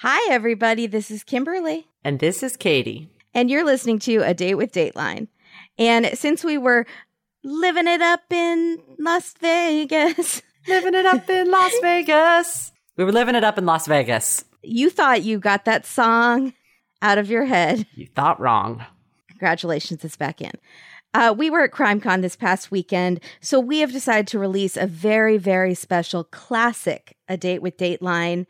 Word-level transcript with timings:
Hi, 0.00 0.32
everybody. 0.32 0.86
This 0.86 1.10
is 1.10 1.24
Kimberly, 1.24 1.86
And 2.04 2.18
this 2.20 2.42
is 2.42 2.56
Katie. 2.56 3.08
and 3.34 3.50
you're 3.50 3.64
listening 3.64 3.98
to 4.00 4.18
A 4.18 4.34
Date 4.34 4.54
with 4.54 4.72
Dateline. 4.72 5.28
And 5.76 6.10
since 6.14 6.44
we 6.44 6.56
were 6.58 6.86
living 7.44 7.86
it 7.86 8.00
up 8.02 8.22
in 8.32 8.78
Las 8.98 9.34
Vegas, 9.40 10.42
Living 10.68 10.94
it 10.94 11.06
up 11.06 11.28
in 11.30 11.50
Las 11.50 11.72
Vegas. 11.82 12.72
We 12.96 13.04
were 13.04 13.12
living 13.12 13.34
it 13.34 13.42
up 13.44 13.56
in 13.58 13.64
Las 13.64 13.86
Vegas. 13.86 14.44
you 14.62 14.90
thought 14.90 15.22
you 15.22 15.38
got 15.38 15.64
that 15.64 15.86
song 15.86 16.52
out 17.00 17.16
of 17.18 17.30
your 17.30 17.46
head. 17.46 17.86
You 17.94 18.06
thought 18.14 18.38
wrong. 18.40 18.84
Congratulations, 19.30 20.04
it's 20.04 20.16
back 20.16 20.40
in. 20.42 20.52
Uh, 21.14 21.34
we 21.36 21.48
were 21.48 21.62
at 21.62 21.70
CrimeCon 21.70 22.20
this 22.22 22.36
past 22.36 22.70
weekend, 22.70 23.20
so 23.40 23.58
we 23.58 23.78
have 23.78 23.92
decided 23.92 24.26
to 24.28 24.38
release 24.38 24.76
a 24.76 24.86
very, 24.86 25.38
very 25.38 25.74
special 25.74 26.22
classic, 26.24 27.16
A 27.28 27.36
Date 27.38 27.62
with 27.62 27.78
Dateline, 27.78 28.44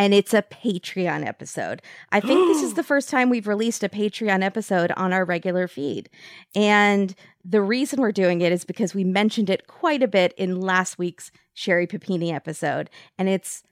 and 0.00 0.14
it's 0.14 0.32
a 0.32 0.40
Patreon 0.40 1.26
episode. 1.26 1.82
I 2.10 2.20
think 2.20 2.48
this 2.48 2.62
is 2.62 2.72
the 2.74 2.82
first 2.82 3.10
time 3.10 3.28
we've 3.28 3.46
released 3.46 3.84
a 3.84 3.88
Patreon 3.90 4.42
episode 4.42 4.92
on 4.96 5.12
our 5.12 5.26
regular 5.26 5.68
feed. 5.68 6.08
And 6.54 7.14
the 7.44 7.60
reason 7.60 8.00
we're 8.00 8.10
doing 8.10 8.40
it 8.40 8.50
is 8.50 8.64
because 8.64 8.94
we 8.94 9.04
mentioned 9.04 9.50
it 9.50 9.66
quite 9.66 10.02
a 10.02 10.08
bit 10.08 10.32
in 10.38 10.58
last 10.58 10.96
week's 10.98 11.30
Sherri 11.52 11.86
Papini 11.86 12.32
episode, 12.32 12.88
and 13.18 13.28
it's 13.28 13.62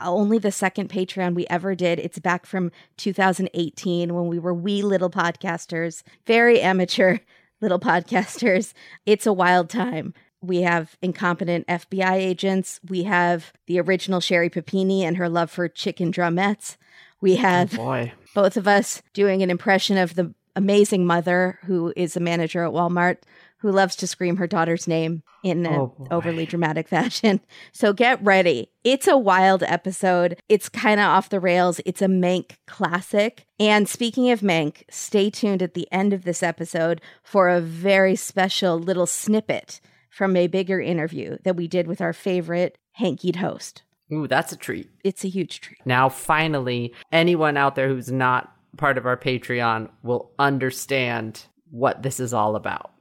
only 0.00 0.38
the 0.38 0.52
second 0.52 0.88
Patreon 0.88 1.34
we 1.34 1.48
ever 1.48 1.74
did. 1.74 1.98
It's 1.98 2.20
back 2.20 2.46
from 2.46 2.70
2018 2.98 4.14
when 4.14 4.28
we 4.28 4.38
were 4.38 4.54
wee 4.54 4.82
little 4.82 5.10
podcasters, 5.10 6.04
very 6.28 6.60
amateur 6.60 7.18
little 7.60 7.80
podcasters. 7.80 8.72
It's 9.04 9.26
a 9.26 9.32
wild 9.32 9.68
time. 9.68 10.14
We 10.46 10.62
have 10.62 10.96
incompetent 11.02 11.66
FBI 11.66 12.12
agents. 12.14 12.80
We 12.88 13.04
have 13.04 13.52
the 13.66 13.80
original 13.80 14.20
Sherri 14.20 14.48
Papini 14.50 15.04
and 15.04 15.16
her 15.16 15.28
love 15.28 15.50
for 15.50 15.68
chicken 15.68 16.12
drumettes. 16.12 16.76
We 17.20 17.34
oh, 17.34 17.38
have 17.38 17.72
Boy. 17.72 18.12
both 18.34 18.56
of 18.56 18.68
us 18.68 19.02
doing 19.12 19.42
an 19.42 19.50
impression 19.50 19.96
of 19.98 20.14
the 20.14 20.34
amazing 20.54 21.06
mother 21.06 21.58
who 21.64 21.92
is 21.96 22.16
a 22.16 22.20
manager 22.20 22.64
at 22.64 22.72
Walmart 22.72 23.18
who 23.58 23.72
loves 23.72 23.96
to 23.96 24.06
scream 24.06 24.36
her 24.36 24.46
daughter's 24.46 24.86
name 24.86 25.22
in 25.42 25.64
an 25.66 25.72
Oh, 25.72 26.06
overly 26.10 26.46
dramatic 26.46 26.88
fashion. 26.96 27.40
So 27.72 27.92
get 27.92 28.22
ready. 28.22 28.70
It's 28.84 29.08
a 29.08 29.16
wild 29.16 29.62
episode. 29.62 30.40
It's 30.48 30.68
kind 30.68 31.00
of 31.00 31.06
off 31.06 31.30
the 31.30 31.40
rails. 31.40 31.80
It's 31.86 32.02
a 32.02 32.06
Mank 32.06 32.56
classic. 32.66 33.46
And 33.58 33.88
speaking 33.88 34.30
of 34.30 34.40
Mank, 34.40 34.82
stay 34.90 35.30
tuned 35.30 35.62
at 35.62 35.74
the 35.74 35.88
end 35.90 36.12
of 36.12 36.24
this 36.24 36.42
episode 36.42 37.00
for 37.22 37.48
a 37.48 37.60
very 37.60 38.14
special 38.14 38.78
little 38.78 39.06
snippet 39.06 39.80
from 40.16 40.34
a 40.34 40.46
bigger 40.46 40.80
interview 40.80 41.36
that 41.44 41.56
we 41.56 41.68
did 41.68 41.86
with 41.86 42.00
our 42.00 42.14
favorite 42.14 42.78
hankied 42.92 43.36
host. 43.36 43.82
Ooh, 44.10 44.26
that's 44.26 44.50
a 44.50 44.56
treat. 44.56 44.88
It's 45.04 45.24
a 45.24 45.28
huge 45.28 45.60
treat. 45.60 45.78
Now, 45.84 46.08
finally, 46.08 46.94
anyone 47.12 47.58
out 47.58 47.74
there 47.74 47.88
who's 47.88 48.10
not 48.10 48.50
part 48.78 48.96
of 48.96 49.04
our 49.04 49.18
Patreon 49.18 49.90
will 50.02 50.30
understand 50.38 51.42
what 51.70 52.02
this 52.02 52.18
is 52.18 52.32
all 52.32 52.56
about. 52.56 52.92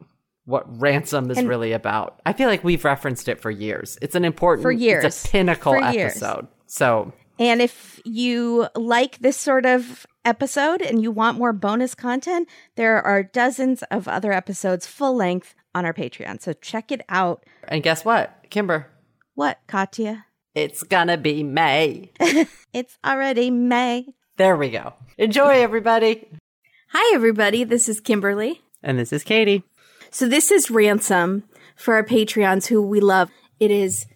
What 0.43 0.65
ransom 0.81 1.31
is 1.31 1.37
And- 1.37 1.47
really 1.47 1.71
about. 1.71 2.19
I 2.25 2.33
feel 2.33 2.49
like 2.49 2.65
we've 2.65 2.83
referenced 2.83 3.29
it 3.29 3.39
for 3.39 3.49
years. 3.49 3.97
It's 4.01 4.15
an 4.15 4.25
important, 4.25 4.63
For 4.63 4.71
years. 4.73 5.05
it's 5.05 5.23
a 5.25 5.29
pinnacle 5.29 5.71
For 5.71 5.91
years. 5.93 6.11
episode. 6.21 6.47
So, 6.67 7.13
And 7.39 7.61
if 7.61 8.01
you 8.03 8.67
like 8.75 9.19
this 9.19 9.37
sort 9.37 9.65
of 9.65 10.05
episode 10.25 10.81
and 10.81 11.01
you 11.01 11.11
want 11.11 11.37
more 11.37 11.53
bonus 11.53 11.95
content, 11.95 12.49
there 12.75 13.01
are 13.01 13.23
dozens 13.23 13.83
of 13.83 14.07
other 14.09 14.33
episodes 14.33 14.85
full 14.85 15.15
length 15.15 15.55
on 15.75 15.85
our 15.85 15.93
Patreon. 15.93 16.41
So 16.41 16.53
check 16.53 16.91
it 16.91 17.01
out. 17.09 17.43
and 17.67 17.83
guess 17.83 18.03
what, 18.03 18.45
Kimber? 18.49 18.87
What, 19.35 19.59
Katya? 19.67 20.25
It's 20.55 20.81
gonna 20.83 21.17
be 21.17 21.43
May. 21.43 22.11
It's 22.73 22.97
already 23.05 23.51
May. 23.51 24.05
There 24.35 24.57
we 24.57 24.69
go. 24.69 24.93
Enjoy, 25.17 25.47
everybody. 25.61 26.27
Hi, 26.89 27.15
everybody. 27.15 27.63
This 27.63 27.87
is 27.87 28.01
Kimberly. 28.01 28.61
And 28.83 28.99
this 28.99 29.13
is 29.13 29.23
Katie. 29.23 29.63
So 30.11 30.27
this 30.27 30.51
is 30.51 30.69
Ransom 30.69 31.43
for 31.77 31.93
our 31.93 32.03
Patreons 32.03 32.67
who 32.67 32.81
we 32.81 32.99
love. 32.99 33.29
It 33.61 33.71
is 33.71 34.07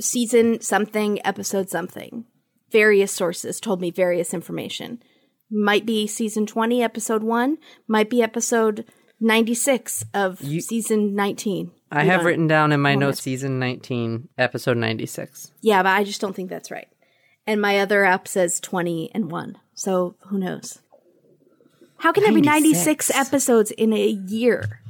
season 0.00 0.60
something, 0.60 1.24
episode 1.24 1.70
something. 1.70 2.24
Various 2.72 3.12
sources 3.12 3.60
told 3.60 3.80
me 3.80 3.92
various 3.92 4.34
information. 4.34 5.00
Might 5.48 5.86
be 5.86 6.08
season 6.08 6.44
20, 6.44 6.82
episode 6.82 7.22
1, 7.22 7.56
might 7.86 8.10
be 8.10 8.20
episode 8.20 8.84
96 9.20 10.04
of 10.14 10.38
season 10.38 11.14
19. 11.14 11.72
I 11.90 12.04
have 12.04 12.24
written 12.24 12.46
down 12.46 12.72
in 12.72 12.80
my 12.80 12.94
notes 12.94 13.20
season 13.20 13.58
19, 13.58 14.28
episode 14.36 14.76
96. 14.76 15.52
Yeah, 15.60 15.82
but 15.82 15.90
I 15.90 16.04
just 16.04 16.20
don't 16.20 16.36
think 16.36 16.50
that's 16.50 16.70
right. 16.70 16.88
And 17.46 17.60
my 17.62 17.80
other 17.80 18.04
app 18.04 18.28
says 18.28 18.60
20 18.60 19.10
and 19.14 19.30
1. 19.30 19.56
So 19.74 20.16
who 20.26 20.38
knows? 20.38 20.80
How 21.98 22.12
can 22.12 22.22
there 22.22 22.32
be 22.32 22.40
96 22.42 23.08
96? 23.08 23.10
episodes 23.16 23.70
in 23.72 23.92
a 23.92 24.06
year? 24.06 24.82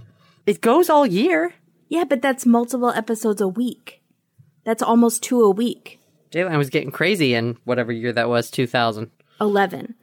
It 0.44 0.60
goes 0.60 0.90
all 0.90 1.06
year. 1.06 1.54
Yeah, 1.88 2.04
but 2.04 2.20
that's 2.20 2.44
multiple 2.44 2.90
episodes 2.90 3.40
a 3.40 3.48
week. 3.48 4.02
That's 4.64 4.82
almost 4.82 5.22
two 5.22 5.42
a 5.42 5.50
week. 5.50 6.00
Dateline 6.30 6.58
was 6.58 6.68
getting 6.68 6.90
crazy 6.90 7.32
in 7.32 7.56
whatever 7.64 7.92
year 7.92 8.12
that 8.12 8.28
was, 8.28 8.50
2000. 8.50 9.10
11. 9.40 9.94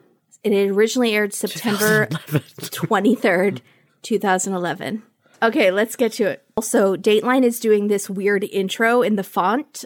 It 0.43 0.69
originally 0.69 1.13
aired 1.13 1.33
September 1.33 2.07
23rd, 2.07 3.61
2011. 4.05 5.03
Okay, 5.43 5.69
let's 5.71 5.95
get 5.95 6.13
to 6.13 6.23
it. 6.25 6.43
Also, 6.55 6.95
Dateline 6.95 7.43
is 7.43 7.59
doing 7.59 7.87
this 7.87 8.09
weird 8.09 8.43
intro 8.45 9.01
in 9.01 9.15
the 9.17 9.23
font. 9.23 9.83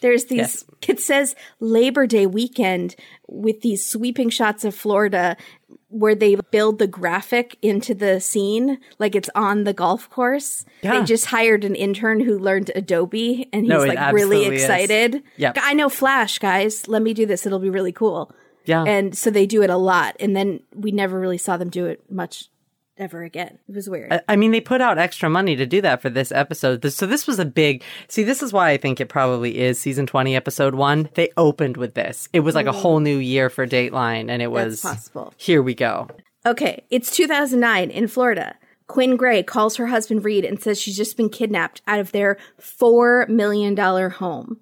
There's 0.00 0.26
these, 0.26 0.38
Yes. 0.38 0.64
it 0.86 1.00
says 1.00 1.34
Labor 1.58 2.06
Day 2.06 2.26
weekend 2.26 2.94
with 3.26 3.62
these 3.62 3.84
sweeping 3.84 4.28
shots 4.28 4.64
of 4.64 4.74
Florida 4.74 5.36
where 5.88 6.14
they 6.14 6.36
build 6.50 6.78
the 6.78 6.86
graphic 6.86 7.56
into 7.62 7.94
the 7.94 8.20
scene 8.20 8.78
like 8.98 9.14
it's 9.14 9.30
on 9.34 9.64
the 9.64 9.72
golf 9.72 10.08
course. 10.10 10.64
Yeah. 10.82 10.98
They 11.00 11.04
just 11.06 11.26
hired 11.26 11.64
an 11.64 11.74
intern 11.74 12.20
who 12.20 12.38
learned 12.38 12.70
Adobe 12.74 13.48
and 13.52 13.62
he's 13.62 13.70
No, 13.70 13.78
like 13.84 14.12
really 14.12 14.44
is. 14.44 14.62
excited. 14.62 15.22
Yep. 15.36 15.56
I 15.62 15.72
know 15.74 15.88
Flash, 15.88 16.38
guys. 16.38 16.86
Let 16.88 17.00
me 17.02 17.14
do 17.14 17.24
this. 17.26 17.46
It'll 17.46 17.58
be 17.58 17.70
really 17.70 17.92
cool. 17.92 18.30
Yeah. 18.66 18.84
And 18.84 19.16
so 19.16 19.30
they 19.30 19.46
do 19.46 19.62
it 19.62 19.70
a 19.70 19.76
lot. 19.76 20.16
And 20.20 20.36
then 20.36 20.60
we 20.74 20.92
never 20.92 21.18
really 21.18 21.38
saw 21.38 21.56
them 21.56 21.68
do 21.70 21.86
it 21.86 22.02
much 22.10 22.48
ever 23.02 23.22
again. 23.22 23.58
It 23.68 23.74
was 23.74 23.88
weird. 23.90 24.12
I- 24.12 24.20
I 24.28 24.36
mean, 24.36 24.50
they 24.52 24.60
put 24.60 24.80
out 24.80 24.96
extra 24.98 25.28
money 25.28 25.56
to 25.56 25.66
do 25.66 25.80
that 25.82 26.00
for 26.00 26.08
this 26.08 26.32
episode. 26.32 26.80
This- 26.82 26.96
So 26.96 27.06
this 27.06 27.26
was 27.26 27.38
a 27.38 27.44
big. 27.44 27.82
See, 28.08 28.22
this 28.22 28.42
is 28.42 28.52
why 28.52 28.70
I 28.70 28.76
think 28.76 29.00
it 29.00 29.08
probably 29.08 29.58
is 29.58 29.78
season 29.78 30.06
twenty, 30.06 30.34
episode 30.36 30.74
one. 30.74 31.08
They 31.14 31.30
opened 31.36 31.76
with 31.76 31.94
this. 31.94 32.28
It 32.32 32.40
was 32.40 32.54
like 32.54 32.66
a 32.66 32.72
whole 32.72 33.00
new 33.00 33.18
year 33.18 33.50
for 33.50 33.66
Dateline, 33.66 34.30
and 34.30 34.40
it 34.40 34.50
was 34.50 34.80
Mm. 34.80 34.82
That's 34.82 34.94
possible. 35.08 35.34
Here 35.36 35.62
we 35.62 35.74
go. 35.74 36.08
Okay, 36.46 36.84
it's 36.90 37.10
2009 37.14 37.90
in 37.90 38.08
Florida. 38.08 38.56
Quinn 38.88 39.16
Gray 39.16 39.42
calls 39.42 39.76
her 39.76 39.86
husband 39.86 40.24
Reed 40.24 40.44
and 40.44 40.60
says 40.60 40.78
she's 40.80 40.96
just 40.96 41.16
been 41.16 41.28
kidnapped 41.30 41.80
out 41.86 42.00
of 42.00 42.12
their 42.12 42.36
$4 42.60 43.28
million 43.28 43.76
home. 43.76 44.58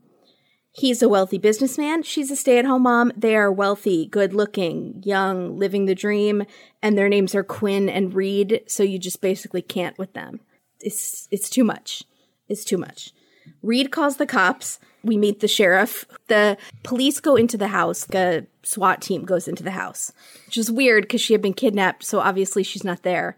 He's 0.72 1.02
a 1.02 1.08
wealthy 1.08 1.38
businessman. 1.38 2.04
She's 2.04 2.30
a 2.30 2.36
stay 2.36 2.58
at 2.58 2.64
home 2.64 2.82
mom. 2.82 3.12
They 3.16 3.34
are 3.34 3.50
wealthy, 3.50 4.06
good 4.06 4.32
looking, 4.32 5.02
young, 5.04 5.58
living 5.58 5.86
the 5.86 5.94
dream, 5.94 6.44
and 6.80 6.96
their 6.96 7.08
names 7.08 7.34
are 7.34 7.42
Quinn 7.42 7.88
and 7.88 8.14
Reed, 8.14 8.62
so 8.66 8.82
you 8.82 8.98
just 8.98 9.20
basically 9.20 9.62
can't 9.62 9.98
with 9.98 10.12
them. 10.12 10.40
It's, 10.80 11.26
it's 11.30 11.50
too 11.50 11.64
much. 11.64 12.04
It's 12.48 12.64
too 12.64 12.78
much. 12.78 13.12
Reed 13.62 13.90
calls 13.90 14.16
the 14.16 14.26
cops. 14.26 14.78
We 15.02 15.16
meet 15.16 15.40
the 15.40 15.48
sheriff. 15.48 16.06
The 16.28 16.56
police 16.82 17.20
go 17.20 17.34
into 17.34 17.56
the 17.56 17.68
house. 17.68 18.04
The 18.04 18.46
SWAT 18.62 19.00
team 19.00 19.24
goes 19.24 19.48
into 19.48 19.62
the 19.62 19.70
house, 19.72 20.12
which 20.46 20.56
is 20.56 20.70
weird 20.70 21.04
because 21.04 21.20
she 21.20 21.32
had 21.32 21.42
been 21.42 21.54
kidnapped, 21.54 22.04
so 22.04 22.20
obviously 22.20 22.62
she's 22.62 22.84
not 22.84 23.02
there. 23.02 23.36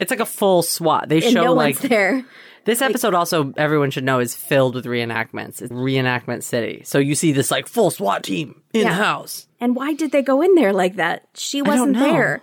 It's 0.00 0.10
like 0.10 0.20
a 0.20 0.26
full 0.26 0.62
SWAT. 0.62 1.08
They 1.08 1.22
And 1.22 1.32
show 1.32 1.44
no 1.44 1.54
like 1.54 1.76
one's 1.76 1.88
there. 1.88 2.24
This 2.64 2.82
episode. 2.82 3.14
Also, 3.14 3.52
everyone 3.56 3.90
should 3.90 4.04
know 4.04 4.20
is 4.20 4.34
filled 4.34 4.74
with 4.74 4.84
reenactments. 4.86 5.62
It's 5.62 5.72
reenactment 5.72 6.42
city. 6.42 6.82
So 6.84 6.98
you 6.98 7.14
see 7.14 7.32
this 7.32 7.50
like 7.50 7.68
full 7.68 7.90
SWAT 7.90 8.22
team 8.24 8.62
in 8.72 8.82
Yeah. 8.82 8.88
the 8.90 8.94
house. 8.94 9.46
And 9.60 9.74
why 9.76 9.94
did 9.94 10.12
they 10.12 10.22
go 10.22 10.42
in 10.42 10.54
there 10.54 10.72
like 10.72 10.96
that? 10.96 11.28
She 11.34 11.62
wasn't 11.62 11.94
there. 11.98 12.40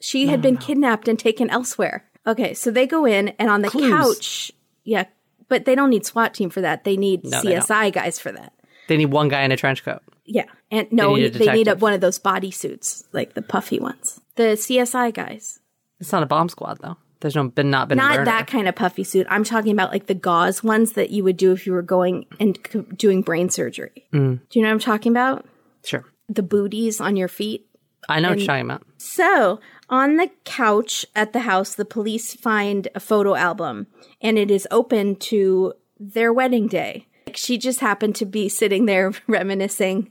She 0.00 0.28
had 0.28 0.40
been 0.42 0.56
kidnapped 0.58 1.08
and 1.08 1.18
taken 1.18 1.50
elsewhere. 1.50 2.04
Okay, 2.26 2.54
so 2.54 2.70
they 2.70 2.86
go 2.86 3.04
in 3.06 3.28
and 3.38 3.48
on 3.50 3.62
the 3.62 3.68
Clues. 3.70 3.90
couch, 3.90 4.52
yeah, 4.84 5.04
but 5.48 5.64
they 5.64 5.74
don't 5.74 5.88
need 5.90 6.04
SWAT 6.04 6.34
team 6.34 6.50
for 6.50 6.60
that. 6.60 6.84
They 6.84 6.96
need 6.96 7.24
No, 7.24 7.40
they. 7.42 7.54
CSI 7.54 7.90
guys 7.92 8.18
for 8.18 8.30
that. 8.32 8.52
They 8.88 8.96
need 8.98 9.06
one 9.06 9.28
guy 9.28 9.42
in 9.42 9.50
a 9.52 9.56
trench 9.56 9.82
coat. 9.84 10.02
Yeah, 10.26 10.44
and 10.70 10.86
no, 10.92 11.14
need 11.14 11.34
a 11.34 11.38
they 11.38 11.52
need 11.52 11.68
a, 11.68 11.76
one 11.76 11.94
of 11.94 12.02
those 12.02 12.18
body 12.18 12.50
suits, 12.50 13.04
like 13.12 13.32
the 13.34 13.40
puffy 13.42 13.80
ones. 13.80 14.20
The 14.36 14.56
CSI 14.58 15.12
guys, 15.14 15.58
It's 16.00 16.12
not 16.12 16.22
a 16.22 16.26
bomb 16.26 16.48
squad 16.50 16.78
though. 16.82 16.98
There's 17.20 17.34
no 17.34 17.48
been 17.48 17.70
not 17.70 17.88
been 17.88 17.98
not 17.98 18.24
that 18.24 18.46
kind 18.46 18.68
of 18.68 18.76
puffy 18.76 19.02
suit. 19.02 19.26
I'm 19.28 19.44
talking 19.44 19.72
about 19.72 19.90
like 19.90 20.06
the 20.06 20.14
gauze 20.14 20.62
ones 20.62 20.92
that 20.92 21.10
you 21.10 21.24
would 21.24 21.36
do 21.36 21.52
if 21.52 21.66
you 21.66 21.72
were 21.72 21.82
going 21.82 22.26
and 22.38 22.58
c- 22.70 22.84
doing 22.96 23.22
brain 23.22 23.50
surgery. 23.50 24.06
Mm. 24.12 24.40
Do 24.48 24.58
you 24.58 24.62
know 24.62 24.68
what 24.68 24.74
I'm 24.74 24.78
talking 24.78 25.12
about? 25.12 25.46
Sure, 25.84 26.04
The 26.28 26.42
booties 26.42 27.00
on 27.00 27.16
your 27.16 27.28
feet. 27.28 27.66
I 28.08 28.20
know 28.20 28.30
what 28.30 28.38
you're 28.38 28.46
talking 28.46 28.64
about. 28.64 28.82
So, 28.98 29.60
on 29.90 30.16
the 30.16 30.30
couch 30.44 31.04
at 31.14 31.32
the 31.32 31.40
house, 31.40 31.74
the 31.74 31.84
police 31.84 32.34
find 32.34 32.88
a 32.94 33.00
photo 33.00 33.34
album 33.34 33.86
and 34.20 34.38
it 34.38 34.50
is 34.50 34.68
open 34.70 35.16
to 35.16 35.74
their 35.98 36.32
wedding 36.32 36.68
day. 36.68 37.06
She 37.34 37.58
just 37.58 37.80
happened 37.80 38.14
to 38.16 38.24
be 38.26 38.48
sitting 38.48 38.86
there 38.86 39.12
reminiscing 39.26 40.10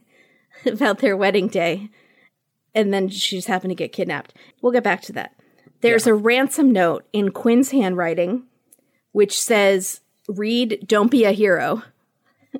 about 0.65 0.99
their 0.99 1.15
wedding 1.15 1.47
day. 1.47 1.89
And 2.75 2.93
then 2.93 3.09
she 3.09 3.37
just 3.37 3.47
happened 3.47 3.71
to 3.71 3.75
get 3.75 3.93
kidnapped. 3.93 4.33
We'll 4.61 4.73
get 4.73 4.83
back 4.83 5.01
to 5.03 5.13
that. 5.13 5.33
There's 5.81 6.07
a 6.07 6.13
ransom 6.13 6.71
note 6.71 7.05
in 7.13 7.31
Quinn's 7.31 7.71
handwriting, 7.71 8.43
which 9.11 9.39
says, 9.39 10.01
Reed, 10.27 10.85
don't 10.87 11.11
be 11.11 11.23
a 11.23 11.31
hero. 11.31 11.83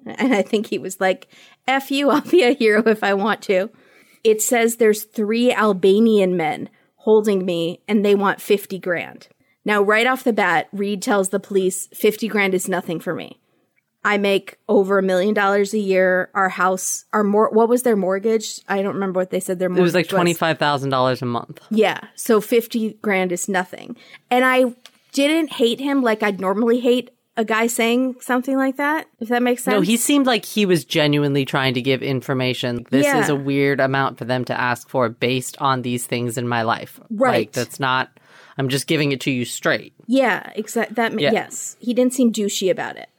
And 0.06 0.36
I 0.36 0.44
think 0.44 0.68
he 0.68 0.78
was 0.78 1.02
like, 1.02 1.28
F 1.68 1.90
you, 1.90 2.10
I'll 2.12 2.22
be 2.22 2.44
a 2.44 2.54
hero 2.54 2.84
if 2.86 3.04
I 3.04 3.16
want 3.16 3.42
to. 3.44 3.72
It 4.24 4.44
says 4.44 4.76
there's 4.76 5.04
three 5.06 5.52
Albanian 5.52 6.38
men 6.38 6.70
holding 6.98 7.46
me 7.46 7.80
and 7.88 8.06
they 8.06 8.14
want 8.14 8.42
50 8.42 8.78
grand. 8.78 9.28
Now, 9.66 9.82
right 9.82 10.06
off 10.06 10.24
the 10.24 10.34
bat, 10.34 10.68
Reed 10.72 11.02
tells 11.02 11.30
the 11.30 11.40
police 11.40 11.88
50 11.94 12.28
grand 12.28 12.54
is 12.54 12.68
nothing 12.68 13.00
for 13.00 13.16
me. 13.16 13.40
I 14.04 14.18
make 14.18 14.58
over 14.70 15.00
a 15.00 15.04
million 15.04 15.34
dollars 15.34 15.74
a 15.74 15.80
year. 15.80 16.30
Our 16.34 16.50
house, 16.50 17.06
our 17.14 17.24
more, 17.24 17.50
what 17.52 17.68
was 17.68 17.84
their 17.84 17.96
mortgage? 17.96 18.62
I 18.68 18.82
don't 18.82 18.94
remember 18.94 19.20
what 19.20 19.32
they 19.32 19.40
said 19.40 19.60
their 19.60 19.68
It 19.68 19.72
mortgage 19.72 19.84
was 19.84 19.94
like 19.96 20.08
twenty 20.08 20.34
five 20.34 20.58
thousand 20.60 20.92
dollars 20.92 21.22
a 21.22 21.26
month. 21.26 21.60
Yeah. 21.70 22.00
So 22.16 22.40
50 22.40 23.00
grand 23.02 23.32
is 23.32 23.50
nothing. 23.50 23.98
And 24.32 24.46
I 24.46 24.74
didn't 25.12 25.52
hate 25.54 25.80
him 25.80 26.02
like 26.04 26.24
I'd 26.24 26.40
normally 26.40 26.80
hate 26.80 27.10
a 27.36 27.46
guy 27.46 27.68
saying 27.68 28.16
something 28.20 28.56
like 28.58 28.78
that, 28.78 29.08
if 29.20 29.28
that 29.30 29.44
makes 29.44 29.64
sense. 29.64 29.74
No, 29.74 29.82
he 29.82 29.96
seemed 29.98 30.26
like 30.26 30.44
he 30.44 30.66
was 30.66 30.84
genuinely 30.86 31.46
trying 31.46 31.76
to 31.76 31.82
give 31.82 32.02
information. 32.02 32.86
This 32.90 33.06
Yeah. 33.06 33.22
is 33.22 33.30
a 33.30 33.36
weird 33.36 33.80
amount 33.80 34.18
for 34.18 34.26
them 34.26 34.44
to 34.46 34.60
ask 34.60 34.90
for 34.90 35.08
based 35.10 35.56
on 35.62 35.84
these 35.84 36.08
things 36.08 36.38
in 36.38 36.48
my 36.48 36.64
life. 36.64 37.00
Right. 37.12 37.40
Like, 37.48 37.52
that's 37.52 37.80
not, 37.80 38.10
I'm 38.58 38.70
just 38.70 38.88
giving 38.88 39.12
it 39.12 39.22
to 39.22 39.32
you 39.32 39.46
straight. 39.46 39.94
Yeah, 40.08 40.52
exactly. 40.56 40.96
That 40.96 41.20
Yeah. 41.20 41.32
yes, 41.32 41.76
he 41.80 41.94
didn't 41.94 42.14
seem 42.14 42.32
douchey 42.32 42.72
about 42.72 42.98
it, 42.98 43.10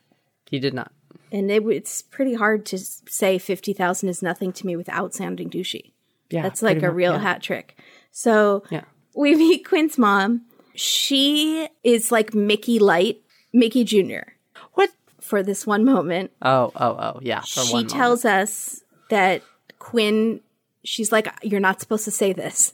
He 0.50 0.58
did 0.58 0.74
not. 0.74 0.92
and 1.32 1.50
it, 1.50 1.62
it's 1.66 2.02
pretty 2.02 2.34
hard 2.34 2.64
to 2.66 2.78
say 2.78 3.38
fifty 3.38 3.72
thousand 3.72 4.08
is 4.08 4.22
nothing 4.22 4.52
to 4.52 4.66
me 4.66 4.76
without 4.76 5.14
sounding 5.14 5.50
douchey. 5.50 5.92
Yeah. 6.30 6.42
That's 6.42 6.62
like 6.62 6.78
a 6.78 6.86
much, 6.88 6.94
real 6.94 7.12
yeah. 7.14 7.18
hat 7.20 7.42
trick. 7.42 7.78
So 8.12 8.62
Yeah. 8.70 8.84
we 9.14 9.34
meet 9.34 9.66
Quinn's 9.66 9.96
mom. 9.98 10.42
She 10.74 11.68
is 11.82 12.12
like 12.12 12.34
Mickey 12.34 12.78
Light, 12.78 13.20
Mickey 13.52 13.84
Jr. 13.84 14.30
What? 14.74 14.90
for 15.20 15.42
this 15.42 15.66
one 15.66 15.84
moment. 15.84 16.30
Oh, 16.40 16.72
oh, 16.76 16.96
oh, 16.98 17.20
yeah. 17.22 17.40
For 17.40 17.60
she 17.64 17.84
tells 17.84 18.24
us 18.24 18.82
that 19.10 19.42
Quinn, 19.78 20.40
she's 20.84 21.12
like, 21.12 21.28
You're 21.42 21.60
not 21.60 21.80
supposed 21.80 22.04
to 22.04 22.10
say 22.10 22.32
this. 22.32 22.72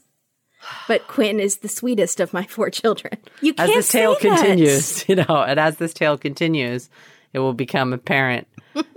But 0.89 1.07
Quinn 1.09 1.41
is 1.41 1.59
the 1.59 1.69
sweetest 1.69 2.21
of 2.21 2.33
my 2.33 2.45
four 2.45 2.71
children. 2.71 3.19
You 3.43 3.55
can't 3.55 3.69
as 3.71 3.75
this 3.75 3.89
tale 3.91 4.13
that. 4.15 4.21
continues, 4.21 5.05
you 5.09 5.17
know, 5.17 5.45
and 5.47 5.59
as 5.61 5.77
this 5.77 5.93
tale 5.93 6.17
continues, 6.17 6.89
it 7.35 7.41
will 7.41 7.53
become 7.53 7.93
apparent 7.93 8.49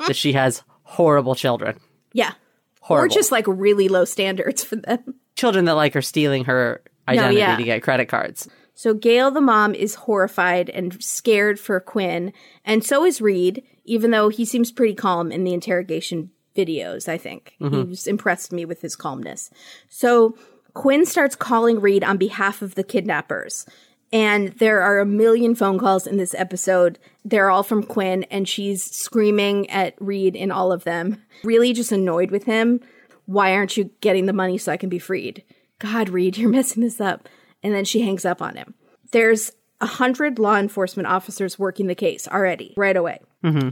that 0.08 0.16
she 0.16 0.34
has 0.34 0.64
horrible 0.84 1.36
children. 1.36 1.80
Yeah. 2.14 2.34
Horrible. 2.80 3.06
Or 3.06 3.10
just 3.10 3.32
like 3.32 3.46
really 3.48 3.90
low 3.90 4.06
standards 4.06 4.64
for 4.64 4.78
them. 4.78 5.16
children 5.36 5.66
that 5.66 5.74
like 5.74 5.96
are 5.96 6.02
stealing 6.02 6.46
her 6.46 6.82
identity 7.08 7.38
yeah. 7.40 7.56
to 7.56 7.64
get 7.64 7.84
credit 7.84 8.08
cards. 8.08 8.50
So 8.74 8.94
Gail, 8.94 9.32
the 9.32 9.42
mom, 9.42 9.74
is 9.74 9.96
horrified 9.96 10.70
and 10.70 11.02
scared 11.02 11.60
for 11.60 11.80
Quinn, 11.80 12.32
and 12.64 12.84
so 12.84 13.06
is 13.06 13.22
Reed, 13.22 13.64
even 13.86 14.12
though 14.12 14.30
he 14.30 14.46
seems 14.46 14.72
pretty 14.72 14.94
calm 14.94 15.32
in 15.32 15.44
the 15.44 15.54
interrogation 15.54 16.30
videos, 16.56 17.08
I 17.08 17.18
think. 17.18 17.56
Mm-hmm. 17.60 17.76
He 17.76 17.84
was 17.84 18.06
impressed 18.06 18.52
me 18.52 18.66
with 18.66 18.82
his 18.82 18.96
calmness. 18.96 19.50
So 19.90 20.38
Quinn 20.74 21.06
starts 21.06 21.36
calling 21.36 21.80
Reed 21.80 22.04
on 22.04 22.18
behalf 22.18 22.62
of 22.62 22.76
the 22.76 22.84
kidnappers. 22.84 23.66
And 24.14 24.54
there 24.54 24.82
are 24.82 25.00
a 25.00 25.06
million 25.06 25.54
phone 25.54 25.78
calls 25.78 26.08
in 26.08 26.18
this 26.18 26.34
episode. 26.34 26.98
They're 27.26 27.50
all 27.50 27.64
from 27.64 27.84
Quinn, 27.84 28.24
and 28.26 28.48
she's 28.48 28.84
screaming 28.84 29.70
at 29.70 29.96
Reed 30.00 30.36
in 30.36 30.50
all 30.52 30.72
of 30.72 30.86
them. 30.86 31.22
Really 31.44 31.74
just 31.74 31.92
annoyed 31.92 32.32
with 32.32 32.46
him. 32.46 32.80
Why 33.26 33.54
aren't 33.54 33.76
you 33.76 33.92
getting 34.00 34.26
the 34.26 34.34
money 34.34 34.58
so 34.58 34.72
I 34.72 34.78
can 34.78 34.90
be 34.90 35.00
freed? 35.00 35.44
God, 35.80 36.10
Reed, 36.10 36.38
you're 36.38 36.50
messing 36.58 36.84
this 36.84 37.02
up. 37.02 37.28
And 37.64 37.74
then 37.74 37.86
she 37.86 38.02
hangs 38.02 38.24
up 38.24 38.42
on 38.42 38.56
him. 38.56 38.76
There's 39.12 39.52
a 39.82 39.86
hundred 39.86 40.40
law 40.40 40.56
enforcement 40.58 41.08
officers 41.08 41.60
working 41.60 41.88
the 41.88 41.96
case 41.96 42.28
already, 42.28 42.74
right 42.78 42.96
away. 42.96 43.20
Mm-hmm. 43.44 43.70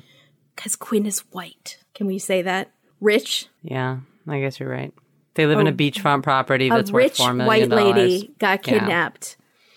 Because 0.55 0.75
Quinn 0.75 1.05
is 1.05 1.19
white. 1.31 1.77
Can 1.93 2.07
we 2.07 2.19
say 2.19 2.41
that? 2.41 2.71
Rich, 3.01 3.47
Yeah, 3.61 3.99
I 4.27 4.39
guess 4.39 4.59
you're 4.59 4.69
right. 4.69 4.93
They 5.35 5.45
live 5.45 5.59
in 5.59 5.67
a 5.67 5.71
oh. 5.71 5.73
beachfront 5.73 6.23
property 6.23 6.71
Oh. 6.71 6.75
that's 6.75 6.91
worth 6.91 7.03
rich 7.03 7.17
four 7.17 7.33
million 7.33 7.69
white 7.69 7.95
lady 7.95 8.33
got 8.39 8.65
Yeah. 8.67 9.19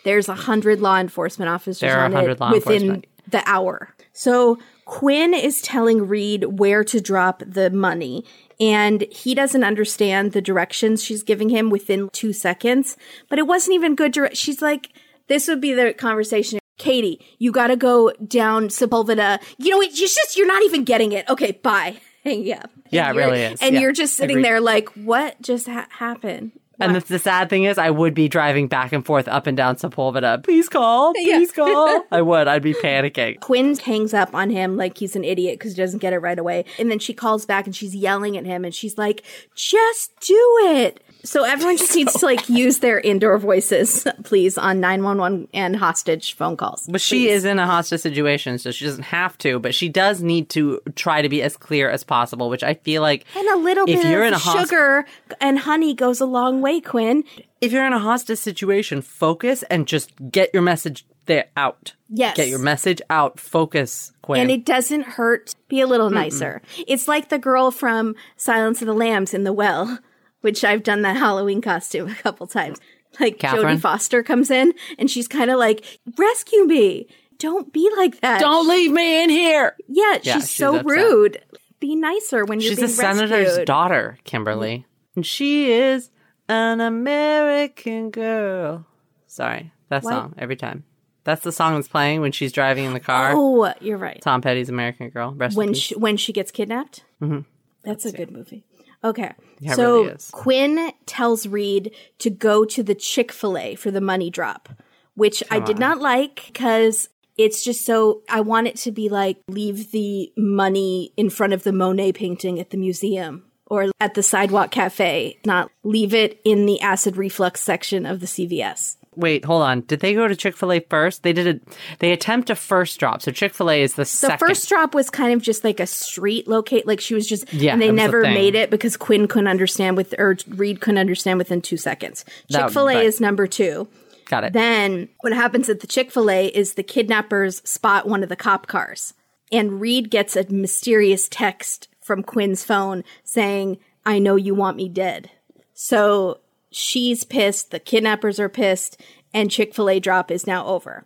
There's 0.05 0.29
a 0.29 0.35
hundred 0.35 0.81
law 0.81 0.99
enforcement 0.99 1.49
officers 1.51 1.81
There 1.81 1.99
are 1.99 2.05
on 2.05 2.15
it 2.31 2.41
law 2.41 2.53
within 2.53 3.05
the 3.27 3.43
hour. 3.47 3.95
So 4.13 4.59
Quinn 4.85 5.35
is 5.35 5.61
telling 5.61 6.09
Reed 6.09 6.45
where 6.45 6.83
to 6.85 7.01
drop 7.01 7.43
the 7.47 7.71
money, 7.71 8.25
and 8.59 9.03
he 9.11 9.35
doesn't 9.35 9.65
understand 9.65 10.33
the 10.33 10.41
directions 10.41 11.05
she's 11.05 11.23
giving 11.23 11.51
him 11.51 11.69
within 11.71 12.09
two 12.11 12.33
seconds. 12.33 12.97
But 13.29 13.39
it 13.39 13.47
wasn't 13.47 13.75
even 13.75 13.95
good. 13.95 14.13
Dire- 14.13 14.35
she's 14.35 14.63
like, 14.63 14.89
"This 15.27 15.47
would 15.49 15.61
be 15.61 15.75
the 15.75 15.93
conversation." 15.93 16.59
Katie, 16.79 17.21
you 17.39 17.51
got 17.51 17.67
to 17.67 17.77
go 17.77 18.13
down 18.27 18.69
Sepulveda. 18.69 19.41
You 19.59 19.71
know, 19.71 19.81
it's 19.83 19.99
just 19.99 20.37
you're 20.37 20.47
not 20.47 20.63
even 20.63 20.85
getting 20.85 21.13
it. 21.13 21.29
Okay, 21.29 21.53
bye. 21.53 21.97
Hang 22.25 22.51
up. 22.53 22.71
Yeah, 22.91 23.11
it 23.11 23.17
really 23.17 23.43
is. 23.43 23.61
And 23.61 23.75
Yeah, 23.75 23.81
you're 23.81 23.93
just 23.93 24.17
sitting 24.17 24.37
agreed. 24.37 24.45
there 24.45 24.61
like, 24.61 24.89
what 24.91 25.41
just 25.43 25.67
ha- 25.67 25.89
happened? 25.91 26.53
And 26.81 26.95
the, 26.95 27.01
the 27.01 27.19
sad 27.19 27.51
thing 27.51 27.65
is, 27.65 27.79
I 27.79 27.91
would 27.91 28.15
be 28.15 28.29
driving 28.29 28.69
back 28.69 28.93
and 28.93 29.05
forth 29.05 29.29
up 29.29 29.47
and 29.47 29.57
down 29.57 29.77
Sepulveda. 29.77 30.45
Please 30.45 30.69
call. 30.69 31.13
Please 31.15 31.53
call. 31.53 32.05
I 32.11 32.23
would. 32.23 32.49
I'd 32.49 32.63
be 32.63 32.75
panicking. 32.75 33.41
Quinn 33.41 33.77
hangs 33.77 34.15
up 34.15 34.35
on 34.35 34.51
him 34.51 34.77
like 34.77 34.99
he's 34.99 35.17
an 35.17 35.25
idiot 35.25 35.59
because 35.59 35.73
he 35.73 35.83
doesn't 35.83 35.99
get 35.99 36.13
it 36.13 36.19
right 36.19 36.39
away. 36.39 36.65
And 36.79 36.91
then 36.91 36.99
she 36.99 37.13
calls 37.15 37.47
back 37.47 37.67
and 37.67 37.75
she's 37.75 37.95
yelling 37.95 38.37
at 38.37 38.47
him 38.47 38.65
and 38.65 38.75
she's 38.75 38.97
like, 38.97 39.25
just 39.55 40.19
do 40.21 40.59
it. 40.63 41.03
So 41.25 41.45
everyone 41.45 41.77
just 41.77 41.95
needs 41.95 42.13
to 42.15 42.25
like 42.27 42.49
use 42.49 42.79
their 42.79 43.01
indoor 43.01 43.39
voices, 43.39 44.07
please, 44.25 44.57
on 44.57 44.81
911 44.81 45.49
and 45.53 45.77
hostage 45.77 46.35
phone 46.35 46.57
calls. 46.57 46.87
But 46.89 47.01
she 47.01 47.29
is 47.29 47.45
in 47.45 47.59
a 47.59 47.67
hostage 47.67 48.01
situation, 48.01 48.59
so 48.59 48.71
she 48.71 48.85
doesn't 48.85 49.05
have 49.05 49.37
to. 49.39 49.59
But 49.59 49.75
she 49.75 49.89
does 49.89 50.23
need 50.23 50.49
to 50.51 50.81
try 50.95 51.23
to 51.23 51.29
be 51.29 51.43
as 51.43 51.57
clear 51.57 51.91
as 51.91 52.05
possible, 52.05 52.49
which 52.49 52.63
I 52.63 52.75
feel 52.75 53.03
like 53.03 53.25
And 53.37 53.49
a 53.49 53.57
little 53.57 53.89
if 53.89 54.01
bit 54.03 54.11
you're 54.11 54.23
of 54.23 54.29
in 54.29 54.35
a 54.35 54.39
hosp- 54.39 54.61
sugar 54.61 55.05
and 55.41 55.59
honey 55.59 55.95
goes 55.95 56.21
a 56.21 56.27
long 56.27 56.61
way, 56.61 56.81
Quinn. 56.81 57.25
if 57.61 57.73
you're 57.73 57.87
in 57.87 57.93
a 57.93 57.99
hostage 57.99 58.39
situation, 58.39 59.03
focus 59.03 59.63
and 59.65 59.87
just 59.87 60.13
get 60.31 60.51
your 60.55 60.63
message 60.63 61.05
there 61.27 61.47
out. 61.57 61.95
Yes. 62.09 62.37
Get 62.37 62.49
your 62.49 62.59
message 62.61 63.03
out. 63.11 63.39
Focus, 63.39 64.13
Quinn. 64.23 64.41
And 64.41 64.51
it 64.51 64.65
doesn't 64.65 65.03
hurt. 65.03 65.55
Be 65.69 65.81
a 65.83 65.87
little 65.87 66.09
nicer. 66.09 66.63
It's 66.87 67.07
like 67.07 67.29
the 67.29 67.39
girl 67.39 67.71
from 67.71 68.15
Silence 68.39 68.81
of 68.81 68.87
the 68.87 68.95
Lambs 68.95 69.35
in 69.35 69.45
the 69.45 69.53
well, 69.53 69.99
which 70.41 70.65
I've 70.65 70.83
done 70.83 71.03
that 71.03 71.17
Halloween 71.17 71.61
costume 71.61 72.09
a 72.11 72.15
couple 72.15 72.47
times. 72.47 72.79
Like 73.21 73.39
Catherine? 73.39 73.79
Jodie 73.79 73.81
Foster 73.81 74.23
comes 74.23 74.51
in 74.51 74.75
and 74.99 75.11
she's 75.11 75.27
kind 75.29 75.51
of 75.51 75.59
like, 75.59 75.85
"Rescue 76.17 76.65
me! 76.67 77.07
Don't 77.39 77.73
be 77.73 77.91
like 77.97 78.21
that." 78.21 78.41
Don't 78.41 78.69
leave 78.69 78.93
me 78.93 79.23
in 79.25 79.31
here. 79.31 79.75
Yeah, 79.89 80.19
Yeah, 80.23 80.35
she's, 80.35 80.43
she's 80.45 80.51
so 80.51 80.77
upset. 80.77 80.87
rude. 80.87 81.43
Be 81.81 81.97
nicer 81.97 82.45
when 82.45 82.61
you're 82.61 82.71
She's 82.71 82.79
being 82.79 82.91
a 82.91 82.93
senator's 82.93 83.59
daughter, 83.65 84.19
Kimberly. 84.25 84.85
And 85.17 85.25
she 85.25 85.73
is 85.73 86.11
an 86.49 86.81
American 86.81 88.11
girl. 88.11 88.85
Sorry, 89.27 89.73
that 89.89 90.03
What? 90.03 90.11
song 90.11 90.35
every 90.39 90.57
time. 90.57 90.85
That's 91.25 91.43
the 91.43 91.53
song 91.53 91.75
that's 91.75 91.89
playing 91.89 92.21
when 92.21 92.33
she's 92.33 92.53
driving 92.53 92.85
in 92.85 92.95
the 92.95 93.01
car. 93.01 93.33
Oh, 93.35 93.73
you're 93.81 93.99
right. 93.99 94.21
Tom 94.23 94.41
Petty's 94.41 94.69
American 94.71 95.11
Girl. 95.11 95.35
Rest 95.35 95.55
in 95.55 95.59
when 95.59 95.69
peace. 95.69 95.79
she, 95.79 95.95
when 95.97 96.17
she 96.17 96.33
gets 96.33 96.51
kidnapped. 96.51 97.05
Mm-hmm. 97.23 97.41
That's 97.85 98.05
a 98.07 98.13
good 98.13 98.31
movie. 98.31 98.65
Okay, 99.05 99.33
Yeah, 99.61 99.75
so 99.75 100.05
really. 100.05 100.17
Quinn 100.33 100.93
tells 101.07 101.47
Reed 101.47 101.95
to 102.19 102.31
go 102.31 102.65
to 102.65 102.83
the 102.83 102.95
Chick 102.95 103.31
Fil 103.33 103.57
A 103.57 103.75
for 103.75 103.91
the 103.91 104.01
money 104.01 104.31
drop, 104.31 104.69
which 105.15 105.43
I 105.51 105.61
did 105.61 105.79
not 105.79 106.01
like 106.01 106.45
because 106.47 107.09
it's 107.37 107.63
just 107.63 107.87
so. 107.87 108.23
I 108.29 108.41
want 108.41 108.67
it 108.67 108.77
to 108.79 108.93
be 108.93 109.09
like 109.09 109.39
leave 109.49 109.93
the 109.93 110.33
money 110.37 111.13
in 111.17 111.31
front 111.31 111.53
of 111.53 111.63
the 111.63 111.73
Monet 111.73 112.13
painting 112.13 112.59
at 112.59 112.71
the 112.71 112.77
museum 112.77 113.45
or 113.67 113.91
at 114.01 114.15
the 114.15 114.23
sidewalk 114.23 114.71
cafe, 114.71 115.39
not 115.47 115.71
leave 115.85 116.15
it 116.15 116.41
in 116.45 116.67
the 116.67 116.81
acid 116.81 117.17
reflux 117.17 117.61
section 117.61 118.07
of 118.07 118.21
the 118.21 118.27
CVS. 118.27 118.97
Wait, 119.19 119.45
hold 119.45 119.63
on. 119.63 119.81
Did 119.81 119.99
they 119.99 120.15
go 120.15 120.29
to 120.29 120.37
Chick 120.37 120.57
Fil 120.57 120.73
A 120.73 120.81
first? 120.81 121.25
They 121.25 121.33
did 121.33 121.47
a. 121.57 121.61
They 121.99 122.13
attempt 122.13 122.51
a 122.51 122.55
first 122.55 123.01
drop. 123.01 123.21
So 123.21 123.33
Chick 123.33 123.53
Fil 123.53 123.69
A 123.71 123.83
is 123.83 123.95
the, 123.95 124.03
The 124.03 124.07
second. 124.07 124.39
first 124.39 124.69
drop 124.69 124.95
was 124.95 125.11
kind 125.11 125.33
of 125.33 125.43
just 125.43 125.65
like 125.65 125.81
a 125.81 125.87
street 125.89 126.47
locate, 126.47 126.87
like 126.87 127.01
she 127.01 127.15
was 127.15 127.27
just, 127.27 127.53
Yeah, 127.53 127.73
and 127.73 127.83
they 127.83 127.89
the 127.89 127.95
never 127.95 128.23
made 128.23 128.55
it 128.55 128.71
because 128.71 128.97
Quinn 128.97 129.27
couldn't 129.27 129.49
understand 129.49 129.97
with, 129.97 130.15
or 130.19 130.37
Reed 130.47 130.81
couldn't 130.81 130.99
understand 130.99 131.39
within 131.39 131.61
two 131.61 131.77
seconds. 131.77 132.25
Chick 132.51 132.71
fil 132.71 132.89
A 132.89 132.95
right. 132.95 133.05
is 133.05 133.21
number 133.21 133.49
two. 133.49 133.89
Got 134.27 134.45
it. 134.45 134.53
Then 134.53 135.09
what 135.21 135.33
happens 135.33 135.69
at 135.69 135.81
the 135.81 135.87
Chick 135.89 136.13
fil 136.13 136.31
A 136.31 136.47
is 136.47 136.75
the 136.75 136.85
kidnappers 136.85 137.61
spot 137.69 138.07
one 138.07 138.23
of 138.23 138.29
the 138.29 138.37
cop 138.37 138.69
cars, 138.69 139.15
and 139.51 139.81
Reed 139.81 140.11
gets 140.11 140.37
a 140.37 140.45
mysterious 140.53 141.29
text 141.29 141.89
from 142.01 142.23
Quinn's 142.23 142.63
phone 142.65 143.03
saying, 143.25 143.79
I 144.07 144.21
know 144.21 144.37
you 144.37 144.55
want 144.55 144.77
me 144.77 144.89
dead. 144.89 145.31
So 145.75 146.39
she's 146.71 147.25
pissed, 147.25 147.71
the 147.71 147.81
kidnappers 147.81 148.39
are 148.41 148.49
pissed, 148.49 149.01
and 149.35 149.51
Chick 149.51 149.75
fil 149.75 149.89
A 149.91 150.01
drop 150.01 150.31
is 150.31 150.47
now 150.47 150.67
over. 150.67 151.05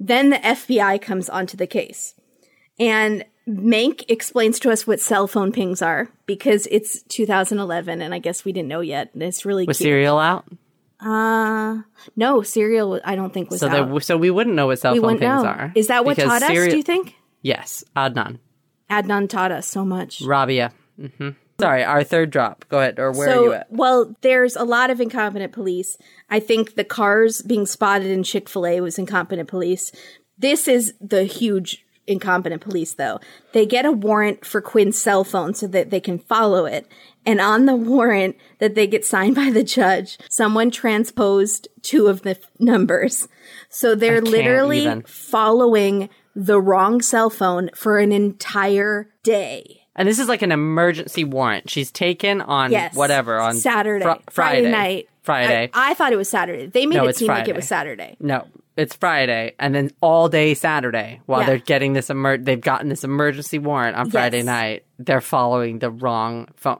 Then 0.00 0.30
the 0.30 0.36
FBI 0.38 1.00
comes 1.02 1.28
onto 1.28 1.56
the 1.56 1.66
case. 1.66 2.14
And 2.78 3.24
Mank 3.48 4.04
explains 4.08 4.60
to 4.60 4.70
us 4.70 4.86
what 4.86 5.00
cell 5.00 5.26
phone 5.26 5.50
pings 5.52 5.82
are 5.82 6.08
because 6.26 6.68
it's 6.70 7.02
2011 7.04 8.00
and 8.02 8.14
I 8.14 8.18
guess 8.20 8.44
we 8.44 8.52
didn't 8.52 8.68
know 8.68 8.80
yet. 8.80 9.10
It's 9.14 9.44
really 9.44 9.64
Was 9.66 9.78
cute. 9.78 9.86
Serial 9.86 10.18
out? 10.18 10.44
Uh, 11.00 11.78
no, 12.16 12.42
Serial 12.42 13.00
I 13.04 13.16
don't 13.16 13.32
think 13.32 13.50
was 13.50 13.60
So, 13.60 13.68
out. 13.68 13.88
there, 13.90 14.00
so 14.00 14.16
we 14.16 14.30
wouldn't 14.30 14.54
know 14.56 14.66
what 14.66 14.78
cell 14.78 14.92
we 14.94 15.00
phone 15.00 15.18
pings 15.18 15.42
know. 15.42 15.48
are. 15.48 15.72
Is 15.74 15.86
that 15.88 16.04
what 16.04 16.16
taught 16.18 16.42
us, 16.42 16.48
Serial- 16.48 16.70
do 16.70 16.76
you 16.76 16.82
think? 16.82 17.14
Yes, 17.42 17.84
Adnan. 17.96 18.38
Adnan 18.90 19.28
taught 19.28 19.52
us 19.52 19.66
so 19.66 19.84
much. 19.84 20.22
Rabia. 20.22 20.72
hmm 20.96 21.30
Sorry, 21.60 21.82
our 21.82 22.04
third 22.04 22.30
drop. 22.30 22.64
Go 22.68 22.78
ahead. 22.78 23.00
Or 23.00 23.10
where 23.10 23.28
so, 23.28 23.40
are 23.40 23.44
you 23.44 23.52
at? 23.54 23.72
well, 23.72 24.14
there's 24.20 24.54
a 24.54 24.64
lot 24.64 24.90
of 24.90 25.00
incompetent 25.00 25.52
police. 25.52 25.96
I 26.30 26.38
think 26.38 26.76
the 26.76 26.84
cars 26.84 27.42
being 27.42 27.66
spotted 27.66 28.06
in 28.06 28.22
Chick 28.22 28.48
fil 28.48 28.66
A 28.66 28.80
was 28.80 28.98
incompetent 28.98 29.48
police. 29.48 29.90
This 30.38 30.68
is 30.68 30.94
the 31.00 31.24
huge 31.24 31.84
incompetent 32.06 32.62
police, 32.62 32.94
though. 32.94 33.20
They 33.52 33.66
get 33.66 33.84
a 33.84 33.92
warrant 33.92 34.44
for 34.44 34.60
Quinn's 34.60 35.00
cell 35.00 35.24
phone 35.24 35.54
so 35.54 35.66
that 35.66 35.90
they 35.90 36.00
can 36.00 36.18
follow 36.18 36.64
it. 36.64 36.86
And 37.26 37.40
on 37.40 37.66
the 37.66 37.74
warrant 37.74 38.36
that 38.58 38.74
they 38.74 38.86
get 38.86 39.04
signed 39.04 39.34
by 39.34 39.50
the 39.50 39.64
judge, 39.64 40.16
someone 40.30 40.70
transposed 40.70 41.68
two 41.82 42.06
of 42.06 42.22
the 42.22 42.30
f- 42.30 42.38
numbers. 42.58 43.28
So 43.68 43.94
they're 43.94 44.22
literally 44.22 44.84
even. 44.84 45.02
following 45.02 46.08
the 46.34 46.60
wrong 46.60 47.02
cell 47.02 47.30
phone 47.30 47.68
for 47.74 47.98
an 47.98 48.12
entire 48.12 49.10
day. 49.22 49.77
And 49.98 50.08
this 50.08 50.18
is 50.18 50.28
like 50.28 50.40
an 50.42 50.52
emergency 50.52 51.24
warrant. 51.24 51.68
She's 51.68 51.90
taken 51.90 52.40
on 52.40 52.70
Yes. 52.72 52.94
whatever 52.94 53.38
on 53.40 53.56
Saturday, 53.56 54.04
Fri- 54.04 54.20
Friday 54.30 54.70
night. 54.70 55.08
Friday. 55.22 55.68
I, 55.74 55.90
I 55.90 55.94
thought 55.94 56.12
it 56.12 56.16
was 56.16 56.28
Saturday. 56.30 56.66
They 56.66 56.86
made 56.86 56.96
No, 56.96 57.06
it 57.08 57.16
seem 57.16 57.28
like 57.28 57.48
it 57.48 57.56
was 57.56 57.66
Saturday. 57.68 58.16
no, 58.20 58.46
it's 58.76 58.94
Friday, 58.96 59.54
and 59.58 59.74
then 59.74 59.90
all 60.00 60.28
day 60.30 60.54
Saturday 60.54 61.20
while 61.26 61.40
Yeah. 61.40 61.46
they're 61.46 61.58
getting 61.58 61.92
this 61.92 62.08
emer- 62.10 62.38
they've 62.38 62.60
gotten 62.60 62.88
this 62.88 63.04
emergency 63.04 63.58
warrant 63.58 63.96
on 63.96 64.08
Friday 64.10 64.38
Yes. 64.38 64.46
night. 64.46 64.84
They're 64.98 65.20
following 65.20 65.80
the 65.80 65.90
wrong 65.90 66.48
phone. 66.56 66.78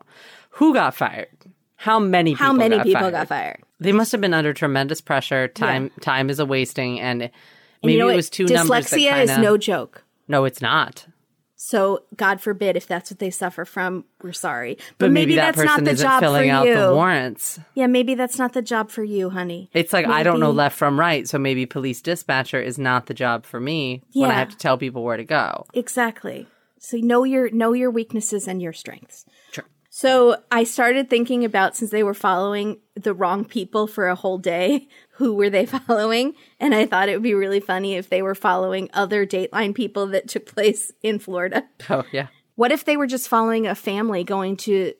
Who 0.50 0.72
got 0.72 0.94
fired? 0.94 1.26
How 1.76 1.98
many? 1.98 2.32
people 2.32 2.46
How 2.46 2.52
many 2.52 2.76
got 2.76 2.86
people 2.86 3.00
fired? 3.02 3.12
got 3.12 3.28
fired? 3.28 3.62
They 3.80 3.92
must 3.92 4.12
have 4.12 4.20
been 4.20 4.32
under 4.34 4.52
tremendous 4.54 5.00
pressure. 5.00 5.48
Time 5.48 5.90
time 6.00 6.30
is 6.30 6.38
a 6.38 6.46
wasting, 6.46 7.00
and 7.00 7.18
maybe 7.18 7.32
And 7.82 7.92
you 7.92 7.98
know 7.98 8.08
it 8.08 8.16
was 8.16 8.30
two 8.30 8.44
numbers. 8.46 8.86
Dyslexia 8.86 9.24
is 9.24 9.36
no 9.38 9.56
joke. 9.58 10.04
No, 10.28 10.44
it's 10.44 10.62
not. 10.62 11.06
So 11.68 12.04
God 12.16 12.40
forbid 12.40 12.76
if 12.78 12.86
that's 12.86 13.10
what 13.10 13.18
they 13.18 13.28
suffer 13.28 13.66
from, 13.66 14.06
we're 14.22 14.32
sorry. 14.32 14.76
But, 14.76 14.98
But 14.98 15.10
maybe, 15.10 15.32
maybe, 15.32 15.34
that 15.34 15.54
that's 15.54 15.56
person 15.56 15.66
not 15.66 15.84
the 15.84 15.90
isn't 15.90 16.06
job 16.06 16.20
filling 16.20 16.48
for 16.48 16.54
out 16.54 16.66
you. 16.66 16.74
the 16.74 16.94
warrants. 16.94 17.60
Yeah, 17.74 17.88
maybe 17.88 18.14
that's 18.14 18.38
not 18.38 18.54
the 18.54 18.62
job 18.62 18.88
for 18.90 19.04
you, 19.04 19.28
honey. 19.28 19.68
It's 19.74 19.92
like 19.92 20.06
I 20.06 20.22
don't 20.22 20.40
know 20.40 20.50
left 20.50 20.78
from 20.78 20.98
right, 20.98 21.28
so 21.28 21.38
maybe 21.38 21.66
police 21.66 22.00
dispatcher 22.00 22.58
is 22.58 22.78
not 22.78 23.04
the 23.04 23.12
job 23.12 23.44
for 23.44 23.60
me 23.60 24.02
when 24.14 24.30
I 24.30 24.38
have 24.38 24.48
to 24.48 24.56
tell 24.56 24.78
people 24.78 25.04
where 25.04 25.18
to 25.18 25.24
go. 25.24 25.66
Exactly. 25.74 26.46
So 26.78 26.96
know 26.96 27.24
your 27.24 27.50
know 27.50 27.74
your 27.74 27.90
weaknesses 27.90 28.48
and 28.48 28.62
your 28.62 28.72
strengths. 28.72 29.26
So 29.98 30.36
I 30.52 30.62
started 30.62 31.10
thinking 31.10 31.44
about 31.44 31.76
since 31.76 31.90
they 31.90 32.04
were 32.04 32.14
following 32.14 32.78
the 32.94 33.12
wrong 33.12 33.44
people 33.44 33.88
for 33.88 34.06
a 34.06 34.14
whole 34.14 34.38
day, 34.38 34.86
who 35.14 35.34
were 35.34 35.50
they 35.50 35.66
following? 35.86 36.34
And 36.60 36.72
I 36.72 36.86
thought 36.86 37.08
it 37.08 37.14
would 37.14 37.24
be 37.24 37.34
really 37.34 37.58
funny 37.58 37.96
if 37.96 38.08
they 38.08 38.22
were 38.22 38.36
following 38.36 38.90
other 38.92 39.26
Dateline 39.26 39.74
people 39.74 40.06
that 40.06 40.28
took 40.28 40.46
place 40.54 40.92
in 41.02 41.18
Florida. 41.18 41.64
Oh 41.90 42.04
yeah. 42.12 42.28
What 42.54 42.70
if 42.70 42.84
they 42.84 42.96
were 42.96 43.08
just 43.08 43.28
following 43.28 43.66
a 43.66 43.74
family 43.74 44.22
going 44.22 44.56
to 44.58 44.92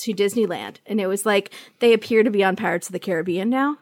to 0.00 0.12
Disneyland 0.12 0.80
and 0.84 1.00
it 1.00 1.06
was 1.06 1.24
like 1.24 1.54
they 1.78 1.94
appear 1.94 2.22
to 2.22 2.30
be 2.30 2.44
on 2.44 2.56
Pirates 2.56 2.88
of 2.88 2.92
the 2.92 2.98
Caribbean 2.98 3.48
now? 3.48 3.78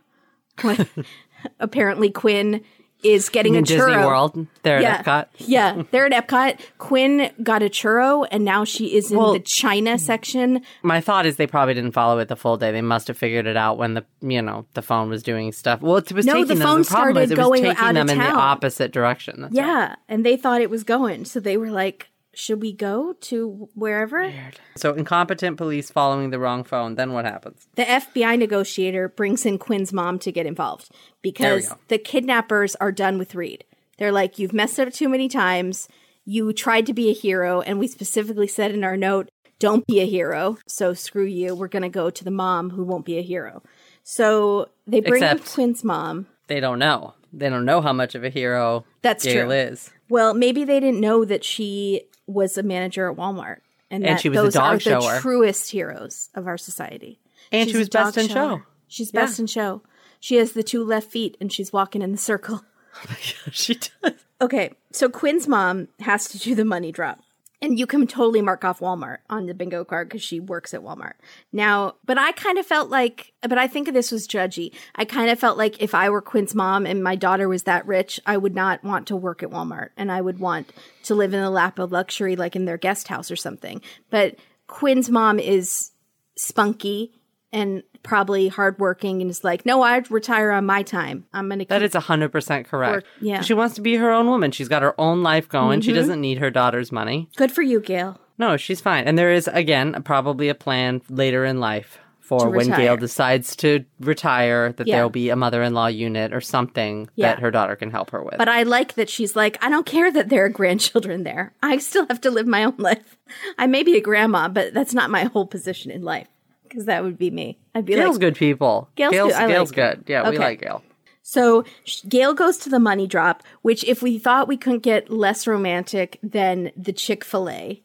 Apparently 1.59 2.11
Quinn 2.11 2.63
is 3.05 3.29
getting 3.29 3.55
a 3.55 3.59
In 3.59 3.65
Disney 3.65 3.93
churro. 3.93 4.07
World, 4.07 4.47
they're 4.63 4.81
Yeah. 4.81 4.95
at 4.95 5.05
Epcot. 5.05 5.27
yeah, 5.39 5.83
they're 5.91 6.07
at 6.07 6.27
Epcot. 6.27 6.59
Quinn 6.79 7.31
got 7.43 7.63
a 7.63 7.67
churro 7.69 8.27
and 8.31 8.45
now 8.45 8.65
she 8.65 8.97
is 8.97 9.11
in 9.13 9.19
Well- 9.19 9.35
the 9.35 9.41
China 9.41 9.99
section. 9.99 10.63
My 10.83 11.01
thought 11.01 11.27
is 11.27 11.37
they 11.37 11.47
probably 11.47 11.75
didn't 11.75 11.93
follow 11.93 12.19
it 12.19 12.29
the 12.29 12.37
full 12.37 12.57
day. 12.57 12.73
They 12.73 12.83
must 12.83 13.09
have 13.09 13.19
figured 13.19 13.47
it 13.47 13.57
out 13.57 13.79
when 13.79 13.95
the 13.95 14.05
you 14.23 14.41
know 14.43 14.65
the 14.75 14.83
phone 14.83 15.09
was 15.11 15.23
doing 15.23 15.53
stuff. 15.53 15.81
Well, 15.83 15.97
it 15.97 16.13
was 16.13 16.27
No, 16.27 16.33
taking 16.35 16.49
the 16.49 16.55
them. 16.55 16.63
phone 16.67 16.79
the 16.79 16.85
started 16.85 17.17
was 17.17 17.33
going 17.33 17.63
taking 17.63 17.77
out 17.79 17.97
of 17.97 18.07
them 18.07 18.11
in 18.11 18.19
the 18.19 18.33
opposite 18.33 18.91
direction. 18.93 19.43
That's 19.43 19.55
right. 19.57 19.67
Yeah, 19.67 19.95
and 20.09 20.25
they 20.25 20.37
thought 20.37 20.61
it 20.61 20.71
was 20.71 20.83
going. 20.85 21.25
So 21.27 21.41
they 21.41 21.57
were 21.57 21.71
like, 21.71 22.09
"Should 22.37 22.61
we 22.63 22.73
go 22.73 23.15
to 23.23 23.69
wherever?" 23.75 24.33
So 24.77 24.95
incompetent 24.95 25.57
police 25.57 25.91
following 25.91 26.31
the 26.31 26.39
wrong 26.39 26.65
phone. 26.65 26.95
Then 26.95 27.13
what 27.13 27.25
happens? 27.25 27.67
The 27.75 27.85
FBI 27.85 28.39
negotiator 28.39 29.09
brings 29.09 29.47
in 29.47 29.59
Quinn's 29.59 29.93
mom 29.93 30.19
to 30.21 30.33
get 30.33 30.47
involved 30.47 30.91
because 31.23 31.73
the 31.89 31.99
kidnappers 31.99 32.75
are 32.77 32.93
done 32.93 33.19
with 33.19 33.35
Reed. 33.35 33.65
They're 33.99 34.13
like, 34.13 34.39
You've 34.39 34.53
messed 34.53 34.79
up 34.81 34.93
too 34.93 35.09
many 35.09 35.29
times. 35.29 35.89
You 36.25 36.53
tried 36.53 36.87
to 36.87 36.95
be 36.95 37.11
a 37.11 37.15
hero, 37.15 37.61
and 37.61 37.79
we 37.79 37.87
specifically 37.87 38.49
said 38.49 38.73
in 38.73 38.85
our 38.85 38.97
note, 38.97 39.29
Don't 39.59 39.87
be 39.87 40.01
a 40.01 40.07
hero. 40.07 40.59
So 40.67 40.95
screw 40.95 41.27
you. 41.27 41.55
We're 41.55 41.69
going 41.69 41.83
to 41.83 41.89
go 41.89 42.11
to 42.11 42.25
the 42.25 42.31
mom 42.31 42.71
who 42.71 42.85
won't 42.85 43.05
be 43.05 43.19
a 43.19 43.23
hero. 43.23 43.63
So 44.03 44.69
they 44.87 45.01
bring 45.01 45.23
in 45.23 45.39
Quinn's 45.39 45.85
mom. 45.85 46.27
They 46.47 46.61
don't 46.61 46.79
know. 46.79 47.15
They 47.33 47.49
don't 47.49 47.65
know 47.65 47.81
how 47.81 47.93
much 47.93 48.15
of 48.15 48.23
a 48.23 48.31
hero 48.31 48.85
That's 49.03 49.25
Gail 49.25 49.47
true. 49.47 49.51
is. 49.51 49.91
Well, 50.09 50.35
maybe 50.35 50.65
they 50.65 50.79
didn't 50.79 51.01
know 51.01 51.25
that 51.25 51.43
she 51.43 52.03
was 52.27 52.57
a 52.59 52.63
manager 52.63 53.11
at 53.11 53.17
Walmart. 53.17 53.59
And, 53.91 54.05
And 54.05 54.17
that 54.17 54.21
she 54.21 54.29
was 54.29 54.39
a 54.39 54.43
those 54.43 54.55
dog 54.55 54.77
are 54.77 54.81
shower. 54.81 55.15
the 55.15 55.21
truest 55.21 55.71
heroes 55.71 56.31
of 56.35 56.47
our 56.47 56.57
society. 56.59 57.21
And 57.53 57.69
She's 57.69 57.73
she 57.75 57.79
was 57.79 57.89
best 57.89 58.17
in 58.17 58.29
shower. 58.29 58.59
show. 58.59 58.63
She's 58.89 59.13
best 59.13 59.39
in 59.39 59.47
show. 59.47 59.83
She 60.21 60.37
has 60.37 60.53
the 60.53 60.63
two 60.63 60.83
left 60.85 61.11
feet 61.11 61.37
and 61.41 61.53
she's 61.53 61.73
walking 61.73 62.03
in 62.03 62.13
the 62.13 62.19
circle. 62.19 62.63
Oh 62.97 63.17
she 63.51 63.75
does. 63.75 64.13
Okay, 64.41 64.71
so 64.93 65.09
Quinn's 65.09 65.49
mom 65.49 65.89
has 65.99 66.29
to 66.29 66.39
do 66.39 66.55
the 66.55 66.65
money 66.65 66.93
drop. 66.93 67.24
And 67.65 67.79
you 67.79 67.87
can 67.87 68.07
totally 68.07 68.43
mark 68.43 68.63
off 68.63 68.81
Walmart 68.81 69.21
on 69.31 69.47
the 69.47 69.55
bingo 69.55 69.87
card 69.87 70.11
because 70.11 70.23
she 70.23 70.39
works 70.39 70.75
at 70.75 70.83
Walmart. 70.83 71.15
Now, 71.51 71.95
but 72.05 72.19
I 72.19 72.33
kind 72.33 72.59
of 72.59 72.67
felt 72.67 72.91
like, 72.91 73.33
but 73.41 73.57
I 73.57 73.69
think 73.69 73.91
this 73.91 74.13
was 74.13 74.29
judgy. 74.29 74.75
I 74.95 75.07
kind 75.07 75.31
of 75.31 75.39
felt 75.39 75.57
like 75.57 75.81
if 75.81 75.95
I 75.95 76.11
were 76.11 76.21
Quinn's 76.21 76.55
mom 76.55 76.85
and 76.85 77.03
my 77.03 77.17
daughter 77.17 77.49
was 77.49 77.63
that 77.63 77.87
rich, 77.87 78.21
I 78.27 78.37
would 78.37 78.55
not 78.55 78.85
want 78.85 79.07
to 79.07 79.17
work 79.17 79.43
at 79.43 79.49
Walmart 79.49 79.89
and 79.97 80.13
I 80.13 80.21
would 80.21 80.41
want 80.41 80.75
to 81.05 81.15
live 81.15 81.33
in 81.33 81.41
the 81.41 81.49
lap 81.49 81.79
of 81.79 81.91
luxury, 81.91 82.37
like 82.37 82.55
in 82.55 82.67
their 82.67 82.77
guest 82.77 83.09
house 83.09 83.31
or 83.31 83.37
something. 83.37 83.81
But 84.11 84.37
Quinn's 84.67 85.09
mom 85.09 85.39
is 85.39 85.93
spunky 86.37 87.15
and 87.55 87.83
probably 88.03 88.49
hardworking 88.49 89.23
and 89.23 89.31
is 89.31 89.43
like, 89.43 89.65
no, 89.65 89.81
I'd 89.81 90.11
retire 90.11 90.51
on 90.51 90.67
my 90.67 90.83
time. 90.83 91.25
I'm 91.33 91.49
going 91.49 91.61
to 91.61 91.65
That 91.67 91.83
is 91.83 91.93
100% 91.93 92.67
correct. 92.67 92.97
Or- 92.97 93.03
yeah. 93.23 93.41
She 93.41 93.55
wants 93.55 93.77
to 93.77 93.81
be 93.81 93.95
her 93.97 94.11
own 94.11 94.27
woman. 94.27 94.51
She's 94.51 94.69
got 94.69 94.83
her 94.83 94.99
own 95.01 95.23
life 95.23 95.49
going. 95.49 95.81
Mm-hmm. 95.81 95.87
She 95.87 95.95
doesn't 95.95 96.21
need 96.21 96.39
her 96.39 96.51
daughter's 96.51 96.93
money. 96.93 97.29
good 97.37 97.51
for 97.51 97.63
you, 97.63 97.81
Gail. 97.81 98.21
No, 98.37 98.57
she's 98.59 98.81
fine. 98.83 99.05
And 99.05 99.17
there 99.17 99.33
is, 99.33 99.49
again, 99.49 100.03
probably 100.03 100.49
a 100.51 100.55
plan 100.55 101.01
later 101.09 101.45
in 101.47 101.61
life 101.61 101.99
for 102.21 102.51
when. 102.51 102.67
Gail 102.69 102.97
decides 102.97 103.55
to 103.57 103.85
retire 104.01 104.73
that 104.73 104.87
Yeah. 104.87 104.97
there'll 104.97 105.09
be 105.11 105.31
a 105.31 105.37
mother 105.37 105.63
in 105.63 105.73
law 105.73 105.87
unit 105.87 106.33
or 106.35 106.41
something 106.41 107.09
Yeah. 107.15 107.29
that 107.29 107.39
her 107.41 107.51
daughter 107.51 107.77
can 107.77 107.91
help 107.91 108.11
her 108.11 108.23
with. 108.23 108.37
But 108.39 108.49
I 108.49 108.65
like 108.65 108.95
that 108.95 109.09
she's 109.09 109.37
like, 109.37 109.57
I 109.65 109.69
don't 109.71 109.87
care 109.87 110.11
that 110.11 110.29
there 110.31 110.45
are 110.45 110.49
grandchildren 110.61 111.23
there. 111.23 111.53
I 111.63 111.79
still 111.79 112.07
have 112.09 112.21
to 112.23 112.31
live 112.31 112.47
my 112.47 112.65
own 112.65 112.75
life. 112.79 113.17
I 113.57 113.67
may 113.67 113.83
be 113.83 113.97
a 113.97 114.01
grandma, 114.01 114.49
but 114.49 114.75
that's 114.75 114.95
not 114.95 115.11
my 115.11 115.25
whole 115.25 115.47
position 115.47 115.91
in 115.91 116.03
life. 116.03 116.27
Because 116.75 116.87
that 116.87 117.05
would 117.05 117.17
be 117.17 117.31
me. 117.31 117.57
I'd 117.73 117.85
be 117.85 117.95
Gail's 117.95 118.17
like, 118.17 118.21
good 118.21 118.35
people. 118.35 118.91
Gail's 118.97 119.13
Gail's, 119.13 119.33
good. 119.33 119.49
Gail's 119.49 119.71
like 119.71 119.77
good. 119.77 120.05
Yeah, 120.09 120.29
we 120.29 120.39
like 120.39 120.61
Gail. 120.61 120.83
So 121.23 121.65
Gail 122.09 122.35
goes 122.35 122.59
to 122.59 122.69
the 122.69 122.81
money 122.81 123.07
drop, 123.07 123.45
which 123.63 123.85
if 123.85 124.03
we 124.03 124.19
thought 124.19 124.49
we 124.49 124.57
couldn't 124.57 124.83
get 124.83 125.09
less 125.09 125.47
romantic 125.47 126.19
than 126.21 126.73
the 126.77 126.93
Chick 126.93 127.23
fil 127.23 127.49
A, 127.49 127.81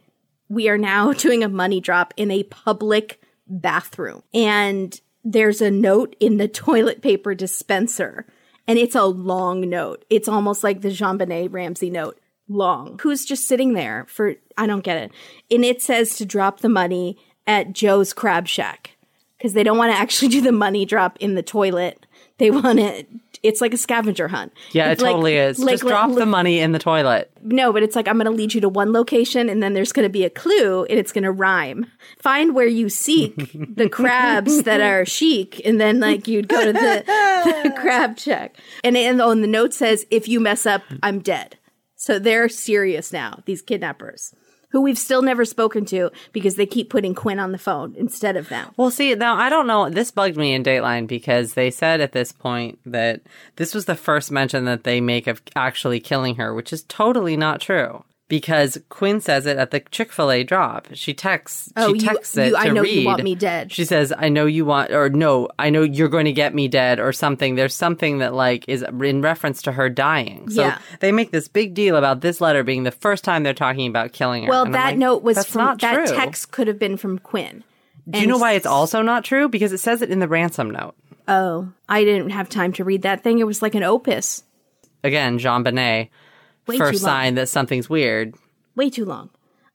we 0.50 0.70
are 0.70 0.78
now 0.78 1.14
doing 1.26 1.44
a 1.44 1.50
money 1.50 1.80
drop 1.80 2.16
in 2.18 2.32
a 2.32 2.42
public 2.46 3.22
bathroom. 3.48 4.24
And 4.34 5.00
there's 5.24 5.62
a 5.62 5.70
note 5.70 6.16
in 6.20 6.38
the 6.38 6.48
toilet 6.48 7.04
paper 7.04 7.36
dispenser. 7.36 8.26
And 8.68 8.80
it's 8.80 8.96
a 8.96 9.06
long 9.06 9.70
note. 9.70 10.04
It's 10.10 10.28
almost 10.28 10.64
like 10.64 10.82
the 10.82 10.90
JonBenét 10.90 11.54
Ramsey 11.54 11.92
note. 11.92 12.20
Long. 12.52 13.00
Who's 13.04 13.26
just 13.26 13.48
sitting 13.48 13.74
there 13.74 14.08
for, 14.10 14.34
I 14.58 14.66
don't 14.66 14.84
get 14.84 14.98
it. 14.98 15.12
And 15.52 15.64
it 15.64 15.84
says 15.84 16.16
to 16.16 16.26
drop 16.26 16.62
the 16.62 16.70
money 16.70 17.20
at 17.50 17.74
Joe's 17.74 18.14
Crab 18.14 18.48
Shack 18.48 18.92
because 19.38 19.54
they 19.54 19.64
don't 19.64 19.78
want 19.78 19.92
to 19.92 19.98
actually 19.98 20.28
do 20.38 20.40
the 20.42 20.52
money 20.54 20.86
drop 20.86 21.18
in 21.20 21.36
the 21.36 21.44
toilet. 21.44 22.06
They 22.38 22.52
want 22.52 22.80
it. 22.80 23.10
It's 23.42 23.62
like 23.62 23.74
a 23.74 23.78
scavenger 23.78 24.28
hunt. 24.28 24.52
Yeah, 24.74 24.92
It's 24.92 25.02
it 25.02 25.06
like- 25.06 25.12
totally 25.14 25.36
is. 25.38 25.60
like- 25.60 25.74
Just 25.74 25.84
drop 25.88 26.10
like- 26.10 26.20
the 26.20 26.26
money 26.26 26.60
in 26.60 26.72
the 26.74 26.80
toilet. 26.80 27.32
No, 27.42 27.72
but 27.74 27.84
it's 27.84 27.96
like 27.96 28.08
I'm 28.08 28.16
going 28.18 28.26
to 28.26 28.32
lead 28.32 28.54
you 28.54 28.60
to 28.62 28.70
one 28.70 28.92
location, 28.94 29.48
and 29.50 29.64
then 29.64 29.74
there's 29.74 29.92
going 29.94 30.04
to 30.06 30.10
be 30.12 30.26
a 30.26 30.30
clue, 30.30 30.84
and 30.86 31.00
it's 31.00 31.12
going 31.14 31.24
to 31.24 31.32
rhyme. 31.32 31.86
Find 32.22 32.54
where 32.54 32.68
you 32.68 32.90
seek 32.90 33.36
the 33.76 33.88
crabs 33.92 34.64
that 34.64 34.82
are 34.82 35.06
chic, 35.06 35.62
and 35.66 35.80
then 35.82 36.00
like 36.02 36.28
you'd 36.28 36.50
go 36.50 36.64
to 36.66 36.74
the, 36.74 37.04
the 37.64 37.74
crab 37.80 38.18
check. 38.18 38.56
And 38.84 38.96
and 38.98 39.22
on 39.22 39.40
the 39.42 39.48
note 39.48 39.74
says, 39.74 40.06
"If 40.12 40.28
you 40.28 40.40
mess 40.42 40.66
up, 40.66 40.82
I'm 41.02 41.20
dead." 41.20 41.58
So 41.96 42.20
they're 42.20 42.48
serious 42.50 43.12
now. 43.14 43.42
These 43.46 43.62
kidnappers, 43.62 44.34
who 44.70 44.82
we've 44.82 44.98
still 44.98 45.22
never 45.22 45.46
spoken 45.46 45.86
to 45.86 46.12
because 46.32 46.56
they 46.56 46.66
keep 46.66 46.90
putting 46.90 47.16
Quinn 47.16 47.40
on 47.40 47.52
the 47.52 47.58
phone 47.58 47.96
instead 47.98 48.36
of 48.36 48.50
them. 48.50 48.72
Well, 48.78 48.92
see, 48.92 49.14
now 49.16 49.36
I 49.36 49.50
don't 49.50 49.68
know. 49.68 49.90
This 49.90 50.12
bugged 50.12 50.38
me 50.38 50.54
in 50.54 50.64
Dateline 50.64 51.08
because 51.08 51.54
they 51.54 51.72
said 51.72 52.02
at 52.02 52.12
this 52.12 52.32
point 52.32 52.80
that 52.86 53.22
this 53.56 53.74
was 53.74 53.86
the 53.86 53.96
first 53.96 54.32
mention 54.32 54.66
that 54.66 54.84
they 54.84 55.02
make 55.02 55.28
of 55.28 55.42
actually 55.56 56.00
killing 56.00 56.36
her, 56.36 56.54
which 56.54 56.72
is 56.72 56.84
totally 56.84 57.36
not 57.36 57.62
true. 57.62 58.04
Because 58.30 58.78
Quinn 58.90 59.20
says 59.20 59.46
it 59.48 59.58
at 59.58 59.72
the 59.72 59.80
Chick 59.92 60.12
Fil 60.14 60.32
A 60.32 60.44
drop. 60.44 60.88
She 60.94 61.14
texts. 61.14 61.74
Oh, 61.76 61.88
she 61.94 62.00
you- 62.00 62.08
texts 62.08 62.38
it 62.38 62.50
you- 62.50 62.56
I 62.56 62.68
to 62.68 62.74
know 62.74 62.82
read. 62.84 63.00
you 63.00 63.06
want 63.06 63.24
me 63.24 63.34
dead. 63.36 63.72
She 63.72 63.84
says, 63.84 64.14
"I 64.16 64.30
know 64.30 64.46
you 64.46 64.66
want," 64.66 64.92
or 64.92 65.10
"No, 65.10 65.50
I 65.58 65.72
know 65.72 65.82
you're 65.82 66.08
going 66.10 66.26
to 66.26 66.32
get 66.32 66.54
me 66.54 66.68
dead," 66.68 67.00
or 67.00 67.12
something. 67.12 67.56
There's 67.56 67.74
something 67.74 68.20
that 68.20 68.36
like 68.36 68.66
is 68.68 68.84
in 69.02 69.22
reference 69.24 69.64
to 69.64 69.72
her 69.72 69.90
dying. 69.90 70.48
So 70.52 70.62
Yeah. 70.62 70.78
they 71.00 71.12
make 71.12 71.32
this 71.32 71.48
big 71.48 71.74
deal 71.74 71.96
about 71.96 72.22
this 72.22 72.40
letter 72.40 72.64
being 72.64 72.84
the 72.84 72.92
first 72.92 73.24
time 73.24 73.42
they're 73.42 73.54
talking 73.56 73.88
about 73.88 74.14
killing 74.14 74.44
her. 74.44 74.50
Well, 74.50 74.66
And 74.66 74.76
that 74.76 74.86
like, 74.90 74.98
note 74.98 75.24
was 75.24 75.44
from 75.48 75.64
not 75.66 75.82
that 75.82 76.06
true. 76.08 76.16
text 76.16 76.52
could 76.52 76.68
have 76.68 76.78
been 76.78 76.98
from 76.98 77.18
Quinn. 77.18 77.64
Do 78.08 78.20
you 78.20 78.28
know 78.28 78.38
why 78.38 78.54
it's 78.54 78.66
also 78.68 79.02
not 79.02 79.24
true? 79.24 79.50
Because 79.50 79.74
it 79.74 79.80
says 79.80 80.02
it 80.04 80.12
in 80.12 80.20
the 80.20 80.28
ransom 80.28 80.70
note. 80.70 80.94
Oh, 81.28 81.70
I 81.88 82.04
didn't 82.04 82.30
have 82.30 82.48
time 82.48 82.74
to 82.74 82.84
read 82.84 83.02
that 83.02 83.24
thing. 83.24 83.40
It 83.40 83.48
was 83.48 83.62
like 83.64 83.74
an 83.76 83.84
opus. 83.84 84.44
Again, 85.04 85.38
JonBenét, 85.40 86.10
Way 86.70 86.78
first 86.78 87.00
too 87.00 87.06
long. 87.06 87.12
sign 87.14 87.36
that 87.36 87.50
something's 87.50 87.90
weird. 87.90 88.36
Way 88.76 88.90
too 88.90 89.06
long. 89.06 89.30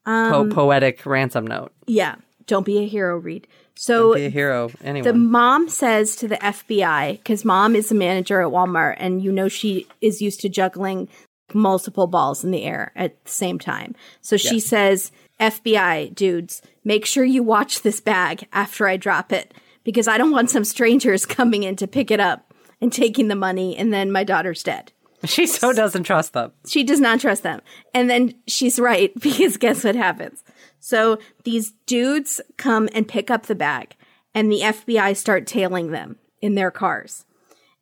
Po- 0.06 0.12
um, 0.12 0.50
poetic 0.50 1.04
ransom 1.06 1.46
note. 1.46 1.72
Yeah. 1.86 2.16
Don't 2.46 2.66
be 2.66 2.78
a 2.78 2.86
hero, 2.86 3.16
Reed. 3.16 3.46
So 3.74 4.14
Be 4.14 4.26
a 4.26 4.30
hero, 4.30 4.70
anyone. 4.84 5.04
the 5.08 5.14
mom 5.18 5.68
says 5.68 6.14
to 6.16 6.28
the 6.28 6.36
FBI, 6.36 7.12
because 7.12 7.44
mom 7.44 7.74
is 7.74 7.90
a 7.90 7.94
manager 7.94 8.40
at 8.40 8.48
Walmart, 8.52 8.96
and 8.98 9.22
you 9.22 9.32
know 9.32 9.48
she 9.48 9.86
is 10.00 10.22
used 10.22 10.40
to 10.40 10.48
juggling 10.48 11.08
multiple 11.52 12.06
balls 12.06 12.44
in 12.44 12.50
the 12.50 12.62
air 12.62 12.92
at 12.94 13.22
the 13.24 13.30
same 13.30 13.58
time. 13.58 13.94
So 14.20 14.36
she 14.36 14.60
says, 14.60 15.10
FBI 15.40 16.14
dudes, 16.14 16.62
make 16.84 17.04
sure 17.04 17.24
you 17.24 17.42
watch 17.42 17.82
this 17.82 18.00
bag 18.00 18.46
after 18.52 18.86
I 18.86 18.96
drop 18.96 19.32
it, 19.32 19.52
because 19.82 20.06
I 20.06 20.18
don't 20.18 20.30
want 20.30 20.50
some 20.50 20.64
strangers 20.64 21.26
coming 21.26 21.62
in 21.64 21.74
to 21.76 21.86
pick 21.88 22.10
it 22.10 22.20
up 22.20 22.52
and 22.80 22.92
taking 22.92 23.28
the 23.28 23.34
money, 23.34 23.76
and 23.76 23.92
then 23.92 24.12
my 24.12 24.22
daughter's 24.22 24.62
dead. 24.62 24.92
She 25.26 25.46
so 25.46 25.72
doesn't 25.72 26.04
trust 26.04 26.32
them. 26.32 26.52
She 26.66 26.84
does 26.84 27.00
not 27.00 27.20
trust 27.20 27.42
them. 27.42 27.60
And 27.92 28.08
then 28.08 28.34
she's 28.46 28.78
right 28.78 29.12
because 29.20 29.56
guess 29.56 29.84
what 29.84 29.96
happens? 29.96 30.42
So 30.80 31.18
these 31.44 31.72
dudes 31.86 32.40
come 32.56 32.88
and 32.92 33.08
pick 33.08 33.30
up 33.30 33.46
the 33.46 33.54
bag 33.54 33.94
and 34.34 34.50
the 34.50 34.60
FBI 34.60 35.16
start 35.16 35.46
tailing 35.46 35.90
them 35.90 36.16
in 36.42 36.54
their 36.54 36.70
cars. 36.70 37.24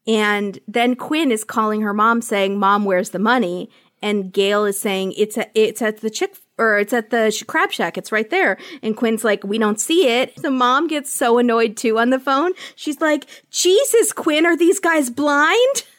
And 0.06 0.58
then 0.68 0.96
Quinn 0.96 1.32
is 1.32 1.44
calling 1.44 1.82
her 1.82 1.94
mom 1.94 2.22
saying, 2.22 2.58
"Mom, 2.58 2.84
where's 2.84 3.10
the 3.10 3.18
money?" 3.18 3.70
And 4.00 4.32
Gail 4.32 4.64
is 4.64 4.78
saying, 4.80 5.14
"It's 5.16 5.38
at 5.38 5.50
it's 5.54 5.80
at 5.80 6.00
the 6.00 6.10
chick 6.10 6.36
or 6.58 6.78
it's 6.78 6.92
at 6.92 7.10
the 7.10 7.30
sh- 7.30 7.44
crab 7.44 7.70
shack. 7.70 7.96
It's 7.96 8.12
right 8.12 8.28
there." 8.28 8.58
And 8.82 8.96
Quinn's 8.96 9.24
like, 9.24 9.44
"We 9.44 9.58
don't 9.58 9.80
see 9.80 10.08
it." 10.08 10.34
The 10.36 10.50
mom 10.50 10.88
gets 10.88 11.12
so 11.12 11.38
annoyed 11.38 11.76
too 11.76 11.98
on 11.98 12.10
the 12.10 12.18
phone. 12.18 12.52
She's 12.74 13.00
like, 13.00 13.26
"Jesus, 13.50 14.12
Quinn, 14.12 14.44
are 14.44 14.56
these 14.56 14.80
guys 14.80 15.08
blind?" 15.10 15.84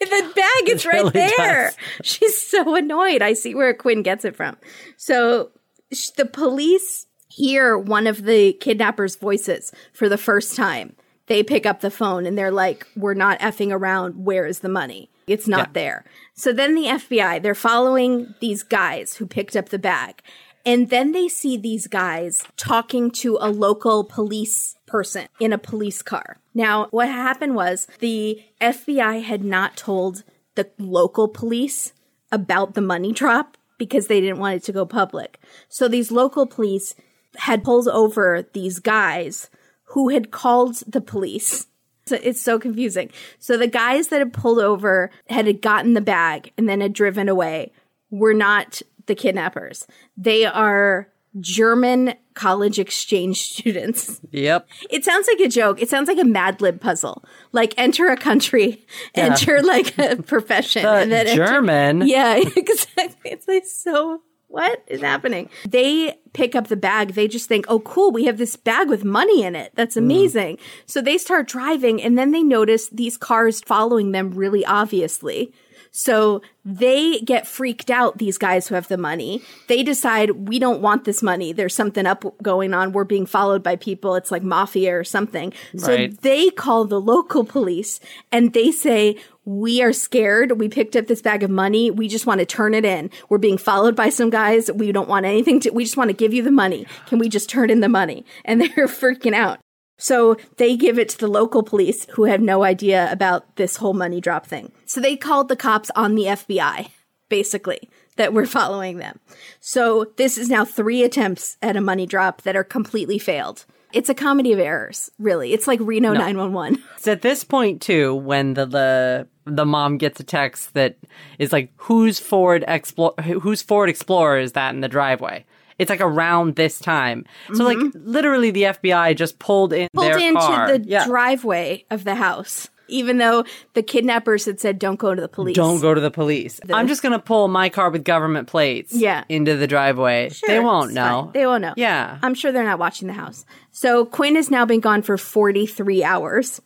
The 0.00 0.32
bag 0.34 0.68
is 0.74 0.86
right 0.86 1.12
there. 1.12 1.72
does. 1.72 1.76
She's 2.02 2.40
so 2.40 2.74
annoyed. 2.76 3.20
I 3.22 3.32
see 3.32 3.54
where 3.54 3.74
Quinn 3.74 4.02
gets 4.02 4.24
it 4.24 4.36
from. 4.36 4.56
So 4.96 5.50
sh- 5.92 6.10
the 6.10 6.24
police 6.26 7.06
hear 7.28 7.76
one 7.76 8.06
of 8.06 8.22
the 8.24 8.52
kidnappers' 8.54 9.16
voices 9.16 9.72
for 9.92 10.08
the 10.08 10.18
first 10.18 10.56
time. 10.56 10.94
They 11.26 11.42
pick 11.42 11.66
up 11.66 11.80
the 11.80 11.90
phone 11.90 12.26
and 12.26 12.38
they're 12.38 12.50
like, 12.52 12.86
We're 12.96 13.14
not 13.14 13.38
effing 13.40 13.72
around. 13.72 14.24
Where 14.24 14.46
is 14.46 14.60
the 14.60 14.68
money? 14.68 15.10
It's 15.26 15.46
not 15.48 15.68
Yeah. 15.68 15.72
there. 15.74 16.04
So 16.34 16.52
then 16.52 16.74
the 16.74 16.84
FBI, 16.86 17.42
they're 17.42 17.54
following 17.54 18.34
these 18.40 18.62
guys 18.62 19.14
who 19.16 19.26
picked 19.26 19.56
up 19.56 19.68
the 19.68 19.78
bag. 19.78 20.22
And 20.64 20.90
then 20.90 21.12
they 21.12 21.28
see 21.28 21.56
these 21.56 21.86
guys 21.86 22.44
talking 22.56 23.10
to 23.22 23.36
a 23.40 23.50
local 23.50 24.04
police 24.04 24.76
person 24.88 25.28
in 25.38 25.52
a 25.52 25.58
police 25.58 26.02
car. 26.02 26.38
Now, 26.54 26.88
what 26.90 27.08
happened 27.08 27.54
was 27.54 27.86
the 28.00 28.42
FBI 28.60 29.22
had 29.22 29.44
not 29.44 29.76
told 29.76 30.24
the 30.56 30.68
local 30.78 31.28
police 31.28 31.92
about 32.32 32.74
the 32.74 32.80
money 32.80 33.12
drop 33.12 33.56
because 33.78 34.08
they 34.08 34.20
didn't 34.20 34.38
want 34.38 34.56
it 34.56 34.64
to 34.64 34.72
go 34.72 34.84
public. 34.84 35.38
So 35.68 35.86
these 35.86 36.10
local 36.10 36.46
police 36.46 36.94
had 37.36 37.62
pulled 37.62 37.88
over 37.88 38.44
these 38.52 38.80
guys 38.80 39.48
who 39.84 40.08
had 40.08 40.30
called 40.30 40.82
the 40.86 41.00
police. 41.00 41.66
So 42.06 42.18
it's 42.22 42.42
so 42.42 42.58
confusing. 42.58 43.10
So 43.38 43.56
the 43.56 43.66
guys 43.66 44.08
that 44.08 44.18
had 44.18 44.32
pulled 44.32 44.58
over 44.58 45.10
had 45.28 45.60
gotten 45.62 45.94
the 45.94 46.00
bag 46.00 46.52
and 46.56 46.68
then 46.68 46.80
had 46.80 46.92
driven 46.92 47.28
away 47.28 47.72
were 48.10 48.34
not 48.34 48.82
the 49.06 49.14
kidnappers. 49.14 49.86
They 50.16 50.44
are 50.44 51.08
German 51.40 52.14
college 52.34 52.78
exchange 52.78 53.42
students. 53.52 54.20
Yep. 54.30 54.68
It 54.90 55.04
sounds 55.04 55.28
like 55.28 55.40
a 55.40 55.48
joke. 55.48 55.82
It 55.82 55.88
sounds 55.88 56.08
like 56.08 56.18
a 56.18 56.24
Mad 56.24 56.60
Lib 56.60 56.80
puzzle. 56.80 57.24
Like 57.52 57.74
enter 57.76 58.08
a 58.08 58.16
country, 58.16 58.86
enter 59.14 59.62
like 59.62 59.96
a 59.98 60.16
profession, 60.22 60.84
and 60.84 61.10
then 61.10 61.26
enter- 61.26 61.46
German. 61.46 62.06
yeah, 62.06 62.36
exactly. 62.56 63.30
It's 63.30 63.48
like 63.48 63.66
so. 63.66 64.22
What 64.50 64.82
is 64.86 65.02
happening? 65.02 65.50
They 65.68 66.18
pick 66.32 66.54
up 66.54 66.68
the 66.68 66.76
bag. 66.76 67.12
They 67.12 67.28
just 67.28 67.48
think, 67.48 67.66
oh, 67.68 67.80
cool, 67.80 68.10
we 68.10 68.24
have 68.24 68.38
this 68.38 68.56
bag 68.56 68.88
with 68.88 69.04
money 69.04 69.42
in 69.42 69.54
it. 69.54 69.72
That's 69.74 69.94
mm. 69.94 69.98
amazing. 69.98 70.58
So 70.86 71.02
they 71.02 71.18
start 71.18 71.48
driving 71.48 72.02
and 72.02 72.16
then 72.16 72.30
they 72.30 72.42
notice 72.42 72.88
these 72.88 73.18
cars 73.18 73.60
following 73.60 74.12
them 74.12 74.30
really 74.30 74.64
obviously. 74.64 75.52
So 75.98 76.42
they 76.64 77.18
get 77.22 77.44
freaked 77.44 77.90
out, 77.90 78.18
these 78.18 78.38
guys 78.38 78.68
who 78.68 78.76
have 78.76 78.86
the 78.86 78.96
money. 78.96 79.42
They 79.66 79.82
decide, 79.82 80.30
we 80.48 80.60
don't 80.60 80.80
want 80.80 81.04
this 81.04 81.24
money. 81.24 81.52
There's 81.52 81.74
something 81.74 82.06
up 82.06 82.24
going 82.40 82.72
on. 82.72 82.92
We're 82.92 83.02
being 83.02 83.26
followed 83.26 83.64
by 83.64 83.74
people. 83.74 84.14
It's 84.14 84.30
like 84.30 84.44
mafia 84.44 84.96
or 84.96 85.02
something. 85.02 85.52
So 85.76 85.92
Right. 85.92 86.20
they 86.22 86.50
call 86.50 86.84
the 86.84 87.00
local 87.00 87.42
police 87.42 87.98
and 88.30 88.52
they 88.52 88.70
say, 88.70 89.16
we 89.44 89.82
are 89.82 89.92
scared. 89.92 90.60
We 90.60 90.68
picked 90.68 90.94
up 90.94 91.08
this 91.08 91.20
bag 91.20 91.42
of 91.42 91.50
money. 91.50 91.90
We 91.90 92.06
just 92.06 92.26
want 92.26 92.38
to 92.38 92.46
turn 92.46 92.74
it 92.74 92.84
in. 92.84 93.10
We're 93.28 93.38
being 93.38 93.58
followed 93.58 93.96
by 93.96 94.10
some 94.10 94.30
guys. 94.30 94.70
We 94.70 94.92
don't 94.92 95.08
want 95.08 95.26
anything 95.26 95.58
to, 95.60 95.70
we 95.70 95.82
just 95.82 95.96
want 95.96 96.10
to 96.10 96.16
give 96.16 96.32
you 96.32 96.44
the 96.44 96.52
money. 96.52 96.86
Can 97.06 97.18
we 97.18 97.28
just 97.28 97.50
turn 97.50 97.70
in 97.70 97.80
the 97.80 97.88
money? 97.88 98.24
And 98.44 98.60
they're 98.60 98.68
freaking 98.86 99.34
out. 99.34 99.58
So 99.98 100.36
they 100.56 100.76
give 100.76 100.98
it 100.98 101.08
to 101.10 101.18
the 101.18 101.26
local 101.26 101.62
police 101.62 102.06
who 102.10 102.24
have 102.24 102.40
no 102.40 102.62
idea 102.62 103.10
about 103.12 103.56
this 103.56 103.76
whole 103.76 103.94
money 103.94 104.20
drop 104.20 104.46
thing. 104.46 104.72
So 104.86 105.00
they 105.00 105.16
called 105.16 105.48
the 105.48 105.56
cops 105.56 105.90
on 105.94 106.14
the 106.14 106.24
FBI, 106.24 106.90
basically, 107.28 107.90
that 108.16 108.32
were 108.32 108.46
following 108.58 108.98
them. 108.98 109.18
So 109.60 110.06
this 110.16 110.38
is 110.38 110.48
now 110.48 110.64
three 110.64 111.02
attempts 111.02 111.56
at 111.60 111.76
a 111.76 111.80
money 111.80 112.06
drop 112.06 112.42
that 112.42 112.56
are 112.56 112.64
completely 112.64 113.18
failed. 113.18 113.66
It's 113.92 114.10
a 114.10 114.14
comedy 114.14 114.52
of 114.52 114.58
errors, 114.58 115.10
really. 115.18 115.52
It's 115.54 115.66
like 115.66 115.80
Reno 115.82 116.12
911. 116.12 116.82
It's 116.96 117.08
at 117.08 117.22
this 117.22 117.42
point 117.42 117.80
too 117.80 118.14
when 118.14 118.54
the 118.54 118.66
the 118.66 119.28
the 119.46 119.64
mom 119.64 119.96
gets 119.96 120.20
a 120.20 120.24
text 120.24 120.74
that 120.74 120.98
is 121.38 121.54
like, 121.54 121.72
"Whose 121.76 122.18
Ford 122.18 122.64
Explorer? 122.68 123.14
Whose 123.22 123.62
Ford 123.62 123.88
Explorer 123.88 124.40
is 124.40 124.52
that 124.52 124.74
in 124.74 124.82
the 124.82 124.88
driveway?" 124.88 125.46
It's 125.78 125.90
like 125.90 126.00
around 126.00 126.56
this 126.56 126.78
time. 126.80 127.24
So 127.54 127.64
like 127.64 127.78
literally, 127.94 128.50
the 128.50 128.62
FBI 128.64 129.16
just 129.16 129.38
pulled 129.38 129.72
in 129.72 129.88
Mm-hmm. 129.88 129.98
Pulled 129.98 130.12
their 130.12 130.18
into 130.18 130.40
car. 130.40 130.78
the 130.78 130.84
yeah. 130.88 131.06
driveway 131.06 131.84
of 131.90 132.04
the 132.04 132.14
house, 132.16 132.68
even 132.88 133.18
though 133.18 133.44
the 133.74 133.82
kidnappers 133.82 134.44
had 134.44 134.58
said, 134.60 134.78
don't 134.78 134.98
go 134.98 135.14
to 135.14 135.20
the 135.20 135.28
police. 135.28 135.54
Don't 135.56 135.80
go 135.80 135.94
to 135.94 136.00
the 136.00 136.10
police. 136.10 136.60
I'm 136.72 136.88
just 136.88 137.02
gonna 137.02 137.18
pull 137.18 137.48
my 137.48 137.68
car 137.68 137.90
with 137.90 138.04
government 138.04 138.48
plates. 138.48 138.92
Yeah. 138.92 139.24
into 139.28 139.56
the 139.56 139.66
driveway. 139.66 140.30
Sure, 140.30 140.48
they 140.48 140.60
won't 140.60 140.92
know. 140.92 141.24
fine. 141.24 141.32
They 141.32 141.46
won't 141.46 141.62
know. 141.62 141.74
Yeah. 141.76 142.18
I'm 142.22 142.34
sure 142.34 142.50
they're 142.52 142.64
not 142.64 142.78
watching 142.78 143.06
the 143.08 143.14
house. 143.14 143.44
So 143.70 144.04
Quinn 144.04 144.34
has 144.36 144.50
now 144.50 144.64
been 144.66 144.80
gone 144.80 145.02
for 145.02 145.16
43 145.16 146.02
hours. 146.04 146.60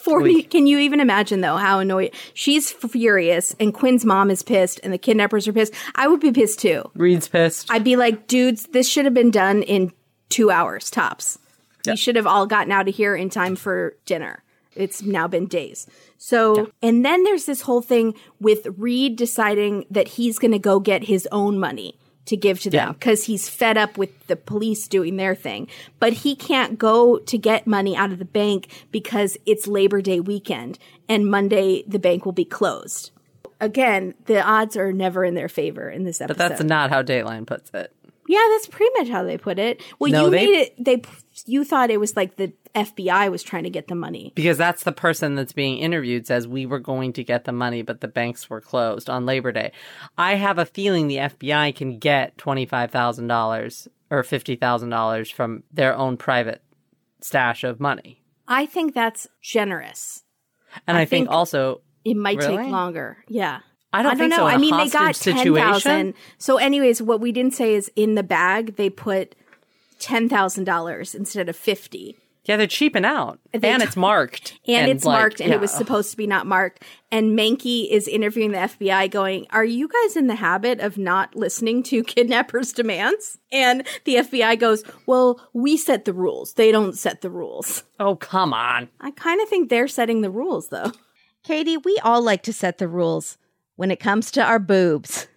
40. 0.00 0.42
Can 0.44 0.66
you 0.66 0.78
even 0.78 1.00
imagine 1.00 1.40
though 1.40 1.56
how 1.56 1.80
annoyed 1.80 2.12
she's 2.34 2.70
furious 2.70 3.54
and 3.60 3.72
Quinn's 3.72 4.04
mom 4.04 4.30
is 4.30 4.42
pissed 4.42 4.80
and 4.82 4.92
the 4.92 4.98
kidnappers 4.98 5.46
are 5.46 5.52
pissed. 5.52 5.74
I 5.94 6.08
would 6.08 6.20
be 6.20 6.32
pissed 6.32 6.60
too. 6.60 6.90
Reed's 6.94 7.28
pissed. 7.28 7.70
I'd 7.70 7.84
be 7.84 7.96
like, 7.96 8.26
dudes, 8.26 8.64
this 8.72 8.88
should 8.88 9.04
have 9.04 9.14
been 9.14 9.30
done 9.30 9.62
in 9.62 9.92
two 10.28 10.50
hours 10.50 10.90
tops. 10.90 11.38
You 11.86 11.96
should 11.96 12.16
have 12.16 12.26
all 12.26 12.46
gotten 12.46 12.72
out 12.72 12.88
of 12.88 12.94
here 12.94 13.16
in 13.16 13.30
time 13.30 13.56
for 13.56 13.96
dinner. 14.04 14.42
It's 14.74 15.02
now 15.02 15.26
been 15.26 15.46
days. 15.46 15.86
So, 16.18 16.70
and 16.82 17.04
then 17.04 17.24
there's 17.24 17.46
this 17.46 17.62
whole 17.62 17.82
thing 17.82 18.14
with 18.40 18.66
Reed 18.76 19.16
deciding 19.16 19.86
that 19.90 20.08
he's 20.08 20.38
going 20.38 20.52
to 20.52 20.58
go 20.58 20.78
get 20.78 21.04
his 21.04 21.26
own 21.32 21.58
money 21.58 21.98
to 22.30 22.36
give 22.36 22.58
to 22.62 22.70
them 22.70 22.78
Yeah. 22.88 22.92
because 22.92 23.24
he's 23.24 23.48
fed 23.48 23.76
up 23.78 23.96
with 23.96 24.26
the 24.26 24.34
police 24.36 24.88
doing 24.88 25.16
their 25.16 25.34
thing. 25.36 25.68
But 26.00 26.12
he 26.14 26.34
can't 26.34 26.78
go 26.78 27.18
to 27.18 27.38
get 27.38 27.66
money 27.66 27.94
out 27.94 28.10
of 28.10 28.18
the 28.18 28.24
bank 28.24 28.68
because 28.90 29.36
it's 29.46 29.66
Labor 29.68 30.00
Day 30.00 30.18
weekend 30.18 30.78
and 31.08 31.26
Monday 31.30 31.84
the 31.86 31.98
bank 31.98 32.24
will 32.24 32.32
be 32.32 32.44
closed. 32.44 33.10
Again, 33.60 34.14
the 34.24 34.42
odds 34.42 34.76
are 34.76 34.92
never 34.92 35.24
in 35.24 35.34
their 35.34 35.48
favor 35.48 35.90
in 35.90 36.04
this 36.04 36.20
episode. 36.20 36.38
but 36.38 36.48
that's 36.48 36.62
not 36.62 36.88
how 36.90 37.02
Dateline 37.02 37.46
puts 37.46 37.70
it. 37.74 37.92
Yeah, 38.26 38.46
that's 38.52 38.68
pretty 38.68 38.90
much 38.98 39.08
how 39.10 39.24
they 39.24 39.36
put 39.36 39.58
it. 39.58 39.82
Well, 39.98 40.10
No, 40.12 40.24
you 40.26 40.30
they- 40.30 40.46
made 40.46 40.58
it. 40.58 40.74
They 40.84 41.02
you 41.46 41.64
thought 41.64 41.90
it 41.90 41.98
was 42.00 42.16
like 42.16 42.36
the 42.36 42.52
FBI 42.74 43.30
was 43.30 43.42
trying 43.42 43.64
to 43.64 43.70
get 43.70 43.88
the 43.88 43.94
money. 43.94 44.32
Because 44.34 44.58
that's 44.58 44.84
the 44.84 44.92
person 44.92 45.34
that's 45.34 45.52
being 45.52 45.78
interviewed 45.78 46.26
says 46.26 46.46
we 46.46 46.66
were 46.66 46.78
going 46.78 47.12
to 47.14 47.24
get 47.24 47.44
the 47.44 47.52
money, 47.52 47.82
but 47.82 48.00
the 48.00 48.08
banks 48.08 48.48
were 48.48 48.60
closed 48.60 49.10
on 49.10 49.26
Labor 49.26 49.52
Day. 49.52 49.72
I 50.16 50.34
have 50.36 50.58
a 50.58 50.66
feeling 50.66 51.08
the 51.08 51.16
FBI 51.16 51.74
can 51.74 51.98
get 51.98 52.36
$25,000 52.38 53.88
or 54.10 54.22
$50,000 54.22 55.32
from 55.32 55.62
their 55.72 55.96
own 55.96 56.16
private 56.16 56.62
stash 57.20 57.64
of 57.64 57.80
money. 57.80 58.22
I 58.48 58.66
think 58.66 58.94
that's 58.94 59.26
generous. 59.42 60.24
And 60.86 60.96
I, 60.96 61.04
think, 61.04 61.26
think- 61.26 61.30
also, 61.30 61.80
It 62.04 62.16
might 62.16 62.38
Really? 62.38 62.56
take 62.64 62.72
longer. 62.72 63.18
Yeah. 63.28 63.60
I 63.92 64.02
don't, 64.02 64.12
I 64.12 64.14
don't 64.14 64.18
think 64.18 64.30
know. 64.30 64.36
so. 64.36 64.46
I 64.46 64.56
mean, 64.56 64.76
they 64.76 64.88
got 64.88 65.16
ten 65.16 65.52
thousand. 65.52 66.14
So, 66.38 66.58
anyways, 66.58 67.02
what 67.02 67.20
we 67.20 67.32
didn't 67.32 67.54
say 67.54 67.74
is 67.74 67.90
in 67.96 68.14
the 68.14 68.22
bag 68.22 68.76
they 68.76 68.88
put 68.88 69.34
ten 69.98 70.28
thousand 70.28 70.62
dollars 70.62 71.12
instead 71.12 71.48
of 71.48 71.56
fifty. 71.56 72.16
Yeah, 72.44 72.56
they're 72.56 72.66
cheaping 72.66 73.04
out, 73.04 73.38
They 73.52 73.70
and 73.70 73.82
t- 73.82 73.86
it's 73.86 73.96
marked, 73.96 74.58
and, 74.66 74.90
it's 74.90 75.04
like, 75.04 75.18
marked 75.18 75.40
and 75.40 75.50
yeah. 75.50 75.56
it 75.56 75.60
was 75.60 75.70
supposed 75.70 76.10
to 76.10 76.16
be 76.16 76.26
not 76.26 76.46
marked. 76.46 76.82
And 77.12 77.38
Mankey 77.38 77.90
is 77.90 78.08
interviewing 78.08 78.52
the 78.52 78.58
FBI 78.58 79.10
going 79.10 79.46
are 79.50 79.64
you 79.64 79.88
guys 79.88 80.16
in 80.16 80.26
the 80.26 80.36
habit 80.36 80.80
of 80.80 80.96
not 80.96 81.36
listening 81.36 81.82
to 81.84 82.02
kidnappers 82.04 82.72
demands? 82.72 83.38
And 83.52 83.86
the 84.04 84.16
FBI 84.16 84.58
goes 84.58 84.84
well 85.06 85.40
we 85.52 85.76
set 85.76 86.06
the 86.06 86.14
rules. 86.14 86.54
They 86.54 86.72
don't 86.72 86.96
set 86.96 87.20
the 87.20 87.30
rules. 87.30 87.84
Oh, 87.98 88.16
come 88.16 88.54
on. 88.54 88.88
I 89.00 89.10
kind 89.10 89.40
of 89.42 89.48
think 89.48 89.68
they're 89.68 89.88
setting 89.88 90.22
the 90.22 90.30
rules 90.30 90.68
though. 90.68 90.92
Katie 91.44 91.76
we 91.76 91.98
all 92.02 92.22
like 92.22 92.42
to 92.44 92.52
set 92.52 92.78
the 92.78 92.88
rules 92.88 93.36
when 93.76 93.90
it 93.90 94.00
comes 94.00 94.30
to 94.32 94.42
our 94.42 94.58
boobs. 94.58 95.28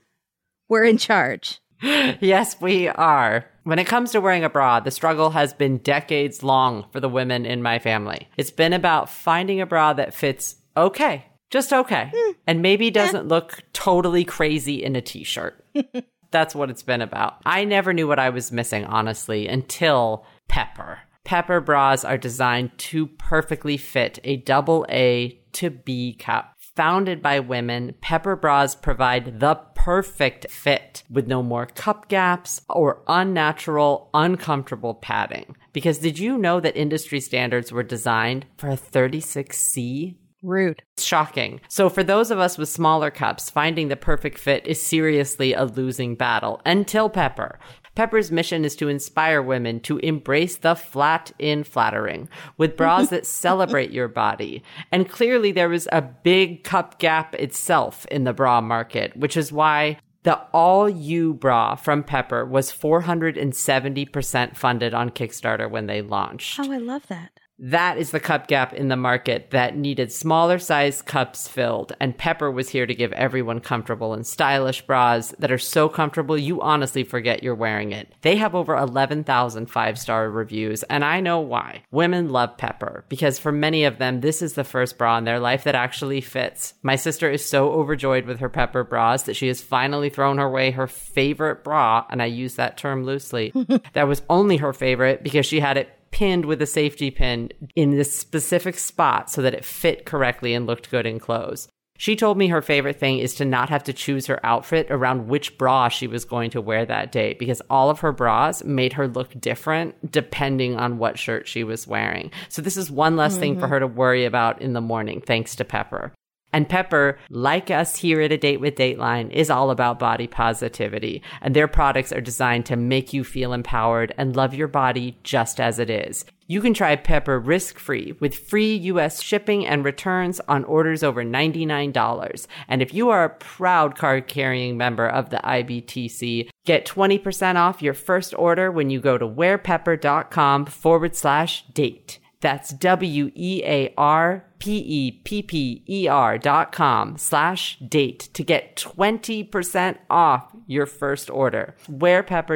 We're 0.69 0.85
in 0.85 0.97
charge. 0.97 1.59
Yes, 2.21 2.55
we 2.61 2.87
are. 2.87 3.45
When 3.63 3.79
it 3.79 3.87
comes 3.87 4.11
to 4.11 4.19
wearing 4.19 4.43
a 4.43 4.49
bra, 4.49 4.81
the 4.81 4.91
struggle 4.91 5.29
has 5.29 5.53
been 5.53 5.77
decades 5.77 6.43
long 6.43 6.85
for 6.91 6.99
the 6.99 7.07
women 7.07 7.45
in 7.45 7.61
my 7.61 7.79
family. 7.79 8.27
It's 8.35 8.51
been 8.51 8.73
about 8.73 9.09
finding 9.09 9.61
a 9.61 9.65
bra 9.65 9.93
that 9.93 10.13
fits 10.13 10.57
okay, 10.75 11.27
just 11.49 11.71
okay, 11.71 12.11
hmm. 12.13 12.31
and 12.45 12.61
maybe 12.61 12.87
eh. 12.87 12.91
doesn't 12.91 13.29
look 13.29 13.63
totally 13.71 14.25
crazy 14.25 14.83
in 14.83 14.97
a 14.97 15.01
t 15.01 15.23
shirt. 15.23 15.65
That's 16.31 16.53
what 16.53 16.69
it's 16.69 16.83
been 16.83 17.01
about. 17.01 17.37
I 17.45 17.63
never 17.63 17.93
knew 17.93 18.07
what 18.07 18.19
I 18.19 18.31
was 18.31 18.51
missing, 18.51 18.83
honestly, 18.85 19.47
until 19.47 20.25
Pepper. 20.49 20.99
Pepper 21.23 21.61
bras 21.61 22.03
are 22.03 22.17
designed 22.17 22.77
to 22.77 23.07
perfectly 23.07 23.77
fit 23.77 24.19
a 24.25 24.37
double 24.37 24.85
A 24.89 25.39
to 25.53 25.69
B 25.69 26.15
cup. 26.15 26.53
Founded 26.75 27.21
by 27.21 27.39
women, 27.39 27.95
Pepper 28.01 28.35
bras 28.35 28.75
provide 28.75 29.39
the 29.39 29.55
perfect 29.83 30.49
fit 30.49 31.03
with 31.09 31.27
no 31.27 31.43
more 31.43 31.65
cup 31.65 32.07
gaps 32.07 32.61
or 32.69 33.03
unnatural, 33.05 34.09
uncomfortable 34.13 34.93
padding. 34.93 35.57
Because 35.73 35.97
did 35.97 36.17
you 36.17 36.37
know 36.37 36.61
that 36.61 36.77
industry 36.77 37.19
standards 37.19 37.69
were 37.69 37.83
designed 37.83 38.45
for 38.55 38.69
a 38.69 38.77
36C? 38.77 40.15
rude 40.41 40.83
shocking. 40.97 41.61
So 41.69 41.89
for 41.89 42.03
those 42.03 42.29
of 42.29 42.37
us 42.37 42.57
with 42.57 42.67
smaller 42.67 43.09
cups, 43.09 43.49
finding 43.49 43.87
the 43.87 43.95
perfect 43.95 44.37
fit 44.37 44.67
is 44.67 44.85
seriously 44.85 45.53
a 45.53 45.63
losing 45.63 46.15
battle 46.15 46.61
until 46.65 47.09
Pepper. 47.09 47.59
Pepper's 47.95 48.31
mission 48.31 48.65
is 48.65 48.75
to 48.77 48.87
inspire 48.87 49.41
women 49.41 49.79
to 49.81 49.99
embrace 49.99 50.57
the 50.57 50.75
flat 50.75 51.31
in 51.37 51.63
flattering 51.63 52.27
with 52.57 52.75
bras 52.75 53.09
that 53.09 53.25
celebrate 53.43 53.91
your 53.91 54.07
body. 54.07 54.63
And 54.91 55.09
clearly 55.09 55.51
there 55.51 55.69
was 55.69 55.87
a 55.91 56.01
big 56.01 56.63
cup 56.63 56.97
gap 56.99 57.35
itself 57.35 58.05
in 58.07 58.23
the 58.23 58.33
bra 58.33 58.61
market, 58.61 59.15
which 59.15 59.37
is 59.37 59.51
why 59.51 59.99
the 60.23 60.39
All 60.53 60.89
You 60.89 61.33
bra 61.33 61.75
from 61.75 62.01
Pepper 62.03 62.45
was 62.45 62.71
470% 62.71 64.55
funded 64.55 64.93
on 64.93 65.09
Kickstarter 65.09 65.69
when 65.69 65.87
they 65.87 66.01
launched. 66.01 66.59
oh 66.59 66.71
I 66.71 66.77
love 66.77 67.07
that 67.07 67.32
That 67.63 67.97
is 67.97 68.11
the 68.11 68.19
cup 68.19 68.47
gap 68.47 68.73
in 68.73 68.89
the 68.89 68.97
market 68.97 69.51
that 69.51 69.77
needed 69.77 70.11
smaller 70.11 70.59
sized 70.59 71.05
cups 71.05 71.47
filled, 71.47 71.93
and 71.97 72.17
Pepper 72.17 72.51
was 72.51 72.67
here 72.67 72.85
to 72.85 72.93
give 72.93 73.13
everyone 73.13 73.61
comfortable 73.61 74.13
and 74.13 74.27
stylish 74.27 74.81
bras 74.81 75.33
that 75.39 75.49
are 75.49 75.57
so 75.57 75.87
comfortable 75.87 76.37
you 76.37 76.61
honestly 76.61 77.05
forget 77.05 77.41
you're 77.41 77.55
wearing 77.55 77.93
it. 77.93 78.11
They 78.21 78.35
have 78.35 78.53
over 78.53 78.75
11,000 78.75 79.67
five 79.67 79.97
star 79.97 80.29
reviews, 80.29 80.83
and 80.83 81.05
I 81.05 81.21
know 81.21 81.39
why. 81.39 81.83
Women 81.89 82.31
love 82.31 82.57
Pepper 82.57 83.05
because 83.07 83.39
for 83.39 83.53
many 83.53 83.85
of 83.85 83.97
them, 83.97 84.19
this 84.19 84.41
is 84.41 84.55
the 84.55 84.65
first 84.65 84.97
bra 84.97 85.17
in 85.17 85.23
their 85.23 85.39
life 85.39 85.63
that 85.63 85.73
actually 85.73 86.19
fits. 86.19 86.73
My 86.83 86.97
sister 86.97 87.31
is 87.31 87.45
so 87.45 87.71
overjoyed 87.71 88.25
with 88.25 88.41
her 88.41 88.49
Pepper 88.49 88.83
bras 88.83 89.23
that 89.23 89.37
she 89.37 89.47
has 89.47 89.61
finally 89.61 90.09
thrown 90.09 90.37
her 90.37 90.49
way 90.49 90.71
her 90.71 90.87
favorite 90.87 91.63
bra, 91.63 92.05
and 92.09 92.21
I 92.21 92.25
use 92.25 92.55
that 92.55 92.77
term 92.77 93.05
loosely. 93.05 93.53
that 93.93 94.09
was 94.09 94.21
only 94.29 94.57
her 94.57 94.73
favorite 94.73 95.23
because 95.23 95.45
she 95.45 95.61
had 95.61 95.77
it 95.77 95.97
pinned 96.13 96.45
with 96.45 96.61
a 96.61 96.67
safety 96.67 97.11
pin 97.11 97.49
in 97.75 97.97
this 97.97 98.17
specific 98.17 98.77
spot 98.77 99.29
so 99.29 99.41
that 99.41 99.53
it 99.53 99.65
fit 99.65 100.05
correctly 100.05 100.53
and 100.53 100.65
looked 100.65 100.89
good 100.89 101.05
in 101.05 101.19
clothes. 101.19 101.67
She 101.97 102.15
told 102.15 102.37
me 102.37 102.47
her 102.47 102.61
favorite 102.61 102.99
thing 102.99 103.19
is 103.19 103.35
to 103.35 103.45
not 103.45 103.69
have 103.69 103.83
to 103.85 103.93
choose 103.93 104.27
her 104.27 104.43
outfit 104.45 104.87
around 104.89 105.27
which 105.27 105.57
bra 105.57 105.89
she 105.89 106.07
was 106.07 106.25
going 106.25 106.49
to 106.51 106.61
wear 106.61 106.85
that 106.85 107.11
day 107.11 107.35
because 107.39 107.61
all 107.69 107.89
of 107.89 107.99
her 107.99 108.11
bras 108.11 108.63
made 108.63 108.93
her 108.93 109.07
look 109.07 109.39
different 109.39 110.11
depending 110.11 110.75
on 110.75 110.97
what 110.97 111.19
shirt 111.19 111.47
she 111.47 111.63
was 111.63 111.87
wearing. 111.87 112.31
So 112.49 112.61
this 112.61 112.77
is 112.77 112.89
one 112.89 113.15
less 113.15 113.37
thing 113.37 113.55
for 113.55 113.61
mm-hmm. 113.61 113.69
her 113.69 113.79
to 113.81 113.87
worry 113.87 114.25
about 114.25 114.61
in 114.61 114.73
the 114.73 114.81
morning 114.81 115.21
thanks 115.21 115.55
to 115.57 115.65
Pepper. 115.65 116.13
And 116.53 116.69
Pepper, 116.69 117.17
like 117.29 117.71
us 117.71 117.97
here 117.97 118.21
at 118.21 118.31
A 118.31 118.37
Date 118.37 118.59
with 118.61 118.75
Dateline, 118.75 119.31
is 119.31 119.49
all 119.49 119.71
about 119.71 119.99
body 119.99 120.27
positivity. 120.27 121.23
And 121.41 121.55
their 121.55 121.67
products 121.67 122.13
are 122.13 122.21
designed 122.21 122.67
to 122.67 122.75
make 122.75 123.11
you 123.11 123.23
feel 123.23 123.51
empowered 123.51 124.13
and 124.17 124.35
love 124.35 124.53
your 124.53 124.67
body 124.67 125.17
just 125.23 125.59
as 125.59 125.79
it 125.79 125.89
is. 125.89 126.25
You 126.45 126.61
can 126.61 126.73
try 126.73 126.95
Pepper 126.95 127.39
risk 127.39 127.79
free 127.79 128.15
with 128.19 128.37
free 128.37 128.75
US 128.75 129.21
shipping 129.21 129.65
and 129.65 129.83
returns 129.83 130.39
on 130.41 130.63
orders 130.65 131.01
over 131.01 131.23
$99. 131.23 132.47
And 132.67 132.81
if 132.81 132.93
you 132.93 133.09
are 133.09 133.23
a 133.23 133.29
proud 133.29 133.97
card 133.97 134.27
carrying 134.27 134.77
member 134.77 135.07
of 135.07 135.31
the 135.31 135.37
IBTC, 135.37 136.49
get 136.65 136.85
20% 136.85 137.55
off 137.55 137.81
your 137.81 137.93
first 137.93 138.35
order 138.37 138.71
when 138.71 138.89
you 138.89 138.99
go 138.99 139.17
to 139.17 139.27
wearpepper.com 139.27 140.65
forward 140.65 141.15
slash 141.15 141.65
date. 141.73 142.19
That's 142.43 142.73
W 142.73 143.31
E 143.35 143.63
A 143.63 143.93
R 143.97 144.45
P 144.59 144.77
E 144.77 145.11
P 145.23 145.41
P 145.41 145.81
E 145.87 146.09
R 146.09 146.37
dot 146.37 146.73
com 146.73 147.17
slash 147.17 147.79
date 147.79 148.27
to 148.33 148.43
get 148.43 148.75
20% 148.75 149.97
off 150.09 150.53
your 150.67 150.85
first 150.85 151.29
order. 151.29 151.73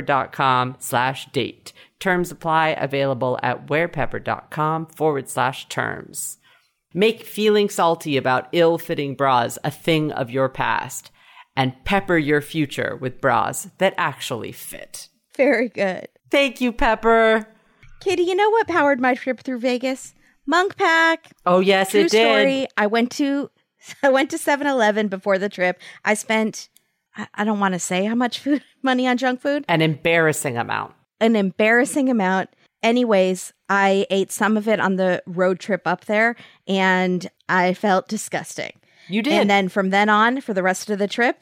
dot 0.06 0.34
com 0.34 0.76
slash 0.80 1.32
date. 1.32 1.71
Terms 2.02 2.32
apply 2.32 2.76
available 2.78 3.39
at 3.41 3.65
dot 4.26 4.52
com 4.52 4.88
forward 4.88 5.30
slash 5.30 5.69
terms. 5.69 6.38
Make 6.93 7.23
feeling 7.23 7.69
salty 7.69 8.17
about 8.17 8.50
ill 8.52 8.78
fitting 8.78 9.15
bras 9.15 9.58
a 9.63 9.71
thing 9.71 10.12
of 10.12 10.30
your 10.30 10.50
past 10.50 11.12
and 11.56 11.73
pepper 11.86 12.17
your 12.17 12.41
future 12.41 12.97
with 13.00 13.21
bras 13.21 13.69
that 13.78 13.93
actually 13.97 14.52
fit. 14.52 15.08
very 15.38 15.69
good 15.69 16.10
Thank 16.30 16.60
you, 16.60 16.73
Pepper. 16.73 17.47
Katie 18.00 18.24
you 18.24 18.36
know 18.36 18.50
what 18.50 18.68
powered 18.68 19.00
my 19.00 19.16
trip 19.16 19.42
through 19.42 19.60
Vegas 19.60 20.14
Munk 20.46 20.78
Pack 20.78 21.32
Oh, 21.46 21.60
yes, 21.60 21.92
True 21.92 22.02
it 22.02 22.12
did. 22.12 22.26
story. 22.26 22.68
I 22.78 22.88
went 22.88 23.12
to 23.14 23.50
I 24.04 24.10
went 24.10 24.30
to 24.32 24.38
7-Eleven 24.38 25.08
before 25.08 25.38
the 25.38 25.50
trip. 25.50 25.80
I 26.06 26.14
spent 26.14 26.70
I, 27.16 27.28
I 27.36 27.44
don't 27.44 27.60
want 27.60 27.74
to 27.74 27.80
say 27.80 28.06
how 28.06 28.16
much 28.16 28.40
food 28.40 28.64
money 28.82 29.08
on 29.08 29.18
junk 29.18 29.42
food. 29.42 29.66
An 29.68 29.82
embarrassing 29.82 30.58
amount. 30.58 30.94
An 31.20 31.36
embarrassing 31.36 32.10
amount. 32.10 32.50
Anyways, 32.84 33.54
I 33.70 34.06
ate 34.10 34.32
some 34.32 34.56
of 34.56 34.68
it 34.68 34.80
on 34.80 34.96
the 34.98 35.24
road 35.26 35.60
trip 35.60 35.82
up 35.86 36.06
there 36.06 36.36
and 36.68 37.28
I 37.50 37.74
felt 37.74 38.08
disgusting. 38.08 38.72
You 39.10 39.22
did. 39.24 39.34
And 39.34 39.50
then 39.50 39.70
from 39.70 39.90
then 39.90 40.10
on, 40.10 40.42
for 40.42 40.54
the 40.54 40.62
rest 40.62 40.90
of 40.90 41.00
the 41.00 41.08
trip, 41.08 41.40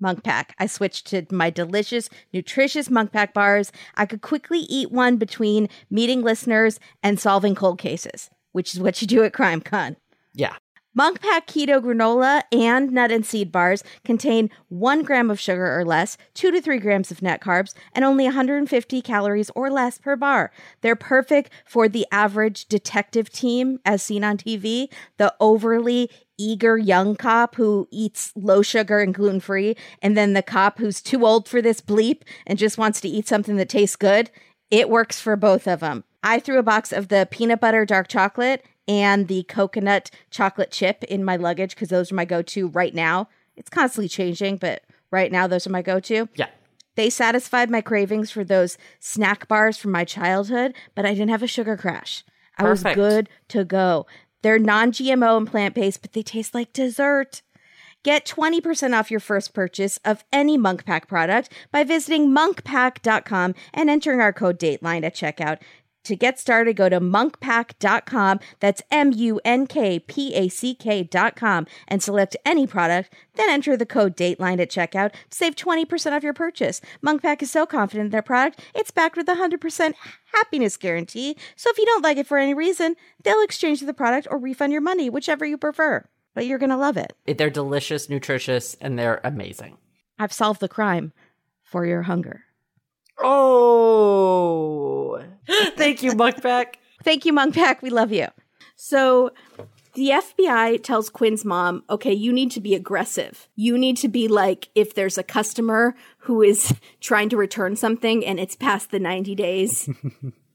Munk 0.00 0.22
Pack. 0.24 0.54
I 0.58 0.66
switched 0.66 1.06
to 1.08 1.26
my 1.30 1.50
delicious, 1.50 2.08
nutritious 2.32 2.90
Munk 2.90 3.12
Pack 3.12 3.34
bars. 3.34 3.72
I 3.96 4.06
could 4.06 4.22
quickly 4.22 4.60
eat 4.60 4.90
one 4.90 5.16
between 5.16 5.68
meeting 5.90 6.22
listeners 6.22 6.80
and 7.02 7.18
solving 7.18 7.54
cold 7.54 7.78
cases, 7.78 8.30
which 8.52 8.74
is 8.74 8.80
what 8.80 9.00
you 9.00 9.06
do 9.08 9.24
at 9.24 9.32
Crime 9.32 9.60
Con. 9.60 9.96
yeah. 10.34 10.56
Munk 10.94 11.20
Pack 11.20 11.46
Keto 11.46 11.80
Granola 11.80 12.42
and 12.50 12.90
Nut 12.90 13.12
and 13.12 13.24
Seed 13.24 13.52
Bars 13.52 13.84
contain 14.04 14.50
one 14.68 15.04
gram 15.04 15.30
of 15.30 15.38
sugar 15.38 15.78
or 15.78 15.84
less, 15.84 16.16
two 16.34 16.50
to 16.50 16.60
three 16.60 16.78
grams 16.78 17.12
of 17.12 17.22
net 17.22 17.40
carbs, 17.40 17.72
and 17.92 18.04
only 18.04 18.24
150 18.24 19.00
calories 19.02 19.48
or 19.54 19.70
less 19.70 19.98
per 19.98 20.16
bar. 20.16 20.50
They're 20.80 20.96
perfect 20.96 21.50
for 21.64 21.88
the 21.88 22.04
average 22.10 22.66
detective 22.66 23.30
team, 23.30 23.78
as 23.84 24.02
seen 24.02 24.24
on 24.24 24.38
TV, 24.38 24.88
the 25.18 25.32
overly 25.38 26.10
eager 26.38 26.78
young 26.78 27.16
cop 27.16 27.56
who 27.56 27.88
eats 27.90 28.32
low 28.36 28.62
sugar 28.62 29.00
and 29.00 29.12
gluten 29.12 29.40
free, 29.40 29.76
and 30.00 30.16
then 30.16 30.32
the 30.32 30.42
cop 30.42 30.78
who's 30.78 31.02
too 31.02 31.26
old 31.26 31.48
for 31.48 31.60
this 31.60 31.80
bleep 31.80 32.22
and 32.46 32.58
just 32.58 32.78
wants 32.78 33.00
to 33.00 33.08
eat 33.08 33.28
something 33.28 33.56
that 33.56 33.68
tastes 33.68 33.96
good. 33.96 34.30
It 34.70 34.88
works 34.88 35.20
for 35.20 35.36
both 35.36 35.66
of 35.66 35.80
them. 35.80 36.04
I 36.22 36.40
threw 36.40 36.58
a 36.58 36.62
box 36.62 36.92
of 36.92 37.08
the 37.08 37.28
peanut 37.30 37.60
butter 37.60 37.84
dark 37.84 38.08
chocolate 38.08 38.64
and 38.86 39.28
the 39.28 39.42
coconut 39.44 40.10
chocolate 40.30 40.70
chip 40.70 41.04
in 41.04 41.24
my 41.24 41.36
luggage 41.36 41.74
because 41.74 41.88
those 41.88 42.10
are 42.10 42.14
my 42.16 42.24
go 42.24 42.42
to 42.42 42.68
right 42.68 42.94
now. 42.94 43.28
It's 43.56 43.70
constantly 43.70 44.08
changing, 44.08 44.56
but 44.56 44.82
right 45.10 45.30
now 45.30 45.46
those 45.46 45.66
are 45.66 45.70
my 45.70 45.82
go 45.82 46.00
to. 46.00 46.28
Yeah. 46.34 46.48
They 46.96 47.10
satisfied 47.10 47.70
my 47.70 47.80
cravings 47.80 48.30
for 48.30 48.42
those 48.42 48.76
snack 48.98 49.46
bars 49.46 49.76
from 49.78 49.92
my 49.92 50.04
childhood, 50.04 50.74
but 50.94 51.06
I 51.06 51.10
didn't 51.10 51.30
have 51.30 51.42
a 51.42 51.46
sugar 51.46 51.76
crash. 51.76 52.24
I 52.56 52.62
Perfect. 52.62 52.96
was 52.96 53.12
good 53.12 53.28
to 53.48 53.64
go. 53.64 54.06
They're 54.42 54.58
non 54.58 54.92
GMO 54.92 55.36
and 55.36 55.46
plant 55.46 55.74
based, 55.74 56.02
but 56.02 56.12
they 56.12 56.22
taste 56.22 56.54
like 56.54 56.72
dessert. 56.72 57.42
Get 58.04 58.24
20% 58.24 58.96
off 58.96 59.10
your 59.10 59.20
first 59.20 59.52
purchase 59.52 59.98
of 60.04 60.24
any 60.32 60.56
Munk 60.56 60.84
Pack 60.84 61.08
product 61.08 61.52
by 61.72 61.82
visiting 61.82 62.30
munkpack.com 62.30 63.54
and 63.74 63.90
entering 63.90 64.20
our 64.20 64.32
code 64.32 64.58
DATELINE 64.58 65.04
at 65.04 65.14
checkout. 65.14 65.58
To 66.04 66.16
get 66.16 66.38
started, 66.38 66.74
go 66.74 66.88
to 66.88 67.00
munkpack.com. 67.00 68.40
That's 68.60 68.82
M 68.90 69.12
U 69.12 69.40
N 69.44 69.66
K 69.66 69.98
P 69.98 70.34
A 70.34 70.48
C 70.48 70.74
K.com 70.74 71.66
and 71.86 72.02
select 72.02 72.36
any 72.46 72.66
product. 72.66 73.12
Then 73.34 73.50
enter 73.50 73.76
the 73.76 73.86
code 73.86 74.16
Dateline 74.16 74.60
at 74.60 74.70
checkout 74.70 75.12
to 75.12 75.18
save 75.30 75.54
20% 75.54 76.12
off 76.12 76.22
your 76.22 76.32
purchase. 76.32 76.80
Munkpack 77.04 77.42
is 77.42 77.50
so 77.50 77.66
confident 77.66 78.06
in 78.06 78.10
their 78.10 78.22
product, 78.22 78.60
it's 78.74 78.90
backed 78.90 79.16
with 79.16 79.28
a 79.28 79.34
100% 79.34 79.94
happiness 80.32 80.76
guarantee. 80.76 81.36
So 81.56 81.70
if 81.70 81.78
you 81.78 81.86
don't 81.86 82.02
like 82.02 82.16
it 82.16 82.26
for 82.26 82.38
any 82.38 82.54
reason, 82.54 82.96
they'll 83.22 83.42
exchange 83.42 83.80
the 83.80 83.94
product 83.94 84.26
or 84.30 84.38
refund 84.38 84.72
your 84.72 84.82
money, 84.82 85.10
whichever 85.10 85.44
you 85.44 85.58
prefer. 85.58 86.08
But 86.34 86.46
you're 86.46 86.58
going 86.58 86.70
to 86.70 86.76
love 86.76 86.96
it. 86.96 87.14
They're 87.26 87.50
delicious, 87.50 88.08
nutritious, 88.08 88.74
and 88.80 88.98
they're 88.98 89.20
amazing. 89.24 89.76
I've 90.18 90.32
solved 90.32 90.60
the 90.60 90.68
crime 90.68 91.12
for 91.62 91.84
your 91.84 92.02
hunger. 92.02 92.44
Oh, 93.20 95.22
thank 95.76 96.02
you, 96.02 96.12
Muckback. 96.12 96.74
Thank 97.04 97.24
you, 97.24 97.32
Munkpack. 97.32 97.80
We 97.80 97.90
love 97.90 98.12
you. 98.12 98.26
So 98.74 99.30
the 99.94 100.10
FBI 100.10 100.82
tells 100.82 101.10
Quinn's 101.10 101.44
mom, 101.44 101.84
okay, 101.88 102.12
you 102.12 102.32
need 102.32 102.50
to 102.52 102.60
be 102.60 102.74
aggressive. 102.74 103.48
You 103.54 103.78
need 103.78 103.96
to 103.98 104.08
be 104.08 104.28
like, 104.28 104.68
if 104.74 104.94
there's 104.94 105.16
a 105.16 105.22
customer 105.22 105.94
who 106.18 106.42
is 106.42 106.74
trying 107.00 107.28
to 107.30 107.36
return 107.36 107.76
something 107.76 108.24
and 108.24 108.38
it's 108.38 108.56
past 108.56 108.90
the 108.90 108.98
90 108.98 109.34
days 109.34 109.88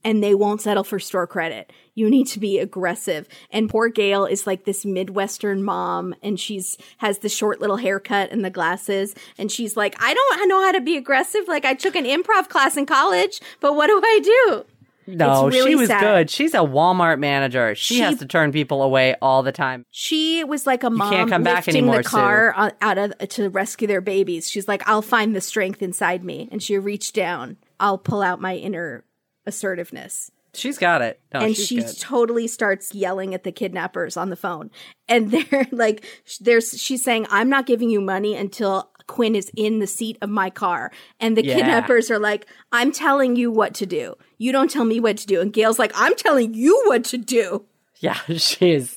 and 0.04 0.22
they 0.22 0.34
won't 0.34 0.60
settle 0.60 0.84
for 0.84 0.98
store 1.00 1.26
credit, 1.26 1.72
you 1.94 2.10
need 2.10 2.26
to 2.28 2.38
be 2.38 2.58
aggressive. 2.58 3.26
And 3.50 3.68
poor 3.70 3.88
Gail 3.88 4.26
is 4.26 4.46
like 4.46 4.64
this 4.64 4.84
Midwestern 4.84 5.62
mom 5.64 6.14
and 6.22 6.38
she's 6.38 6.76
has 6.98 7.18
the 7.18 7.28
short 7.28 7.60
little 7.60 7.78
haircut 7.78 8.30
and 8.30 8.44
the 8.44 8.50
glasses. 8.50 9.14
And 9.38 9.50
she's 9.50 9.76
like, 9.76 9.96
I 10.00 10.14
don't 10.14 10.48
know 10.48 10.62
how 10.62 10.72
to 10.72 10.80
be 10.80 10.96
aggressive. 10.96 11.48
Like 11.48 11.64
I 11.64 11.74
took 11.74 11.96
an 11.96 12.04
improv 12.04 12.48
class 12.48 12.76
in 12.76 12.86
college, 12.86 13.40
but 13.60 13.74
what 13.74 13.86
do 13.86 14.00
I 14.04 14.20
do? 14.22 14.64
No, 15.06 15.48
really 15.48 15.72
she 15.72 15.74
was 15.76 15.88
sad. 15.88 16.00
good. 16.00 16.30
She's 16.30 16.54
a 16.54 16.58
Walmart 16.58 17.18
manager. 17.18 17.74
She, 17.74 17.96
She- 17.96 18.00
has 18.00 18.18
to 18.20 18.26
turn 18.26 18.52
people 18.52 18.82
away 18.82 19.14
all 19.20 19.42
the 19.42 19.52
time. 19.52 19.84
She 19.90 20.44
was 20.44 20.66
like 20.66 20.82
a 20.82 20.90
mom 20.90 21.12
can't 21.12 21.30
come 21.30 21.42
back 21.42 21.66
lifting 21.66 21.76
anymore, 21.76 21.98
the 21.98 22.08
car 22.08 22.72
out 22.80 22.98
of 22.98 23.18
to 23.30 23.50
rescue 23.50 23.86
their 23.86 24.00
babies. 24.00 24.48
She's 24.48 24.66
like, 24.66 24.86
I'll 24.88 25.02
find 25.02 25.36
the 25.36 25.42
strength 25.42 25.82
inside 25.82 26.24
me, 26.24 26.48
and 26.50 26.62
she 26.62 26.78
reached 26.78 27.14
down. 27.14 27.58
I'll 27.78 27.98
pull 27.98 28.22
out 28.22 28.40
my 28.40 28.56
inner 28.56 29.04
assertiveness, 29.46 30.30
She's 30.56 30.78
got 30.78 31.02
it. 31.02 31.18
No, 31.32 31.40
and 31.40 31.56
she 31.56 31.78
good. 31.82 31.98
totally 31.98 32.46
starts 32.46 32.94
yelling 32.94 33.34
at 33.34 33.42
the 33.42 33.50
kidnappers 33.50 34.16
on 34.16 34.30
the 34.30 34.36
phone. 34.36 34.70
And 35.08 35.30
they're 35.50 35.66
like, 35.72 36.04
there's 36.40 36.80
she's 36.80 37.02
saying, 37.02 37.26
I'm 37.28 37.48
not 37.48 37.66
giving 37.66 37.90
you 37.90 38.00
money 38.00 38.36
until. 38.36 38.90
Quinn 39.06 39.34
is 39.36 39.50
in 39.54 39.80
the 39.80 39.86
seat 39.86 40.16
of 40.22 40.30
my 40.30 40.48
car, 40.48 40.90
and 41.20 41.36
the 41.36 41.44
Yeah. 41.44 41.56
kidnappers 41.56 42.10
are 42.10 42.18
like, 42.18 42.46
I'm 42.72 42.90
telling 42.90 43.36
you 43.36 43.50
what 43.50 43.74
to 43.74 43.84
do. 43.84 44.14
You 44.38 44.50
don't 44.50 44.70
tell 44.70 44.86
me 44.86 44.98
what 44.98 45.18
to 45.18 45.26
do. 45.26 45.42
And 45.42 45.52
Gail's 45.52 45.78
like, 45.78 45.92
I'm 45.94 46.14
telling 46.16 46.54
you 46.54 46.80
what 46.86 47.04
to 47.04 47.18
do. 47.18 47.66
yeah, 47.98 48.14
she 48.38 48.72
is. 48.72 48.96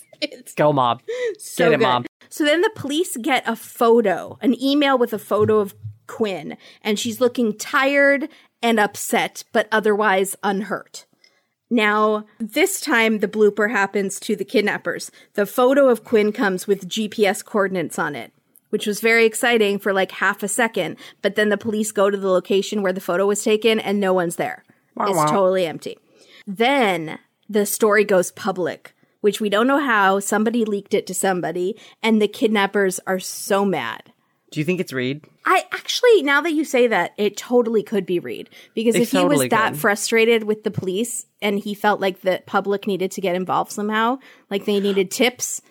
Go, 0.55 0.71
mom. 0.71 0.99
so 1.38 1.65
Get 1.65 1.73
it, 1.73 1.77
good. 1.79 1.83
mom. 1.83 2.05
So 2.29 2.45
then 2.45 2.62
the 2.62 2.71
police 2.73 3.17
get 3.17 3.43
a 3.45 3.57
photo, 3.57 4.38
an 4.41 4.55
email 4.63 4.97
with 4.97 5.12
a 5.12 5.19
photo 5.19 5.60
of 5.60 5.75
Quinn, 6.07 6.55
and 6.83 6.97
she's 6.97 7.19
looking 7.19 7.57
tired 7.57 8.29
and 8.61 8.79
upset, 8.79 9.43
but 9.51 9.67
otherwise 9.71 10.35
unhurt. 10.43 11.05
Now, 11.69 12.25
this 12.39 12.79
time 12.79 13.19
the 13.19 13.27
blooper 13.27 13.71
happens 13.71 14.19
to 14.21 14.35
the 14.35 14.45
kidnappers. 14.45 15.11
The 15.33 15.45
photo 15.45 15.89
of 15.89 16.03
Quinn 16.03 16.31
comes 16.31 16.65
with 16.65 16.87
GPS 16.87 17.43
coordinates 17.43 17.99
on 17.99 18.15
it, 18.15 18.31
which 18.69 18.87
was 18.87 19.01
very 19.01 19.25
exciting 19.25 19.77
for 19.77 19.91
like 19.91 20.11
half 20.11 20.43
a 20.43 20.47
second. 20.47 20.97
But 21.21 21.35
then 21.35 21.49
the 21.49 21.57
police 21.57 21.91
go 21.91 22.09
to 22.09 22.17
the 22.17 22.29
location 22.29 22.81
where 22.81 22.93
the 22.93 23.01
photo 23.01 23.25
was 23.27 23.43
taken 23.43 23.79
and 23.79 23.99
no 23.99 24.13
one's 24.13 24.37
there. 24.37 24.63
it's 24.99 25.17
wah. 25.17 25.25
totally 25.25 25.65
empty. 25.65 25.97
Then 26.45 27.19
the 27.49 27.65
story 27.65 28.05
goes 28.05 28.31
public, 28.31 28.93
which 29.19 29.41
we 29.41 29.49
don't 29.49 29.67
know 29.67 29.83
how. 29.83 30.21
Somebody 30.21 30.63
leaked 30.63 30.93
it 30.93 31.05
to 31.07 31.13
somebody, 31.13 31.77
and 32.01 32.21
the 32.21 32.29
kidnappers 32.29 33.01
are 33.05 33.19
so 33.19 33.65
mad. 33.65 34.13
Do 34.51 34.60
you 34.62 34.65
think 34.65 34.79
it's 34.79 34.93
Reed? 34.93 35.25
I 35.45 35.65
actually, 35.73 36.23
now 36.23 36.39
that 36.41 36.53
you 36.53 36.63
say 36.63 36.88
that, 36.88 37.13
it 37.17 37.36
totally 37.36 37.83
could 37.83 38.05
be 38.05 38.19
Reed. 38.19 38.49
Because 38.73 38.95
It 38.95 39.01
if 39.03 39.12
he 39.12 39.23
was 39.25 39.49
that 39.49 39.71
could. 39.73 39.81
frustrated 39.81 40.43
with 40.43 40.63
the 40.63 40.71
police 40.71 41.25
and 41.41 41.60
he 41.60 41.73
felt 41.73 41.99
like 41.99 42.21
the 42.21 42.41
public 42.45 42.88
needed 42.88 43.12
to 43.12 43.21
get 43.21 43.36
involved 43.36 43.71
somehow, 43.71 44.19
like 44.49 44.65
they 44.65 44.79
needed 44.79 45.12
tips. 45.12 45.62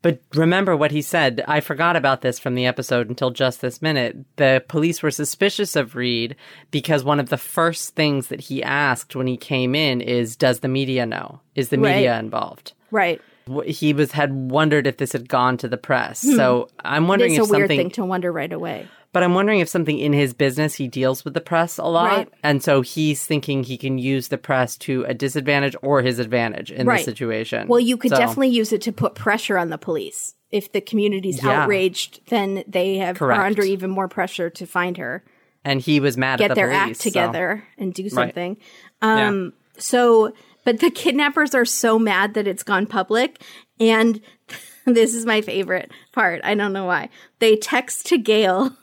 But 0.00 0.20
remember 0.34 0.76
what 0.76 0.92
he 0.92 1.02
said. 1.02 1.42
I 1.48 1.60
forgot 1.60 1.96
about 1.96 2.20
this 2.20 2.38
from 2.38 2.54
the 2.54 2.66
episode 2.66 3.08
until 3.08 3.30
just 3.30 3.60
this 3.60 3.82
minute. 3.82 4.16
The 4.36 4.62
police 4.68 5.02
were 5.02 5.10
suspicious 5.10 5.74
of 5.74 5.96
Reed 5.96 6.36
because 6.70 7.02
one 7.02 7.18
of 7.18 7.30
the 7.30 7.36
first 7.38 7.96
things 7.96 8.28
that 8.28 8.42
he 8.42 8.62
asked 8.62 9.16
when 9.16 9.26
he 9.26 9.36
came 9.36 9.74
in 9.74 10.00
is, 10.00 10.36
"Does 10.36 10.60
the 10.60 10.68
media 10.68 11.04
know? 11.04 11.40
Is 11.56 11.70
the 11.70 11.78
Right. 11.78 11.96
media 11.96 12.18
involved?" 12.18 12.74
Right. 12.92 13.20
He 13.66 13.92
was 13.92 14.12
had 14.12 14.32
wondered 14.50 14.86
if 14.86 14.96
this 14.98 15.12
had 15.12 15.28
gone 15.28 15.56
to 15.58 15.68
the 15.68 15.76
press. 15.76 16.20
So 16.20 16.68
I'm 16.84 17.08
wondering 17.08 17.32
It's 17.34 17.40
if 17.42 17.48
Hmm. 17.48 17.54
a 17.54 17.58
weird 17.58 17.70
something 17.70 17.78
thing 17.86 17.90
to 17.92 18.04
wonder 18.04 18.32
right 18.32 18.52
away. 18.52 18.86
But 19.12 19.22
I'm 19.22 19.32
wondering 19.34 19.60
if 19.60 19.68
something 19.70 19.98
in 19.98 20.12
his 20.12 20.34
business 20.34 20.74
he 20.74 20.86
deals 20.86 21.24
with 21.24 21.32
the 21.32 21.40
press 21.40 21.78
a 21.78 21.84
lot. 21.84 22.04
Right. 22.16 22.28
And 22.42 22.62
so 22.62 22.82
he's 22.82 23.24
thinking 23.24 23.62
he 23.64 23.78
can 23.78 23.96
use 23.98 24.28
the 24.28 24.36
press 24.36 24.76
to 24.78 25.04
a 25.08 25.14
disadvantage 25.14 25.74
or 25.82 26.02
his 26.02 26.18
advantage 26.18 26.70
in 26.70 26.86
Right. 26.86 26.96
this 26.98 27.06
situation. 27.06 27.68
Well, 27.68 27.80
you 27.80 27.96
could 27.96 28.10
So- 28.10 28.18
definitely 28.18 28.48
use 28.48 28.70
it 28.72 28.82
to 28.82 28.92
put 28.92 29.14
pressure 29.14 29.56
on 29.56 29.70
the 29.70 29.78
police. 29.78 30.34
If 30.50 30.70
the 30.72 30.82
community's 30.82 31.42
Yeah. 31.42 31.62
outraged, 31.62 32.20
then 32.28 32.64
they 32.68 32.98
have 32.98 33.16
Correct. 33.16 33.40
are 33.40 33.46
under 33.46 33.62
even 33.62 33.88
more 33.90 34.08
pressure 34.08 34.50
to 34.50 34.66
find 34.66 34.98
her. 34.98 35.24
And 35.64 35.80
he 35.80 36.00
was 36.00 36.16
mad 36.18 36.34
at 36.34 36.38
get 36.40 36.48
the 36.50 36.54
their 36.56 36.68
police. 36.68 36.80
act 36.90 36.96
so- 36.98 37.02
together 37.10 37.64
and 37.78 37.94
do 37.94 38.02
Right. 38.04 38.12
something. 38.12 38.56
Um, 39.00 39.54
so, 39.78 40.32
but 40.68 40.80
the 40.80 40.90
kidnappers 40.90 41.54
are 41.54 41.64
so 41.64 41.98
mad 41.98 42.34
that 42.34 42.46
it's 42.46 42.62
gone 42.62 42.84
public. 42.84 43.42
And 43.80 44.20
this 44.84 45.14
is 45.14 45.24
my 45.24 45.40
favorite 45.40 45.90
part. 46.12 46.42
I 46.44 46.54
don't 46.54 46.74
know 46.74 46.84
why. 46.84 47.08
They 47.38 47.56
text 47.56 48.04
to 48.08 48.18
Gail, 48.18 48.76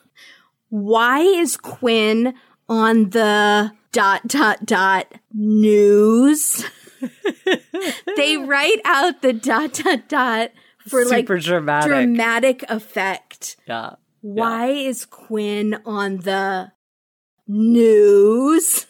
why 0.70 1.20
is 1.20 1.58
Quinn 1.58 2.34
on 2.68 3.12
the 3.12 3.72
dot, 3.92 4.28
dot, 4.28 4.66
dot 4.66 5.14
news? 5.32 6.66
they 8.18 8.38
write 8.38 8.82
out 8.84 9.22
the 9.22 9.34
dot, 9.34 9.74
dot, 9.74 10.10
dot 10.10 10.52
for 10.88 11.06
like 11.06 11.26
Super 11.26 11.38
dramatic. 11.38 11.90
dramatic 11.90 12.64
effect. 12.68 13.58
Yeah. 13.68 13.92
Why 14.22 14.70
is 14.70 15.06
Quinn 15.06 15.80
on 15.86 16.18
the 16.22 16.72
news? 17.48 18.88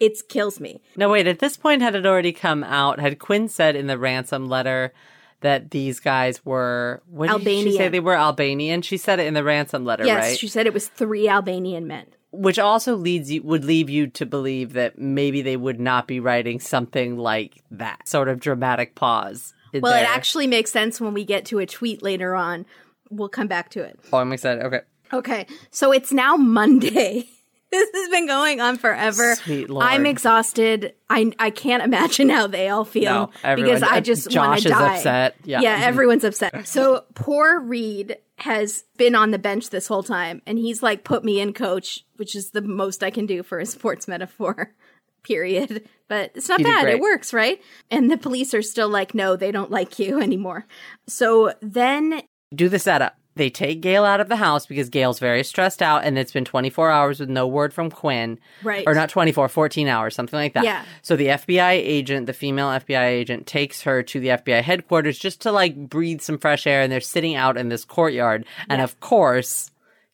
It 0.00 0.16
kills 0.28 0.60
me. 0.60 0.80
No, 0.96 1.08
wait. 1.08 1.26
At 1.26 1.40
this 1.40 1.56
point, 1.56 1.82
had 1.82 1.94
it 1.94 2.06
already 2.06 2.32
come 2.32 2.62
out? 2.64 3.00
Had 3.00 3.18
Quinn 3.18 3.48
said 3.48 3.74
in 3.76 3.86
the 3.88 3.98
ransom 3.98 4.48
letter 4.48 4.92
that 5.40 5.70
these 5.70 6.00
guys 6.00 6.44
were 6.44 7.02
what 7.06 7.28
did 7.28 7.42
she 7.42 7.44
say 7.44 7.60
Albanian. 7.84 7.92
they 7.92 8.00
were 8.00 8.14
Albanian? 8.16 8.82
She 8.82 8.96
said 8.96 9.20
it 9.20 9.26
in 9.26 9.34
the 9.34 9.44
ransom 9.44 9.84
letter, 9.84 10.04
Yes, 10.04 10.22
right? 10.24 10.38
she 10.38 10.48
said 10.48 10.66
it 10.66 10.74
was 10.74 10.88
three 10.88 11.28
Albanian 11.28 11.86
men. 11.86 12.06
Which 12.30 12.58
also 12.58 12.94
leads 12.94 13.30
you 13.30 13.42
would 13.42 13.64
leave 13.64 13.88
you 13.88 14.06
to 14.08 14.26
believe 14.26 14.74
that 14.74 14.98
maybe 14.98 15.40
they 15.42 15.56
would 15.56 15.80
not 15.80 16.06
be 16.06 16.20
writing 16.20 16.60
something 16.60 17.16
like 17.16 17.62
that 17.70 18.06
sort 18.06 18.28
of 18.28 18.38
dramatic 18.38 18.94
pause. 18.94 19.54
Well, 19.72 19.92
there. 19.92 20.02
it 20.02 20.08
actually 20.08 20.46
makes 20.46 20.70
sense 20.70 21.00
when 21.00 21.14
we 21.14 21.24
get 21.24 21.46
to 21.46 21.58
a 21.58 21.66
tweet 21.66 22.02
later 22.02 22.34
on. 22.34 22.66
We'll 23.10 23.28
come 23.30 23.46
back 23.46 23.70
to 23.70 23.82
it. 23.82 23.98
Oh, 24.12 24.18
I'm 24.18 24.32
excited. 24.32 24.62
Okay. 24.64 24.80
Okay, 25.12 25.46
so 25.70 25.90
it's 25.92 26.12
now 26.12 26.36
Monday. 26.36 27.28
this 27.70 27.90
has 27.92 28.08
been 28.08 28.26
going 28.26 28.60
on 28.60 28.76
forever. 28.78 29.34
Sweet 29.36 29.68
Lord. 29.70 29.84
I'm 29.84 30.06
exhausted. 30.06 30.94
I 31.10 31.32
I 31.38 31.50
can't 31.50 31.82
imagine 31.82 32.28
how 32.28 32.46
they 32.46 32.68
all 32.68 32.84
feel 32.84 33.32
No, 33.44 33.54
because 33.56 33.82
I 33.82 33.98
uh, 33.98 34.00
just 34.00 34.30
Josh 34.30 34.46
want 34.46 34.58
is 34.58 34.62
to 34.64 34.68
die. 34.70 34.96
upset. 34.96 35.36
Yeah. 35.44 35.60
yeah, 35.60 35.80
everyone's 35.82 36.24
upset. 36.24 36.66
So 36.66 37.04
poor 37.14 37.60
Reed 37.60 38.16
has 38.36 38.84
been 38.96 39.14
on 39.14 39.32
the 39.32 39.38
bench 39.38 39.70
this 39.70 39.86
whole 39.88 40.02
time, 40.02 40.42
and 40.46 40.58
he's 40.58 40.82
like, 40.82 41.04
"Put 41.04 41.24
me 41.24 41.40
in, 41.40 41.52
coach," 41.52 42.04
which 42.16 42.34
is 42.34 42.50
the 42.50 42.62
most 42.62 43.02
I 43.02 43.10
can 43.10 43.26
do 43.26 43.42
for 43.42 43.58
a 43.58 43.66
sports 43.66 44.08
metaphor. 44.08 44.74
Period. 45.24 45.86
But 46.08 46.30
it's 46.36 46.48
not 46.48 46.60
You 46.60 46.64
bad. 46.64 46.88
It 46.88 47.00
works, 47.00 47.34
right? 47.34 47.60
And 47.90 48.10
the 48.10 48.16
police 48.16 48.54
are 48.54 48.62
still 48.62 48.88
like, 48.88 49.14
"No, 49.14 49.36
they 49.36 49.50
don't 49.52 49.70
like 49.70 49.98
you 49.98 50.20
anymore." 50.20 50.66
So 51.06 51.52
then 51.60 52.22
do 52.54 52.68
the 52.68 52.78
setup. 52.78 53.16
They 53.38 53.50
take 53.50 53.80
Gail 53.80 54.04
out 54.04 54.20
of 54.20 54.28
the 54.28 54.36
house 54.36 54.66
because 54.66 54.88
Gail's 54.88 55.20
very 55.20 55.44
stressed 55.44 55.80
out 55.80 56.02
and 56.02 56.18
it's 56.18 56.32
been 56.32 56.44
24 56.44 56.90
hours 56.90 57.20
with 57.20 57.30
no 57.30 57.46
word 57.46 57.72
from 57.72 57.88
Quinn. 57.88 58.40
Right. 58.64 58.82
Or 58.84 58.94
not 58.94 59.08
24, 59.08 59.48
14 59.48 59.86
hours, 59.86 60.16
something 60.16 60.36
like 60.36 60.54
that. 60.54 60.64
Yeah. 60.64 60.84
So 61.02 61.14
the 61.14 61.28
FBI 61.28 61.70
agent, 61.70 62.26
the 62.26 62.32
female 62.32 62.66
FBI 62.66 63.06
agent, 63.06 63.46
takes 63.46 63.82
her 63.82 64.02
to 64.02 64.18
the 64.18 64.28
FBI 64.28 64.60
headquarters 64.62 65.20
just 65.20 65.40
to 65.42 65.52
like 65.52 65.76
breathe 65.76 66.20
some 66.20 66.36
fresh 66.36 66.66
air 66.66 66.82
and 66.82 66.90
they're 66.90 67.00
sitting 67.00 67.36
out 67.36 67.56
in 67.56 67.68
this 67.68 67.84
courtyard. 67.84 68.44
And 68.68 68.82
of 68.82 68.98
course, 68.98 69.70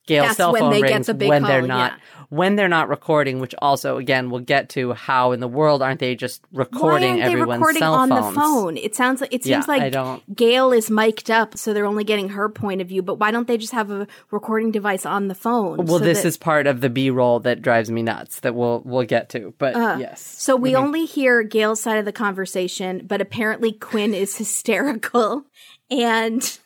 Gail's 0.06 0.26
That's 0.26 0.36
cell 0.36 0.52
when 0.52 0.60
phone 0.60 0.82
rings 0.82 1.06
the 1.06 1.14
big 1.14 1.30
when 1.30 1.44
they're 1.44 1.62
not 1.62 1.92
yeah. 1.92 2.13
When 2.34 2.56
they're 2.56 2.68
not 2.68 2.88
recording, 2.88 3.38
which 3.38 3.54
also 3.62 3.96
again 3.96 4.30
we'll 4.30 4.40
get 4.40 4.68
to 4.70 4.92
how 4.92 5.32
in 5.32 5.40
the 5.40 5.48
world 5.48 5.82
aren't 5.82 6.00
they 6.00 6.14
just 6.16 6.42
recording 6.52 7.16
Why 7.16 7.22
aren't 7.22 7.34
they 7.34 7.40
recording 7.40 7.82
on 7.82 8.08
phones? 8.08 8.34
the 8.34 8.40
phone? 8.40 8.76
It 8.76 8.94
sounds 8.96 9.20
like 9.20 9.32
it 9.32 9.46
Yeah, 9.46 9.56
seems 9.56 9.68
like 9.68 9.82
I 9.82 9.90
don't- 9.90 10.34
Gail 10.34 10.72
is 10.72 10.90
mic'd 10.90 11.30
up, 11.30 11.56
so 11.56 11.72
they're 11.72 11.86
only 11.86 12.04
getting 12.04 12.30
her 12.30 12.48
point 12.48 12.80
of 12.80 12.88
view. 12.88 13.02
But 13.02 13.20
why 13.20 13.30
don't 13.30 13.46
they 13.46 13.56
just 13.56 13.72
have 13.72 13.90
a 13.90 14.06
recording 14.30 14.72
device 14.72 15.06
on 15.06 15.28
the 15.28 15.34
phone? 15.34 15.78
Well, 15.78 15.98
so 15.98 16.04
this 16.04 16.22
that- 16.22 16.28
is 16.28 16.36
part 16.36 16.66
of 16.66 16.80
the 16.80 16.90
B 16.90 17.10
roll 17.10 17.40
that 17.40 17.62
drives 17.62 17.90
me 17.90 18.02
nuts 18.02 18.40
that 18.40 18.54
we'll 18.54 18.82
we'll 18.84 19.04
get 19.04 19.28
to. 19.30 19.54
But 19.58 19.76
uh, 19.76 19.96
yes. 20.00 20.20
So 20.20 20.56
we 20.56 20.72
mm-hmm. 20.72 20.82
only 20.82 21.04
hear 21.04 21.42
Gail's 21.42 21.80
side 21.80 21.98
of 21.98 22.04
the 22.04 22.12
conversation, 22.12 23.06
but 23.06 23.20
apparently 23.20 23.72
Quinn 23.72 24.12
is 24.12 24.36
hysterical, 24.38 25.44
and 25.90 26.58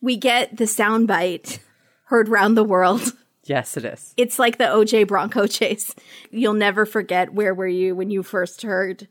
we 0.00 0.16
get 0.16 0.56
the 0.56 0.64
soundbite 0.64 1.58
heard 2.04 2.28
round 2.28 2.56
the 2.56 2.64
world. 2.64 3.12
Yes, 3.48 3.76
it 3.76 3.84
is. 3.84 4.14
It's 4.16 4.38
like 4.38 4.58
the 4.58 4.64
OJ 4.64 5.06
Bronco 5.08 5.46
chase. 5.48 5.94
You'll 6.30 6.54
never 6.54 6.84
forget 6.84 7.32
where 7.32 7.54
were 7.54 7.66
you 7.66 7.94
when 7.94 8.10
you 8.10 8.22
first 8.22 8.62
heard 8.62 9.08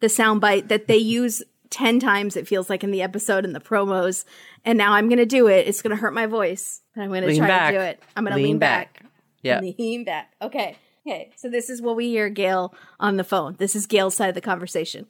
the 0.00 0.06
soundbite 0.08 0.68
that 0.68 0.86
they 0.86 0.98
use 0.98 1.42
10 1.70 2.00
times 2.00 2.36
it 2.36 2.48
feels 2.48 2.70
like 2.70 2.82
in 2.82 2.90
the 2.90 3.02
episode 3.02 3.44
and 3.44 3.54
the 3.54 3.60
promos. 3.60 4.24
And 4.64 4.78
now 4.78 4.92
I'm 4.92 5.08
going 5.08 5.18
to 5.18 5.26
do 5.26 5.48
it. 5.48 5.66
It's 5.66 5.82
going 5.82 5.94
to 5.94 6.00
hurt 6.00 6.14
my 6.14 6.26
voice, 6.26 6.82
but 6.94 7.02
I'm 7.02 7.08
going 7.08 7.22
to 7.22 7.28
Lean 7.28 7.38
try 7.38 7.48
back. 7.48 7.72
to 7.72 7.78
do 7.78 7.84
it. 7.84 8.02
I'm 8.16 8.24
going 8.24 8.36
to 8.36 8.42
lean, 8.42 8.58
back. 8.58 9.02
Yeah. 9.42 9.60
Lean 9.60 10.04
back. 10.04 10.32
Okay. 10.40 10.76
Okay. 11.06 11.30
So 11.36 11.48
this 11.48 11.70
is 11.70 11.80
what 11.80 11.96
we 11.96 12.08
hear 12.08 12.28
Gail 12.28 12.74
on 13.00 13.16
the 13.16 13.24
phone. 13.24 13.56
This 13.58 13.74
is 13.74 13.86
Gail's 13.86 14.16
side 14.16 14.28
of 14.28 14.34
the 14.34 14.40
conversation. 14.40 15.06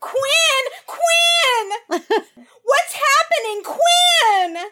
Quinn! 0.00 0.22
Quinn! 0.86 2.00
What's 2.64 2.94
happening, 2.94 3.62
Quinn? 3.64 4.70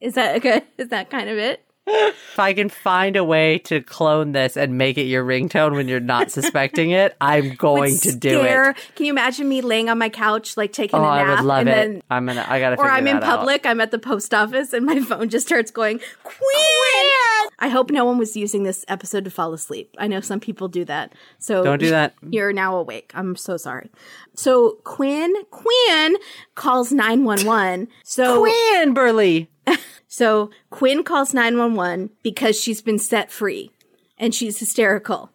Is 0.00 0.14
that 0.14 0.36
okay? 0.36 0.62
Is 0.78 0.88
that 0.88 1.10
kind 1.10 1.28
of 1.28 1.38
it? 1.38 1.65
If 1.88 2.38
I 2.38 2.52
can 2.52 2.68
find 2.68 3.16
a 3.16 3.22
way 3.24 3.58
to 3.60 3.80
clone 3.80 4.32
this 4.32 4.56
and 4.56 4.76
make 4.76 4.98
it 4.98 5.04
your 5.04 5.24
ringtone 5.24 5.72
when 5.74 5.86
you're 5.88 6.00
not 6.00 6.30
suspecting 6.32 6.90
it, 6.90 7.16
I'm 7.20 7.54
going 7.58 7.96
to 7.98 8.12
do 8.14 8.40
scare- 8.40 8.70
it. 8.70 8.76
Can 8.96 9.06
you 9.06 9.12
imagine 9.12 9.48
me 9.48 9.60
laying 9.60 9.88
on 9.88 9.96
my 9.98 10.08
couch, 10.08 10.56
like 10.56 10.72
taking 10.72 10.98
Oh, 10.98 11.04
a 11.04 11.06
I 11.06 11.18
nap, 11.22 11.26
I 11.26 11.34
would 11.40 11.46
love 11.46 11.60
and 11.60 11.68
it. 11.68 11.72
then, 11.74 12.02
I'm 12.10 12.26
gonna. 12.26 12.44
I 12.48 12.58
gotta. 12.60 12.76
or 12.76 12.90
I'm 12.90 13.06
in 13.06 13.20
that 13.20 13.22
out. 13.22 13.38
public, 13.38 13.64
I'm 13.66 13.80
at 13.80 13.90
the 13.92 13.98
post 14.00 14.34
office, 14.34 14.72
and 14.72 14.84
my 14.84 14.98
phone 15.00 15.28
just 15.28 15.46
starts 15.46 15.70
going, 15.70 16.00
Quinn! 16.24 17.50
I 17.58 17.68
hope 17.68 17.90
no 17.90 18.04
one 18.04 18.18
was 18.18 18.36
using 18.36 18.64
this 18.64 18.84
episode 18.88 19.24
to 19.24 19.30
fall 19.30 19.54
asleep. 19.54 19.94
I 19.98 20.08
know 20.08 20.20
some 20.20 20.40
people 20.40 20.68
do 20.68 20.84
that, 20.86 21.12
so 21.38 21.62
Don't 21.64 21.78
do 21.78 21.90
that. 21.90 22.14
You're 22.28 22.52
now 22.52 22.76
awake. 22.76 23.12
I'm 23.14 23.36
so 23.36 23.56
sorry. 23.56 23.90
So 24.34 24.78
Quinn, 24.84 25.32
Quinn 25.50 26.16
calls 26.54 26.92
nine 26.92 27.24
one 27.24 27.44
one. 27.46 27.88
So 28.04 28.40
Quinn 28.40 28.92
Burley. 28.92 29.50
so 30.16 30.50
Quinn 30.70 31.04
calls 31.04 31.34
911 31.34 32.10
because 32.22 32.58
she's 32.58 32.80
been 32.80 32.98
set 32.98 33.30
free 33.30 33.70
and 34.16 34.34
she's 34.34 34.58
hysterical. 34.58 35.30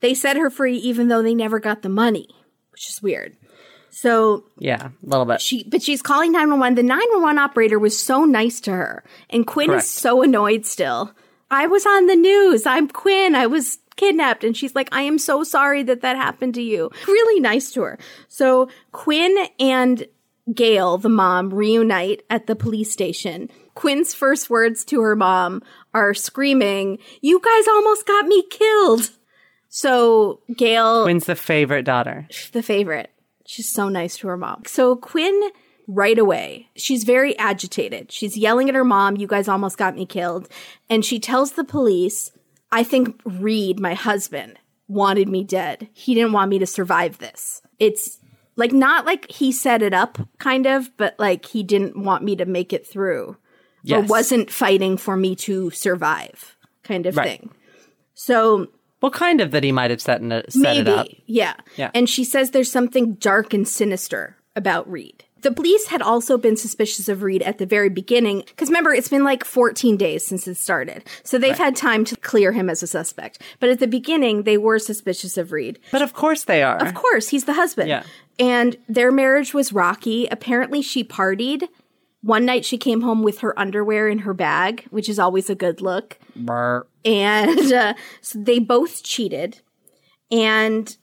They 0.00 0.14
set 0.14 0.36
her 0.36 0.48
free 0.48 0.76
even 0.76 1.08
though 1.08 1.22
they 1.22 1.34
never 1.34 1.58
got 1.58 1.82
the 1.82 1.88
money, 1.88 2.28
which 2.70 2.88
is 2.88 3.02
weird. 3.02 3.36
So 3.90 4.44
Yeah, 4.58 4.88
a 4.88 5.06
little 5.06 5.26
bit. 5.26 5.40
she, 5.40 5.64
but 5.64 5.82
she's 5.82 6.02
calling 6.02 6.30
911. 6.32 6.76
The 6.76 6.82
911 6.82 7.38
operator 7.38 7.78
was 7.78 7.98
so 7.98 8.24
nice 8.24 8.60
to 8.60 8.70
her 8.72 9.02
and 9.28 9.46
Quinn 9.46 9.68
Correct. 9.68 9.84
is 9.84 9.90
so 9.90 10.22
annoyed 10.22 10.66
still. 10.66 11.12
I 11.50 11.66
was 11.66 11.84
on 11.84 12.06
the 12.06 12.16
news. 12.16 12.64
I'm 12.64 12.88
Quinn. 12.88 13.34
I 13.34 13.46
was 13.46 13.78
kidnapped. 13.96 14.44
And 14.44 14.56
she's 14.56 14.74
like, 14.74 14.88
I 14.92 15.02
am 15.02 15.18
so 15.18 15.42
sorry 15.44 15.82
that 15.82 16.00
that 16.00 16.16
happened 16.16 16.54
to 16.54 16.62
you. 16.62 16.90
Really 17.06 17.40
nice 17.40 17.70
to 17.72 17.82
her. 17.82 17.98
So 18.28 18.68
Quinn 18.92 19.36
and 19.60 20.06
Gail, 20.54 20.96
the 20.98 21.08
mom, 21.10 21.52
reunite 21.52 22.22
at 22.30 22.46
the 22.46 22.56
police 22.56 22.90
station. 22.90 23.50
Quinn's 23.74 24.14
first 24.14 24.50
words 24.50 24.84
to 24.86 25.00
her 25.00 25.16
mom 25.16 25.62
are 25.94 26.14
screaming, 26.14 26.98
You 27.20 27.40
guys 27.40 27.68
almost 27.68 28.06
got 28.06 28.26
me 28.26 28.44
killed. 28.50 29.10
So 29.68 30.40
Gail 30.56 31.04
Quinn's 31.04 31.24
the 31.26 31.34
favorite 31.36 31.84
daughter. 31.84 32.28
the 32.52 32.62
favorite. 32.62 33.10
She's 33.46 33.70
so 33.70 33.88
nice 33.88 34.16
to 34.18 34.28
her 34.28 34.36
mom. 34.36 34.62
So 34.66 34.96
Quinn, 34.96 35.50
right 35.86 36.18
away, 36.18 36.68
she's 36.76 37.04
very 37.04 37.36
agitated. 37.38 38.12
She's 38.12 38.36
yelling 38.36 38.68
at 38.68 38.74
her 38.74 38.84
mom, 38.84 39.16
You 39.16 39.26
guys 39.26 39.48
almost 39.48 39.78
got 39.78 39.94
me 39.94 40.06
killed. 40.06 40.48
And 40.90 41.04
she 41.04 41.18
tells 41.18 41.52
the 41.52 41.64
police, 41.64 42.30
I 42.70 42.84
think 42.84 43.20
Reed, 43.24 43.80
my 43.80 43.94
husband, 43.94 44.58
wanted 44.88 45.28
me 45.28 45.42
dead. 45.44 45.88
He 45.92 46.14
didn't 46.14 46.32
want 46.32 46.50
me 46.50 46.58
to 46.58 46.66
survive 46.66 47.18
this. 47.18 47.62
It's 47.78 48.18
like 48.56 48.72
not 48.72 49.06
like 49.06 49.30
he 49.30 49.50
set 49.52 49.80
it 49.82 49.94
up, 49.94 50.18
kind 50.38 50.66
of, 50.66 50.94
but 50.98 51.14
like 51.18 51.46
he 51.46 51.62
didn't 51.62 51.96
want 51.96 52.22
me 52.22 52.36
to 52.36 52.44
make 52.44 52.72
it 52.72 52.86
through. 52.86 53.36
Yes. 53.82 54.04
Or 54.04 54.06
wasn't 54.06 54.50
fighting 54.50 54.96
for 54.96 55.16
me 55.16 55.34
to 55.36 55.70
survive, 55.70 56.56
kind 56.84 57.06
of 57.06 57.16
Right. 57.16 57.40
thing. 57.40 57.50
So 58.14 58.68
Well, 59.00 59.10
kind 59.10 59.40
of 59.40 59.50
that 59.50 59.64
he 59.64 59.72
might 59.72 59.90
have 59.90 60.00
set, 60.00 60.20
in 60.20 60.30
a, 60.30 60.48
set 60.50 60.76
it 60.76 60.88
up. 60.88 61.08
yeah. 61.26 61.54
Yeah. 61.76 61.90
And 61.94 62.08
she 62.08 62.22
says 62.24 62.50
there's 62.50 62.70
something 62.70 63.14
dark 63.14 63.52
and 63.52 63.66
sinister 63.66 64.36
about 64.54 64.88
Reed. 64.90 65.24
The 65.40 65.50
police 65.50 65.88
had 65.88 66.02
also 66.02 66.38
been 66.38 66.56
suspicious 66.56 67.08
of 67.08 67.24
Reed 67.24 67.42
at 67.42 67.58
the 67.58 67.66
very 67.66 67.88
beginning, 67.88 68.44
because 68.46 68.68
remember, 68.68 68.94
it's 68.94 69.08
been 69.08 69.24
like 69.24 69.42
14 69.44 69.96
days 69.96 70.24
since 70.24 70.46
it 70.46 70.54
started. 70.54 71.02
So 71.24 71.36
they've 71.36 71.58
had 71.58 71.74
time 71.74 72.04
to 72.04 72.16
clear 72.16 72.52
him 72.52 72.70
as 72.70 72.80
a 72.80 72.86
suspect. 72.86 73.42
But 73.58 73.68
at 73.70 73.80
the 73.80 73.88
beginning, 73.88 74.44
they 74.44 74.56
were 74.56 74.78
suspicious 74.78 75.36
of 75.36 75.50
Reed. 75.50 75.80
But 75.90 76.00
of 76.02 76.12
course 76.12 76.44
they 76.44 76.62
are. 76.62 76.76
Of 76.80 76.94
course, 76.94 77.30
he's 77.30 77.46
the 77.46 77.54
husband. 77.54 77.88
Yeah. 77.88 78.04
And 78.38 78.76
their 78.88 79.10
marriage 79.10 79.52
was 79.52 79.72
rocky. 79.72 80.28
Apparently, 80.30 80.80
she 80.80 81.02
partied. 81.02 81.66
One 82.22 82.44
night, 82.44 82.64
she 82.64 82.78
came 82.78 83.00
home 83.00 83.22
with 83.22 83.40
her 83.40 83.58
underwear 83.58 84.08
in 84.08 84.20
her 84.20 84.32
bag, 84.32 84.86
which 84.90 85.08
is 85.08 85.18
always 85.18 85.50
a 85.50 85.54
good 85.54 85.80
look 85.80 86.18
Brr. 86.36 86.86
and 87.04 87.72
uh, 87.72 87.94
so 88.20 88.38
they 88.38 88.58
both 88.58 89.02
cheated 89.02 89.60
and 90.30 90.96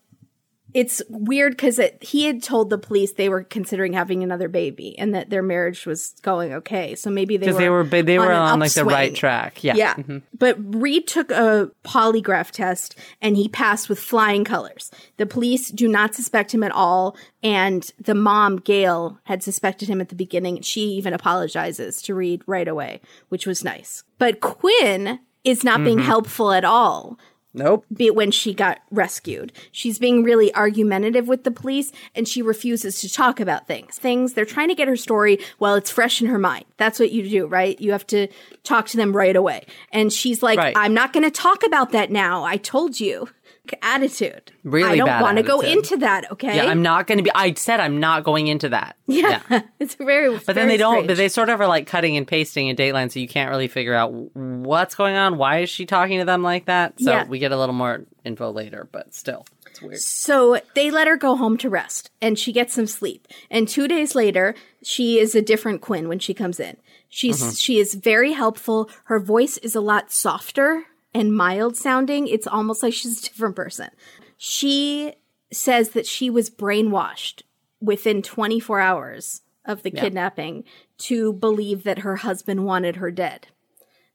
it's 0.73 1.01
weird 1.09 1.53
because 1.53 1.79
he 2.01 2.25
had 2.25 2.43
told 2.43 2.69
the 2.69 2.77
police 2.77 3.13
they 3.13 3.29
were 3.29 3.43
considering 3.43 3.93
having 3.93 4.21
another 4.23 4.47
baby 4.47 4.97
and 4.99 5.15
that 5.15 5.29
their 5.29 5.41
marriage 5.41 5.85
was 5.85 6.11
going 6.21 6.53
okay 6.53 6.93
so 6.95 7.09
maybe 7.09 7.37
they 7.37 7.51
were 7.51 7.57
they 7.57 7.69
were 7.69 7.83
they 8.03 8.19
were 8.19 8.31
an 8.31 8.37
on 8.37 8.59
like 8.59 8.73
the 8.73 8.85
right 8.85 9.15
track. 9.15 9.63
Yeah. 9.63 9.75
yeah 9.75 9.93
Mhm. 9.95 10.21
but 10.37 10.55
reed 10.75 11.07
took 11.07 11.31
a 11.31 11.71
polygraph 11.83 12.51
test 12.51 12.95
and 13.21 13.35
he 13.35 13.47
passed 13.47 13.89
with 13.89 13.99
flying 13.99 14.43
colors 14.43 14.91
the 15.17 15.25
police 15.25 15.69
do 15.71 15.87
not 15.87 16.13
suspect 16.13 16.53
him 16.53 16.63
at 16.63 16.71
all 16.71 17.17
and 17.41 17.91
the 17.99 18.15
mom 18.15 18.57
gail 18.57 19.19
had 19.23 19.41
suspected 19.41 19.89
him 19.89 19.99
at 20.01 20.09
the 20.09 20.15
beginning 20.15 20.61
she 20.61 20.81
even 20.81 21.13
apologizes 21.13 22.01
to 22.03 22.13
reed 22.13 22.41
right 22.45 22.67
away 22.67 23.01
which 23.29 23.47
was 23.47 23.63
nice 23.63 24.03
but 24.17 24.39
quinn 24.41 25.19
is 25.45 25.63
not 25.63 25.77
Mm-hmm. 25.77 25.85
being 25.85 25.99
helpful 25.99 26.51
at 26.51 26.65
all 26.65 27.17
Nope. 27.53 27.85
be 27.93 28.11
when 28.11 28.31
she 28.31 28.53
got 28.53 28.79
rescued. 28.91 29.51
She's 29.71 29.97
being 29.97 30.23
really 30.23 30.53
argumentative 30.53 31.27
with 31.27 31.43
the 31.43 31.51
police 31.51 31.91
and 32.13 32.27
she 32.27 32.41
refuses 32.41 33.01
to 33.01 33.11
talk 33.11 33.39
about 33.39 33.67
things. 33.67 33.97
Things 33.97 34.33
they're 34.33 34.45
trying 34.45 34.69
to 34.69 34.75
get 34.75 34.87
her 34.87 34.95
story 34.95 35.39
while 35.57 35.75
it's 35.75 35.89
fresh 35.89 36.21
in 36.21 36.27
her 36.27 36.37
mind. 36.37 36.65
That's 36.77 36.99
what 36.99 37.11
you 37.11 37.27
do, 37.27 37.47
right? 37.47 37.79
You 37.81 37.91
have 37.91 38.05
to 38.07 38.27
talk 38.63 38.87
to 38.89 38.97
them 38.97 39.15
right 39.15 39.35
away. 39.35 39.65
And 39.91 40.13
she's 40.13 40.43
like, 40.43 40.59
Right. 40.59 40.77
I'm 40.77 40.93
not 40.93 41.13
going 41.13 41.23
to 41.23 41.31
talk 41.31 41.65
about 41.65 41.91
that 41.91 42.11
now. 42.11 42.43
I 42.43 42.57
told 42.57 42.99
you. 42.99 43.29
Attitude. 43.81 44.51
Really 44.63 45.01
I 45.01 45.05
don't 45.05 45.21
want 45.21 45.37
to 45.37 45.43
go 45.43 45.61
into 45.61 45.97
that, 45.97 46.31
okay? 46.31 46.55
Yeah, 46.55 46.65
I'm 46.65 46.81
not 46.81 47.07
going 47.07 47.17
to 47.17 47.23
be. 47.23 47.31
I 47.33 47.53
said 47.53 47.79
I'm 47.79 47.99
not 47.99 48.23
going 48.23 48.47
into 48.47 48.69
that. 48.69 48.95
Yeah. 49.09 49.41
it's 49.79 49.95
very 49.95 50.37
But 50.37 50.55
then 50.55 50.69
they 50.69 50.77
don't. 50.77 51.05
But 51.05 51.17
they 51.17 51.29
sort 51.29 51.49
of 51.49 51.59
are 51.59 51.67
like 51.67 51.87
cutting 51.87 52.15
and 52.15 52.27
pasting 52.27 52.67
in 52.67 52.75
Dateline, 52.75 53.11
so 53.11 53.19
you 53.19 53.27
can't 53.27 53.49
really 53.49 53.67
figure 53.67 53.93
out 53.93 54.13
what's 54.13 54.95
going 54.95 55.15
on. 55.15 55.37
Why 55.37 55.59
is 55.59 55.69
she 55.69 55.85
talking 55.85 56.19
to 56.19 56.25
them 56.25 56.41
like 56.41 56.65
that? 56.65 56.99
So 56.99 57.11
Yeah. 57.11 57.25
we 57.25 57.39
get 57.39 57.51
a 57.51 57.57
little 57.57 57.75
more 57.75 58.05
info 58.23 58.51
later, 58.51 58.87
but 58.91 59.13
still, 59.13 59.45
it's 59.65 59.81
weird. 59.81 59.99
So 59.99 60.61
they 60.75 60.91
let 60.91 61.07
her 61.07 61.17
go 61.17 61.35
home 61.35 61.57
to 61.57 61.69
rest 61.69 62.11
and 62.21 62.37
she 62.39 62.53
gets 62.53 62.73
some 62.73 62.87
sleep. 62.87 63.27
And 63.49 63.67
two 63.67 63.87
days 63.87 64.15
later, 64.15 64.55
she 64.83 65.19
is 65.19 65.35
a 65.35 65.41
different 65.41 65.81
Quinn 65.81 66.07
when 66.07 66.19
she 66.19 66.33
comes 66.33 66.59
in. 66.59 66.77
She's, 67.09 67.41
mm-hmm. 67.41 67.51
she 67.51 67.79
is 67.79 67.95
very 67.95 68.33
helpful. 68.33 68.89
Her 69.05 69.19
voice 69.19 69.57
is 69.57 69.75
a 69.75 69.81
lot 69.81 70.11
softer 70.11 70.85
and 71.13 71.33
mild 71.35 71.75
sounding. 71.77 72.27
It's 72.27 72.47
almost 72.47 72.83
like 72.83 72.93
she's 72.93 73.19
a 73.19 73.23
different 73.29 73.55
person. 73.55 73.89
She 74.37 75.13
says 75.51 75.89
that 75.89 76.05
she 76.05 76.29
was 76.29 76.49
brainwashed 76.49 77.41
within 77.81 78.21
24 78.21 78.79
hours 78.79 79.41
of 79.65 79.83
the 79.83 79.91
kidnapping 80.01 80.63
to 80.99 81.33
believe 81.33 81.83
that 81.83 81.99
her 81.99 82.17
husband 82.17 82.65
wanted 82.65 82.97
her 82.97 83.11
dead. 83.11 83.47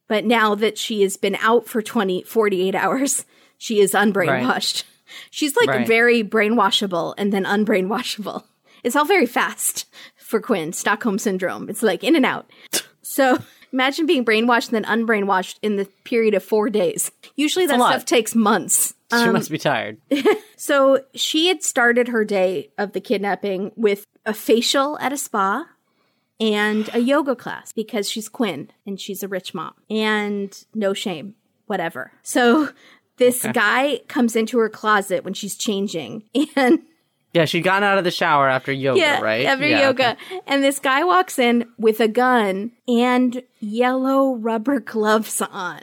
But 0.08 0.24
now 0.24 0.54
that 0.54 0.76
she 0.78 1.02
has 1.02 1.16
been 1.16 1.36
out 1.40 1.66
for 1.66 1.80
20, 1.82 2.22
48 2.24 2.74
hours, 2.74 3.24
she 3.58 3.80
is 3.80 3.92
unbrainwashed. 3.92 4.84
She's 5.30 5.56
like 5.56 5.68
Right. 5.68 5.86
very 5.86 6.22
brainwashable 6.24 7.14
and 7.16 7.32
then 7.32 7.44
unbrainwashable. 7.44 8.44
It's 8.82 8.96
all 8.96 9.04
very 9.04 9.26
fast 9.26 9.86
for 10.16 10.40
Quinn, 10.40 10.72
Stockholm 10.72 11.18
syndrome. 11.18 11.68
It's 11.70 11.82
like 11.82 12.04
in 12.04 12.16
and 12.16 12.26
out. 12.26 12.50
So 13.06 13.38
imagine 13.74 14.06
being 14.06 14.24
brainwashed 14.24 14.72
and 14.72 14.84
then 14.84 14.84
unbrainwashed 14.84 15.58
in 15.60 15.76
the 15.76 15.84
period 16.04 16.32
of 16.32 16.42
four 16.42 16.70
days. 16.70 17.10
Usually 17.36 17.66
that 17.66 17.74
stuff 17.74 18.04
takes 18.06 18.34
months. 18.34 18.94
she 19.10 19.28
must 19.28 19.50
um, 19.50 19.52
be 19.52 19.58
tired. 19.58 19.98
So 20.56 21.04
she 21.14 21.48
had 21.48 21.62
started 21.62 22.08
her 22.08 22.24
day 22.24 22.70
of 22.78 22.92
the 22.92 23.00
kidnapping 23.00 23.72
with 23.76 24.06
a 24.24 24.32
facial 24.32 24.98
at 24.98 25.12
a 25.12 25.16
spa 25.18 25.68
and 26.40 26.88
a 26.94 27.00
yoga 27.00 27.36
class 27.36 27.70
because 27.70 28.08
she's 28.08 28.30
Quinn 28.30 28.70
and 28.86 28.98
she's 28.98 29.22
a 29.22 29.28
rich 29.28 29.52
mom 29.52 29.74
and 29.90 30.64
no 30.74 30.94
shame, 30.94 31.34
whatever. 31.66 32.12
So 32.22 32.70
This 33.16 33.46
guy 33.52 34.00
comes 34.08 34.34
into 34.34 34.58
her 34.58 34.68
closet 34.68 35.24
when 35.24 35.34
she's 35.34 35.56
changing 35.56 36.24
and 36.56 36.80
Yeah, 37.34 37.46
she'd 37.46 37.62
gotten 37.62 37.82
out 37.82 37.98
of 37.98 38.04
the 38.04 38.12
shower 38.12 38.48
after 38.48 38.72
yoga, 38.72 39.00
yeah, 39.00 39.20
right? 39.20 39.44
after 39.44 39.66
Yeah, 39.66 39.88
yoga. 39.88 40.16
And 40.46 40.62
this 40.62 40.78
guy 40.78 41.02
walks 41.02 41.38
in 41.38 41.68
with 41.76 41.98
a 41.98 42.06
gun 42.06 42.70
and 42.86 43.42
yellow 43.58 44.36
rubber 44.36 44.78
gloves 44.78 45.42
on. 45.42 45.80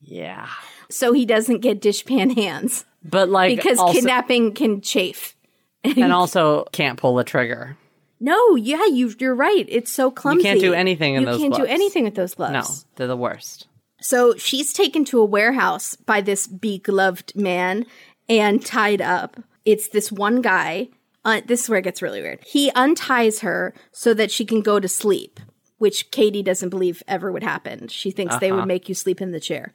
Yeah. 0.00 0.46
So 0.90 1.14
he 1.14 1.24
doesn't 1.24 1.60
get 1.60 1.80
dishpan 1.80 2.36
hands 2.36 2.84
But 3.02 3.30
like 3.30 3.56
because 3.56 3.78
also, 3.78 3.94
kidnapping 3.94 4.52
can 4.52 4.82
chafe. 4.82 5.34
and 5.82 6.12
also 6.12 6.64
can't 6.72 6.98
pull 6.98 7.18
a 7.18 7.24
trigger. 7.24 7.78
No, 8.20 8.54
yeah, 8.54 8.84
you, 8.86 9.12
you're 9.18 9.34
right. 9.34 9.66
It's 9.68 9.90
so 9.90 10.10
clumsy. 10.10 10.38
You 10.38 10.44
can't 10.44 10.60
do 10.60 10.74
anything 10.74 11.14
in 11.14 11.22
you 11.22 11.26
those 11.26 11.40
can't 11.40 11.54
do 11.54 11.64
anything 11.64 12.04
with 12.04 12.14
those 12.14 12.34
gloves. 12.34 12.52
No, 12.52 12.90
they're 12.96 13.06
the 13.06 13.16
worst. 13.16 13.66
So 14.00 14.34
she's 14.36 14.74
taken 14.74 15.06
to 15.06 15.20
a 15.20 15.24
warehouse 15.24 15.96
by 15.96 16.20
this 16.20 16.46
begloved 16.46 17.34
man 17.34 17.86
and 18.28 18.64
tied 18.64 19.00
up. 19.00 19.36
It's 19.64 19.88
this 19.88 20.10
one 20.12 20.40
guy. 20.42 20.88
Uh, 21.24 21.40
this 21.46 21.62
is 21.64 21.68
where 21.70 21.78
it 21.78 21.82
gets 21.84 22.02
really 22.02 22.20
weird. 22.20 22.40
He 22.46 22.70
unties 22.72 23.40
her 23.40 23.72
so 23.92 24.12
that 24.14 24.30
she 24.30 24.44
can 24.44 24.60
go 24.60 24.78
to 24.78 24.88
sleep, 24.88 25.40
which 25.78 26.10
Katie 26.10 26.42
doesn't 26.42 26.68
believe 26.68 27.02
ever 27.08 27.32
would 27.32 27.42
happen. 27.42 27.88
She 27.88 28.10
thinks 28.10 28.36
they 28.36 28.52
would 28.52 28.66
make 28.66 28.88
you 28.88 28.94
sleep 28.94 29.22
in 29.22 29.30
the 29.30 29.40
chair. 29.40 29.72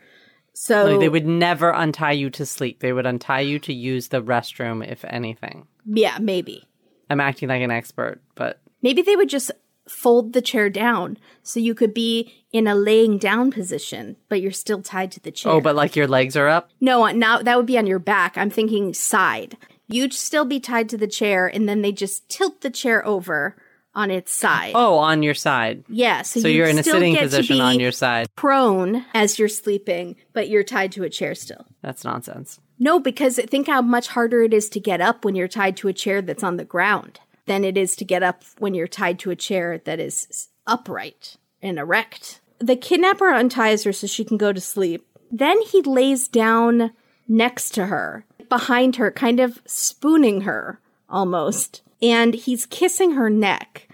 So 0.53 0.75
Uh-huh. 0.81 0.91
Like, 0.91 0.99
they 0.99 1.09
would 1.09 1.25
never 1.25 1.71
untie 1.71 2.11
you 2.11 2.29
to 2.31 2.45
sleep. 2.45 2.81
They 2.81 2.93
would 2.93 3.05
untie 3.07 3.39
you 3.41 3.57
to 3.59 3.73
use 3.73 4.09
the 4.09 4.21
restroom, 4.21 4.87
if 4.87 5.03
anything. 5.05 5.67
yeah, 5.85 6.17
maybe. 6.19 6.65
I'm 7.09 7.19
acting 7.19 7.49
like 7.49 7.61
an 7.63 7.71
expert, 7.71 8.21
but 8.35 8.61
Maybe 8.83 9.01
they 9.01 9.15
would 9.15 9.29
just 9.29 9.51
fold 9.87 10.33
the 10.33 10.41
chair 10.41 10.69
down 10.69 11.17
so 11.41 11.59
you 11.59 11.73
could 11.73 11.93
be 11.95 12.31
in 12.51 12.67
a 12.67 12.75
laying 12.75 13.17
down 13.17 13.51
position, 13.51 14.15
but 14.29 14.39
you're 14.39 14.51
still 14.51 14.81
tied 14.83 15.11
to 15.13 15.19
the 15.19 15.31
chair. 15.31 15.51
oh, 15.51 15.59
but 15.61 15.75
like 15.75 15.95
your 15.95 16.07
legs 16.07 16.37
are 16.37 16.47
up. 16.47 16.69
No, 16.79 17.07
now 17.07 17.41
that 17.41 17.57
would 17.57 17.65
be 17.65 17.77
on 17.79 17.87
your 17.87 17.97
back. 17.99 18.37
I'm 18.37 18.51
thinking 18.51 18.93
side. 18.93 19.57
You'd 19.89 20.13
still 20.13 20.45
be 20.45 20.59
tied 20.59 20.87
to 20.89 20.97
the 20.97 21.07
chair, 21.07 21.47
and 21.47 21.67
then 21.67 21.81
they 21.81 21.91
just 21.91 22.29
tilt 22.29 22.61
the 22.61 22.69
chair 22.69 23.05
over 23.05 23.57
on 23.95 24.11
its 24.11 24.31
side. 24.31 24.73
Oh, 24.75 24.97
on 24.99 25.23
your 25.23 25.33
side. 25.33 25.83
yeah, 25.89 26.21
so, 26.21 26.39
So 26.41 26.47
you're 26.47 26.67
in 26.67 26.77
a 26.77 26.83
sitting 26.83 27.17
position 27.17 27.59
on 27.59 27.79
your 27.79 27.91
side. 27.91 28.27
prone 28.35 29.03
as 29.13 29.39
you're 29.39 29.47
sleeping, 29.49 30.15
but 30.31 30.47
you're 30.47 30.63
tied 30.63 30.91
to 30.93 31.03
a 31.03 31.09
chair 31.09 31.33
still. 31.33 31.65
That's 31.81 32.03
nonsense. 32.03 32.59
No, 32.77 32.99
because 32.99 33.37
think 33.37 33.67
how 33.67 33.81
much 33.81 34.07
harder 34.07 34.43
it 34.43 34.53
is 34.53 34.69
to 34.69 34.79
get 34.79 35.01
up 35.01 35.25
when 35.25 35.35
you're 35.35 35.47
tied 35.47 35.75
to 35.77 35.87
a 35.87 35.93
chair 35.93 36.21
that's 36.21 36.43
on 36.43 36.57
the 36.57 36.63
ground 36.63 37.19
than 37.45 37.63
it 37.63 37.75
is 37.77 37.95
to 37.97 38.05
get 38.05 38.21
up 38.23 38.43
when 38.59 38.73
you're 38.75 38.87
tied 38.87 39.17
to 39.19 39.31
a 39.31 39.35
chair 39.35 39.79
that 39.79 39.99
is 39.99 40.49
upright 40.67 41.35
and 41.61 41.79
erect. 41.79 42.39
The 42.59 42.75
kidnapper 42.75 43.29
unties 43.29 43.83
her 43.85 43.91
so 43.91 44.05
she 44.07 44.23
can 44.23 44.37
go 44.37 44.53
to 44.53 44.61
sleep. 44.61 45.05
Then 45.31 45.61
he 45.63 45.81
lays 45.81 46.27
down 46.27 46.91
next 47.27 47.71
to 47.71 47.87
her, 47.87 48.25
behind 48.49 48.97
her, 48.97 49.11
kind 49.11 49.39
of 49.39 49.61
spooning 49.65 50.41
her 50.41 50.79
almost, 51.09 51.81
and 52.01 52.33
he's 52.33 52.65
kissing 52.65 53.11
her 53.11 53.29
neck. 53.29 53.87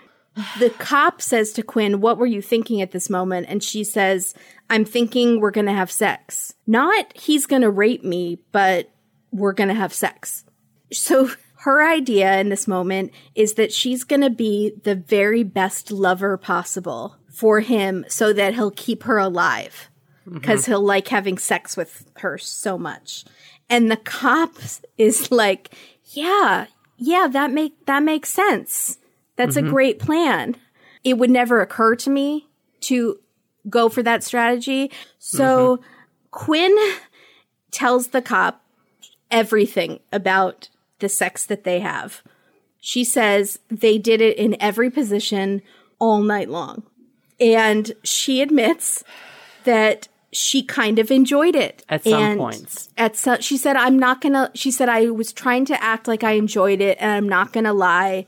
The 0.59 0.69
cop 0.69 1.21
says 1.21 1.53
to 1.53 1.63
Quinn, 1.63 2.01
What 2.01 2.17
were 2.17 2.25
you 2.25 2.41
thinking 2.41 2.81
at 2.81 2.91
this 2.91 3.09
moment? 3.09 3.47
And 3.49 3.63
she 3.63 3.83
says, 3.83 4.33
I'm 4.69 4.85
thinking 4.85 5.39
we're 5.39 5.51
going 5.51 5.67
to 5.67 5.73
have 5.73 5.91
sex. 5.91 6.53
Not 6.67 7.15
he's 7.15 7.45
going 7.45 7.61
to 7.61 7.69
rape 7.69 8.03
me, 8.03 8.39
but 8.51 8.89
we're 9.31 9.53
going 9.53 9.69
to 9.69 9.75
have 9.75 9.93
sex. 9.93 10.43
So 10.91 11.29
her 11.57 11.87
idea 11.87 12.39
in 12.39 12.49
this 12.49 12.67
moment 12.67 13.11
is 13.33 13.53
that 13.53 13.73
she's 13.73 14.03
going 14.03 14.21
to 14.21 14.29
be 14.29 14.73
the 14.83 14.95
very 14.95 15.43
best 15.43 15.91
lover 15.91 16.37
possible 16.37 17.15
for 17.31 17.59
him 17.59 18.05
so 18.07 18.31
that 18.33 18.53
he'll 18.53 18.71
keep 18.71 19.03
her 19.03 19.17
alive 19.17 19.89
mm-hmm. 20.25 20.37
because 20.37 20.65
he'll 20.65 20.81
like 20.81 21.07
having 21.07 21.37
sex 21.37 21.75
with 21.75 22.05
her 22.17 22.37
so 22.37 22.77
much. 22.77 23.25
And 23.69 23.89
the 23.89 23.97
cop 23.97 24.55
is 24.97 25.31
like, 25.31 25.73
yeah, 26.11 26.67
yeah, 26.97 27.27
that 27.31 27.51
make 27.51 27.85
that 27.85 28.03
makes 28.03 28.29
sense. 28.29 28.99
That's 29.35 29.55
a 29.55 29.61
mm-hmm. 29.61 29.71
great 29.71 29.99
plan. 29.99 30.55
It 31.03 31.17
would 31.17 31.29
never 31.29 31.61
occur 31.61 31.95
to 31.97 32.09
me 32.09 32.47
to 32.81 33.19
go 33.69 33.89
for 33.89 34.03
that 34.03 34.23
strategy. 34.23 34.91
So 35.19 35.77
mm-hmm. 35.77 35.83
Quinn 36.31 36.77
tells 37.71 38.07
the 38.07 38.21
cop 38.21 38.63
everything 39.31 39.99
about 40.11 40.69
the 40.99 41.09
sex 41.09 41.45
that 41.47 41.63
they 41.63 41.79
have. 41.79 42.21
She 42.79 43.03
says 43.03 43.59
they 43.69 43.97
did 43.97 44.21
it 44.21 44.37
in 44.37 44.55
every 44.61 44.89
position 44.89 45.61
all 45.99 46.21
night 46.21 46.49
long. 46.49 46.83
And 47.39 47.91
she 48.03 48.41
admits 48.41 49.03
that 49.65 50.07
she 50.35 50.63
kind 50.63 50.99
of 50.99 51.11
enjoyed 51.11 51.55
it 51.55 51.83
At 51.87 52.03
some 52.03 52.21
And 52.21 52.39
points. 52.39 52.89
At 52.97 53.15
some, 53.15 53.41
she 53.41 53.57
said, 53.57 53.75
"I'm 53.75 53.97
not 53.97 54.21
gonna." 54.21 54.51
She 54.53 54.71
said, 54.71 54.89
"I 54.89 55.09
was 55.09 55.31
trying 55.31 55.65
to 55.65 55.83
act 55.83 56.07
like 56.07 56.23
I 56.23 56.31
enjoyed 56.31 56.81
it, 56.81 56.97
and 56.99 57.11
I'm 57.11 57.29
not 57.29 57.53
gonna 57.53 57.73
lie. 57.73 58.25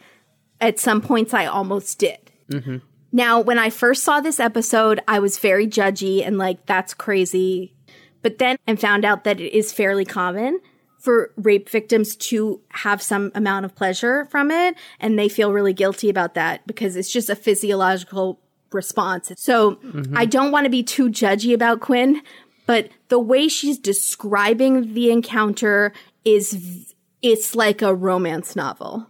At 0.60 0.80
some 0.80 1.01
points, 1.01 1.34
I 1.34 1.45
almost 1.45 1.99
did." 1.99 2.32
Mm-hmm. 2.51 2.78
Now, 3.12 3.39
when 3.39 3.60
I 3.60 3.70
first 3.70 4.03
saw 4.03 4.20
this 4.22 4.39
episode, 4.39 5.01
I 5.08 5.20
was 5.20 5.38
very 5.38 5.68
judgy 5.68 6.26
and 6.26 6.38
like, 6.38 6.66
"That's 6.66 6.93
crazy." 6.93 7.74
But 8.22 8.38
then 8.38 8.58
I 8.68 8.76
found 8.76 9.05
out 9.05 9.24
that 9.26 9.39
it 9.39 9.55
is 9.55 9.74
fairly 9.74 10.05
common 10.05 10.60
for 10.99 11.32
rape 11.38 11.70
victims 11.70 12.16
to 12.16 12.60
have 12.70 13.01
some 13.01 13.32
amount 13.36 13.66
of 13.66 13.76
pleasure 13.76 14.26
from 14.26 14.49
it, 14.49 14.76
and 14.99 15.18
they 15.18 15.30
feel 15.30 15.51
really 15.51 15.74
guilty 15.74 16.10
about 16.10 16.34
that 16.34 16.66
because 16.66 16.95
it's 16.95 17.12
just 17.12 17.30
a 17.30 17.36
physiological 17.36 18.39
response. 18.72 19.32
So 19.38 19.80
I 20.15 20.26
don't 20.26 20.51
want 20.51 20.65
to 20.65 20.70
be 20.70 20.84
too 20.84 21.09
judgy 21.09 21.53
about 21.53 21.80
Quinn, 21.80 22.22
but 22.65 22.89
the 23.09 23.20
way 23.20 23.47
she's 23.47 23.78
describing 23.78 24.93
the 24.93 25.11
encounter 25.11 25.93
is 26.26 26.93
it's 27.22 27.55
like 27.55 27.82
a 27.82 27.95
romance 27.95 28.55
novel. 28.55 29.09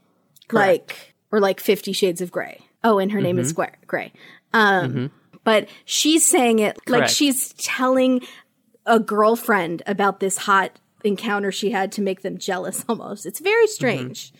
Like 0.51 1.15
or 1.31 1.39
like 1.39 1.59
50 1.59 1.91
shades 1.91 2.21
of 2.21 2.31
gray. 2.31 2.61
Oh, 2.83 2.99
and 2.99 3.11
her 3.11 3.19
name 3.19 3.37
is 3.37 3.51
Gray. 3.51 3.71
Gray. 3.85 4.13
Um 4.53 5.11
but 5.43 5.67
she's 5.85 6.25
saying 6.25 6.59
it 6.59 6.77
like 6.87 7.09
she's 7.09 7.53
telling 7.53 8.21
a 8.85 8.99
girlfriend 8.99 9.81
about 9.85 10.19
this 10.19 10.37
hot 10.37 10.79
encounter 11.03 11.51
she 11.51 11.71
had 11.71 11.91
to 11.93 12.01
make 12.01 12.21
them 12.21 12.37
jealous 12.37 12.85
almost. 12.89 13.25
It's 13.25 13.39
very 13.39 13.67
strange. 13.67 14.31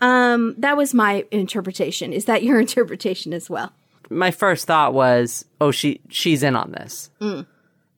Um 0.00 0.54
that 0.58 0.76
was 0.76 0.92
my 0.92 1.24
interpretation. 1.30 2.12
Is 2.12 2.26
that 2.26 2.42
your 2.42 2.60
interpretation 2.66 3.32
as 3.32 3.48
well? 3.48 3.72
My 4.10 4.30
first 4.30 4.66
thought 4.66 4.94
was, 4.94 5.44
oh, 5.60 5.70
she 5.70 6.00
she's 6.08 6.42
in 6.42 6.56
on 6.56 6.72
this. 6.72 7.10
Mm. 7.20 7.46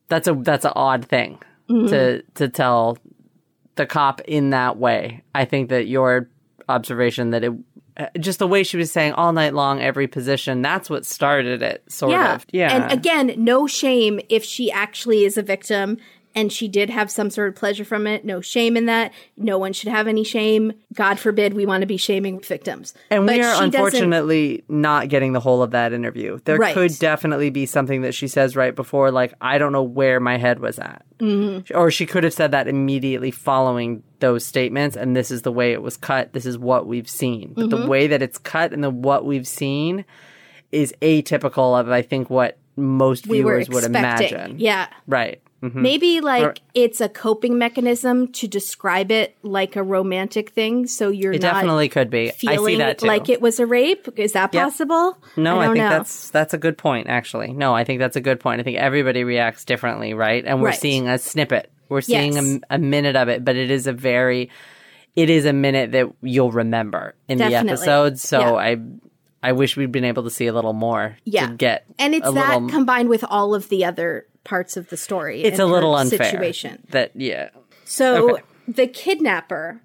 That's 0.09 0.27
a 0.27 0.33
that's 0.33 0.65
an 0.65 0.73
odd 0.75 1.05
thing 1.05 1.39
Mm-hmm. 1.69 1.87
to 1.87 2.21
to 2.35 2.47
tell 2.47 2.97
the 3.75 3.85
cop 3.85 4.21
in 4.21 4.51
that 4.51 4.77
way. 4.77 5.21
I 5.35 5.43
think 5.43 5.67
that 5.67 5.85
your 5.87 6.29
observation 6.69 7.31
that 7.31 7.43
it 7.43 7.51
uh, 7.97 8.05
just 8.19 8.39
the 8.39 8.47
way 8.47 8.63
she 8.63 8.77
was 8.77 8.89
saying 8.89 9.11
all 9.13 9.33
night 9.33 9.53
long 9.53 9.81
every 9.81 10.07
position 10.07 10.61
that's 10.61 10.89
what 10.89 11.05
started 11.05 11.61
it 11.61 11.83
sort 11.91 12.13
of 12.35 12.45
yeah 12.53 12.73
And 12.73 12.91
again, 12.91 13.33
no 13.37 13.67
shame 13.67 14.19
if 14.29 14.43
she 14.45 14.71
actually 14.71 15.25
is 15.25 15.37
a 15.37 15.41
victim 15.41 15.97
and 16.37 16.53
she 16.53 16.67
did 16.67 16.89
have 16.91 17.09
some 17.09 17.29
sort 17.31 17.49
of 17.49 17.55
pleasure 17.55 17.83
from 17.83 18.05
it. 18.05 18.23
No 18.23 18.39
shame 18.41 18.77
in 18.77 18.85
that. 18.85 19.11
No 19.35 19.57
one 19.57 19.73
should 19.73 19.89
have 19.89 20.07
any 20.07 20.23
shame. 20.23 20.71
God 20.93 21.17
forbid 21.19 21.53
we 21.55 21.65
want 21.65 21.81
to 21.81 21.87
be 21.87 21.97
shaming 21.97 22.39
victims. 22.39 22.93
And 23.09 23.25
But 23.25 23.35
we 23.35 23.41
are 23.41 23.55
she 23.55 23.59
doesn't- 23.71 23.75
unfortunately 23.75 24.63
not 24.69 25.09
getting 25.09 25.33
the 25.33 25.39
whole 25.39 25.63
of 25.63 25.71
that 25.71 25.93
interview. 25.93 26.39
There 26.45 26.57
Right. 26.57 26.73
could 26.75 26.91
definitely 26.99 27.49
be 27.49 27.65
something 27.65 28.03
that 28.03 28.13
she 28.13 28.27
says 28.27 28.55
right 28.55 28.75
before, 28.75 29.11
like, 29.11 29.33
I 29.41 29.57
don't 29.57 29.71
know 29.71 29.83
where 29.83 30.19
my 30.19 30.37
head 30.37 30.59
was 30.59 30.77
at. 30.79 31.03
Mm-hmm. 31.19 31.75
Or 31.77 31.89
she 31.89 32.05
could 32.05 32.23
have 32.23 32.33
said 32.33 32.51
that 32.51 32.67
immediately 32.67 33.31
following 33.31 34.03
those 34.19 34.45
statements, 34.45 34.95
and 34.95 35.15
this 35.15 35.31
is 35.31 35.41
the 35.41 35.51
way 35.51 35.71
it 35.73 35.81
was 35.81 35.97
cut. 35.97 36.33
This 36.33 36.45
is 36.45 36.57
what 36.57 36.85
we've 36.85 37.09
seen. 37.09 37.53
But 37.55 37.69
Mm-hmm. 37.69 37.81
the 37.81 37.87
way 37.87 38.05
that 38.07 38.21
it's 38.21 38.37
cut 38.37 38.71
and 38.73 38.83
the 38.83 38.89
what 38.91 39.25
we've 39.25 39.47
seen 39.47 40.05
is 40.71 40.93
atypical 41.01 41.79
of, 41.79 41.89
I 41.89 42.03
think, 42.03 42.29
what 42.29 42.57
most 42.75 43.25
we 43.25 43.37
viewers 43.37 43.69
would 43.69 43.83
imagine. 43.85 44.59
Yeah. 44.59 44.87
Right. 45.07 45.41
Mhm. 45.63 45.73
Maybe 45.73 46.21
like 46.21 46.61
it's 46.75 47.01
a 47.01 47.09
coping 47.09 47.57
mechanism 47.57 48.27
to 48.33 48.47
describe 48.47 49.09
it 49.11 49.35
like 49.41 49.75
a 49.75 49.81
romantic 49.81 50.51
thing. 50.51 50.85
So 50.85 51.09
you're 51.09 51.33
It 51.33 51.41
definitely 51.41 51.89
could 51.89 52.11
be. 52.11 52.27
I 52.29 52.31
see 52.33 52.47
feeling 52.47 52.79
like 53.01 53.27
it 53.29 53.41
was 53.41 53.59
a 53.59 53.65
rape. 53.65 54.07
Is 54.17 54.33
that 54.33 54.53
Yep. 54.53 54.63
possible? 54.63 55.17
No, 55.35 55.59
I, 55.59 55.65
don't 55.65 55.73
think 55.75 55.83
know. 55.85 55.89
that's 55.89 56.29
that's 56.29 56.53
a 56.53 56.59
good 56.59 56.77
point. 56.77 57.07
Actually, 57.07 57.53
no, 57.53 57.73
I 57.73 57.83
think 57.85 57.97
that's 57.99 58.15
a 58.15 58.21
good 58.21 58.39
point. 58.39 58.59
I 58.61 58.63
think 58.63 58.77
everybody 58.77 59.23
reacts 59.23 59.65
differently, 59.65 60.13
right? 60.13 60.43
And 60.45 60.61
we're 60.61 60.67
Right. 60.69 60.79
seeing 60.79 61.07
a 61.07 61.17
snippet. 61.17 61.71
We're 61.89 62.01
seeing 62.01 62.33
Yes. 62.33 62.59
a, 62.69 62.75
a 62.75 62.77
minute 62.77 63.15
of 63.15 63.27
it, 63.27 63.43
but 63.43 63.55
it 63.55 63.71
is 63.71 63.87
a 63.87 63.93
very, 63.93 64.51
it 65.15 65.31
is 65.31 65.45
a 65.45 65.53
minute 65.53 65.91
that 65.93 66.05
you'll 66.21 66.51
remember 66.51 67.15
in 67.27 67.39
the 67.39 67.45
episode. 67.45 68.19
So 68.19 68.39
Yeah. 68.39 68.53
I, 68.53 68.77
I 69.41 69.51
wish 69.53 69.75
we'd 69.77 69.91
been 69.91 70.03
able 70.03 70.23
to 70.23 70.29
see 70.29 70.45
a 70.47 70.53
little 70.53 70.73
more. 70.73 71.15
Yeah. 71.23 71.47
to 71.47 71.53
get 71.55 71.85
and 71.97 72.13
it's 72.13 72.31
that 72.31 72.53
little. 72.61 72.69
combined 72.69 73.09
with 73.09 73.23
all 73.27 73.55
of 73.55 73.69
the 73.69 73.85
other 73.85 74.27
parts 74.47 74.77
of 74.77 74.87
the 74.89 74.97
story. 74.97 75.43
it's 75.43 75.59
a 75.59 75.65
little 75.65 75.95
unfair. 75.95 76.31
situation. 76.31 76.81
That 76.91 77.11
yeah. 77.15 77.49
So 77.85 78.31
Okay. 78.35 78.43
the 78.67 78.87
kidnapper, 78.87 79.81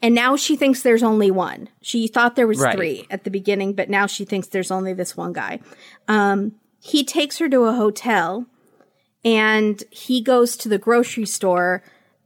and 0.00 0.14
now 0.14 0.36
she 0.36 0.56
thinks 0.56 0.82
there's 0.82 1.02
only 1.02 1.30
one. 1.30 1.68
She 1.82 2.06
thought 2.08 2.36
there 2.36 2.46
was 2.46 2.58
Right. 2.60 2.76
three 2.76 3.06
at 3.10 3.24
the 3.24 3.30
beginning, 3.30 3.72
but 3.74 3.90
now 3.90 4.06
she 4.06 4.24
thinks 4.24 4.48
there's 4.48 4.70
only 4.70 4.92
this 4.94 5.16
one 5.16 5.32
guy. 5.32 5.60
Um, 6.08 6.52
he 6.80 7.04
takes 7.04 7.38
her 7.38 7.48
to 7.48 7.62
a 7.64 7.72
hotel, 7.74 8.46
and 9.24 9.82
he 9.90 10.20
goes 10.20 10.56
to 10.58 10.68
the 10.68 10.78
grocery 10.78 11.26
store 11.26 11.82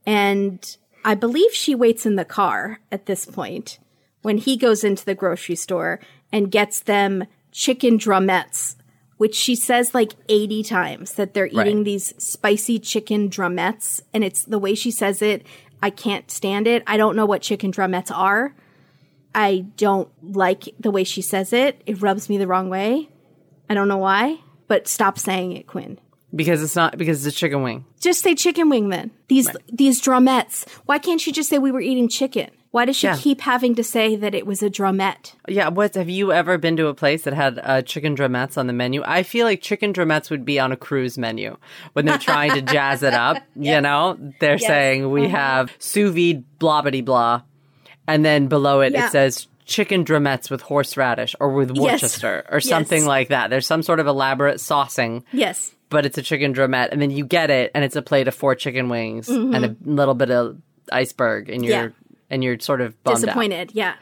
And 0.07 0.77
I 1.05 1.15
believe 1.15 1.53
she 1.53 1.75
waits 1.75 2.07
in 2.07 2.17
the 2.17 2.25
car 2.25 2.81
at 2.91 3.05
this 3.05 3.27
point 3.27 3.79
when 4.23 4.39
he 4.39 4.57
goes 4.57 4.83
into 4.83 5.05
the 5.05 5.15
grocery 5.15 5.55
store 5.55 6.01
and 6.33 6.51
gets 6.51 6.81
them 6.81 7.25
chicken 7.53 7.99
drumettes, 7.99 8.77
which 9.19 9.35
she 9.35 9.55
says 9.55 9.95
like 9.95 10.15
80 10.29 10.63
times 10.63 11.13
that 11.15 11.35
they're 11.35 11.47
eating 11.47 11.79
Right. 11.79 11.85
these 11.85 12.15
spicy 12.23 12.79
chicken 12.79 13.29
drumettes. 13.29 14.01
And 14.15 14.25
it's 14.25 14.45
the 14.45 14.59
way 14.59 14.75
she 14.75 14.91
says 14.91 15.21
it. 15.23 15.45
I 15.83 15.91
can't 15.91 16.31
stand 16.31 16.67
it. 16.67 16.83
I 16.87 16.97
don't 16.97 17.15
know 17.15 17.27
what 17.27 17.43
chicken 17.43 17.71
drumettes 17.71 18.11
are. 18.11 18.55
I 19.35 19.67
don't 19.77 20.09
like 20.23 20.69
the 20.81 20.91
way 20.91 21.05
she 21.05 21.21
says 21.23 21.53
it. 21.53 21.83
It 21.87 22.01
rubs 22.01 22.29
me 22.29 22.39
the 22.39 22.47
wrong 22.47 22.69
way. 22.71 23.09
I 23.69 23.75
don't 23.75 23.87
know 23.89 23.99
why, 23.99 24.39
but 24.67 24.89
stop 24.89 25.19
saying 25.19 25.53
it, 25.53 25.67
Quinn. 25.67 25.99
Because 26.35 26.63
it's 26.63 26.77
not 26.77 26.99
because 26.99 27.25
it's 27.25 27.37
a 27.37 27.39
chicken 27.39 27.63
wing. 27.63 27.85
Just 28.01 28.23
say 28.23 28.35
chicken 28.35 28.69
wing 28.69 28.89
then. 28.91 29.11
These 29.29 29.49
these 29.73 30.01
drumettes. 30.03 30.69
Why 30.87 30.99
can't 30.99 31.21
she 31.21 31.33
just 31.33 31.49
say 31.49 31.59
we 31.59 31.71
were 31.73 31.81
eating 31.81 32.09
chicken? 32.09 32.51
Why 32.71 32.85
does 32.85 32.97
she 32.97 33.07
Yeah. 33.07 33.17
keep 33.17 33.41
having 33.41 33.75
to 33.77 33.83
say 33.83 34.15
that 34.17 34.35
it 34.35 34.47
was 34.47 34.63
a 34.63 34.69
drumette? 34.69 35.33
Yeah, 35.49 35.69
what 35.69 35.95
have 35.95 36.11
you 36.11 36.33
ever 36.33 36.59
been 36.59 36.77
to 36.77 36.89
a 36.89 36.95
place 36.95 37.23
that 37.23 37.33
had 37.33 37.59
uh, 37.63 37.81
chicken 37.83 38.15
drumettes 38.15 38.59
on 38.59 38.67
the 38.67 38.75
menu? 38.75 39.03
I 39.07 39.23
feel 39.23 39.47
like 39.47 39.63
chicken 39.63 39.93
drumettes 39.95 40.31
would 40.31 40.45
be 40.45 40.61
on 40.61 40.71
a 40.71 40.77
cruise 40.77 41.17
menu 41.17 41.57
when 41.95 42.05
they're 42.05 42.19
trying 42.19 42.53
to 42.55 42.61
jazz 42.63 43.03
it 43.03 43.15
up. 43.15 43.39
You 43.57 43.81
know, 43.81 44.19
they're 44.41 44.59
saying 44.59 45.11
we 45.11 45.29
have 45.29 45.73
sous 45.79 46.13
vide 46.15 46.45
blobbity 46.61 47.03
blah, 47.05 47.43
and 48.07 48.25
then 48.25 48.49
below 48.49 48.83
it 48.83 48.93
Yeah. 48.93 49.07
it 49.07 49.13
says 49.13 49.47
chicken 49.65 50.05
drumettes 50.05 50.51
with 50.51 50.61
horseradish 50.63 51.35
or 51.41 51.53
with 51.53 51.73
Yes. 51.75 52.03
Worcester 52.03 52.45
or 52.51 52.61
something 52.61 53.01
Yes. 53.01 53.07
like 53.09 53.29
that. 53.29 53.51
There's 53.51 53.67
some 53.67 53.83
sort 53.83 53.99
of 54.01 54.07
elaborate 54.07 54.57
saucing, 54.59 55.23
Yes. 55.33 55.75
but 55.91 56.05
it's 56.07 56.17
a 56.19 56.23
chicken 56.23 56.55
drumette, 56.55 56.89
and 56.93 57.01
then 57.03 57.11
you 57.11 57.25
get 57.25 57.51
it, 57.51 57.71
and 57.75 57.83
it's 57.85 57.97
a 57.97 58.03
plate 58.03 58.29
of 58.29 58.35
four 58.35 58.55
chicken 58.55 58.89
wings 58.91 59.29
and 59.29 59.55
a 59.65 59.77
little 59.85 60.15
bit 60.15 60.31
of 60.31 60.57
iceberg, 60.93 61.49
in 61.49 61.63
Mm-hmm. 61.63 61.71
Yeah. 61.71 61.89
And 62.31 62.43
you're 62.45 62.59
sort 62.59 62.81
of 62.81 63.03
bummed 63.03 63.17
out. 63.17 63.21
Disappointed. 63.21 63.71
Yeah. 63.75 63.95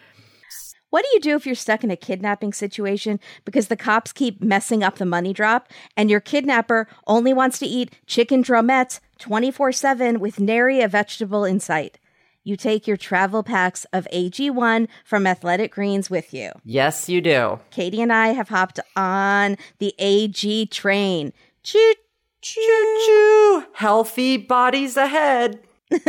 What 0.90 1.04
do 1.04 1.08
you 1.14 1.20
do 1.20 1.36
if 1.36 1.46
you're 1.46 1.54
stuck 1.54 1.84
in 1.84 1.90
a 1.90 1.96
kidnapping 1.96 2.52
situation 2.52 3.18
because 3.44 3.68
the 3.68 3.76
cops 3.76 4.12
keep 4.12 4.42
messing 4.42 4.82
up 4.82 4.96
the 4.96 5.04
money 5.04 5.32
drop 5.32 5.68
and 5.96 6.08
your 6.08 6.20
kidnapper 6.20 6.88
only 7.06 7.34
wants 7.34 7.58
to 7.58 7.66
eat 7.66 7.94
chicken 8.06 8.42
drumettes 8.42 9.00
24 9.18 9.72
7 9.72 10.20
with 10.20 10.40
nary 10.40 10.80
a 10.80 10.88
vegetable 10.88 11.44
in 11.44 11.60
sight? 11.60 11.98
You 12.44 12.56
take 12.56 12.86
your 12.86 12.96
travel 12.96 13.42
packs 13.42 13.84
of 13.92 14.06
AG1 14.12 14.86
from 15.04 15.26
Athletic 15.26 15.72
Greens 15.72 16.08
with 16.08 16.32
you. 16.32 16.52
Yes, 16.64 17.08
you 17.08 17.20
do. 17.20 17.58
Katie 17.72 18.00
and 18.00 18.12
I 18.12 18.28
have 18.28 18.48
hopped 18.48 18.78
on 18.94 19.56
the 19.78 19.92
AG 19.98 20.66
train. 20.66 21.32
Choo 21.64 21.94
Choo 22.40 22.60
choo! 23.06 23.64
Healthy 23.72 24.36
bodies 24.36 24.96
ahead. 24.96 25.58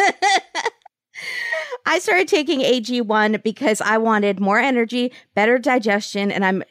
I 1.86 2.00
started 2.00 2.28
taking 2.28 2.60
AG1 2.60 3.44
because 3.44 3.80
I 3.80 3.98
wanted 3.98 4.40
more 4.40 4.60
energy, 4.60 5.14
better 5.36 5.58
digestion, 5.58 6.32
and 6.32 6.44
I'm 6.44 6.64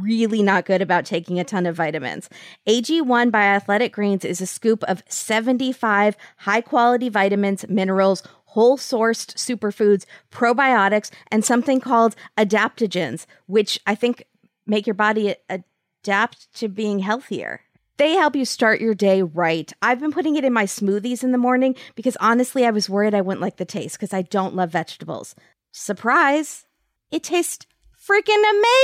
really 0.00 0.42
not 0.42 0.66
good 0.66 0.82
about 0.82 1.04
taking 1.04 1.38
a 1.38 1.44
ton 1.44 1.66
of 1.66 1.76
vitamins. 1.76 2.28
AG1 2.66 3.30
by 3.30 3.44
Athletic 3.44 3.92
Greens 3.92 4.24
is 4.24 4.40
a 4.40 4.46
scoop 4.46 4.82
of 4.84 5.02
75 5.08 6.16
high 6.38 6.60
quality 6.60 7.08
vitamins, 7.08 7.68
minerals, 7.68 8.24
whole 8.46 8.76
sourced 8.76 9.34
superfoods, 9.34 10.06
probiotics, 10.30 11.10
and 11.30 11.44
something 11.44 11.80
called 11.80 12.16
adaptogens, 12.36 13.26
which 13.46 13.78
I 13.86 13.94
think 13.94 14.24
make 14.66 14.86
your 14.86 14.94
body 14.94 15.36
adapt 15.48 16.52
to 16.56 16.68
being 16.68 17.00
healthier. 17.00 17.60
They 17.96 18.12
help 18.12 18.34
you 18.34 18.44
start 18.44 18.80
your 18.80 18.94
day 18.94 19.22
right. 19.22 19.72
I've 19.80 20.00
been 20.00 20.12
putting 20.12 20.36
it 20.36 20.44
in 20.44 20.52
my 20.52 20.64
smoothies 20.64 21.22
in 21.22 21.32
the 21.32 21.38
morning 21.38 21.76
because 21.94 22.16
honestly, 22.20 22.66
I 22.66 22.70
was 22.70 22.90
worried 22.90 23.14
I 23.14 23.20
wouldn't 23.20 23.40
like 23.40 23.56
the 23.56 23.64
taste 23.64 23.96
because 23.96 24.12
I 24.12 24.22
don't 24.22 24.56
love 24.56 24.70
vegetables. 24.70 25.34
Surprise! 25.72 26.66
It 27.10 27.22
tastes 27.22 27.66
freaking 28.08 28.42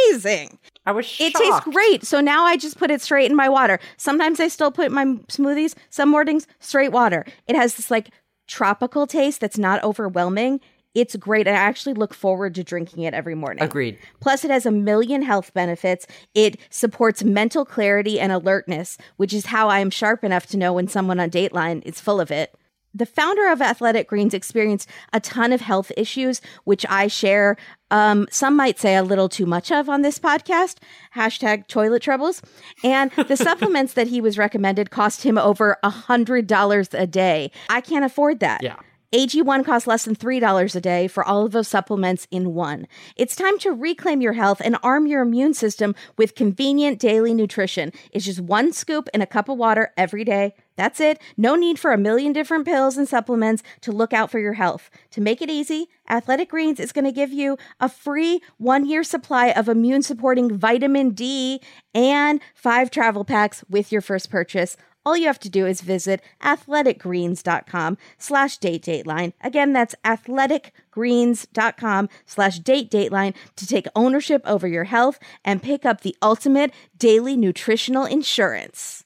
amazing. 0.08 0.58
I 0.86 0.92
was 0.92 1.06
It 1.18 1.34
tastes 1.34 1.60
great. 1.64 2.04
So 2.04 2.20
now 2.20 2.44
I 2.44 2.56
just 2.56 2.78
put 2.78 2.90
it 2.90 3.02
straight 3.02 3.30
in 3.30 3.36
my 3.36 3.48
water. 3.48 3.78
Sometimes 3.96 4.40
I 4.40 4.48
still 4.48 4.70
put 4.70 4.92
my 4.92 5.04
smoothies, 5.04 5.74
some 5.90 6.08
mornings, 6.08 6.46
straight 6.60 6.92
water. 6.92 7.26
It 7.46 7.56
has 7.56 7.74
this 7.74 7.90
like 7.90 8.10
tropical 8.46 9.06
taste 9.06 9.40
that's 9.40 9.58
not 9.58 9.82
overwhelming. 9.82 10.60
It's 10.94 11.14
great. 11.16 11.46
I 11.46 11.52
actually 11.52 11.94
look 11.94 12.12
forward 12.12 12.54
to 12.56 12.64
drinking 12.64 13.04
it 13.04 13.14
every 13.14 13.34
morning. 13.34 13.62
Agreed. 13.62 13.98
Plus, 14.20 14.44
it 14.44 14.50
has 14.50 14.66
a 14.66 14.72
million 14.72 15.22
health 15.22 15.54
benefits. 15.54 16.06
It 16.34 16.58
supports 16.68 17.22
mental 17.22 17.64
clarity 17.64 18.18
and 18.18 18.32
alertness, 18.32 18.98
which 19.16 19.32
is 19.32 19.46
how 19.46 19.68
I 19.68 19.78
am 19.78 19.90
sharp 19.90 20.24
enough 20.24 20.46
to 20.48 20.56
know 20.56 20.72
when 20.72 20.88
someone 20.88 21.20
on 21.20 21.30
Dateline 21.30 21.82
is 21.84 22.00
full 22.00 22.20
of 22.20 22.30
it. 22.30 22.54
The 22.92 23.06
founder 23.06 23.46
of 23.46 23.62
Athletic 23.62 24.08
Greens 24.08 24.34
experienced 24.34 24.88
a 25.12 25.20
ton 25.20 25.52
of 25.52 25.60
health 25.60 25.92
issues, 25.96 26.40
which 26.64 26.84
I 26.88 27.06
share. 27.06 27.56
Um, 27.92 28.26
some 28.32 28.56
might 28.56 28.80
say 28.80 28.96
a 28.96 29.04
little 29.04 29.28
too 29.28 29.46
much 29.46 29.70
of 29.70 29.88
on 29.88 30.02
this 30.02 30.18
podcast. 30.18 30.78
Hashtag 31.14 31.68
toilet 31.68 32.02
troubles. 32.02 32.42
And 32.82 33.12
the 33.12 33.36
supplements 33.36 33.92
that 33.92 34.08
he 34.08 34.20
was 34.20 34.38
recommended 34.38 34.90
cost 34.90 35.22
him 35.22 35.38
over 35.38 35.76
a 35.84 35.90
hundred 35.90 36.48
dollars 36.48 36.88
a 36.92 37.06
day. 37.06 37.52
I 37.68 37.80
can't 37.80 38.04
afford 38.04 38.40
that. 38.40 38.60
Yeah. 38.60 38.76
AG1 39.12 39.64
costs 39.64 39.88
less 39.88 40.04
than 40.04 40.14
$3 40.14 40.76
a 40.76 40.80
day 40.80 41.08
for 41.08 41.24
all 41.24 41.44
of 41.44 41.50
those 41.50 41.66
supplements 41.66 42.28
in 42.30 42.54
one. 42.54 42.86
It's 43.16 43.34
time 43.34 43.58
to 43.58 43.72
reclaim 43.72 44.20
your 44.20 44.34
health 44.34 44.62
and 44.64 44.76
arm 44.84 45.08
your 45.08 45.22
immune 45.22 45.52
system 45.52 45.96
with 46.16 46.36
convenient 46.36 47.00
daily 47.00 47.34
nutrition. 47.34 47.92
It's 48.12 48.24
just 48.24 48.38
one 48.38 48.72
scoop 48.72 49.08
in 49.12 49.20
a 49.20 49.26
cup 49.26 49.48
of 49.48 49.58
water 49.58 49.92
every 49.96 50.22
day. 50.22 50.54
That's 50.76 51.00
it. 51.00 51.20
No 51.36 51.56
need 51.56 51.78
for 51.78 51.92
a 51.92 51.98
million 51.98 52.32
different 52.32 52.64
pills 52.64 52.96
and 52.96 53.08
supplements 53.08 53.64
to 53.80 53.90
look 53.90 54.12
out 54.12 54.30
for 54.30 54.38
your 54.38 54.52
health. 54.52 54.90
To 55.10 55.20
make 55.20 55.42
it 55.42 55.50
easy, 55.50 55.88
Athletic 56.08 56.50
Greens 56.50 56.78
is 56.78 56.92
going 56.92 57.04
to 57.04 57.12
give 57.12 57.32
you 57.32 57.58
a 57.80 57.88
free 57.88 58.40
one 58.58 58.86
year 58.86 59.02
supply 59.02 59.48
of 59.48 59.68
immune 59.68 60.02
supporting 60.02 60.56
vitamin 60.56 61.10
D 61.10 61.60
and 61.94 62.40
five 62.54 62.92
travel 62.92 63.24
packs 63.24 63.64
with 63.68 63.90
your 63.90 64.00
first 64.00 64.30
purchase. 64.30 64.76
All 65.04 65.16
you 65.16 65.26
have 65.26 65.40
to 65.40 65.48
do 65.48 65.66
is 65.66 65.80
visit 65.80 66.20
athleticgreens.com 66.42 67.98
slash 68.18 68.58
date 68.58 68.82
dateline. 68.82 69.32
Again, 69.40 69.72
that's 69.72 69.94
athleticgreens.com 70.04 72.08
slash 72.26 72.58
date 72.58 72.90
dateline 72.90 73.34
to 73.56 73.66
take 73.66 73.86
ownership 73.96 74.42
over 74.44 74.68
your 74.68 74.84
health 74.84 75.18
and 75.44 75.62
pick 75.62 75.86
up 75.86 76.02
the 76.02 76.16
ultimate 76.20 76.72
daily 76.98 77.36
nutritional 77.36 78.04
insurance. 78.04 79.04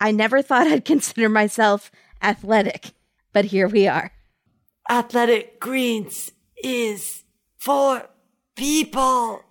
I 0.00 0.12
never 0.12 0.40
thought 0.40 0.66
I'd 0.66 0.84
consider 0.84 1.28
myself 1.28 1.90
athletic, 2.22 2.92
but 3.32 3.46
here 3.46 3.68
we 3.68 3.86
are. 3.86 4.12
Athletic 4.90 5.60
Greens 5.60 6.32
is 6.62 7.22
for 7.58 8.08
people. 8.56 9.42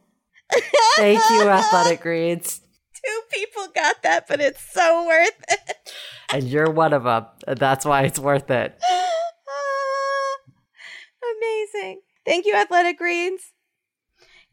Thank 0.97 1.21
you, 1.29 1.43
Athletic 1.49 2.01
Greens. 2.01 2.60
Two 3.05 3.21
people 3.31 3.67
got 3.73 4.03
that, 4.03 4.27
but 4.27 4.39
it's 4.41 4.61
so 4.61 5.05
worth 5.07 5.43
it. 5.49 5.77
And 6.33 6.45
you're 6.45 6.71
one 6.71 6.93
of 6.93 7.03
them. 7.03 7.25
That's 7.45 7.83
why 7.83 8.03
it's 8.03 8.19
worth 8.19 8.49
it. 8.49 8.79
Ah, 9.53 10.37
amazing. 11.37 11.99
Thank 12.25 12.45
you, 12.45 12.55
Athletic 12.55 12.97
Greens. 12.97 13.41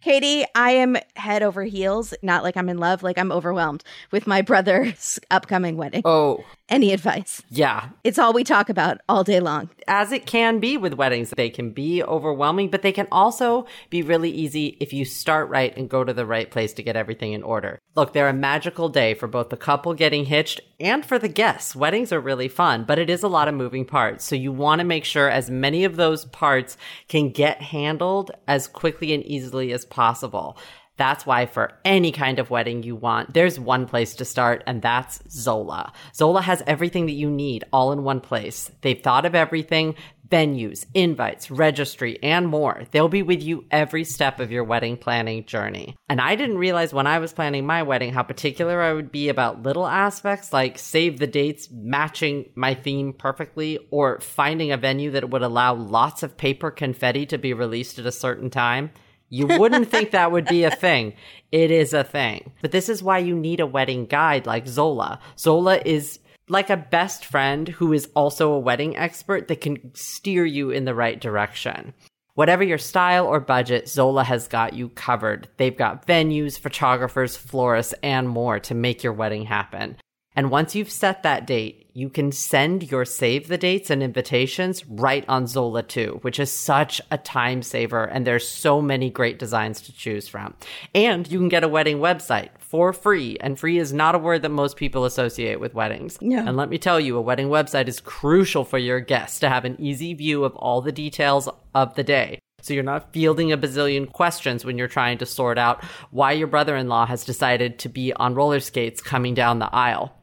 Katie, 0.03 0.45
I 0.55 0.71
am 0.73 0.97
head 1.17 1.43
over 1.43 1.65
heels, 1.65 2.15
not 2.23 2.45
like 2.45 2.57
I'm 2.57 2.69
in 2.69 2.79
love, 2.79 3.03
like 3.03 3.19
I'm 3.19 3.33
overwhelmed 3.33 3.83
with 4.13 4.29
my 4.29 4.43
brother's 4.43 5.19
upcoming 5.33 5.77
wedding. 5.77 6.03
Oh, 6.05 6.45
Any 6.69 6.93
advice? 6.93 7.43
yeah. 7.51 7.89
It's 8.05 8.19
all 8.19 8.33
we 8.33 8.45
talk 8.45 8.69
about 8.69 8.99
all 9.09 9.25
day 9.25 9.41
long. 9.41 9.71
As 9.89 10.13
it 10.13 10.25
can 10.25 10.61
be 10.61 10.77
with 10.77 10.95
weddings, 10.95 11.31
they 11.31 11.51
can 11.51 11.73
be 11.73 12.03
overwhelming, 12.05 12.71
but 12.71 12.83
they 12.83 12.93
can 12.93 13.09
also 13.11 13.67
be 13.91 14.03
really 14.03 14.31
easy 14.31 14.77
if 14.79 14.93
you 14.93 15.05
start 15.05 15.49
right 15.49 15.77
and 15.77 15.89
go 15.91 16.05
to 16.05 16.13
the 16.15 16.27
right 16.27 16.49
place 16.49 16.73
to 16.75 16.83
get 16.85 16.95
everything 16.95 17.33
in 17.33 17.43
order. 17.43 17.79
Look, 17.97 18.13
they're 18.13 18.29
a 18.29 18.33
magical 18.33 18.89
day 18.89 19.15
for 19.15 19.27
both 19.27 19.49
the 19.49 19.57
couple 19.57 19.95
getting 19.95 20.27
hitched 20.27 20.61
and 20.79 21.05
for 21.05 21.19
the 21.19 21.27
guests. 21.29 21.75
Weddings 21.75 22.13
are 22.13 22.21
really 22.21 22.47
fun, 22.49 22.85
but 22.85 23.01
it 23.01 23.11
is 23.11 23.25
a 23.25 23.29
lot 23.29 23.49
of 23.49 23.55
moving 23.55 23.85
parts. 23.85 24.25
So 24.25 24.37
you 24.37 24.53
want 24.53 24.79
to 24.79 24.85
make 24.85 25.05
sure 25.05 25.29
as 25.29 25.51
many 25.51 25.83
of 25.85 25.97
those 25.97 26.25
parts 26.27 26.77
can 27.09 27.31
get 27.31 27.61
handled 27.61 28.31
as 28.47 28.69
quickly 28.69 29.13
and 29.13 29.25
easily 29.25 29.73
as 29.73 29.85
possible. 29.91 30.59
That's 30.97 31.25
why 31.25 31.47
for 31.47 31.73
any 31.85 32.11
kind 32.11 32.41
of 32.41 32.51
wedding 32.51 32.83
you 32.83 32.97
want, 32.97 33.33
there's 33.33 33.59
one 33.59 33.87
place 33.87 34.17
to 34.17 34.25
start, 34.25 34.65
and 34.67 34.83
that's 34.83 35.21
Zola. 35.31 35.93
Zola 36.13 36.43
has 36.43 36.63
everything 36.67 37.07
that 37.07 37.13
you 37.13 37.31
need 37.31 37.65
all 37.73 37.93
in 37.93 38.03
one 38.03 38.21
place. 38.21 38.71
They've 38.81 39.01
thought 39.01 39.25
of 39.25 39.37
everything 39.37 39.95
venues, 40.29 40.85
invites, 40.95 41.51
registry, 41.51 42.23
and 42.23 42.49
more. 42.49 42.83
They'll 42.91 43.09
be 43.09 43.23
with 43.23 43.43
you 43.43 43.65
every 43.71 44.05
step 44.05 44.41
of 44.41 44.51
your 44.51 44.65
wedding 44.65 44.97
planning 44.97 45.47
journey. 45.47 45.97
And 46.09 46.21
I 46.21 46.37
didn't 46.37 46.59
realize 46.59 46.93
when 46.93 47.07
I 47.07 47.19
was 47.19 47.33
planning 47.33 47.67
my 47.67 47.83
wedding 47.83 48.13
how 48.13 48.23
particular 48.23 48.83
I 48.83 48.93
would 48.93 49.11
be 49.11 49.29
about 49.29 49.63
little 49.63 49.87
aspects 49.87 50.53
like 50.53 50.79
save 50.79 51.19
the 51.19 51.27
dates 51.27 51.69
matching 51.71 52.51
my 52.55 52.75
theme 52.75 53.13
perfectly 53.13 53.79
or 53.91 54.21
finding 54.21 54.73
a 54.73 54.77
venue 54.77 55.13
that 55.13 55.31
would 55.31 55.43
allow 55.43 55.75
lots 55.75 56.23
of 56.23 56.37
paper 56.37 56.71
confetti 56.71 57.27
to 57.27 57.39
be 57.39 57.55
released 57.55 57.99
at 57.99 58.07
a 58.07 58.13
certain 58.13 58.51
time. 58.51 58.91
You 59.31 59.47
wouldn't 59.47 59.89
think 59.89 60.11
that 60.11 60.33
would 60.33 60.47
be 60.47 60.65
a 60.65 60.71
thing. 60.71 61.15
It 61.53 61.71
is 61.71 61.93
a 61.93 62.05
thing. 62.05 62.53
But 62.63 62.73
this 62.73 62.89
is 62.89 63.03
why 63.03 63.19
you 63.19 63.35
need 63.35 63.61
a 63.61 63.67
wedding 63.67 64.07
guide 64.07 64.47
like 64.47 64.67
Zola. 64.67 65.21
Zola 65.39 65.81
is 65.85 66.19
like 66.49 66.71
a 66.71 66.77
best 66.77 67.25
friend 67.25 67.69
who 67.69 67.93
is 67.93 68.09
also 68.15 68.53
a 68.53 68.59
wedding 68.59 68.97
expert 68.97 69.49
that 69.49 69.61
can 69.61 69.95
steer 69.95 70.47
you 70.47 70.71
in 70.71 70.85
the 70.85 70.95
right 70.95 71.21
direction. 71.21 71.93
Whatever 72.35 72.63
your 72.63 72.79
style 72.79 73.27
or 73.27 73.41
budget, 73.41 73.89
Zola 73.89 74.23
has 74.25 74.47
got 74.47 74.73
you 74.73 74.91
covered. 74.91 75.49
They've 75.57 75.77
got 75.77 76.07
venues, 76.07 76.59
photographers, 76.59 77.37
florists, 77.37 77.95
and 78.03 78.29
more 78.29 78.61
to 78.61 78.75
make 78.75 79.03
your 79.03 79.13
wedding 79.13 79.45
happen. 79.45 79.97
And 80.39 80.53
once 80.53 80.77
you've 80.77 80.93
set 80.93 81.25
that 81.25 81.49
date, 81.49 81.91
you 81.95 82.09
can 82.09 82.31
send 82.31 82.93
your 82.93 83.05
save 83.05 83.49
the 83.49 83.59
dates 83.59 83.91
and 83.91 84.05
invitations 84.05 84.87
right 84.87 85.25
on 85.27 85.49
Zola 85.49 85.83
too, 85.83 86.21
which 86.23 86.39
is 86.39 86.53
such 86.53 87.01
a 87.11 87.19
time 87.19 87.61
saver. 87.61 88.05
And 88.05 88.25
there's 88.25 88.47
so 88.47 88.81
many 88.81 89.11
great 89.11 89.41
designs 89.41 89.81
to 89.81 89.93
choose 89.93 90.29
from. 90.29 90.55
And 90.95 91.29
you 91.29 91.41
can 91.41 91.49
get 91.49 91.65
a 91.65 91.69
wedding 91.69 91.99
website 91.99 92.51
for 92.61 92.93
free. 92.93 93.37
And 93.41 93.59
free 93.59 93.79
is 93.79 93.93
not 93.93 94.15
a 94.15 94.19
word 94.19 94.43
that 94.43 94.51
most 94.51 94.77
people 94.77 95.05
associate 95.05 95.59
with 95.59 95.75
weddings. 95.75 96.23
No. 96.23 96.39
And 96.39 96.57
let 96.57 96.69
me 96.69 96.79
tell 96.79 97.01
you, 97.01 97.17
a 97.17 97.21
wedding 97.21 97.49
website 97.49 97.89
is 97.89 97.99
crucial 97.99 98.65
for 98.65 98.79
your 98.79 99.01
guests 99.01 99.41
to 99.41 99.49
have 99.49 99.65
an 99.65 99.75
easy 99.81 100.15
view 100.15 100.45
of 100.45 100.55
all 100.55 100.81
the 100.81 100.93
details 100.93 101.49
of 101.75 101.97
the 101.97 102.05
day. 102.05 102.39
So 102.63 102.75
you're 102.75 102.85
not 102.85 103.13
fielding 103.13 103.51
a 103.51 103.59
bazillion 103.59 104.13
questions 104.13 104.65
when 104.65 104.79
you're 104.79 104.87
trying 104.87 105.19
to 105.19 105.27
sort 105.27 105.59
out 105.59 105.83
why 106.13 106.31
your 106.31 106.47
brother-in-law 106.47 107.07
has 107.07 107.25
decided 107.25 107.81
to 107.81 107.89
be 107.89 108.13
on 108.13 108.37
roller 108.37 108.61
skates 108.61 109.03
coming 109.03 109.35
down 109.35 109.59
the 109.59 109.75
aisle. 109.75 110.15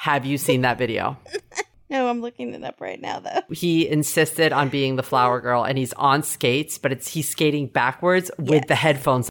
Have 0.00 0.24
you 0.24 0.38
seen 0.38 0.62
that 0.62 0.78
video? 0.78 1.18
No, 1.92 2.06
I'm 2.06 2.20
looking 2.20 2.54
it 2.54 2.62
up 2.62 2.80
right 2.80 3.00
now, 3.00 3.18
though. 3.18 3.40
he 3.52 3.88
insisted 3.88 4.52
on 4.52 4.68
being 4.68 4.94
the 4.94 5.02
flower 5.02 5.40
girl 5.40 5.64
and 5.64 5.76
he's 5.76 5.92
on 5.94 6.22
skates, 6.22 6.78
but 6.78 6.92
it's 6.92 7.08
he's 7.08 7.28
skating 7.28 7.66
backwards 7.66 8.30
with 8.38 8.68
the 8.68 8.76
headphones. 8.76 9.28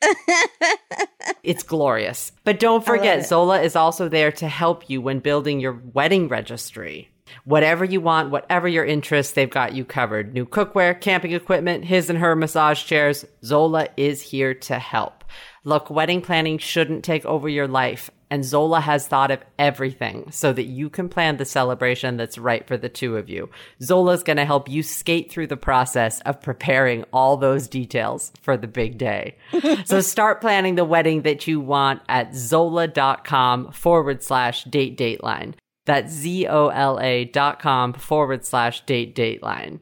it's 1.41 1.63
glorious. 1.63 2.33
But 2.43 2.59
don't 2.59 2.85
forget. 2.85 3.25
Zola 3.25 3.61
is 3.61 3.77
also 3.77 4.09
there 4.09 4.33
to 4.33 4.49
help 4.49 4.89
you 4.89 4.99
when 4.99 5.19
building 5.19 5.61
your 5.61 5.81
wedding 5.93 6.27
registry. 6.27 7.09
Whatever 7.45 7.85
you 7.85 8.01
want, 8.01 8.29
whatever 8.29 8.67
your 8.67 8.83
interests, 8.83 9.31
they've 9.31 9.49
got 9.49 9.71
you 9.71 9.85
covered. 9.85 10.33
New 10.33 10.45
cookware, 10.45 10.99
camping 10.99 11.31
equipment, 11.31 11.85
his 11.85 12.09
and 12.09 12.19
her 12.19 12.35
massage 12.35 12.83
chairs. 12.83 13.23
Zola 13.41 13.87
is 13.95 14.21
here 14.21 14.53
to 14.53 14.77
help. 14.79 15.23
Look, 15.63 15.89
wedding 15.89 16.21
planning 16.21 16.57
shouldn't 16.57 17.05
take 17.05 17.25
over 17.25 17.47
your 17.47 17.69
life, 17.69 18.09
and 18.29 18.45
Zola 18.45 18.79
has 18.79 19.07
thought 19.07 19.31
of 19.31 19.43
everything 19.57 20.31
so 20.31 20.53
that 20.53 20.65
you 20.65 20.89
can 20.89 21.09
plan 21.09 21.37
the 21.37 21.45
celebration 21.45 22.17
that's 22.17 22.37
right 22.37 22.65
for 22.67 22.77
the 22.77 22.89
two 22.89 23.17
of 23.17 23.29
you. 23.29 23.49
Zola's 23.81 24.23
going 24.23 24.37
to 24.37 24.45
help 24.45 24.69
you 24.69 24.83
skate 24.83 25.31
through 25.31 25.47
the 25.47 25.57
process 25.57 26.21
of 26.21 26.41
preparing 26.41 27.03
all 27.11 27.37
those 27.37 27.67
details 27.67 28.31
for 28.41 28.55
the 28.55 28.67
big 28.67 28.97
day. 28.97 29.35
so 29.85 30.01
start 30.01 30.41
planning 30.41 30.75
the 30.75 30.85
wedding 30.85 31.23
that 31.23 31.47
you 31.47 31.59
want 31.59 32.01
at 32.07 32.35
zola.com 32.35 33.71
forward 33.71 34.23
slash 34.23 34.63
date 34.65 34.97
dateline. 34.97 35.55
That's 35.85 36.13
Z-O-L-A 36.13 37.25
dot 37.25 37.59
com 37.59 37.93
forward 37.93 38.45
slash 38.45 38.85
date 38.85 39.15
dateline. 39.15 39.79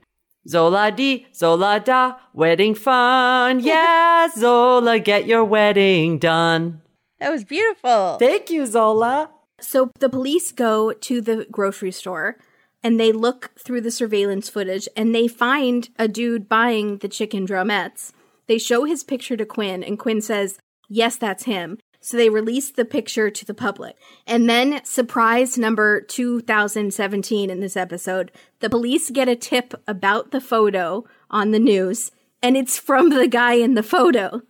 Zola 0.48 0.90
di, 0.90 1.28
Zola 1.36 1.82
da, 1.84 2.16
wedding 2.34 2.74
fun. 2.74 3.60
Yeah, 3.60 4.30
Zola, 4.34 5.00
get 5.00 5.28
your 5.28 5.44
wedding 5.44 6.20
done. 6.20 6.82
That 7.20 7.32
was 7.32 7.44
beautiful. 7.44 8.18
Thank 8.18 8.50
you, 8.50 8.66
Zola. 8.66 9.32
So 9.60 9.92
the 10.00 10.10
police 10.10 10.52
go 10.52 10.94
to 10.94 11.22
the 11.22 11.48
grocery 11.50 11.92
store 11.92 12.38
and 12.84 13.00
they 13.00 13.12
look 13.12 13.52
through 13.60 13.82
the 13.82 13.92
surveillance 13.92 14.50
footage 14.50 14.88
and 14.96 15.14
they 15.14 15.28
find 15.28 15.90
a 15.98 16.08
dude 16.08 16.48
buying 16.48 16.98
the 16.98 17.08
chicken 17.08 17.48
drumettes. 17.48 18.12
They 18.48 18.60
show 18.60 18.86
his 18.86 19.04
picture 19.04 19.36
to 19.36 19.46
Quinn 19.46 19.84
and 19.84 19.98
Quinn 20.00 20.22
says, 20.22 20.60
Yes, 20.90 21.18
that's 21.18 21.44
him. 21.44 21.80
So 22.00 22.16
they 22.16 22.30
release 22.30 22.72
the 22.72 22.86
picture 22.86 23.30
to 23.30 23.46
the 23.46 23.54
public. 23.54 23.98
And 24.26 24.50
then, 24.50 24.82
surprise 24.86 25.58
number 25.58 26.00
2017 26.00 27.50
in 27.50 27.60
this 27.60 27.76
episode, 27.76 28.32
the 28.60 28.70
police 28.70 29.10
get 29.10 29.28
a 29.28 29.36
tip 29.36 29.74
about 29.88 30.32
the 30.32 30.40
photo 30.40 31.04
on 31.30 31.52
the 31.52 31.60
news, 31.60 32.12
and 32.42 32.56
it's 32.56 32.78
from 32.78 33.10
the 33.10 33.28
guy 33.28 33.54
in 33.54 33.74
the 33.74 33.84
photo. 33.84 34.42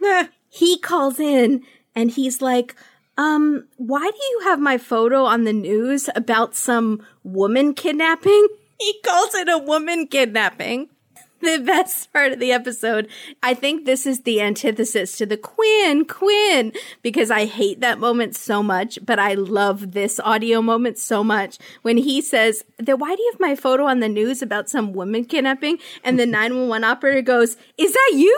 he 0.50 0.78
calls 0.78 1.18
in 1.18 1.62
and 1.98 2.12
he's 2.12 2.40
like, 2.40 2.76
um, 3.16 3.66
why 3.76 4.08
do 4.08 4.16
you 4.30 4.40
have 4.44 4.60
my 4.60 4.78
photo 4.78 5.24
on 5.24 5.42
the 5.42 5.52
news 5.52 6.08
about 6.14 6.54
some 6.54 7.04
woman 7.24 7.74
kidnapping? 7.74 8.48
He 8.80 8.94
calls 9.04 9.34
it 9.34 9.48
a 9.48 9.58
woman 9.58 10.06
kidnapping. 10.06 10.88
The 11.40 11.58
best 11.58 12.12
part 12.12 12.32
of 12.32 12.40
the 12.40 12.50
episode. 12.50 13.08
I 13.44 13.54
think 13.54 13.84
this 13.84 14.06
is 14.06 14.22
the 14.22 14.40
antithesis 14.40 15.16
to 15.18 15.26
the 15.26 15.36
Quinn, 15.36 16.04
Quinn, 16.04 16.72
because 17.02 17.30
I 17.30 17.44
hate 17.44 17.80
that 17.80 18.00
moment 18.00 18.34
so 18.34 18.60
much, 18.60 18.98
but 19.04 19.20
I 19.20 19.34
love 19.34 19.92
this 19.92 20.18
audio 20.18 20.60
moment 20.60 20.98
so 20.98 21.22
much 21.22 21.58
when 21.82 21.96
he 21.96 22.20
says, 22.22 22.64
then 22.78 22.98
why 22.98 23.14
do 23.14 23.22
you 23.22 23.30
have 23.32 23.40
my 23.40 23.54
photo 23.54 23.86
on 23.86 24.00
the 24.00 24.08
news 24.08 24.42
about 24.42 24.68
some 24.68 24.92
woman 24.92 25.24
kidnapping? 25.24 25.78
And 26.02 26.18
the 26.18 26.26
911 26.38 26.82
operator 26.82 27.22
goes, 27.22 27.56
is 27.76 27.92
that 27.92 28.12
you? 28.14 28.36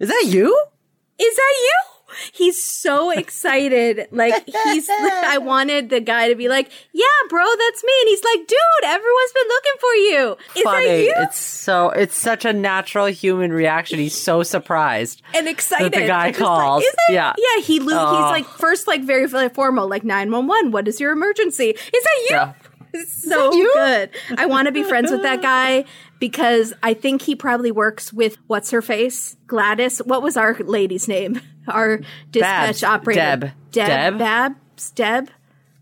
Is 0.00 0.08
that 0.08 0.24
you? 0.28 0.56
is 1.18 1.36
that 1.36 1.54
you? 1.60 1.95
He's 2.32 2.62
so 2.62 3.10
excited. 3.10 4.08
Like 4.10 4.44
he's 4.64 4.88
I 4.90 5.38
wanted 5.38 5.90
the 5.90 6.00
guy 6.00 6.28
to 6.28 6.34
be 6.34 6.48
like, 6.48 6.70
"Yeah, 6.92 7.04
bro, 7.28 7.44
that's 7.58 7.84
me." 7.84 7.92
And 8.00 8.08
he's 8.08 8.24
like, 8.24 8.46
"Dude, 8.46 8.84
everyone's 8.84 9.32
been 9.32 9.48
looking 9.48 9.72
for 9.80 9.94
you. 9.94 10.36
Is 10.56 10.62
Funny. 10.62 10.86
that 10.86 11.00
you?" 11.02 11.14
It's 11.18 11.38
so 11.38 11.90
it's 11.90 12.16
such 12.16 12.44
a 12.44 12.52
natural 12.52 13.06
human 13.06 13.52
reaction. 13.52 13.98
He's 13.98 14.16
so 14.16 14.42
surprised. 14.42 15.22
and 15.34 15.48
excited. 15.48 15.92
The 15.92 16.06
guy 16.06 16.26
like, 16.26 16.36
calls. 16.36 16.82
is 16.82 16.94
it? 17.08 17.12
Yeah. 17.14 17.34
Yeah, 17.36 17.62
he 17.62 17.80
lo- 17.80 17.94
Oh. 17.98 18.16
he's 18.16 18.30
like 18.30 18.46
first 18.46 18.86
like 18.86 19.02
very 19.04 19.26
like, 19.26 19.54
formal 19.54 19.88
like 19.88 20.04
911, 20.04 20.70
what 20.70 20.86
is 20.88 21.00
your 21.00 21.12
emergency? 21.12 21.70
Is 21.70 21.76
that 21.92 22.16
you? 22.20 22.26
Yeah. 22.30 22.52
So 23.04 23.50
good. 23.50 24.10
I 24.38 24.46
want 24.46 24.66
to 24.66 24.72
be 24.72 24.82
friends 24.82 25.10
with 25.10 25.20
that 25.20 25.42
guy 25.54 25.84
because 26.18 26.72
I 26.82 26.94
think 26.94 27.20
he 27.20 27.36
probably 27.36 27.70
works 27.70 28.10
with 28.10 28.38
what's 28.46 28.70
her 28.70 28.80
face? 28.80 29.36
Gladys. 29.46 29.98
What 29.98 30.22
was 30.22 30.38
our 30.38 30.54
lady's 30.54 31.06
name? 31.06 31.40
Our 31.68 31.98
dispatch 32.30 32.80
Babs. 32.80 32.82
operator. 32.84 33.20
Deb. 33.20 33.40
Deb. 33.72 33.86
Deb? 33.88 34.18
Babs. 34.18 34.90
Deb. 34.92 35.30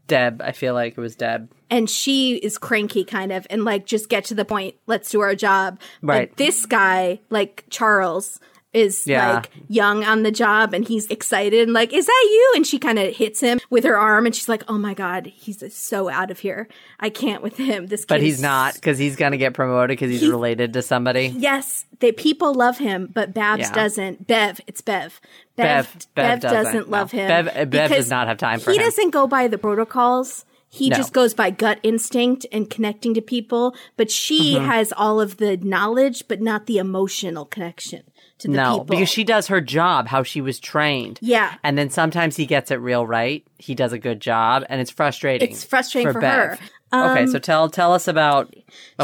Deb, 0.06 0.42
I 0.42 0.52
feel 0.52 0.74
like 0.74 0.98
it 0.98 1.00
was 1.00 1.16
Deb. 1.16 1.50
and 1.70 1.88
she 1.88 2.34
is 2.36 2.58
cranky 2.58 3.04
kind 3.04 3.32
of 3.32 3.46
and 3.48 3.64
like 3.64 3.86
just 3.86 4.08
get 4.10 4.26
to 4.26 4.34
the 4.34 4.44
point 4.44 4.74
let's 4.86 5.08
do 5.10 5.20
our 5.20 5.34
job 5.34 5.80
Right. 6.02 6.28
but 6.28 6.36
this 6.36 6.66
guy 6.66 7.20
like 7.30 7.64
charles 7.70 8.38
is 8.74 9.06
Yeah. 9.06 9.34
like 9.34 9.50
young 9.68 10.04
on 10.04 10.22
the 10.24 10.30
job 10.32 10.74
and 10.74 10.86
he's 10.86 11.06
excited 11.06 11.62
and 11.62 11.72
like 11.72 11.92
is 11.92 12.06
that 12.06 12.28
you 12.30 12.52
and 12.56 12.66
she 12.66 12.78
kind 12.78 12.98
of 12.98 13.14
hits 13.14 13.40
him 13.40 13.60
with 13.70 13.84
her 13.84 13.96
arm 13.96 14.26
and 14.26 14.34
she's 14.34 14.48
like 14.48 14.64
oh 14.68 14.76
my 14.78 14.92
god 14.94 15.26
he's 15.34 15.62
so 15.74 16.08
out 16.08 16.30
of 16.30 16.40
here 16.40 16.68
i 17.00 17.08
can't 17.08 17.42
with 17.42 17.56
him 17.56 17.86
this 17.86 18.04
But 18.04 18.20
he's 18.20 18.42
not 18.42 18.74
because 18.74 18.98
he's 18.98 19.16
gonna 19.16 19.36
get 19.36 19.54
promoted 19.54 19.90
because 19.96 20.10
he's 20.10 20.20
He- 20.22 20.28
related 20.30 20.72
to 20.74 20.82
somebody. 20.82 21.32
Yes, 21.36 21.84
they 22.00 22.10
people 22.12 22.52
love 22.54 22.78
him, 22.78 23.08
but 23.12 23.32
Babs 23.32 23.60
Yeah. 23.68 23.72
doesn't. 23.72 24.26
Bev, 24.26 24.60
it's 24.66 24.80
Bev. 24.80 25.20
Bev- 25.56 26.06
Bev 26.14 26.40
doesn't, 26.40 26.64
doesn't, 26.64 26.90
love 26.90 27.12
no. 27.12 27.20
him. 27.20 27.28
Bev- 27.46 27.70
Bev 27.70 27.90
does 27.90 28.10
not 28.10 28.26
have 28.26 28.38
time 28.38 28.58
for 28.60 28.72
he 28.72 28.76
him. 28.76 28.82
doesn't 28.84 29.10
go 29.10 29.26
by 29.26 29.46
the 29.48 29.58
protocols. 29.58 30.44
He 30.68 30.88
No. 30.88 30.96
just 30.96 31.12
goes 31.12 31.34
by 31.34 31.50
gut 31.50 31.78
instinct 31.84 32.46
and 32.50 32.68
connecting 32.68 33.14
to 33.14 33.20
people. 33.22 33.76
But 33.96 34.10
she 34.10 34.54
Mm-hmm. 34.56 34.66
has 34.66 34.92
all 34.96 35.20
of 35.20 35.36
the 35.36 35.56
knowledge, 35.58 36.24
but 36.26 36.40
not 36.40 36.66
the 36.66 36.78
emotional 36.78 37.44
connection 37.44 38.02
to 38.38 38.48
the 38.48 38.54
No, 38.54 38.72
people. 38.80 38.84
because 38.86 39.08
she 39.08 39.24
does 39.24 39.46
her 39.48 39.60
job 39.60 40.08
how 40.08 40.22
she 40.22 40.40
was 40.40 40.58
trained. 40.58 41.18
Yeah. 41.22 41.54
And 41.62 41.78
then 41.78 41.90
sometimes 41.90 42.36
he 42.36 42.46
gets 42.46 42.70
it 42.70 42.76
real 42.76 43.06
right. 43.06 43.46
He 43.58 43.74
does 43.74 43.92
a 43.92 43.98
good 43.98 44.20
job 44.20 44.64
and 44.68 44.80
it's 44.80 44.90
frustrating. 44.90 45.48
It's 45.50 45.64
frustrating 45.64 46.12
for 46.12 46.20
Bev. 46.20 46.58
her. 46.58 46.58
Um, 46.92 47.10
okay, 47.10 47.26
so 47.26 47.38
tell 47.38 47.68
tell 47.68 47.92
us 47.92 48.06
about 48.08 48.54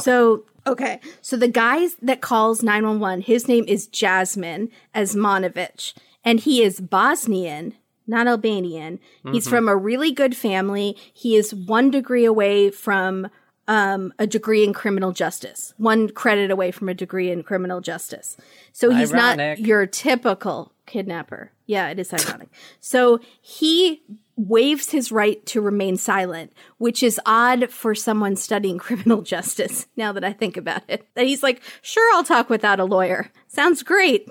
So 0.01 0.45
okay, 0.67 1.01
so 1.23 1.37
the 1.37 1.49
guy 1.49 1.89
that 2.03 2.21
calls 2.21 2.63
nine 2.63 2.85
one 2.87 3.01
one, 3.01 3.21
his 3.21 3.49
name 3.49 3.65
is 3.67 3.87
Jasmine 3.89 4.71
Osmanovic, 4.95 5.95
and 6.25 6.41
he 6.41 6.63
is 6.63 6.81
Bosnian, 6.81 7.75
not 8.07 8.27
Albanian. 8.27 9.01
He's 9.33 9.49
from 9.49 9.69
a 9.69 9.77
really 9.77 10.13
good 10.13 10.37
family. 10.37 10.97
He 11.13 11.37
is 11.37 11.55
one 11.55 11.91
degree 11.91 12.25
away 12.25 12.71
from 12.71 13.29
um, 13.71 14.13
a 14.19 14.27
degree 14.27 14.65
in 14.65 14.73
criminal 14.73 15.13
justice, 15.13 15.73
one 15.77 16.09
credit 16.09 16.51
away 16.51 16.73
from 16.73 16.89
a 16.89 16.95
degree 16.95 17.31
in 17.31 17.45
criminal 17.45 17.81
justice. 17.81 18.37
So 18.73 18.91
he's 18.91 19.15
Ironic. 19.15 19.61
not 19.61 19.67
your 19.67 19.87
typical 19.87 20.73
kidnapper. 20.87 21.53
Yeah, 21.67 21.89
it 21.89 22.01
is 22.01 22.13
ironic. 22.29 22.49
so 22.81 23.21
he 23.41 24.03
waives 24.35 24.91
his 24.91 25.13
right 25.13 25.45
to 25.47 25.61
remain 25.61 25.97
silent, 25.97 26.53
which 26.79 27.01
is 27.01 27.21
odd 27.25 27.71
for 27.71 27.95
someone 27.95 28.35
studying 28.35 28.79
criminal 28.87 29.23
justice, 29.23 29.87
now 29.97 30.11
that 30.13 30.25
I 30.25 30.33
think 30.33 30.57
about 30.57 30.83
it. 30.89 31.07
That 31.15 31.27
he's 31.27 31.45
like, 31.45 31.63
sure, 31.81 32.17
I'll 32.17 32.25
talk 32.25 32.51
without 32.51 32.81
a 32.81 32.85
lawyer. 32.85 33.31
Sounds 33.47 33.85
great. 33.85 34.29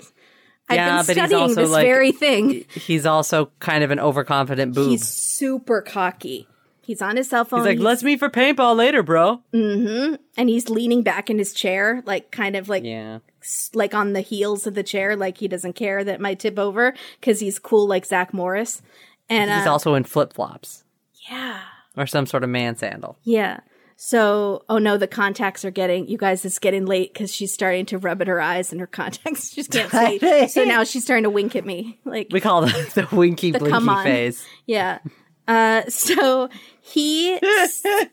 Yeah, 0.70 0.98
I've 1.00 1.06
but 1.06 1.14
been 1.16 1.22
he's 1.24 1.28
studying 1.30 1.48
also 1.48 1.62
this 1.62 1.70
like- 1.70 1.86
very 1.86 2.12
thing. 2.12 2.66
he's 2.74 3.06
also 3.06 3.50
kind 3.58 3.82
of 3.82 3.90
an 3.90 3.98
overconfident 4.00 4.74
boob. 4.74 4.90
He's, 4.90 5.08
super 5.08 5.80
cocky. 5.80 6.46
He's 6.90 7.00
on 7.02 7.16
his 7.16 7.28
cell 7.30 7.44
phone. 7.44 7.60
He's 7.60 7.66
like, 7.66 7.78
let's 7.78 8.02
meet 8.02 8.18
for 8.18 8.28
paintball 8.28 8.74
later, 8.74 9.04
bro. 9.04 9.42
Mm-hmm. 9.54 10.16
and 10.36 10.48
he's 10.48 10.68
leaning 10.68 11.04
back 11.04 11.30
in 11.30 11.38
his 11.38 11.52
chair, 11.54 12.02
like 12.04 12.32
kind 12.32 12.56
of 12.56 12.68
like 12.68 12.82
Yeah. 12.82 13.20
like 13.74 13.94
on 13.94 14.12
the 14.12 14.22
heels 14.22 14.66
of 14.66 14.74
the 14.74 14.82
chair, 14.82 15.14
like 15.14 15.38
he 15.38 15.46
doesn't 15.46 15.74
care 15.74 16.02
that 16.02 16.14
it 16.16 16.20
might 16.20 16.40
tip 16.40 16.58
over 16.58 16.92
because 17.20 17.38
he's 17.38 17.60
cool 17.60 17.86
like 17.86 18.04
Zach 18.06 18.34
Morris. 18.34 18.82
And 19.28 19.48
He's 19.52 19.66
uh, 19.68 19.70
also 19.70 19.94
in 19.94 20.02
flip 20.02 20.32
flops. 20.32 20.82
yeah, 21.30 21.60
or 21.96 22.08
some 22.08 22.26
sort 22.26 22.42
of 22.42 22.50
man 22.50 22.74
sandal. 22.76 23.16
Yeah. 23.22 23.60
So, 24.02 24.64
oh 24.70 24.78
no, 24.78 24.96
the 24.96 25.06
contacts 25.06 25.62
are 25.64 25.70
getting, 25.70 26.08
you 26.08 26.16
guys, 26.16 26.42
it's 26.46 26.58
getting 26.58 26.86
late 26.86 27.12
because 27.12 27.32
she's 27.34 27.52
starting 27.52 27.84
to 27.86 27.98
rub 27.98 28.22
at 28.22 28.28
her 28.28 28.40
eyes 28.40 28.72
and 28.72 28.80
her 28.80 28.86
contacts 28.88 29.50
just 29.50 29.70
can't 29.70 29.90
see. 30.20 30.48
so 30.48 30.64
now 30.64 30.82
she's 30.84 31.04
starting 31.04 31.24
to 31.24 31.30
wink 31.30 31.54
at 31.54 31.64
me. 31.66 32.00
Like, 32.06 32.28
We 32.32 32.40
call 32.40 32.64
it 32.64 32.72
the 32.94 33.06
winky 33.12 33.52
come 33.52 33.84
blinky 33.86 34.02
phase. 34.02 34.44
yeah. 34.66 34.98
Uh, 35.50 35.82
so 35.88 36.48
he, 36.80 37.40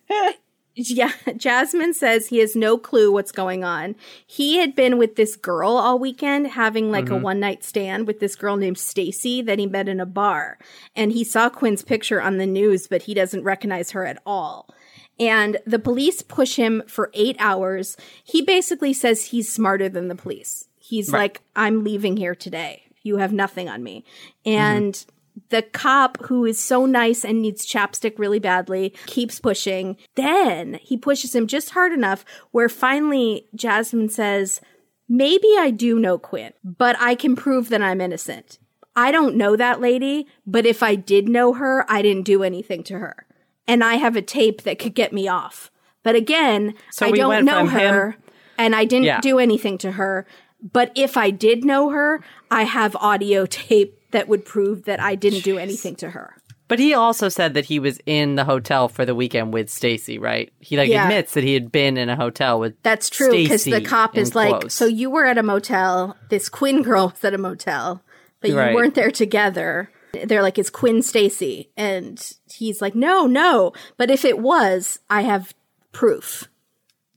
yeah, 0.76 1.12
Jasmine 1.36 1.94
says 1.94 2.26
he 2.26 2.40
has 2.40 2.56
no 2.56 2.80
clue 2.80 3.12
what's 3.12 3.32
going 3.32 3.64
on. 3.64 3.96
He 4.26 4.58
had 4.58 4.74
been 4.74 4.98
with 4.98 5.18
this 5.18 5.36
girl 5.36 5.74
all 5.74 6.00
weekend 6.00 6.48
having 6.48 6.90
like 6.90 7.12
a 7.12 7.16
one 7.16 7.40
night 7.40 7.64
stand 7.64 8.08
with 8.08 8.20
this 8.20 8.36
girl 8.36 8.58
named 8.58 8.80
Stacy 8.80 9.44
that 9.44 9.60
he 9.60 9.68
met 9.68 9.88
in 9.88 10.00
a 10.00 10.06
bar. 10.08 10.58
And 10.96 11.12
he 11.12 11.24
saw 11.24 11.48
Quinn's 11.48 11.84
picture 11.84 12.20
on 12.20 12.40
the 12.40 12.48
news, 12.48 12.88
but 12.88 13.04
he 13.04 13.14
doesn't 13.14 13.44
recognize 13.44 13.92
her 13.92 14.04
at 14.04 14.20
all. 14.26 14.74
And 15.20 15.58
the 15.64 15.78
police 15.78 16.24
push 16.24 16.56
him 16.56 16.82
for 16.88 17.12
eight 17.14 17.36
hours. 17.38 17.98
He 18.24 18.42
basically 18.42 18.94
says 18.94 19.26
he's 19.26 19.54
smarter 19.54 19.90
than 19.90 20.08
the 20.08 20.16
police. 20.16 20.70
He's 20.80 21.12
like, 21.12 21.42
I'm 21.56 21.84
leaving 21.84 22.18
here 22.18 22.34
today. 22.34 22.82
You 23.04 23.18
have 23.18 23.32
nothing 23.32 23.70
on 23.70 23.84
me. 23.84 24.06
And 24.44 25.06
the 25.50 25.62
cop 25.62 26.18
who 26.26 26.46
is 26.46 26.58
so 26.60 26.86
nice 26.86 27.24
and 27.24 27.42
needs 27.42 27.66
chapstick 27.66 28.18
really 28.18 28.40
badly 28.40 28.94
keeps 29.06 29.40
pushing. 29.40 29.98
Then 30.16 30.80
he 30.82 30.98
pushes 30.98 31.36
him 31.36 31.48
just 31.48 31.72
hard 31.72 31.94
enough 31.94 32.26
where 32.52 32.70
finally 32.70 33.48
Jasmine 33.56 34.10
says, 34.10 34.62
Maybe 35.10 35.48
I 35.58 35.70
do 35.72 36.00
know 36.00 36.18
Quinn, 36.18 36.54
but 36.64 36.96
I 37.00 37.16
can 37.16 37.36
prove 37.36 37.70
that 37.70 37.82
I'm 37.82 38.02
innocent. 38.02 38.60
I 38.96 39.12
don't 39.12 39.36
know 39.36 39.56
that 39.56 39.80
lady, 39.80 40.28
but 40.46 40.66
if 40.66 40.82
I 40.84 40.96
did 40.96 41.30
know 41.30 41.54
her, 41.54 41.86
I 41.88 42.02
didn't 42.02 42.24
do 42.26 42.44
anything 42.44 42.84
to 42.86 42.98
her. 43.00 43.26
And 43.68 43.84
I 43.84 43.96
have 43.96 44.16
a 44.16 44.22
tape 44.22 44.64
that 44.64 44.80
could 44.80 44.96
get 44.96 45.14
me 45.14 45.28
off. 45.28 45.70
But 46.04 46.16
again, 46.16 46.74
So 46.92 47.06
I 47.06 47.12
we 47.12 47.18
don't 47.20 47.46
know 47.46 47.60
from 47.68 47.70
him- 47.70 47.94
her 47.94 48.18
and 48.58 48.76
I 48.76 48.86
didn't 48.86 49.06
Yeah. 49.06 49.22
do 49.22 49.40
anything 49.40 49.78
to 49.80 49.92
her. 49.92 50.26
But 50.62 50.92
if 50.96 51.16
I 51.16 51.30
did 51.30 51.64
know 51.64 51.90
her, 51.92 52.24
I 52.50 52.64
have 52.64 52.96
audio 52.96 53.46
tape 53.46 53.97
that 54.12 54.28
would 54.28 54.45
prove 54.45 54.84
that 54.86 54.99
I 54.99 55.16
didn't 55.16 55.43
do 55.43 55.58
anything 55.58 55.95
to 55.97 56.12
her. 56.12 56.36
But 56.68 56.80
he 56.80 56.93
also 56.93 57.30
said 57.30 57.53
that 57.53 57.66
he 57.66 57.80
was 57.80 57.97
in 58.05 58.36
the 58.36 58.43
hotel 58.43 58.89
for 58.89 59.05
the 59.05 59.16
weekend 59.16 59.53
with 59.53 59.70
Stacy, 59.70 60.18
right? 60.18 60.51
He 60.60 60.76
like 60.76 60.89
Yeah. 60.89 61.03
admits 61.03 61.34
that 61.34 61.43
he 61.45 61.53
had 61.53 61.72
been 61.72 61.95
in 61.97 62.10
a 62.10 62.16
hotel 62.18 62.60
with 62.60 62.76
That's 62.84 63.10
true 63.10 63.32
because 63.32 63.64
the 63.64 63.80
cop 63.82 64.18
is 64.18 64.36
like, 64.36 64.70
so 64.70 64.86
you 64.86 65.10
were 65.10 65.26
at 65.26 65.38
a 65.38 65.43
motel. 65.43 66.18
This 66.30 66.49
Quinn 66.49 66.82
girl 66.84 67.10
was 67.14 67.24
at 67.24 67.34
a 67.34 67.38
motel, 67.38 68.03
but 68.41 68.49
you 68.49 68.58
Right. 68.58 68.76
weren't 68.76 68.95
there 68.95 69.12
together. 69.12 69.89
They're 70.26 70.41
like, 70.41 70.58
"Is 70.58 70.70
Quinn 70.70 71.01
Stacy, 71.01 71.70
and 71.78 72.20
he's 72.51 72.82
like, 72.82 72.95
no, 72.95 73.28
no. 73.28 73.72
But 73.97 74.10
if 74.10 74.26
it 74.26 74.39
was, 74.39 74.99
I 75.10 75.22
have 75.22 75.53
proof 75.91 76.49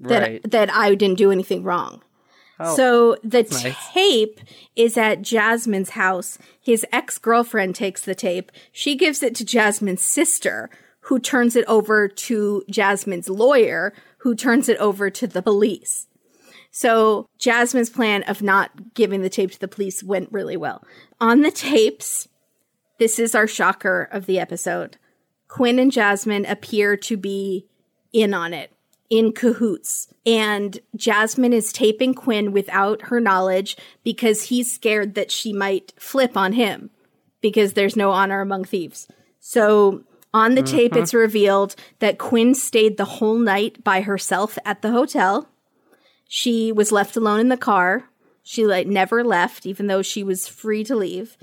that 0.00 0.22
right. 0.22 0.50
that 0.50 0.72
I 0.72 0.94
didn't 0.94 1.18
do 1.18 1.30
anything 1.30 1.62
wrong. 1.62 2.02
Oh, 2.60 2.76
so 2.76 3.16
the 3.24 3.42
nice. 3.42 3.92
tape 3.92 4.40
is 4.76 4.98
at 4.98 5.22
Jasmine's 5.22 5.90
house. 5.90 6.36
His 6.60 6.84
ex 6.92 7.16
girlfriend 7.16 7.74
takes 7.74 8.02
the 8.04 8.14
tape. 8.14 8.52
She 8.70 8.96
gives 8.96 9.22
it 9.22 9.34
to 9.36 9.44
Jasmine's 9.44 10.02
sister, 10.02 10.68
who 11.00 11.18
turns 11.18 11.56
it 11.56 11.64
over 11.66 12.06
to 12.06 12.62
Jasmine's 12.70 13.30
lawyer, 13.30 13.94
who 14.18 14.34
turns 14.34 14.68
it 14.68 14.76
over 14.76 15.08
to 15.08 15.26
the 15.26 15.42
police. 15.42 16.06
So 16.70 17.26
Jasmine's 17.38 17.90
plan 17.90 18.22
of 18.24 18.42
not 18.42 18.94
giving 18.94 19.22
the 19.22 19.30
tape 19.30 19.50
to 19.52 19.60
the 19.60 19.66
police 19.66 20.02
went 20.02 20.30
really 20.30 20.56
well. 20.56 20.84
On 21.20 21.40
the 21.40 21.50
tapes, 21.50 22.28
this 22.98 23.18
is 23.18 23.34
our 23.34 23.46
shocker 23.46 24.08
of 24.12 24.26
the 24.26 24.38
episode. 24.38 24.98
Quinn 25.48 25.78
and 25.78 25.90
Jasmine 25.90 26.44
appear 26.44 26.96
to 26.98 27.16
be 27.16 27.66
in 28.12 28.34
on 28.34 28.52
it, 28.52 28.70
in 29.10 29.32
cahoots. 29.32 30.08
And 30.24 30.78
Jasmine 30.96 31.52
is 31.52 31.72
taping 31.72 32.14
Quinn 32.14 32.52
without 32.52 33.02
her 33.02 33.20
knowledge 33.20 33.76
because 34.04 34.44
he's 34.44 34.72
scared 34.72 35.14
that 35.16 35.32
she 35.32 35.52
might 35.52 35.92
flip 35.98 36.36
on 36.36 36.52
him 36.52 36.90
because 37.40 37.72
there's 37.72 37.96
no 37.96 38.12
honor 38.12 38.40
among 38.40 38.64
thieves. 38.64 39.08
So 39.40 40.04
on 40.32 40.54
the 40.54 40.62
tape, 40.62 40.94
it's 40.94 41.10
mm-hmm. 41.10 41.18
revealed 41.18 41.74
that 41.98 42.18
Quinn 42.18 42.54
stayed 42.54 42.96
the 42.96 43.04
whole 43.04 43.38
night 43.38 43.82
by 43.82 44.02
herself 44.02 44.56
at 44.64 44.80
the 44.80 44.92
hotel. 44.92 45.48
She 46.28 46.70
was 46.70 46.92
left 46.92 47.16
alone 47.16 47.40
in 47.40 47.48
the 47.48 47.56
car. 47.56 48.04
She 48.44 48.64
like 48.64 48.86
never 48.86 49.24
left, 49.24 49.66
even 49.66 49.88
though 49.88 50.02
she 50.02 50.22
was 50.22 50.46
free 50.46 50.84
to 50.84 50.94
leave. 50.94 51.36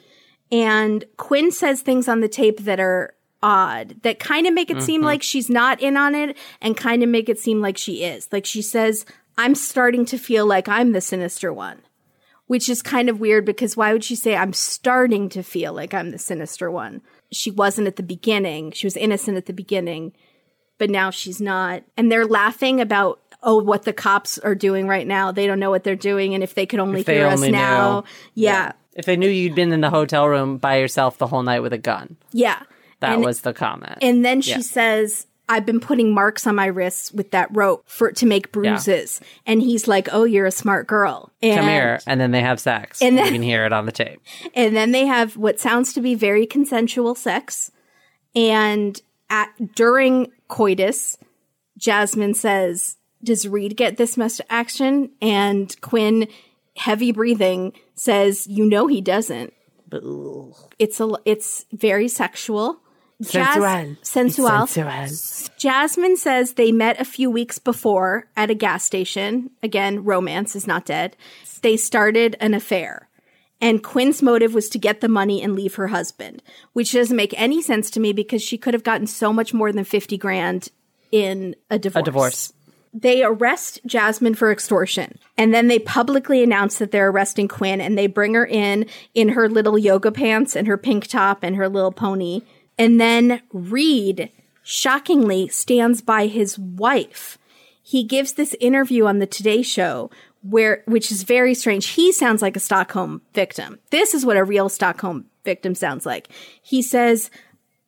And 0.49 1.03
Quinn 1.17 1.51
says 1.51 1.81
things 1.81 2.07
on 2.07 2.21
the 2.21 2.29
tape 2.29 2.61
that 2.61 2.79
are 2.79 3.13
odd, 3.41 4.01
that 4.03 4.19
kind 4.19 4.47
of 4.47 4.53
make 4.53 4.69
it 4.69 4.81
seem 4.81 5.01
mm-hmm. 5.01 5.05
like 5.05 5.23
she's 5.23 5.49
not 5.49 5.81
in 5.81 5.97
on 5.97 6.15
it 6.15 6.37
and 6.61 6.75
kind 6.75 7.03
of 7.03 7.09
make 7.09 7.29
it 7.29 7.39
seem 7.39 7.61
like 7.61 7.77
she 7.77 8.03
is. 8.03 8.27
Like 8.31 8.45
she 8.45 8.61
says, 8.61 9.05
I'm 9.37 9.55
starting 9.55 10.05
to 10.07 10.17
feel 10.17 10.45
like 10.45 10.67
I'm 10.67 10.91
the 10.91 11.01
sinister 11.01 11.53
one, 11.53 11.81
which 12.47 12.67
is 12.69 12.81
kind 12.81 13.09
of 13.09 13.19
weird 13.19 13.45
because 13.45 13.77
why 13.77 13.93
would 13.93 14.03
she 14.03 14.15
say, 14.15 14.35
I'm 14.35 14.53
starting 14.53 15.29
to 15.29 15.43
feel 15.43 15.73
like 15.73 15.93
I'm 15.93 16.11
the 16.11 16.17
sinister 16.17 16.71
one? 16.71 17.01
She 17.31 17.51
wasn't 17.51 17.87
at 17.87 17.97
the 17.97 18.03
beginning. 18.03 18.71
She 18.71 18.87
was 18.87 18.97
innocent 18.97 19.37
at 19.37 19.45
the 19.45 19.53
beginning, 19.53 20.13
but 20.77 20.89
now 20.89 21.11
she's 21.11 21.41
not. 21.41 21.83
And 21.95 22.11
they're 22.11 22.25
laughing 22.25 22.81
about, 22.81 23.21
oh, 23.43 23.61
what 23.61 23.83
the 23.83 23.93
cops 23.93 24.39
are 24.39 24.55
doing 24.55 24.87
right 24.87 25.05
now. 25.05 25.31
They 25.31 25.45
don't 25.45 25.59
know 25.59 25.69
what 25.69 25.83
they're 25.83 25.95
doing. 25.95 26.33
And 26.33 26.43
if 26.43 26.55
they 26.55 26.65
could 26.65 26.79
only 26.79 27.03
hear 27.03 27.27
only 27.27 27.49
us 27.49 27.51
now. 27.51 27.99
knew. 27.99 28.05
Yeah. 28.43 28.71
If 28.95 29.05
they 29.05 29.15
knew 29.15 29.29
you'd 29.29 29.53
been 29.53 29.71
in 29.71 29.81
the 29.81 29.91
hotel 29.91 30.27
room 30.27 30.57
by 30.57 30.77
yourself 30.77 31.19
the 31.19 31.27
whole 31.27 31.43
night 31.43 31.59
with 31.59 31.73
a 31.73 31.77
gun, 31.77 32.17
Yeah. 32.31 32.63
That 32.99 33.15
And- 33.15 33.23
was 33.25 33.41
the 33.41 33.53
comment. 33.53 33.97
And 34.01 34.23
then 34.25 34.41
she 34.41 34.51
Yeah. 34.51 34.59
says, 34.59 35.27
I've 35.49 35.65
been 35.65 35.79
putting 35.79 36.13
marks 36.13 36.45
on 36.45 36.55
my 36.55 36.65
wrists 36.65 37.11
with 37.13 37.31
that 37.31 37.47
rope 37.55 37.83
for 37.87 38.11
to 38.11 38.25
make 38.25 38.51
bruises. 38.51 39.21
And 39.45 39.61
he's 39.61 39.87
like, 39.87 40.09
Oh, 40.11 40.25
you're 40.25 40.45
a 40.45 40.51
smart 40.51 40.87
girl. 40.87 41.31
And, 41.41 41.59
Come 41.59 41.69
here, 41.69 41.99
and 42.05 42.19
then 42.19 42.31
they 42.31 42.41
have 42.41 42.59
sex. 42.59 43.01
And 43.01 43.09
And 43.09 43.17
then- 43.19 43.25
you 43.27 43.31
can 43.33 43.41
hear 43.43 43.65
it 43.65 43.71
on 43.71 43.85
the 43.85 43.91
tape. 43.93 44.19
And 44.55 44.75
then 44.75 44.91
they 44.91 45.05
have 45.05 45.37
what 45.37 45.59
sounds 45.59 45.93
to 45.93 46.01
be 46.01 46.15
very 46.15 46.45
consensual 46.45 47.15
sex. 47.15 47.71
And 48.35 48.99
at 49.29 49.49
during 49.75 50.27
coitus, 50.49 51.17
Jasmine 51.77 52.33
says, 52.33 52.97
Does 53.23 53.47
Reed 53.47 53.77
get 53.77 53.95
this 53.97 54.17
much 54.17 54.41
action? 54.49 55.11
And 55.21 55.73
Quinn, 55.81 56.27
heavy 56.75 57.11
breathing, 57.13 57.71
says, 57.95 58.47
You 58.47 58.65
know 58.65 58.87
he 58.87 58.99
doesn't. 58.99 59.53
It's 60.77 60.99
a 60.99 61.09
it's 61.23 61.65
very 61.71 62.07
sexual. 62.09 62.81
Jas- 63.21 63.55
Sensual. 63.55 63.97
sensual. 64.03 64.67
Sensual. 64.67 65.55
Jasmine 65.57 66.17
says 66.17 66.53
they 66.53 66.71
met 66.71 67.01
a 67.01 67.05
few 67.05 67.31
weeks 67.31 67.57
before 67.57 68.27
at 68.35 68.51
a 68.51 68.55
gas 68.55 68.83
station. 68.83 69.49
Again, 69.63 70.03
romance 70.03 70.55
is 70.55 70.67
not 70.67 70.85
dead. 70.85 71.17
They 71.61 71.77
started 71.77 72.35
an 72.39 72.53
affair. 72.53 73.07
And 73.59 73.83
Quinn's 73.83 74.21
motive 74.21 74.53
was 74.53 74.69
to 74.69 74.77
get 74.77 75.01
the 75.01 75.07
money 75.07 75.41
and 75.41 75.55
leave 75.55 75.75
her 75.75 75.87
husband, 75.87 76.43
which 76.73 76.91
doesn't 76.91 77.15
make 77.15 77.33
any 77.39 77.61
sense 77.61 77.89
to 77.91 77.99
me 77.99 78.13
because 78.13 78.43
she 78.43 78.57
could 78.57 78.75
have 78.75 78.83
gotten 78.83 79.07
so 79.07 79.33
much 79.33 79.51
more 79.51 79.71
than 79.71 79.83
50 79.83 80.15
grand 80.17 80.69
in 81.11 81.55
a 81.71 81.79
divorce. 81.79 82.01
A 82.01 82.05
divorce. 82.05 82.53
They 82.93 83.23
arrest 83.23 83.81
Jasmine 83.85 84.35
for 84.35 84.51
extortion. 84.51 85.17
And 85.37 85.53
then 85.53 85.67
they 85.67 85.79
publicly 85.79 86.43
announce 86.43 86.77
that 86.77 86.91
they're 86.91 87.09
arresting 87.09 87.47
Quinn 87.47 87.81
and 87.81 87.97
they 87.97 88.07
bring 88.07 88.35
her 88.35 88.45
in 88.45 88.85
in 89.13 89.29
her 89.29 89.49
little 89.49 89.77
yoga 89.77 90.11
pants 90.11 90.55
and 90.55 90.67
her 90.67 90.77
pink 90.77 91.07
top 91.07 91.43
and 91.43 91.55
her 91.55 91.67
little 91.67 91.91
pony. 91.91 92.41
And 92.77 92.99
then 92.99 93.41
Reed 93.51 94.31
shockingly 94.63 95.47
stands 95.47 96.01
by 96.01 96.27
his 96.27 96.59
wife. 96.59 97.37
He 97.81 98.03
gives 98.03 98.33
this 98.33 98.55
interview 98.59 99.05
on 99.05 99.19
the 99.19 99.25
Today 99.25 99.61
Show 99.61 100.09
where 100.41 100.83
which 100.85 101.11
is 101.11 101.23
very 101.23 101.53
strange. 101.53 101.87
He 101.87 102.11
sounds 102.11 102.41
like 102.41 102.55
a 102.55 102.61
Stockholm 102.61 103.21
victim. 103.33 103.79
This 103.89 104.13
is 104.13 104.25
what 104.25 104.37
a 104.37 104.43
real 104.43 104.69
Stockholm 104.69 105.25
victim 105.43 105.75
sounds 105.75 106.05
like. 106.05 106.29
He 106.61 106.81
says, 106.81 107.29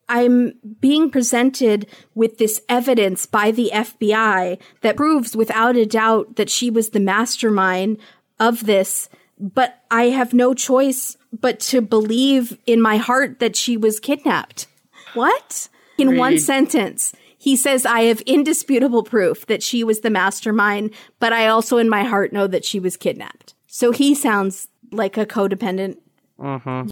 I'm 0.08 0.54
being 0.80 1.10
presented 1.10 1.86
with 2.14 2.38
this 2.38 2.60
evidence 2.68 3.26
by 3.26 3.50
the 3.52 3.70
FBI 3.72 4.58
that 4.80 4.96
proves 4.96 5.36
without 5.36 5.76
a 5.76 5.86
doubt 5.86 6.36
that 6.36 6.50
she 6.50 6.68
was 6.68 6.90
the 6.90 7.00
mastermind 7.00 7.98
of 8.38 8.66
this, 8.66 9.08
but 9.38 9.82
I 9.90 10.04
have 10.04 10.34
no 10.34 10.52
choice 10.52 11.16
but 11.32 11.60
to 11.60 11.80
believe 11.80 12.58
in 12.66 12.80
my 12.80 12.96
heart 12.96 13.38
that 13.38 13.54
she 13.54 13.76
was 13.76 14.00
kidnapped. 14.00 14.66
What? 15.14 15.68
In 15.98 16.16
one 16.16 16.38
sentence, 16.38 17.12
he 17.36 17.56
says, 17.56 17.84
I 17.84 18.02
have 18.02 18.20
indisputable 18.22 19.02
proof 19.02 19.46
that 19.46 19.62
she 19.62 19.84
was 19.84 20.00
the 20.00 20.10
mastermind, 20.10 20.92
but 21.18 21.32
I 21.32 21.46
also 21.48 21.78
in 21.78 21.88
my 21.88 22.04
heart 22.04 22.32
know 22.32 22.46
that 22.46 22.64
she 22.64 22.80
was 22.80 22.96
kidnapped. 22.96 23.54
So 23.66 23.92
he 23.92 24.14
sounds 24.14 24.68
like 24.92 25.16
a 25.16 25.26
codependent 25.26 25.98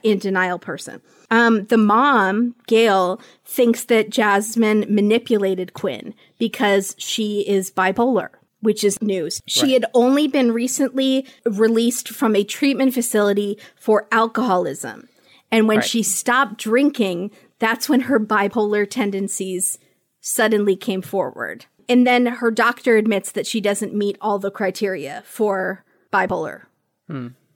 in 0.02 0.18
denial 0.18 0.58
person. 0.58 1.00
Um, 1.30 1.64
the 1.66 1.78
mom, 1.78 2.54
Gail, 2.66 3.20
thinks 3.44 3.84
that 3.84 4.10
Jasmine 4.10 4.84
manipulated 4.88 5.72
Quinn 5.72 6.14
because 6.38 6.94
she 6.98 7.40
is 7.48 7.70
bipolar, 7.70 8.28
which 8.60 8.84
is 8.84 9.00
news. 9.00 9.40
She 9.46 9.72
had 9.72 9.86
only 9.94 10.28
been 10.28 10.52
recently 10.52 11.26
released 11.46 12.08
from 12.10 12.36
a 12.36 12.44
treatment 12.44 12.92
facility 12.94 13.58
for 13.76 14.06
alcoholism. 14.12 15.08
And 15.50 15.66
when 15.66 15.78
Right. 15.78 15.88
she 15.88 16.02
stopped 16.02 16.58
drinking, 16.58 17.30
that's 17.58 17.88
when 17.88 18.00
her 18.02 18.20
bipolar 18.20 18.88
tendencies 18.88 19.78
suddenly 20.20 20.76
came 20.76 21.02
forward. 21.02 21.66
And 21.88 22.06
then 22.06 22.26
her 22.26 22.50
doctor 22.50 22.96
admits 22.96 23.32
that 23.32 23.46
she 23.46 23.60
doesn't 23.60 23.94
meet 23.94 24.18
all 24.20 24.38
the 24.38 24.50
criteria 24.50 25.22
for 25.26 25.84
bipolar. 26.12 26.64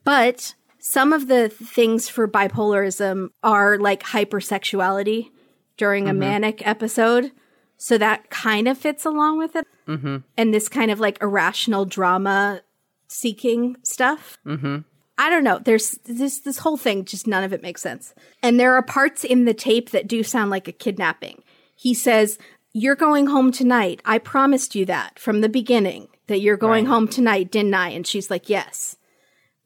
But 0.04 0.54
some 0.78 1.12
of 1.12 1.28
the 1.28 1.48
things 1.48 2.08
for 2.08 2.26
bipolarism 2.26 3.28
are 3.42 3.78
like 3.78 4.02
hypersexuality 4.02 5.30
during 5.76 6.08
a 6.08 6.14
manic 6.14 6.66
episode. 6.66 7.32
So 7.76 7.98
that 7.98 8.30
kind 8.30 8.68
of 8.68 8.78
fits 8.78 9.04
along 9.04 9.38
with 9.38 9.54
it. 9.56 9.66
Mm-hmm. 9.86 10.18
And 10.36 10.54
this 10.54 10.68
kind 10.68 10.90
of 10.90 10.98
like 11.00 11.20
irrational 11.22 11.84
drama 11.84 12.62
seeking 13.08 13.76
stuff. 13.82 14.38
Mm-hmm. 14.46 14.78
I 15.18 15.30
don't 15.30 15.44
know. 15.44 15.58
There's 15.58 15.92
this 16.04 16.40
this 16.40 16.58
whole 16.58 16.76
thing. 16.76 17.04
Just 17.04 17.26
none 17.26 17.44
of 17.44 17.52
it 17.52 17.62
makes 17.62 17.82
sense. 17.82 18.14
And 18.42 18.58
there 18.58 18.74
are 18.74 18.82
parts 18.82 19.24
in 19.24 19.44
the 19.44 19.54
tape 19.54 19.90
that 19.90 20.08
do 20.08 20.22
sound 20.22 20.50
like 20.50 20.68
a 20.68 20.72
kidnapping. 20.72 21.42
He 21.76 21.94
says, 21.94 22.38
"You're 22.72 22.94
going 22.96 23.26
home 23.26 23.52
tonight. 23.52 24.00
I 24.04 24.18
promised 24.18 24.74
you 24.74 24.84
that 24.86 25.18
from 25.18 25.40
the 25.40 25.48
beginning 25.48 26.08
that 26.28 26.40
you're 26.40 26.56
going 26.56 26.84
Right. 26.86 26.90
home 26.92 27.08
tonight, 27.08 27.50
didn't 27.50 27.74
I?" 27.74 27.90
And 27.90 28.06
she's 28.06 28.30
like, 28.30 28.48
"Yes." 28.48 28.96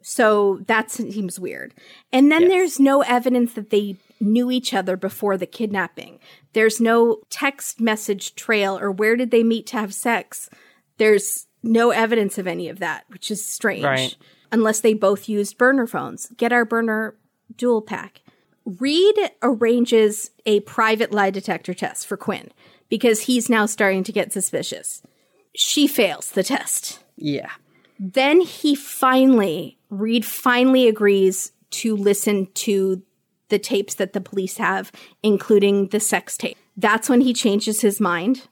So 0.03 0.61
that 0.67 0.91
seems 0.91 1.41
weird. 1.41 1.75
And 2.13 2.31
then 2.31 2.43
Yes. 2.43 2.51
there's 2.51 2.81
no 2.81 3.03
evidence 3.03 3.55
that 3.55 3.71
they 3.71 3.97
knew 4.21 4.51
each 4.51 4.73
other 4.73 4.97
before 4.97 5.37
the 5.37 5.47
kidnapping. 5.47 6.19
There's 6.53 6.81
no 6.81 7.19
text 7.29 7.81
message 7.81 8.35
trail 8.35 8.79
or 8.79 8.91
where 8.91 9.17
did 9.17 9.31
they 9.31 9.43
meet 9.43 9.67
to 9.69 9.77
have 9.79 9.93
sex. 9.93 10.49
There's 10.99 11.47
no 11.63 11.91
evidence 11.91 12.39
of 12.39 12.47
any 12.47 12.69
of 12.69 12.79
that, 12.79 13.05
which 13.09 13.31
is 13.31 13.45
strange. 13.45 13.85
Right. 13.85 14.17
Unless 14.53 14.81
they 14.81 14.95
both 14.95 15.29
used 15.29 15.59
burner 15.59 15.87
phones. 15.87 16.29
Get 16.37 16.53
our 16.53 16.65
burner 16.65 17.17
dual 17.57 17.83
pack. 17.83 18.23
Reed 18.65 19.15
arranges 19.43 20.31
a 20.45 20.61
private 20.61 21.13
lie 21.13 21.31
detector 21.31 21.75
test 21.75 22.07
for 22.07 22.17
Quinn 22.17 22.51
because 22.89 23.23
he's 23.23 23.49
now 23.49 23.67
starting 23.67 24.03
to 24.05 24.13
get 24.13 24.33
suspicious. 24.33 25.03
She 25.55 25.87
fails 25.87 26.31
the 26.31 26.43
test. 26.43 27.01
Yeah. 27.17 27.51
Then 27.99 28.41
he 28.41 28.75
finally, 28.75 29.79
Reed 29.89 30.25
finally 30.25 30.87
agrees 30.89 31.53
to 31.71 31.97
listen 31.97 32.47
to 32.55 33.03
the 33.49 33.59
tapes 33.59 33.95
that 33.95 34.13
the 34.13 34.21
police 34.21 34.57
have, 34.59 34.91
including 35.23 35.89
the 35.89 36.01
sex 36.01 36.37
tape. 36.37 36.57
That's 36.77 37.09
when 37.09 37.21
he 37.21 37.33
changes 37.33 37.81
his 37.81 38.01
mind 38.01 38.49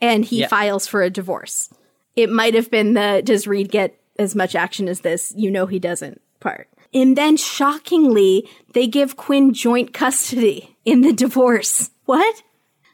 and 0.00 0.24
he 0.24 0.40
Yeah. 0.40 0.48
files 0.48 0.86
for 0.86 1.02
a 1.02 1.10
divorce. 1.10 1.70
It 2.16 2.28
might 2.30 2.54
have 2.54 2.70
been 2.70 2.94
the 2.94 3.22
does 3.24 3.46
Reed 3.46 3.70
get 3.70 3.98
as 4.22 4.34
much 4.34 4.54
action 4.54 4.88
as 4.88 5.00
this? 5.00 5.32
You 5.36 5.50
know 5.50 5.66
he 5.66 5.78
doesn't 5.78 6.20
part. 6.40 6.68
And 6.94 7.16
then 7.16 7.36
shockingly, 7.36 8.48
they 8.74 8.86
give 8.86 9.16
Quinn 9.16 9.54
joint 9.54 9.92
custody 9.92 10.76
in 10.84 11.00
the 11.02 11.12
divorce. 11.12 11.90
What? 12.04 12.42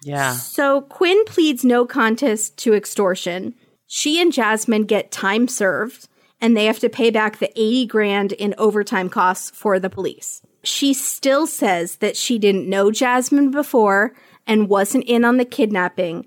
Yeah. 0.02 0.32
So 0.32 0.82
Quinn 0.82 1.24
pleads 1.24 1.64
no 1.64 1.84
contest 1.84 2.56
to 2.58 2.74
extortion. 2.74 3.54
She 3.86 4.20
and 4.20 4.32
Jasmine 4.32 4.84
get 4.84 5.10
time 5.10 5.48
served 5.48 6.08
and 6.40 6.56
they 6.56 6.66
have 6.66 6.78
to 6.80 6.88
pay 6.88 7.10
back 7.10 7.38
the 7.38 7.50
80 7.58 7.86
grand 7.86 8.32
in 8.32 8.54
overtime 8.58 9.08
costs 9.08 9.50
for 9.50 9.80
the 9.80 9.90
police. 9.90 10.42
She 10.62 10.94
still 10.94 11.46
says 11.46 11.96
that 11.96 12.16
she 12.16 12.38
didn't 12.38 12.68
know 12.68 12.90
Jasmine 12.90 13.50
before 13.50 14.14
and 14.46 14.68
wasn't 14.68 15.04
in 15.04 15.24
on 15.24 15.36
the 15.36 15.44
kidnapping, 15.44 16.26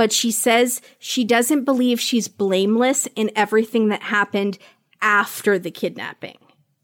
but 0.00 0.12
she 0.12 0.30
says 0.30 0.80
she 0.98 1.24
doesn't 1.24 1.64
believe 1.64 2.00
she's 2.00 2.26
blameless 2.26 3.06
in 3.16 3.30
everything 3.36 3.90
that 3.90 4.00
happened 4.00 4.56
after 5.02 5.58
the 5.58 5.70
kidnapping. 5.70 6.38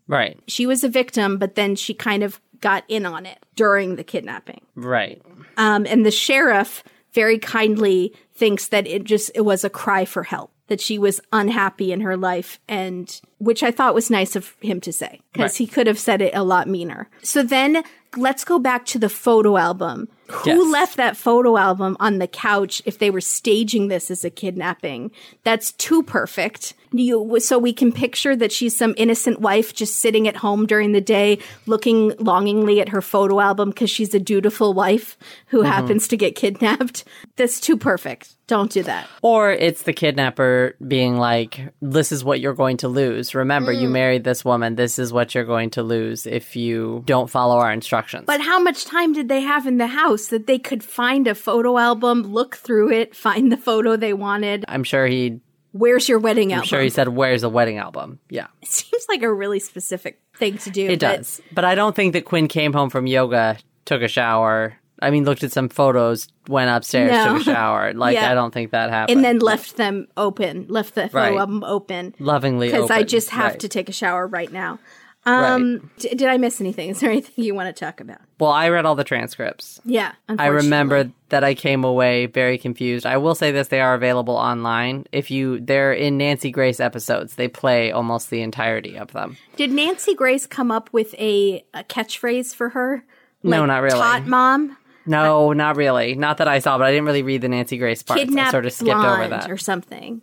Right. 0.07 0.39
She 0.47 0.67
was 0.67 0.85
a 0.85 0.89
victim, 0.91 1.39
but 1.39 1.55
then 1.55 1.77
she 1.77 1.95
kind 1.95 2.23
of 2.23 2.39
got 2.61 2.85
in 2.89 3.07
on 3.07 3.25
it 3.25 3.39
during 3.55 3.97
the 3.97 4.05
kidnapping. 4.05 4.61
Right. 4.75 5.23
Um, 5.57 5.87
and 5.87 6.05
the 6.05 6.11
sheriff 6.11 6.85
very 7.15 7.39
kindly 7.39 8.13
thinks 8.35 8.69
that 8.69 8.87
it 8.87 9.05
just 9.05 9.31
it 9.35 9.47
was 9.47 9.65
a 9.65 9.71
cry 9.71 10.05
for 10.05 10.23
help 10.23 10.51
that 10.67 10.83
she 10.83 10.99
was 10.99 11.19
unhappy 11.33 11.93
in 11.93 12.03
her 12.03 12.17
life 12.19 12.59
and 12.69 13.23
which 13.39 13.63
i 13.63 13.71
thought 13.71 13.95
was 13.95 14.11
nice 14.11 14.37
of 14.37 14.55
him 14.61 14.79
to 14.83 14.93
say 14.93 15.23
because 15.33 15.53
Right. 15.53 15.57
he 15.59 15.67
could 15.67 15.87
have 15.87 15.99
said 15.99 16.21
it 16.21 16.35
a 16.35 16.43
lot 16.45 16.69
meaner 16.69 17.09
so 17.23 17.43
then 17.43 17.83
let's 18.17 18.45
go 18.45 18.59
back 18.59 18.87
to 18.87 18.99
the 18.99 19.09
photo 19.09 19.57
album. 19.57 20.09
Who 20.29 20.51
Yes. 20.51 20.73
left 20.73 20.97
that 20.97 21.17
photo 21.17 21.57
album 21.57 21.97
on 22.01 22.19
the 22.19 22.27
couch 22.27 22.83
if 22.85 22.99
they 22.99 23.11
were 23.11 23.21
staging 23.21 23.89
this 23.89 24.11
as 24.11 24.25
a 24.25 24.31
kidnapping? 24.31 25.11
That's 25.45 25.73
too 25.73 26.03
perfect 26.03 26.75
you 26.99 27.39
so 27.41 27.59
we 27.59 27.73
can 27.73 27.93
picture 27.93 28.35
that 28.37 28.53
she's 28.53 28.77
some 28.77 28.95
innocent 28.97 29.41
wife 29.41 29.75
just 29.75 29.97
sitting 29.97 30.27
at 30.29 30.37
home 30.37 30.67
during 30.67 30.93
the 30.93 31.01
day 31.01 31.39
looking 31.67 32.13
longingly 32.19 32.81
at 32.81 32.89
her 32.91 33.03
photo 33.03 33.41
album 33.41 33.71
because 33.71 33.91
she's 33.91 34.15
a 34.15 34.21
dutiful 34.21 34.73
wife 34.75 35.17
who 35.49 35.59
Mm-hmm. 35.63 35.67
happens 35.73 36.09
to 36.09 36.17
get 36.17 36.35
kidnapped 36.37 37.05
that's 37.37 37.61
too 37.61 37.77
perfect 37.77 38.35
don't 38.49 38.71
do 38.71 38.83
that 38.85 39.09
Or 39.23 39.51
it's 39.51 39.83
the 39.83 39.93
kidnapper 39.93 40.77
being 40.87 41.17
like, 41.17 41.73
this 41.83 42.13
is 42.13 42.23
what 42.23 42.39
you're 42.39 42.55
going 42.55 42.77
to 42.77 42.89
lose. 42.89 43.35
Remember, 43.35 43.75
Mm. 43.75 43.81
you 43.81 43.89
married 43.89 44.23
this 44.23 44.45
woman. 44.45 44.77
This 44.77 45.01
is 45.01 45.13
what 45.13 45.35
you're 45.35 45.43
going 45.45 45.71
to 45.71 45.83
lose 45.83 46.27
if 46.27 46.55
you 46.55 47.03
don't 47.07 47.29
follow 47.29 47.57
our 47.57 47.73
instructions. 47.73 48.23
But 48.25 48.41
how 48.41 48.61
much 48.61 48.85
time 48.85 49.13
did 49.13 49.29
they 49.29 49.41
have 49.41 49.67
in 49.67 49.79
the 49.79 49.89
house 49.89 50.29
that 50.29 50.47
they 50.47 50.61
could 50.61 50.85
find 50.85 51.27
a 51.27 51.35
photo 51.35 51.77
album, 51.77 52.23
look 52.23 52.55
through 52.57 52.93
it, 52.93 53.17
find 53.17 53.51
the 53.51 53.57
photo 53.57 53.97
they 53.97 54.13
wanted? 54.13 54.65
I'm 54.69 54.85
sure 54.85 55.09
he, 55.09 55.41
Where's 55.79 56.09
your 56.09 56.19
wedding 56.19 56.53
I'm 56.53 56.59
album? 56.59 56.69
sure 56.69 56.81
he 56.83 56.91
said, 56.91 57.09
where's 57.09 57.43
the 57.43 57.51
wedding 57.51 57.79
album? 57.79 58.19
Yeah, 58.31 58.47
it 58.63 58.69
seems 58.71 59.05
like 59.09 59.23
a 59.23 59.33
really 59.33 59.61
specific 59.61 60.21
thing 60.37 60.59
to 60.59 60.71
do. 60.71 60.85
it 60.87 61.01
but- 61.01 61.17
does. 61.19 61.41
But 61.53 61.65
I 61.65 61.75
don't 61.75 61.95
think 61.97 62.13
that 62.15 62.25
Quinn 62.25 62.49
came 62.49 62.73
home 62.73 62.91
from 62.91 63.07
yoga, 63.07 63.59
took 63.85 64.03
a 64.03 64.09
shower. 64.09 64.77
I 65.03 65.11
mean, 65.11 65.25
looked 65.27 65.45
at 65.45 65.53
some 65.53 65.69
photos, 65.69 66.27
went 66.49 66.71
upstairs, 66.71 67.11
No. 67.13 67.35
took 67.37 67.43
a 67.43 67.45
shower. 67.53 67.93
Like, 67.93 68.15
Yeah. 68.15 68.31
I 68.31 68.35
don't 68.35 68.53
think 68.55 68.71
that 68.71 68.89
happened. 68.89 69.17
And 69.19 69.25
then 69.25 69.41
left 69.41 69.77
them 69.77 70.09
open, 70.17 70.65
left 70.69 70.95
the 70.95 71.03
photo 71.11 71.17
Right. 71.33 71.37
album 71.39 71.63
open. 71.65 72.15
lovingly 72.19 72.69
Because 72.69 72.91
I 72.91 72.97
open. 73.01 73.09
just 73.09 73.29
have 73.31 73.51
Right. 73.53 73.61
to 73.61 73.69
take 73.69 73.91
a 73.91 73.93
shower 73.93 74.27
right 74.27 74.51
now. 74.51 74.79
Right. 75.27 75.51
Um, 75.53 75.91
d- 75.99 76.11
did 76.11 76.29
I 76.29 76.37
miss 76.39 76.61
anything? 76.61 76.89
Is 76.91 77.01
there 77.01 77.11
anything 77.11 77.45
you 77.45 77.55
want 77.55 77.75
to 77.75 77.85
talk 77.85 78.01
about? 78.01 78.19
Well, 78.39 78.53
I 78.53 78.69
read 78.69 78.87
all 78.87 78.95
the 78.95 79.03
transcripts. 79.05 79.81
Yeah, 79.85 80.13
I 80.29 80.47
remember 80.47 81.11
that 81.31 81.43
I 81.43 81.55
came 81.55 81.83
away 81.85 82.27
very 82.27 82.59
confused. 82.59 83.05
I 83.07 83.17
will 83.17 83.35
say 83.35 83.51
this: 83.51 83.69
they 83.69 83.81
are 83.81 83.95
available 83.95 84.37
online. 84.37 85.05
If 85.11 85.31
you, 85.31 85.59
they're 85.61 85.93
in 85.93 86.17
Nancy 86.17 86.51
Grace 86.51 86.79
episodes. 86.79 87.35
They 87.35 87.49
play 87.49 87.91
almost 87.91 88.31
the 88.31 88.41
entirety 88.43 88.97
of 88.97 89.13
them. 89.13 89.37
Did 89.57 89.73
Nancy 89.73 90.15
Grace 90.15 90.47
come 90.47 90.71
up 90.71 90.91
with 90.93 91.13
a, 91.15 91.65
a 91.75 91.83
catchphrase 91.85 92.55
for 92.55 92.69
her? 92.71 93.05
No, 93.43 93.67
not 93.67 93.83
really. 93.83 93.99
Tot 93.99 94.27
mom, 94.27 94.77
No, 95.07 95.53
not 95.53 95.77
really. 95.77 96.15
Not 96.15 96.39
that 96.39 96.49
I 96.49 96.59
saw, 96.61 96.79
but 96.79 96.85
I 96.87 96.91
didn't 96.91 97.07
really 97.07 97.23
read 97.23 97.41
the 97.43 97.49
Nancy 97.49 97.79
Grace 97.79 98.03
parts. 98.03 98.23
I 98.37 98.51
sort 98.51 98.67
of 98.67 98.73
skipped 98.73 98.91
over 98.91 99.29
that. 99.29 99.51
or 99.51 99.57
something. 99.57 100.23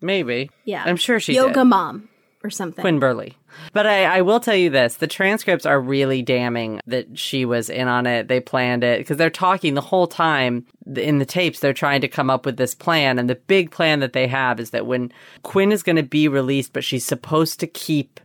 Maybe. 0.00 0.50
Yeah, 0.64 0.82
I'm 0.84 0.96
sure 0.96 1.20
she 1.20 1.34
yoga 1.34 1.54
did. 1.54 1.64
mom 1.64 2.08
or 2.42 2.50
something. 2.50 2.82
Quinn 2.82 2.98
Burley. 2.98 3.36
But 3.72 3.86
I, 3.86 4.04
I 4.04 4.20
will 4.22 4.40
tell 4.40 4.56
you 4.56 4.70
this 4.70 4.96
the 4.96 5.06
transcripts 5.06 5.66
are 5.66 5.80
really 5.80 6.22
damning 6.22 6.80
that 6.86 7.18
she 7.18 7.44
was 7.44 7.70
in 7.70 7.88
on 7.88 8.06
it. 8.06 8.28
They 8.28 8.40
planned 8.40 8.84
it 8.84 9.00
because 9.00 9.16
they're 9.16 9.30
talking 9.30 9.74
the 9.74 9.80
whole 9.80 10.06
time 10.06 10.66
in 10.96 11.18
the 11.18 11.26
tapes. 11.26 11.60
They're 11.60 11.72
trying 11.72 12.00
to 12.02 12.08
come 12.08 12.30
up 12.30 12.46
with 12.46 12.56
this 12.56 12.74
plan. 12.74 13.18
And 13.18 13.28
the 13.28 13.34
big 13.34 13.70
plan 13.70 14.00
that 14.00 14.12
they 14.12 14.26
have 14.26 14.60
is 14.60 14.70
that 14.70 14.86
when 14.86 15.12
Quinn 15.42 15.72
is 15.72 15.82
going 15.82 15.96
to 15.96 16.02
be 16.02 16.28
released, 16.28 16.72
but 16.72 16.84
she's 16.84 17.04
supposed 17.04 17.60
to 17.60 17.66
keep 17.66 18.20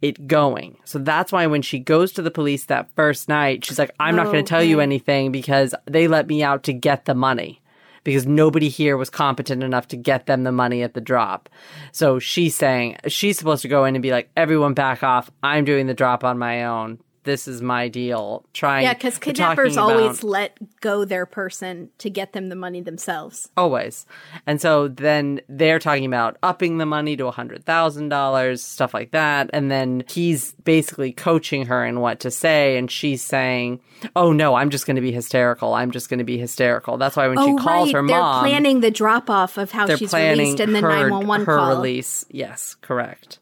it 0.00 0.26
going. 0.26 0.76
So 0.84 0.98
that's 0.98 1.32
why 1.32 1.46
when 1.46 1.62
she 1.62 1.78
goes 1.78 2.12
to 2.12 2.22
the 2.22 2.30
police 2.30 2.66
that 2.66 2.88
first 2.94 3.28
night, 3.28 3.64
she's 3.64 3.78
like, 3.78 3.94
I'm 3.98 4.14
not 4.14 4.26
going 4.26 4.44
to 4.44 4.54
oh, 4.54 4.58
tell 4.58 4.62
you 4.62 4.80
anything 4.80 5.32
because 5.32 5.74
they 5.86 6.06
let 6.06 6.28
me 6.28 6.42
out 6.42 6.62
to 6.64 6.72
get 6.72 7.04
the 7.04 7.14
money 7.14 7.60
because 8.08 8.26
nobody 8.26 8.70
here 8.70 8.96
was 8.96 9.10
competent 9.10 9.62
enough 9.62 9.86
to 9.88 9.96
get 9.96 10.24
them 10.24 10.42
the 10.42 10.50
money 10.50 10.82
at 10.82 10.94
the 10.94 11.00
drop. 11.00 11.50
So 11.92 12.18
she's 12.18 12.56
saying 12.56 12.96
she's 13.06 13.36
supposed 13.36 13.60
to 13.60 13.68
go 13.68 13.84
in 13.84 13.94
and 13.96 14.02
be 14.02 14.12
like, 14.12 14.30
everyone 14.34 14.72
back 14.72 15.02
off. 15.02 15.30
I'm 15.42 15.66
doing 15.66 15.88
the 15.88 15.92
drop 15.92 16.24
on 16.24 16.38
my 16.38 16.64
own. 16.64 17.00
This 17.24 17.46
is 17.46 17.60
my 17.60 17.88
deal. 17.88 18.44
Trying 18.54 18.84
Yeah, 18.84 18.94
because 18.94 19.18
kidnappers 19.18 19.76
always 19.76 20.20
about- 20.20 20.24
let 20.24 20.80
go 20.80 21.04
their 21.04 21.26
person 21.26 21.90
to 21.98 22.08
get 22.08 22.32
them 22.32 22.48
the 22.48 22.54
money 22.56 22.80
themselves. 22.80 23.48
always. 23.56 24.06
And 24.46 24.60
so 24.60 24.88
then 24.88 25.40
they're 25.48 25.78
talking 25.78 26.06
about 26.06 26.36
upping 26.42 26.78
the 26.78 26.86
money 26.86 27.16
to 27.16 27.26
a 27.26 27.30
hundred 27.30 27.64
thousand 27.64 28.08
dollars, 28.08 28.62
stuff 28.62 28.94
like 28.94 29.10
that. 29.10 29.50
And 29.52 29.70
then 29.70 30.04
he's 30.08 30.52
basically 30.64 31.12
coaching 31.12 31.66
her 31.66 31.84
in 31.84 32.00
what 32.00 32.20
to 32.20 32.30
say, 32.30 32.76
and 32.78 32.90
she's 32.90 33.22
saying, 33.22 33.80
"Oh 34.16 34.32
no, 34.32 34.54
I'm 34.54 34.70
just 34.70 34.86
going 34.86 34.96
to 34.96 35.02
be 35.02 35.12
hysterical. 35.12 35.74
I'm 35.74 35.90
just 35.90 36.08
going 36.08 36.18
to 36.18 36.24
be 36.24 36.38
hysterical." 36.38 36.96
That's 36.96 37.16
why 37.16 37.28
when 37.28 37.36
she 37.38 37.56
calls 37.62 37.66
Oh, 37.66 37.82
right. 37.82 37.86
her 37.94 38.06
They're 38.06 38.18
mom, 38.20 38.44
planning 38.44 38.80
the 38.80 38.90
drop 38.90 39.28
off 39.28 39.58
of 39.58 39.72
how 39.72 39.86
they're 39.86 39.96
she's 39.98 40.12
released 40.14 40.60
and 40.60 40.74
the 40.74 40.80
her, 40.80 40.88
911 40.88 41.46
her 41.46 41.56
call. 41.56 41.68
release. 41.76 42.24
Yes, 42.30 42.76
correct. 42.80 43.38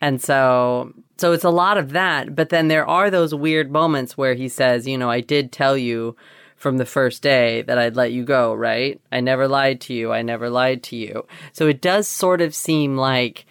And 0.00 0.22
so 0.22 0.92
so 1.16 1.32
it's 1.32 1.44
a 1.44 1.50
lot 1.50 1.78
of 1.78 1.90
that, 1.92 2.34
but 2.34 2.48
then 2.50 2.68
there 2.68 2.86
are 2.86 3.10
those 3.10 3.34
weird 3.34 3.70
moments 3.70 4.16
where 4.18 4.34
he 4.34 4.48
says, 4.48 4.86
you 4.86 4.98
know, 4.98 5.10
I 5.10 5.20
did 5.20 5.52
tell 5.52 5.76
you 5.76 6.16
from 6.56 6.78
the 6.78 6.86
first 6.86 7.22
day 7.22 7.62
that 7.62 7.78
I'd 7.78 7.96
let 7.96 8.12
you 8.12 8.24
go, 8.24 8.54
right? 8.54 9.00
I 9.12 9.20
never 9.20 9.46
lied 9.48 9.80
to 9.82 9.94
you. 9.94 10.12
I 10.12 10.22
never 10.22 10.48
lied 10.50 10.82
to 10.84 10.96
you. 10.96 11.26
So 11.52 11.66
it 11.68 11.80
does 11.82 12.08
sort 12.08 12.40
of 12.40 12.54
seem 12.54 12.96
like 12.96 13.46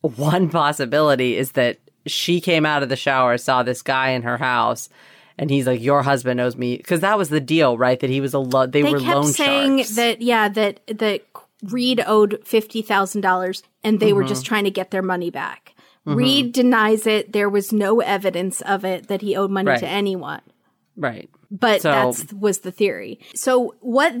one 0.00 0.48
possibility 0.60 1.36
is 1.36 1.52
that 1.52 1.78
she 2.06 2.40
came 2.40 2.64
out 2.66 2.82
of 2.82 2.88
the 2.88 2.96
shower, 2.96 3.36
saw 3.38 3.62
this 3.62 3.82
guy 3.82 4.10
in 4.10 4.22
her 4.22 4.38
house, 4.38 4.88
And 5.38 5.48
he's 5.50 5.66
like, 5.66 5.80
"Your 5.80 6.02
husband 6.02 6.38
owes 6.40 6.56
me," 6.56 6.76
because 6.76 7.00
that 7.00 7.16
was 7.18 7.28
the 7.30 7.40
deal, 7.40 7.78
right? 7.78 7.98
That 8.00 8.10
he 8.10 8.20
was 8.20 8.34
a 8.34 8.38
lo- 8.38 8.66
they, 8.66 8.82
They 8.82 8.92
were 8.92 9.00
kept 9.00 9.14
loan 9.14 9.32
saying 9.32 9.78
sharks. 9.78 9.96
that 9.96 10.20
yeah, 10.20 10.48
that 10.50 10.80
that 10.98 11.22
Reed 11.62 12.02
owed 12.06 12.40
fifty 12.44 12.82
thousand 12.82 13.20
dollars, 13.22 13.62
and 13.82 14.00
they 14.00 14.12
were 14.12 14.22
Mm-hmm. 14.22 14.28
just 14.28 14.44
trying 14.44 14.64
to 14.64 14.70
get 14.70 14.90
their 14.90 15.02
money 15.02 15.30
back. 15.30 15.72
Mm-hmm. 16.06 16.14
Reed 16.18 16.52
denies 16.52 17.06
it. 17.06 17.32
There 17.32 17.48
was 17.48 17.72
no 17.72 18.00
evidence 18.00 18.60
of 18.62 18.84
it 18.84 19.08
that 19.08 19.20
he 19.22 19.36
owed 19.36 19.50
money 19.50 19.68
Right. 19.70 19.80
to 19.80 19.86
anyone. 19.88 20.40
right. 20.96 21.28
But 21.50 21.82
So- 21.82 21.90
that's 21.90 22.32
was 22.32 22.58
the 22.60 22.70
theory. 22.72 23.18
So 23.34 23.74
what 23.80 24.14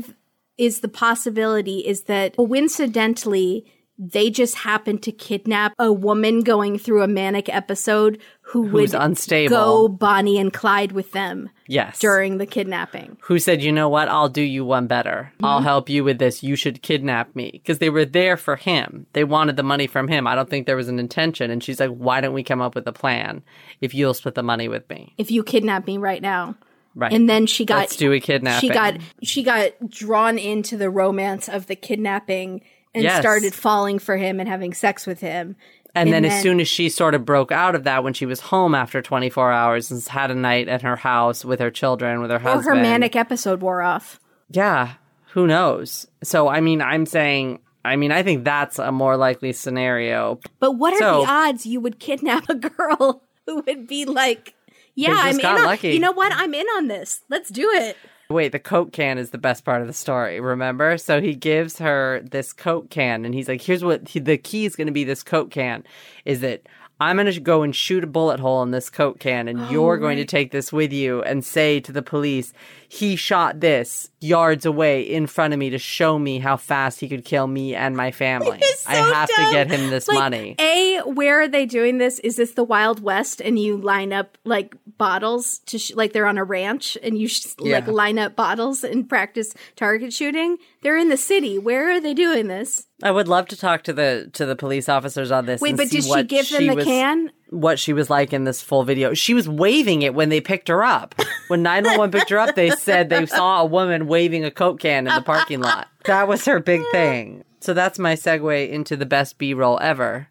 is 0.58 0.80
the 0.80 0.88
possibility 0.88 1.78
is 1.86 2.02
that 2.04 2.36
coincidentally 2.36 3.64
they 4.02 4.30
just 4.30 4.54
happened 4.54 5.02
to 5.02 5.12
kidnap 5.12 5.74
a 5.78 5.92
woman 5.92 6.40
going 6.40 6.78
through 6.78 7.02
a 7.02 7.06
manic 7.08 7.48
episode 7.54 8.18
who 8.40 8.66
Who's 8.66 8.92
would 8.94 9.00
unstable. 9.02 9.50
go 9.54 9.88
Bonnie 9.88 10.38
and 10.38 10.50
Clyde 10.50 10.92
with 10.92 11.12
them 11.12 11.50
Yes. 11.68 12.00
during 12.00 12.38
the 12.38 12.46
kidnapping. 12.46 13.18
who 13.20 13.38
said, 13.38 13.60
"You 13.62 13.70
know 13.72 13.90
what? 13.90 14.08
I'll 14.08 14.30
do 14.30 14.40
you 14.42 14.64
one 14.64 14.86
better. 14.86 15.30
Mm-hmm. 15.34 15.44
I'll 15.44 15.60
help 15.60 15.90
you 15.90 16.02
with 16.02 16.18
this. 16.18 16.42
You 16.42 16.56
should 16.56 16.80
kidnap 16.80 17.36
me." 17.36 17.50
Because 17.52 17.78
they 17.78 17.90
were 17.90 18.06
there 18.06 18.38
for 18.38 18.56
him. 18.56 19.06
They 19.12 19.22
wanted 19.22 19.56
the 19.56 19.62
money 19.62 19.86
from 19.86 20.08
him. 20.08 20.26
I 20.26 20.34
don't 20.34 20.48
think 20.48 20.66
there 20.66 20.76
was 20.76 20.88
an 20.88 20.98
intention. 20.98 21.50
And 21.50 21.62
she's 21.62 21.78
like, 21.78 21.90
"Why 21.90 22.22
don't 22.22 22.32
we 22.34 22.42
come 22.42 22.62
up 22.62 22.74
with 22.74 22.88
a 22.88 22.92
plan 22.92 23.42
if 23.82 23.94
you'll 23.94 24.14
split 24.14 24.34
the 24.34 24.42
money 24.42 24.66
with 24.66 24.88
me?" 24.88 25.12
If 25.18 25.30
you 25.30 25.44
kidnap 25.44 25.86
me 25.86 25.98
right 25.98 26.22
now. 26.22 26.56
Right. 26.96 27.12
And 27.12 27.28
then 27.28 27.46
she 27.46 27.64
got 27.64 27.78
Let's 27.80 27.96
do 27.96 28.12
a 28.12 28.18
kidnapping. 28.18 28.68
She 28.68 28.74
got 28.74 28.94
she 29.22 29.42
got 29.44 29.72
drawn 29.90 30.38
into 30.38 30.76
the 30.76 30.90
romance 30.90 31.48
of 31.48 31.66
the 31.66 31.76
kidnapping 31.76 32.62
and 32.94 33.02
Yes. 33.04 33.20
started 33.20 33.54
falling 33.54 33.98
for 33.98 34.16
him 34.16 34.40
and 34.40 34.48
having 34.48 34.72
sex 34.74 35.06
with 35.06 35.20
him. 35.20 35.56
And, 35.94 36.12
then, 36.12 36.24
as 36.24 36.40
soon 36.40 36.60
as 36.60 36.68
she 36.68 36.88
sort 36.88 37.16
of 37.16 37.24
broke 37.24 37.50
out 37.50 37.74
of 37.74 37.82
that, 37.82 38.04
when 38.04 38.12
she 38.12 38.24
was 38.24 38.38
home 38.38 38.76
after 38.76 39.02
24 39.02 39.50
hours 39.50 39.90
and 39.90 40.00
had 40.06 40.30
a 40.30 40.36
night 40.36 40.68
at 40.68 40.82
her 40.82 40.94
house 40.94 41.44
with 41.44 41.58
her 41.58 41.70
children, 41.70 42.20
with 42.20 42.30
her 42.30 42.36
or 42.36 42.40
husband, 42.40 42.64
her 42.76 42.80
manic 42.82 43.16
episode 43.16 43.60
wore 43.60 43.82
off. 43.82 44.20
yeah, 44.50 44.92
who 45.32 45.48
knows? 45.48 46.06
So, 46.22 46.46
I 46.48 46.60
mean, 46.60 46.80
I'm 46.80 47.06
saying, 47.06 47.58
I 47.84 47.96
mean, 47.96 48.12
I 48.12 48.22
think 48.22 48.44
that's 48.44 48.78
a 48.78 48.92
more 48.92 49.16
likely 49.16 49.52
scenario. 49.52 50.38
But 50.60 50.72
what 50.72 50.94
are 50.94 50.98
So- 50.98 51.22
the 51.22 51.28
odds 51.30 51.66
you 51.66 51.80
would 51.80 51.98
kidnap 51.98 52.48
a 52.48 52.54
girl 52.70 53.24
who 53.46 53.62
would 53.66 53.88
be 53.88 54.04
like, 54.04 54.54
"Yeah, 54.94 55.14
I'm 55.16 55.40
in 55.40 55.44
on. 55.46 55.78
You 55.82 55.98
know 55.98 56.12
what? 56.12 56.30
I'm 56.32 56.54
in 56.54 56.66
on 56.76 56.86
this. 56.86 57.22
Let's 57.28 57.50
do 57.50 57.68
it." 57.68 57.96
Wait, 58.30 58.52
the 58.52 58.60
Coke 58.60 58.92
can 58.92 59.18
is 59.18 59.30
the 59.30 59.38
best 59.38 59.64
part 59.64 59.80
of 59.80 59.88
the 59.88 59.92
story, 59.92 60.38
remember? 60.38 60.96
So 60.98 61.20
he 61.20 61.34
gives 61.34 61.78
her 61.78 62.22
this 62.22 62.52
Coke 62.52 62.88
can, 62.88 63.24
and 63.24 63.34
he's 63.34 63.48
like, 63.48 63.60
here's 63.60 63.82
what 63.82 64.06
he, 64.06 64.20
the 64.20 64.38
key 64.38 64.64
is 64.64 64.76
going 64.76 64.86
to 64.86 64.92
be 64.92 65.02
this 65.02 65.24
Coke 65.24 65.50
can 65.50 65.82
is 66.24 66.40
that 66.42 66.62
I'm 67.00 67.16
going 67.16 67.32
to 67.32 67.40
go 67.40 67.62
and 67.62 67.74
shoot 67.74 68.04
a 68.04 68.06
bullet 68.06 68.38
hole 68.38 68.62
in 68.62 68.70
this 68.70 68.88
Coke 68.88 69.18
can, 69.18 69.48
and 69.48 69.68
you're 69.68 69.96
oh, 69.96 70.00
going 70.00 70.16
to 70.18 70.24
take 70.24 70.52
this 70.52 70.72
with 70.72 70.92
you 70.92 71.22
and 71.22 71.44
say 71.44 71.80
to 71.80 71.90
the 71.90 72.02
police, 72.02 72.52
he 72.92 73.14
shot 73.14 73.60
this 73.60 74.10
yards 74.20 74.66
away 74.66 75.00
in 75.02 75.24
front 75.28 75.52
of 75.52 75.58
me 75.60 75.70
to 75.70 75.78
show 75.78 76.18
me 76.18 76.40
how 76.40 76.56
fast 76.56 76.98
he 76.98 77.08
could 77.08 77.24
kill 77.24 77.46
me 77.46 77.72
and 77.72 77.96
my 77.96 78.10
family. 78.10 78.58
It's 78.60 78.84
I 78.84 78.96
have 78.96 79.28
dumb. 79.28 79.46
to 79.46 79.52
get 79.52 79.70
him 79.70 79.90
this 79.90 80.08
Like, 80.08 80.18
money. 80.18 80.56
A, 80.58 80.98
where 81.04 81.40
are 81.40 81.46
they 81.46 81.66
doing 81.66 81.98
this? 81.98 82.18
Is 82.18 82.34
this 82.34 82.52
the 82.54 82.64
Wild 82.64 83.00
West 83.00 83.40
and 83.40 83.56
you 83.60 83.76
line 83.76 84.12
up 84.12 84.36
like 84.44 84.74
bottles 84.98 85.60
to 85.66 85.78
sh- 85.78 85.92
like 85.94 86.12
they're 86.12 86.26
on 86.26 86.36
a 86.36 86.42
ranch 86.44 86.98
and 87.00 87.16
you 87.16 87.28
sh- 87.28 87.46
like 87.60 87.86
line 87.86 88.18
up 88.18 88.34
bottles 88.34 88.82
and 88.82 89.08
practice 89.08 89.54
target 89.76 90.12
shooting? 90.12 90.56
They're 90.82 90.98
in 90.98 91.10
the 91.10 91.16
city. 91.16 91.58
Where 91.60 91.92
are 91.92 92.00
they 92.00 92.12
doing 92.12 92.48
this? 92.48 92.86
I 93.04 93.12
would 93.12 93.28
love 93.28 93.46
to 93.48 93.56
talk 93.56 93.84
to 93.84 93.92
the 93.92 94.28
to 94.32 94.44
the 94.46 94.56
police 94.56 94.88
officers 94.88 95.30
on 95.30 95.46
this. 95.46 95.60
Wait, 95.60 95.76
but 95.76 95.88
did 95.90 96.02
she 96.04 96.24
give 96.24 96.48
them 96.50 96.58
she 96.60 96.68
the 96.68 96.74
was- 96.74 96.84
can? 96.84 97.30
What 97.50 97.78
she 97.78 97.92
was 97.92 98.08
like 98.08 98.32
in 98.32 98.44
this 98.44 98.62
full 98.62 98.84
video. 98.84 99.12
She 99.12 99.34
was 99.34 99.48
waving 99.48 100.02
it 100.02 100.14
when 100.14 100.28
they 100.28 100.40
picked 100.40 100.68
her 100.68 100.82
up. 100.82 101.14
When 101.48 101.62
911 101.62 102.18
picked 102.18 102.30
her 102.30 102.38
up, 102.38 102.54
they 102.54 102.70
said 102.70 103.08
they 103.10 103.26
saw 103.26 103.60
a 103.60 103.64
woman 103.64 104.06
waving 104.06 104.44
a 104.44 104.50
Coke 104.50 104.80
can 104.80 105.06
in 105.08 105.14
the 105.14 105.20
parking 105.22 105.60
lot. 105.60 105.88
That 106.04 106.28
was 106.28 106.44
her 106.46 106.60
big 106.60 106.80
thing. 106.92 107.44
So 107.60 107.74
that's 107.74 107.98
my 107.98 108.14
segue 108.14 108.70
into 108.70 108.96
the 108.96 109.04
best 109.04 109.36
B 109.36 109.52
roll 109.52 109.78
ever, 109.82 110.28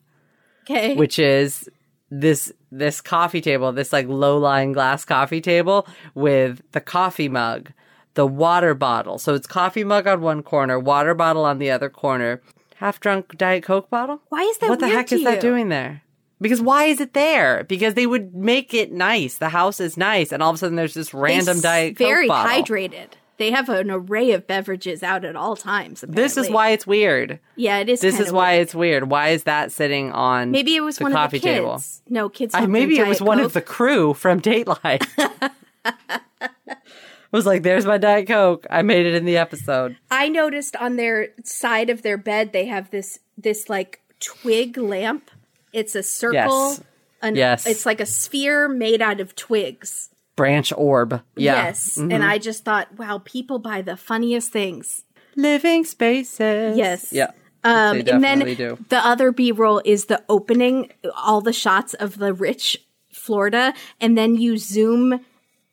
Okay. 0.64 0.96
which 0.96 1.20
is 1.20 1.70
this 2.10 2.52
this 2.72 3.02
coffee 3.02 3.42
table, 3.42 3.72
this 3.72 3.92
like 3.94 4.08
low 4.08 4.38
lying 4.38 4.72
glass 4.72 5.04
coffee 5.06 5.42
table 5.42 5.88
with 6.16 6.62
the 6.72 6.82
coffee 6.82 7.30
mug, 7.30 7.72
the 8.14 8.26
water 8.26 8.74
bottle. 8.74 9.18
So 9.20 9.34
it's 9.36 9.46
coffee 9.46 9.84
mug 9.84 10.08
on 10.08 10.22
one 10.22 10.42
corner, 10.42 10.80
water 10.80 11.14
bottle 11.14 11.46
on 11.46 11.60
the 11.60 11.70
other 11.70 11.90
corner, 11.90 12.42
half 12.78 13.00
drunk 13.00 13.38
Diet 13.38 13.64
Coke 13.64 13.90
bottle. 13.90 14.22
Why 14.30 14.42
is 14.42 14.58
that 14.60 14.70
What 14.70 14.80
the 14.80 14.88
heck 14.88 15.12
is 15.12 15.24
that 15.24 15.42
doing 15.42 15.70
there? 15.70 16.02
Because 16.42 16.62
why 16.62 16.86
is 16.86 17.02
it 17.02 17.14
there? 17.14 17.66
Because 17.66 17.96
they 17.96 18.08
would 18.08 18.34
make 18.34 18.74
it 18.74 18.92
nice. 18.92 19.38
The 19.38 19.50
house 19.50 19.80
is 19.80 19.98
nice, 19.98 20.32
and 20.32 20.42
all 20.42 20.50
of 20.52 20.56
a 20.56 20.58
sudden 20.58 20.76
there's 20.76 20.94
this 20.94 21.14
random 21.14 21.60
diet 21.60 21.98
very 21.98 22.28
Coke 22.28 22.36
bottle. 22.36 22.64
hydrated. 22.64 23.08
They 23.38 23.52
have 23.52 23.70
an 23.70 23.90
array 23.90 24.32
of 24.32 24.48
beverages 24.48 25.02
out 25.02 25.24
at 25.24 25.36
all 25.38 25.56
times. 25.56 26.04
This 26.08 26.36
is 26.36 26.50
why 26.50 26.72
it's 26.72 26.86
weird. 26.86 27.40
Yeah, 27.56 27.78
it 27.80 27.88
is. 27.88 28.02
This 28.02 28.20
is 28.20 28.34
why 28.34 28.54
weird. 28.56 28.62
it's 28.64 28.76
weird. 28.76 29.10
Why 29.10 29.30
is 29.30 29.44
that 29.44 29.72
sitting 29.72 30.12
on 30.12 30.52
Maybe 30.52 30.76
it 30.76 30.82
was 30.82 30.98
the 30.98 31.04
one 31.04 31.14
coffee 31.14 31.38
of 31.38 31.44
the 31.44 31.48
kids. 31.48 31.58
table? 31.58 31.82
No, 32.10 32.28
kids. 32.30 32.54
I, 32.54 32.66
maybe 32.66 33.00
it 33.00 33.08
was 33.08 33.20
Diet 33.20 33.28
one 33.28 33.40
of 33.40 33.54
the 33.54 33.62
crew 33.62 34.14
from 34.14 34.42
Dateline. 34.42 35.08
I 35.86 37.38
was 37.38 37.46
like, 37.46 37.64
"There's 37.64 37.86
my 37.86 37.98
diet 37.98 38.28
coke. 38.28 38.66
I 38.70 38.82
made 38.82 39.06
it 39.06 39.16
in 39.16 39.24
the 39.26 39.38
episode." 39.38 39.96
I 40.10 40.30
noticed 40.30 40.76
on 40.76 40.96
their 40.96 41.30
side 41.44 41.90
of 41.90 42.02
their 42.02 42.18
bed 42.18 42.52
they 42.54 42.66
have 42.66 42.90
this 42.90 43.20
this 43.38 43.70
like 43.70 44.02
twig 44.20 44.78
lamp. 44.78 45.32
It's 45.74 45.96
a 45.96 46.04
circle. 46.04 46.34
Yes. 46.72 46.84
An, 47.22 47.36
Yes. 47.36 47.68
It's 47.68 47.86
like 47.86 48.00
a 48.00 48.06
sphere 48.06 48.70
made 48.70 49.02
out 49.02 49.20
of 49.20 49.36
twigs. 49.36 50.10
Branch 50.36 50.72
orb. 50.78 51.22
Yeah. 51.36 51.56
Mm-hmm. 51.56 51.66
Yes. 51.66 51.98
And 51.98 52.24
I 52.24 52.38
just 52.38 52.64
thought, 52.64 52.98
wow, 52.98 53.22
people 53.24 53.60
buy 53.60 53.82
the 53.82 53.98
funniest 53.98 54.52
things. 54.52 55.04
Living 55.36 55.84
spaces. 55.84 56.78
Yes. 56.78 57.12
Yeah. 57.12 57.32
Um, 57.64 57.98
and 58.08 58.24
then 58.24 58.40
do. 58.56 58.78
the 58.88 59.06
other 59.06 59.34
B 59.34 59.52
roll 59.52 59.82
is 59.84 60.06
the 60.06 60.24
opening, 60.30 60.92
all 61.14 61.42
the 61.42 61.52
shots 61.52 61.94
of 61.94 62.18
the 62.18 62.34
rich 62.34 62.78
Florida, 63.12 63.74
and 64.00 64.18
then 64.18 64.36
you 64.36 64.58
zoom 64.58 65.20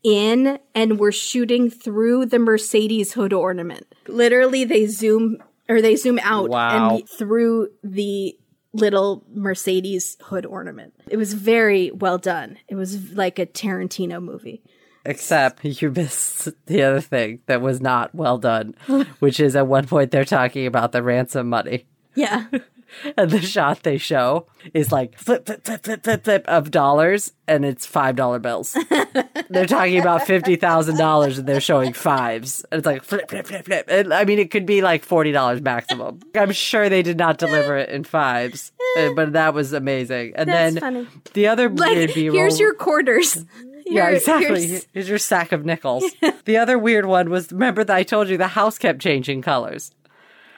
in, 0.02 0.58
and 0.74 0.98
we're 0.98 1.12
shooting 1.12 1.70
through 1.70 2.26
the 2.26 2.40
Mercedes 2.40 3.12
hood 3.12 3.32
ornament. 3.32 3.86
Literally, 4.08 4.64
they 4.64 4.86
zoom 4.86 5.38
or 5.68 5.80
they 5.80 5.96
zoom 5.96 6.18
out 6.22 6.48
Wow. 6.48 6.96
and 6.96 7.08
through 7.08 7.68
the 7.84 8.36
little 8.76 9.24
Mercedes 9.32 10.16
hood 10.22 10.46
ornament. 10.46 10.94
It 11.08 11.16
was 11.16 11.32
very 11.32 11.90
well 11.90 12.18
done. 12.18 12.58
It 12.68 12.74
was 12.74 13.12
like 13.12 13.38
a 13.38 13.46
Tarantino 13.46 14.22
movie. 14.22 14.62
Except 15.04 15.64
you 15.64 15.90
missed 15.90 16.48
the 16.66 16.82
other 16.82 17.00
thing 17.00 17.40
that 17.46 17.60
was 17.60 17.80
not 17.80 18.14
well 18.14 18.38
done, 18.38 18.74
which 19.20 19.38
is 19.38 19.54
at 19.54 19.66
one 19.66 19.86
point 19.86 20.10
they're 20.10 20.24
talking 20.24 20.66
about 20.66 20.92
the 20.92 21.02
ransom 21.02 21.48
money. 21.48 21.86
Yeah. 22.14 22.46
And 23.16 23.30
the 23.30 23.40
shot 23.40 23.82
they 23.82 23.98
show 23.98 24.46
is 24.74 24.90
like 24.92 25.18
flip, 25.18 25.46
flip, 25.46 25.64
flip, 25.64 25.82
flip, 25.84 26.02
flip, 26.04 26.24
flip 26.24 26.44
of 26.48 26.70
dollars, 26.70 27.32
and 27.46 27.64
it's 27.64 27.86
five 27.86 28.16
dollar 28.16 28.38
bills. 28.38 28.76
they're 29.50 29.66
talking 29.66 30.00
about 30.00 30.26
fifty 30.26 30.56
thousand 30.56 30.96
dollars, 30.96 31.38
and 31.38 31.46
they're 31.48 31.60
showing 31.60 31.92
fives. 31.92 32.64
And 32.70 32.78
it's 32.78 32.86
like 32.86 33.02
flip, 33.02 33.28
flip, 33.28 33.46
flip, 33.46 33.64
flip. 33.64 33.86
And, 33.88 34.12
I 34.14 34.24
mean, 34.24 34.38
it 34.38 34.50
could 34.50 34.66
be 34.66 34.82
like 34.82 35.04
forty 35.04 35.32
dollars 35.32 35.60
maximum. 35.60 36.20
I'm 36.34 36.52
sure 36.52 36.88
they 36.88 37.02
did 37.02 37.18
not 37.18 37.38
deliver 37.38 37.76
it 37.76 37.88
in 37.90 38.04
fives, 38.04 38.72
uh, 38.98 39.10
but 39.14 39.32
that 39.34 39.54
was 39.54 39.72
amazing. 39.72 40.32
And 40.36 40.48
That's 40.48 40.74
then 40.74 40.80
funny. 40.80 41.06
the 41.34 41.48
other 41.48 41.68
like, 41.68 42.10
here's 42.10 42.58
your 42.58 42.74
quarters. 42.74 43.44
Yeah, 43.88 44.08
exactly. 44.08 44.66
here's- 44.66 44.86
Here's 44.92 45.08
your 45.08 45.18
sack 45.18 45.52
of 45.52 45.64
nickels. 45.64 46.02
the 46.44 46.56
other 46.56 46.76
weird 46.76 47.06
one 47.06 47.30
was 47.30 47.52
remember 47.52 47.84
that 47.84 47.94
I 47.94 48.02
told 48.02 48.28
you 48.28 48.36
the 48.36 48.48
house 48.48 48.78
kept 48.78 48.98
changing 49.00 49.42
colors. 49.42 49.92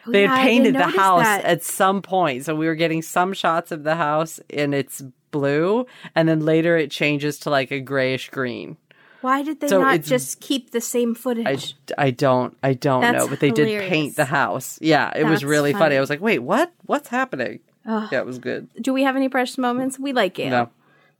They 0.09 0.23
yeah, 0.23 0.37
had 0.37 0.43
painted 0.43 0.75
the 0.75 0.87
house 0.87 1.23
that. 1.23 1.45
at 1.45 1.63
some 1.63 2.03
point, 2.03 2.45
so 2.45 2.55
we 2.55 2.67
were 2.67 2.75
getting 2.75 3.03
some 3.03 3.33
shots 3.33 3.73
of 3.73 3.85
the 3.85 3.95
house 3.95 4.41
and 4.51 4.75
it's 4.75 5.03
blue, 5.31 5.87
and 6.15 6.29
then 6.29 6.41
later 6.41 6.77
it 6.77 6.91
changes 6.91 7.39
to 7.41 7.51
like 7.51 7.71
a 7.71 7.81
grayish 7.81 8.31
green. 8.31 8.77
Why 9.21 9.43
did 9.43 9.61
they 9.61 9.69
So 9.69 9.81
not 9.81 10.03
just 10.03 10.41
keep 10.41 10.71
the 10.71 10.81
same 10.81 11.15
footage? 11.15 11.75
I, 11.99 12.07
I 12.07 12.11
don't 12.11 12.57
I 12.63 12.75
don't 12.75 13.01
That's 13.01 13.19
know, 13.19 13.29
but 13.29 13.41
they 13.41 13.51
did 13.51 13.67
paint 13.89 14.17
the 14.17 14.25
house. 14.25 14.79
Yeah, 14.81 15.13
it 15.15 15.25
was 15.25 15.45
really 15.45 15.73
funny. 15.73 15.83
funny. 15.83 15.97
I 15.97 16.01
was 16.01 16.11
like, 16.11 16.21
wait, 16.21 16.39
what? 16.39 16.73
What's 16.87 17.09
happening? 17.09 17.61
Yeah, 17.85 18.09
it 18.13 18.27
was 18.27 18.39
good. 18.39 18.69
Do 18.81 18.93
we 18.93 19.03
have 19.03 19.17
any 19.17 19.29
precious 19.29 19.59
moments? 19.59 19.99
We 19.99 20.13
like 20.13 20.35
Gail. 20.35 20.51
No, 20.51 20.71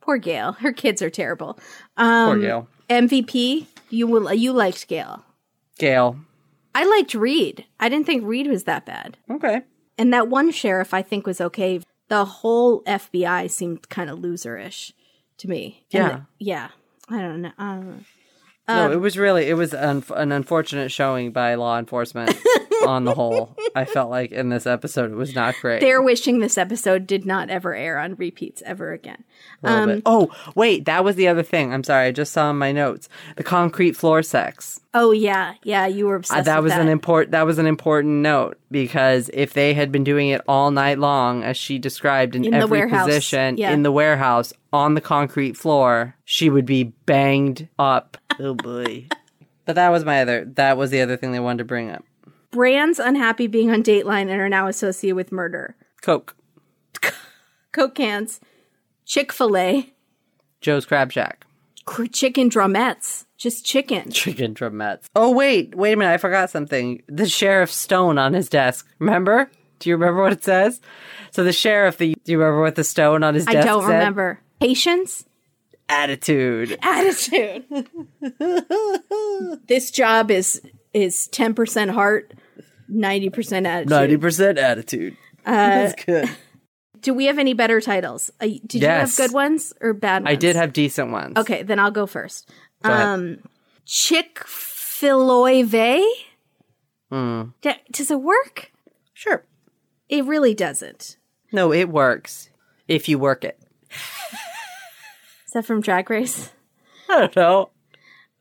Poor 0.01 0.19
Gail. 0.19 0.53
Her 0.53 0.73
kids 0.73 1.03
are 1.03 1.11
terrible. 1.11 1.59
Um, 1.97 2.29
poor 2.29 2.39
Gail. 2.41 2.69
MVP. 2.89 3.67
You 3.91 4.07
will. 4.07 4.33
You 4.33 4.53
liked 4.53 4.87
Gail. 4.87 5.25
Gail. 5.79 6.19
I 6.81 6.85
liked 6.85 7.13
Reed. 7.15 7.65
I 7.81 7.89
didn't 7.89 8.07
think 8.07 8.23
Reed 8.25 8.47
was 8.47 8.63
that 8.65 8.87
bad. 8.87 9.17
Okay. 9.29 9.63
And 9.99 10.13
that 10.13 10.29
one 10.29 10.53
sheriff 10.53 10.95
I 10.95 11.03
think 11.03 11.27
was 11.27 11.41
okay. 11.41 11.81
The 12.09 12.25
whole 12.25 12.83
FBI 12.85 13.51
seemed 13.51 13.89
kind 13.89 14.09
of 14.09 14.21
loserish 14.21 14.93
to 15.39 15.49
me. 15.49 15.85
Yeah. 15.91 16.09
the- 16.09 16.27
yeah. 16.39 16.69
I 17.11 17.19
don't 17.21 17.43
know. 17.43 17.51
I 17.59 17.75
don't 17.75 17.87
know. 17.89 18.01
No, 18.69 18.87
um, 18.87 18.93
it 18.93 18.97
was 19.01 19.17
really 19.19 19.47
it 19.49 19.55
was 19.55 19.75
un- 19.75 20.05
an 20.15 20.31
unfortunate 20.31 20.93
showing 20.93 21.33
by 21.33 21.55
law 21.57 21.79
enforcement 21.79 22.31
on 22.87 23.05
the 23.05 23.15
whole. 23.15 23.57
I 23.75 23.85
felt 23.85 24.11
like 24.11 24.33
in 24.33 24.49
this 24.49 24.67
episode 24.67 25.11
it 25.11 25.17
was 25.17 25.35
not 25.35 25.55
great. 25.61 25.81
They're 25.81 26.03
wishing 26.03 26.39
this 26.39 26.59
episode 26.59 27.07
did 27.07 27.25
not 27.27 27.51
ever 27.51 27.75
air 27.75 27.99
on 27.99 28.15
repeats 28.17 28.63
ever 28.65 28.93
again. 28.93 29.25
Um. 29.65 30.03
Oh, 30.07 30.31
wait, 30.55 30.85
that 30.85 31.05
was 31.05 31.17
the 31.17 31.29
other 31.29 31.43
thing. 31.43 31.73
I'm 31.73 31.85
sorry, 31.85 32.07
I 32.09 32.13
just 32.13 32.33
saw 32.33 32.51
in 32.51 32.59
my 32.59 32.73
notes. 32.73 33.09
The 33.37 33.43
concrete 33.45 33.97
floor 33.97 34.23
sex. 34.23 34.81
Oh 34.95 35.11
yeah, 35.13 35.55
yeah, 35.63 35.87
you 35.87 36.07
were 36.07 36.15
Uh, 36.15 36.19
obsessed. 36.19 36.45
that 36.47 36.63
with 36.63 36.73
was 36.73 36.81
an 36.81 36.89
import 36.89 37.31
that 37.33 37.45
was 37.47 37.59
an 37.59 37.67
important 37.67 38.15
note 38.23 38.59
because 38.71 39.31
if 39.33 39.53
they 39.53 39.75
had 39.75 39.93
been 39.93 40.05
doing 40.05 40.29
it 40.29 40.41
all 40.49 40.71
night 40.71 40.99
long 40.99 41.43
as 41.45 41.57
she 41.57 41.79
described 41.79 42.35
in, 42.37 42.45
In 42.45 42.55
every 42.55 42.79
warehouse, 42.81 43.07
position 43.07 43.57
yeah. 43.59 43.71
in 43.73 43.83
the 43.83 43.93
warehouse 43.93 44.53
on 44.73 44.95
the 44.95 45.01
concrete 45.01 45.57
floor, 45.57 46.15
she 46.25 46.51
would 46.51 46.67
be 46.67 46.85
banged 46.85 47.69
up. 47.79 48.17
oh 48.41 48.55
boy. 48.55 49.07
But 49.65 49.75
that 49.75 49.91
was 49.91 50.03
my 50.03 50.23
other 50.23 50.47
that 50.55 50.79
was 50.79 50.91
the 50.91 51.03
other 51.03 51.19
thing 51.19 51.33
they 51.33 51.41
wanted 51.41 51.59
to 51.59 51.65
bring 51.67 51.91
up. 51.91 52.03
Brands 52.51 52.99
unhappy 52.99 53.47
being 53.47 53.71
on 53.71 53.83
Dateline 53.83 54.29
and 54.31 54.41
are 54.41 54.49
now 54.49 54.67
associated 54.69 55.17
with 55.17 55.33
murder. 55.33 55.77
Coke. 56.03 56.37
Coke 57.73 57.95
cans, 57.95 58.41
Chick 59.05 59.33
Fil 59.33 59.57
A, 59.57 59.93
Joe's 60.61 60.85
Crab 60.87 61.13
Shack. 61.13 61.45
chicken 62.13 62.51
drumettes, 62.51 63.27
just 63.37 63.65
chicken. 63.65 64.11
Chicken 64.11 64.55
drumettes. 64.55 65.05
Oh 65.15 65.31
wait, 65.33 65.75
wait 65.75 65.93
a 65.93 65.97
minute, 65.97 66.13
I 66.13 66.17
forgot 66.19 66.51
something. 66.51 67.03
The 67.09 67.29
sheriff's 67.29 67.77
stone 67.77 68.19
on 68.19 68.33
his 68.35 68.49
desk. 68.49 68.87
Remember? 68.99 69.51
Do 69.79 69.89
you 69.91 69.97
remember 69.97 70.23
what 70.23 70.33
it 70.33 70.43
says? 70.43 70.81
So 71.31 71.45
the 71.45 71.53
sheriff, 71.53 71.99
the, 71.99 72.17
do 72.25 72.33
you 72.33 72.39
remember 72.39 72.63
what 72.63 72.75
the 72.75 72.83
stone 72.85 73.23
on 73.23 73.35
his 73.35 73.47
I 73.47 73.53
desk 73.53 73.67
don't 73.69 73.83
said? 73.83 73.93
remember. 73.93 74.41
Patience, 74.61 75.25
Attitude. 75.89 76.77
attitude. 76.83 77.65
this 79.69 79.91
job 79.93 80.31
is 80.31 80.61
is 80.93 81.27
ten 81.29 81.55
percent 81.55 81.91
heart, 81.93 82.33
ninety 82.89 83.31
percent 83.31 83.67
attitude. 83.67 83.91
Ninety 83.91 84.17
percent 84.17 84.59
attitude. 84.59 85.17
Uh, 85.47 85.51
That's 85.53 86.05
good. 86.05 86.31
Do 87.01 87.15
we 87.15 87.27
have 87.27 87.39
any 87.39 87.55
better 87.55 87.81
titles? 87.81 88.31
Uh, 88.41 88.47
did 88.67 88.83
Yes. 88.83 89.17
you 89.19 89.23
have 89.23 89.31
good 89.31 89.35
ones 89.35 89.73
or 89.81 89.93
bad 89.95 90.25
ones? 90.25 90.33
I 90.33 90.35
did 90.35 90.57
have 90.57 90.73
decent 90.73 91.11
ones. 91.13 91.37
Okay, 91.37 91.63
then 91.63 91.79
I'll 91.79 91.93
go 91.93 92.07
first. 92.07 92.51
Go. 92.83 92.91
Um, 92.93 93.39
Chick 93.87 94.41
Filoive. 94.47 96.03
Hmm. 97.11 97.43
D- 97.63 97.71
does 97.93 98.11
it 98.11 98.21
work? 98.21 98.73
Sure. 99.15 99.45
It 100.09 100.25
really 100.25 100.55
doesn't. 100.55 101.17
No, 101.53 101.73
it 101.73 101.89
works 101.89 102.51
if 102.89 103.09
you 103.09 103.19
work 103.19 103.45
it. 103.45 103.59
Is 105.47 105.53
that 105.55 105.65
from 105.65 105.81
Drag 105.81 106.11
Race? 106.11 106.51
I 107.09 107.21
don't 107.21 107.37
know. 107.37 107.71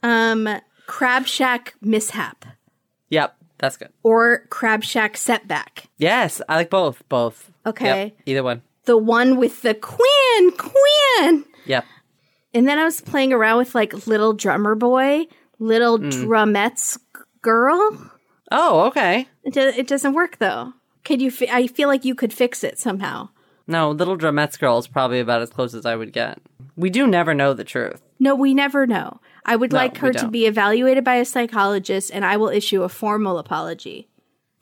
Um, 0.04 0.50
Crab 0.88 1.28
Shack 1.28 1.76
mishap 1.82 2.46
Yep, 3.10 3.36
that's 3.60 3.78
good. 3.78 3.90
or 4.04 4.46
Crab 4.50 4.84
Shack 4.84 5.16
setback. 5.18 5.86
Yes, 5.98 6.42
I 6.50 6.56
like 6.56 6.70
both. 6.70 7.04
Both. 7.10 7.52
Okay. 7.66 8.04
Yep, 8.06 8.14
either 8.26 8.44
one. 8.44 8.62
The 8.86 8.98
one 8.98 9.38
with 9.38 9.62
the 9.62 9.74
Quinn, 9.76 10.52
Quinn. 10.58 11.46
Yep. 11.66 11.86
And 12.54 12.68
then 12.68 12.80
I 12.80 12.84
was 12.86 13.02
playing 13.02 13.34
around 13.34 13.58
with 13.58 13.76
like 13.76 14.08
little 14.08 14.34
drummer 14.34 14.76
boy, 14.76 15.26
little 15.60 15.98
Hmm. 15.98 16.10
drumettes 16.10 16.98
girl. 17.42 18.12
Oh, 18.52 18.86
okay. 18.88 19.28
It, 19.44 19.54
do- 19.54 19.60
it 19.76 19.88
doesn't 19.88 20.14
work 20.14 20.38
though. 20.40 20.74
Could 21.04 21.22
you? 21.22 21.32
Fi- 21.32 21.50
I 21.52 21.68
feel 21.68 21.88
like 21.90 22.04
you 22.06 22.16
could 22.16 22.34
fix 22.34 22.64
it 22.64 22.80
somehow. 22.80 23.30
No, 23.70 23.92
Little 23.92 24.18
Drumettes 24.18 24.58
Girl 24.58 24.78
is 24.78 24.88
probably 24.88 25.20
about 25.20 25.42
as 25.42 25.50
close 25.50 25.74
as 25.74 25.86
I 25.86 25.96
would 25.98 26.14
get. 26.14 26.40
We 26.78 26.90
do 26.90 27.06
never 27.06 27.34
know 27.34 27.54
the 27.54 27.66
truth. 27.66 28.02
No, 28.18 28.34
we 28.34 28.54
never 28.54 28.88
know. 28.88 29.20
I 29.48 29.56
would 29.56 29.72
No, 29.72 29.78
like 29.78 29.98
her 29.98 30.12
to 30.14 30.28
be 30.28 30.46
evaluated 30.46 31.04
by 31.04 31.16
a 31.16 31.26
psychologist, 31.26 32.12
and 32.14 32.26
I 32.26 32.38
will 32.38 32.50
issue 32.50 32.84
a 32.84 32.90
formal 32.90 33.38
apology 33.38 34.10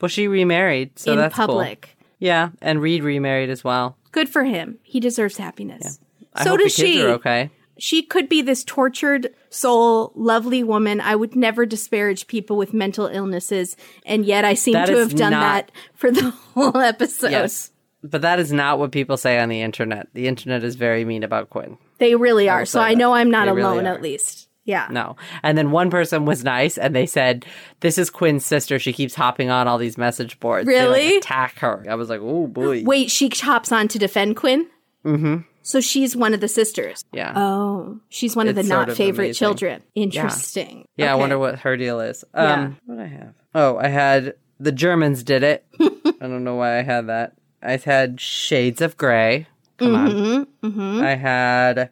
Well, 0.00 0.08
she 0.08 0.28
remarried, 0.28 0.98
so 0.98 1.12
in 1.12 1.18
that's 1.18 1.34
cool. 1.34 1.46
public. 1.46 1.96
Yeah, 2.18 2.50
and 2.62 2.80
Reed 2.80 3.02
remarried 3.02 3.50
as 3.50 3.62
well. 3.64 3.98
Good 4.12 4.28
for 4.28 4.44
him. 4.44 4.78
He 4.82 5.00
deserves 5.00 5.36
happiness. 5.36 5.98
I 6.34 6.44
so 6.44 6.56
does 6.56 6.72
she. 6.74 7.02
okay. 7.02 7.50
She 7.78 8.02
could 8.02 8.28
be 8.30 8.40
this 8.40 8.64
tortured 8.64 9.34
soul, 9.50 10.12
lovely 10.14 10.62
woman. 10.62 11.00
I 11.02 11.14
would 11.14 11.36
never 11.36 11.66
disparage 11.66 12.26
people 12.26 12.56
with 12.56 12.72
mental 12.72 13.06
illnesses, 13.06 13.76
and 14.06 14.24
yet 14.24 14.46
I 14.46 14.54
seem 14.54 14.72
That 14.74 14.86
to 14.86 14.96
have 14.96 15.14
done 15.14 15.32
not- 15.32 15.40
that 15.40 15.72
for 15.94 16.10
the 16.10 16.30
whole 16.54 16.78
episode. 16.78 17.32
Yes. 17.32 17.70
But 18.02 18.22
that 18.22 18.38
is 18.38 18.52
not 18.52 18.78
what 18.78 18.92
people 18.92 19.16
say 19.16 19.38
on 19.40 19.48
the 19.48 19.60
internet. 19.62 20.08
The 20.14 20.26
internet 20.28 20.62
is 20.64 20.76
very 20.76 21.04
mean 21.04 21.22
about 21.24 21.50
Quinn. 21.50 21.76
They 21.98 22.14
really 22.14 22.48
are. 22.48 22.64
So 22.64 22.80
I 22.80 22.94
know 22.94 23.12
I'm 23.14 23.30
not 23.30 23.44
They 23.46 23.50
alone 23.60 23.86
are. 23.86 23.92
at 23.94 24.00
least. 24.00 24.45
Yeah. 24.66 24.88
No. 24.90 25.16
And 25.42 25.56
then 25.56 25.70
one 25.70 25.88
person 25.90 26.26
was 26.26 26.44
nice 26.44 26.76
and 26.76 26.94
they 26.94 27.06
said, 27.06 27.46
This 27.80 27.96
is 27.96 28.10
Quinn's 28.10 28.44
sister. 28.44 28.78
She 28.78 28.92
keeps 28.92 29.14
hopping 29.14 29.48
on 29.48 29.66
all 29.68 29.78
these 29.78 29.96
message 29.96 30.38
boards. 30.40 30.66
They, 30.66 30.74
like, 30.86 30.98
Really? 30.98 31.16
attack 31.16 31.58
her. 31.60 31.84
I 31.88 31.94
was 31.94 32.10
like, 32.10 32.20
Oh 32.22 32.46
boy. 32.46 32.82
Wait, 32.84 33.10
she 33.10 33.30
hops 33.34 33.72
on 33.72 33.88
to 33.88 33.98
defend 33.98 34.36
Quinn? 34.36 34.66
Mm-hmm. 35.04 35.36
So 35.62 35.80
she's 35.80 36.14
one 36.14 36.34
of 36.34 36.40
the 36.40 36.46
sisters. 36.48 37.04
Yeah. 37.12 37.32
Oh, 37.34 37.98
she's 38.08 38.36
one 38.36 38.46
of 38.48 38.54
the 38.54 38.62
not 38.62 38.88
of 38.88 38.96
favorite 38.96 39.26
amazing. 39.26 39.38
children. 39.38 39.82
Interesting. 39.96 40.86
Yeah, 40.96 41.06
I 41.06 41.12
Okay. 41.14 41.20
wonder 41.20 41.38
what 41.38 41.58
her 41.60 41.76
deal 41.76 42.00
is. 42.00 42.24
Yeah. 42.34 42.52
Um, 42.52 42.78
what 42.86 42.98
I 43.00 43.06
have? 43.06 43.34
Oh, 43.54 43.76
I 43.78 43.88
had 43.88 44.34
the 44.60 44.70
Germans 44.72 45.22
did 45.24 45.42
it. 45.42 45.64
I 45.80 46.12
don't 46.20 46.44
know 46.44 46.54
why 46.54 46.78
I 46.78 46.82
had 46.82 47.08
that. 47.08 47.32
I 47.62 47.76
had 47.78 48.20
Shades 48.20 48.80
of 48.80 48.96
Grey. 48.96 49.46
Come 49.78 50.46
Mm-hmm, 50.62 50.80
on. 50.80 51.04
I 51.04 51.14
had 51.16 51.90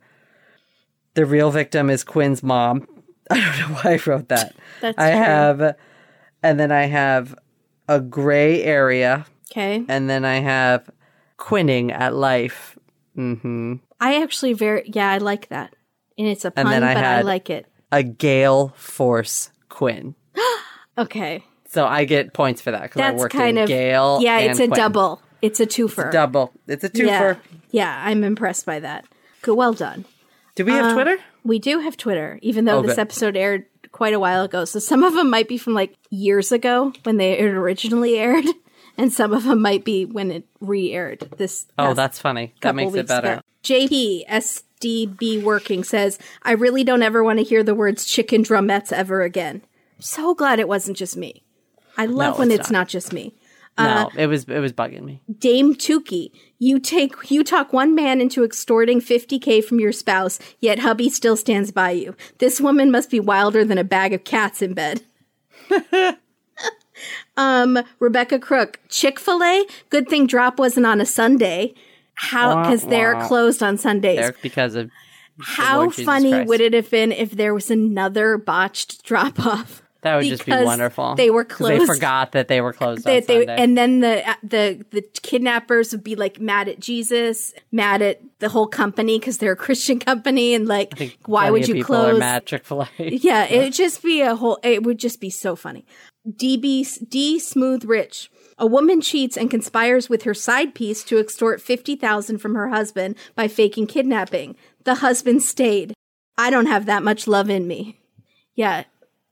the 1.15 1.27
real 1.27 1.51
victim 1.51 1.91
is 1.91 2.05
Quinn's 2.05 2.43
mom. 2.43 2.87
I 3.31 3.41
don't 3.41 3.59
know 3.71 3.77
why 3.77 3.95
I 3.95 4.01
wrote 4.07 4.29
that. 4.29 4.55
That's 4.81 4.99
I 4.99 5.11
true. 5.13 5.21
have, 5.21 5.77
and 6.43 6.61
then 6.61 6.71
I 6.73 6.85
have 6.87 7.35
a 7.89 8.01
gray 8.01 8.63
area, 8.63 9.27
Okay. 9.51 9.85
and 9.89 10.09
then 10.11 10.25
I 10.25 10.41
have 10.41 10.89
quinning 11.37 11.91
at 11.93 12.15
life. 12.15 12.79
Mm-hmm. 13.17 13.75
I 14.01 14.23
actually 14.23 14.53
very 14.53 14.83
yeah, 14.93 15.11
I 15.11 15.19
like 15.19 15.49
that. 15.49 15.75
And 16.19 16.29
it's 16.29 16.45
a 16.45 16.51
pun, 16.51 16.67
I 16.67 16.95
but 16.95 17.05
I 17.05 17.23
like 17.23 17.51
it. 17.51 17.67
A 17.91 18.03
gale 18.03 18.73
force 18.77 19.51
Quinn. 19.69 20.15
Okay. 20.97 21.43
So 21.71 21.85
I 21.87 22.05
get 22.05 22.33
points 22.33 22.63
for 22.63 22.71
that 22.71 22.83
because 22.83 23.01
I 23.03 23.11
worked 23.11 23.35
kind 23.35 23.59
in 23.59 23.65
of 23.65 23.69
Gale. 23.69 24.21
Yeah, 24.23 24.39
it's 24.39 24.61
a 24.61 24.69
Quinn. 24.69 24.79
double. 24.79 25.21
It's 25.43 25.59
a 25.59 25.67
twofer. 25.67 26.13
Double. 26.13 26.53
It's 26.69 26.85
a 26.85 26.89
twofer. 26.89 27.37
Yeah. 27.51 27.59
Yeah, 27.73 28.03
I'm 28.05 28.23
impressed 28.23 28.65
by 28.65 28.79
that. 28.79 29.05
Good 29.43 29.57
well 29.57 29.73
done. 29.73 30.05
Do 30.55 30.65
we 30.65 30.73
have 30.73 30.87
Uh, 30.87 30.95
Twitter? 30.95 31.19
We 31.45 31.59
do 31.59 31.81
have 31.81 31.97
Twitter, 31.97 32.39
even 32.43 32.65
though 32.65 32.83
this 32.83 32.99
episode 32.99 33.37
aired 33.37 33.67
quite 33.93 34.15
a 34.15 34.21
while 34.21 34.45
ago. 34.45 34.65
So 34.65 34.79
some 34.79 35.03
of 35.03 35.15
them 35.15 35.31
might 35.31 35.49
be 35.49 35.59
from 35.59 35.75
like 35.75 35.95
years 36.11 36.53
ago 36.53 36.93
when 37.03 37.17
they 37.17 37.41
originally 37.43 38.19
aired, 38.19 38.47
and 38.97 39.13
some 39.13 39.33
of 39.33 39.45
them 39.45 39.61
might 39.61 39.85
be 39.85 40.05
when 40.05 40.31
it 40.31 40.45
re-aired. 40.61 41.29
This 41.37 41.67
Oh, 41.79 41.95
that's 41.95 42.19
funny. 42.19 42.55
That 42.63 42.75
makes 42.75 42.95
it 42.95 43.09
better. 43.09 43.33
ago. 43.35 43.41
JP 43.63 44.25
SDB 44.29 45.43
working 45.43 45.85
says, 45.85 46.19
"I 46.43 46.53
really 46.53 46.85
don't 46.85 47.03
ever 47.03 47.23
want 47.25 47.39
to 47.39 47.45
hear 47.45 47.63
the 47.63 47.75
words 47.75 48.05
chicken 48.05 48.43
drumettes 48.45 48.93
ever 48.93 49.23
again." 49.23 49.63
I'm 49.97 50.03
so 50.03 50.35
glad 50.35 50.59
it 50.61 50.69
wasn't 50.69 50.97
just 50.97 51.17
me. 51.17 51.43
I 51.97 52.07
love 52.07 52.35
No, 52.35 52.39
when 52.41 52.51
it's 52.51 52.61
it's 52.61 52.71
not. 52.71 52.81
not 52.81 52.89
just 52.89 53.13
me. 53.13 53.35
No, 53.77 54.11
it 54.17 54.27
was 54.29 54.45
it 54.45 54.61
was 54.61 54.73
bugging 54.73 55.03
me. 55.03 55.21
Dame 55.39 55.75
Tukey, 55.75 56.31
you 56.59 56.79
take 56.79 57.31
you 57.31 57.43
talk 57.43 57.73
one 57.73 57.95
man 57.95 58.21
into 58.21 58.45
extorting 58.45 59.01
50k 59.01 59.65
from 59.65 59.81
your 59.81 59.91
spouse, 59.91 60.39
yet 60.61 60.79
hubby 60.79 61.11
still 61.11 61.37
stands 61.37 61.73
by 61.73 61.91
you. 61.91 62.15
This 62.39 62.61
woman 62.61 62.91
must 62.93 63.11
be 63.11 63.19
wilder 63.19 63.65
than 63.65 63.79
a 63.79 63.85
bag 63.85 64.13
of 64.13 64.23
cats 64.23 64.63
in 64.63 64.75
bed. 64.75 65.03
um, 67.37 67.83
Rebecca 67.99 68.39
Crook, 68.39 68.79
Chick-fil-A, 68.89 69.67
good 69.91 70.09
thing 70.09 70.27
drop 70.27 70.59
wasn't 70.59 70.87
on 70.87 71.01
a 71.01 71.07
Sunday. 71.07 71.75
How 72.15 72.71
cuz 72.71 72.83
they're 72.85 73.21
closed 73.27 73.61
on 73.61 73.77
Sundays. 73.77 74.21
There 74.21 74.37
because 74.41 74.77
of 74.77 74.89
How 75.41 75.91
funny 75.91 76.31
Christ. 76.31 76.49
would 76.49 76.61
it 76.61 76.75
have 76.75 76.91
been 76.91 77.11
if 77.11 77.33
there 77.33 77.53
was 77.53 77.73
another 77.73 78.39
botched 78.39 79.05
drop 79.05 79.45
off? 79.45 79.83
That 80.05 80.17
would 80.17 80.27
just 80.27 80.47
be 80.47 80.53
wonderful. 80.53 81.17
they 81.17 81.31
were 81.31 81.45
'Cause 81.45 81.67
They 81.67 81.85
forgot 81.85 82.33
that 82.33 82.47
they 82.49 82.61
were 82.61 82.73
closed 82.73 83.05
They, 83.05 83.19
on 83.19 83.25
they, 83.27 83.47
and 83.47 83.77
then 83.77 84.01
the 84.01 84.27
uh, 84.29 84.35
the 84.43 84.85
the 84.93 85.03
kidnappers 85.23 85.91
would 85.93 86.05
be 86.05 86.15
like 86.15 86.41
mad 86.41 86.69
at 86.69 86.79
Jesus, 86.79 87.53
mad 87.73 88.01
at 88.03 88.21
the 88.39 88.49
whole 88.49 88.67
company 88.69 89.19
because 89.19 89.39
they're 89.39 89.53
a 89.53 89.57
Christian 89.57 89.99
company, 89.99 90.55
and 90.55 90.69
like, 90.69 90.93
why 91.27 91.51
would 91.51 91.67
you 91.67 91.83
close? 91.85 92.15
Are 92.15 92.19
mad 92.19 92.47
Chick 92.47 92.65
Fil 92.65 92.83
A. 92.83 92.89
Yeah, 92.99 93.45
it 93.47 93.59
would 93.59 93.73
just 93.73 94.03
be 94.03 94.21
a 94.21 94.37
whole. 94.37 94.59
It 94.63 94.85
would 94.85 94.99
just 94.99 95.21
be 95.21 95.31
so 95.31 95.57
funny. 95.57 95.85
DB 96.29 96.87
D 97.09 97.39
Smooth 97.39 97.85
Rich. 97.85 98.31
A 98.57 98.67
woman 98.69 99.01
cheats 99.01 99.37
and 99.37 99.51
conspires 99.51 100.09
with 100.09 100.23
her 100.23 100.33
side 100.35 100.77
piece 100.77 101.03
to 101.05 101.19
extort 101.19 101.61
50,000 101.61 102.39
from 102.39 102.55
her 102.55 102.69
husband 102.69 103.17
by 103.35 103.49
faking 103.49 103.89
kidnapping. 103.89 104.55
The 104.85 104.95
husband 104.97 105.43
stayed. 105.43 105.93
I 106.39 106.51
don't 106.51 106.67
have 106.67 106.87
that 106.87 107.03
much 107.03 107.27
love 107.27 107.51
in 107.51 107.67
me. 107.67 107.99
Yeah, 108.55 108.85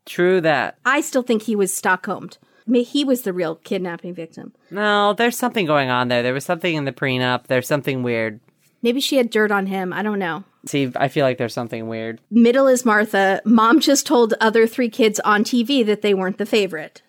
True 0.06 0.40
that. 0.40 0.78
I 0.84 1.00
still 1.00 1.22
think 1.22 1.42
he 1.42 1.56
was 1.56 1.74
Stockholmed. 1.74 2.38
I 2.66 2.70
mean, 2.70 2.84
he 2.84 3.04
was 3.04 3.22
the 3.22 3.32
real 3.32 3.56
kidnapping 3.56 4.14
victim. 4.14 4.52
No, 4.70 5.14
there's 5.14 5.36
something 5.36 5.66
going 5.66 5.90
on 5.90 6.08
there. 6.08 6.22
There 6.22 6.34
was 6.34 6.44
something 6.44 6.74
in 6.74 6.84
the 6.84 6.92
prenup. 6.92 7.46
There's 7.48 7.66
something 7.66 8.02
weird. 8.02 8.40
Maybe 8.82 9.00
she 9.00 9.16
had 9.16 9.30
dirt 9.30 9.50
on 9.50 9.66
him. 9.66 9.92
I 9.92 10.02
don't 10.02 10.18
know. 10.18 10.44
See, 10.66 10.92
I 10.96 11.08
feel 11.08 11.24
like 11.24 11.38
there's 11.38 11.54
something 11.54 11.88
weird. 11.88 12.20
Middle 12.30 12.68
is 12.68 12.84
Martha. 12.84 13.42
Mom 13.44 13.80
just 13.80 14.06
told 14.06 14.34
other 14.40 14.66
three 14.66 14.88
kids 14.88 15.18
on 15.20 15.42
TV 15.42 15.84
that 15.86 16.02
they 16.02 16.14
weren't 16.14 16.38
the 16.38 16.46
favorite. 16.46 17.02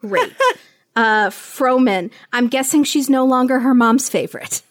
Great. 0.00 0.32
Uh, 0.96 1.30
Froman. 1.30 2.10
I'm 2.32 2.48
guessing 2.48 2.82
she's 2.82 3.08
no 3.08 3.24
longer 3.24 3.60
her 3.60 3.72
mom's 3.72 4.08
favorite. 4.08 4.62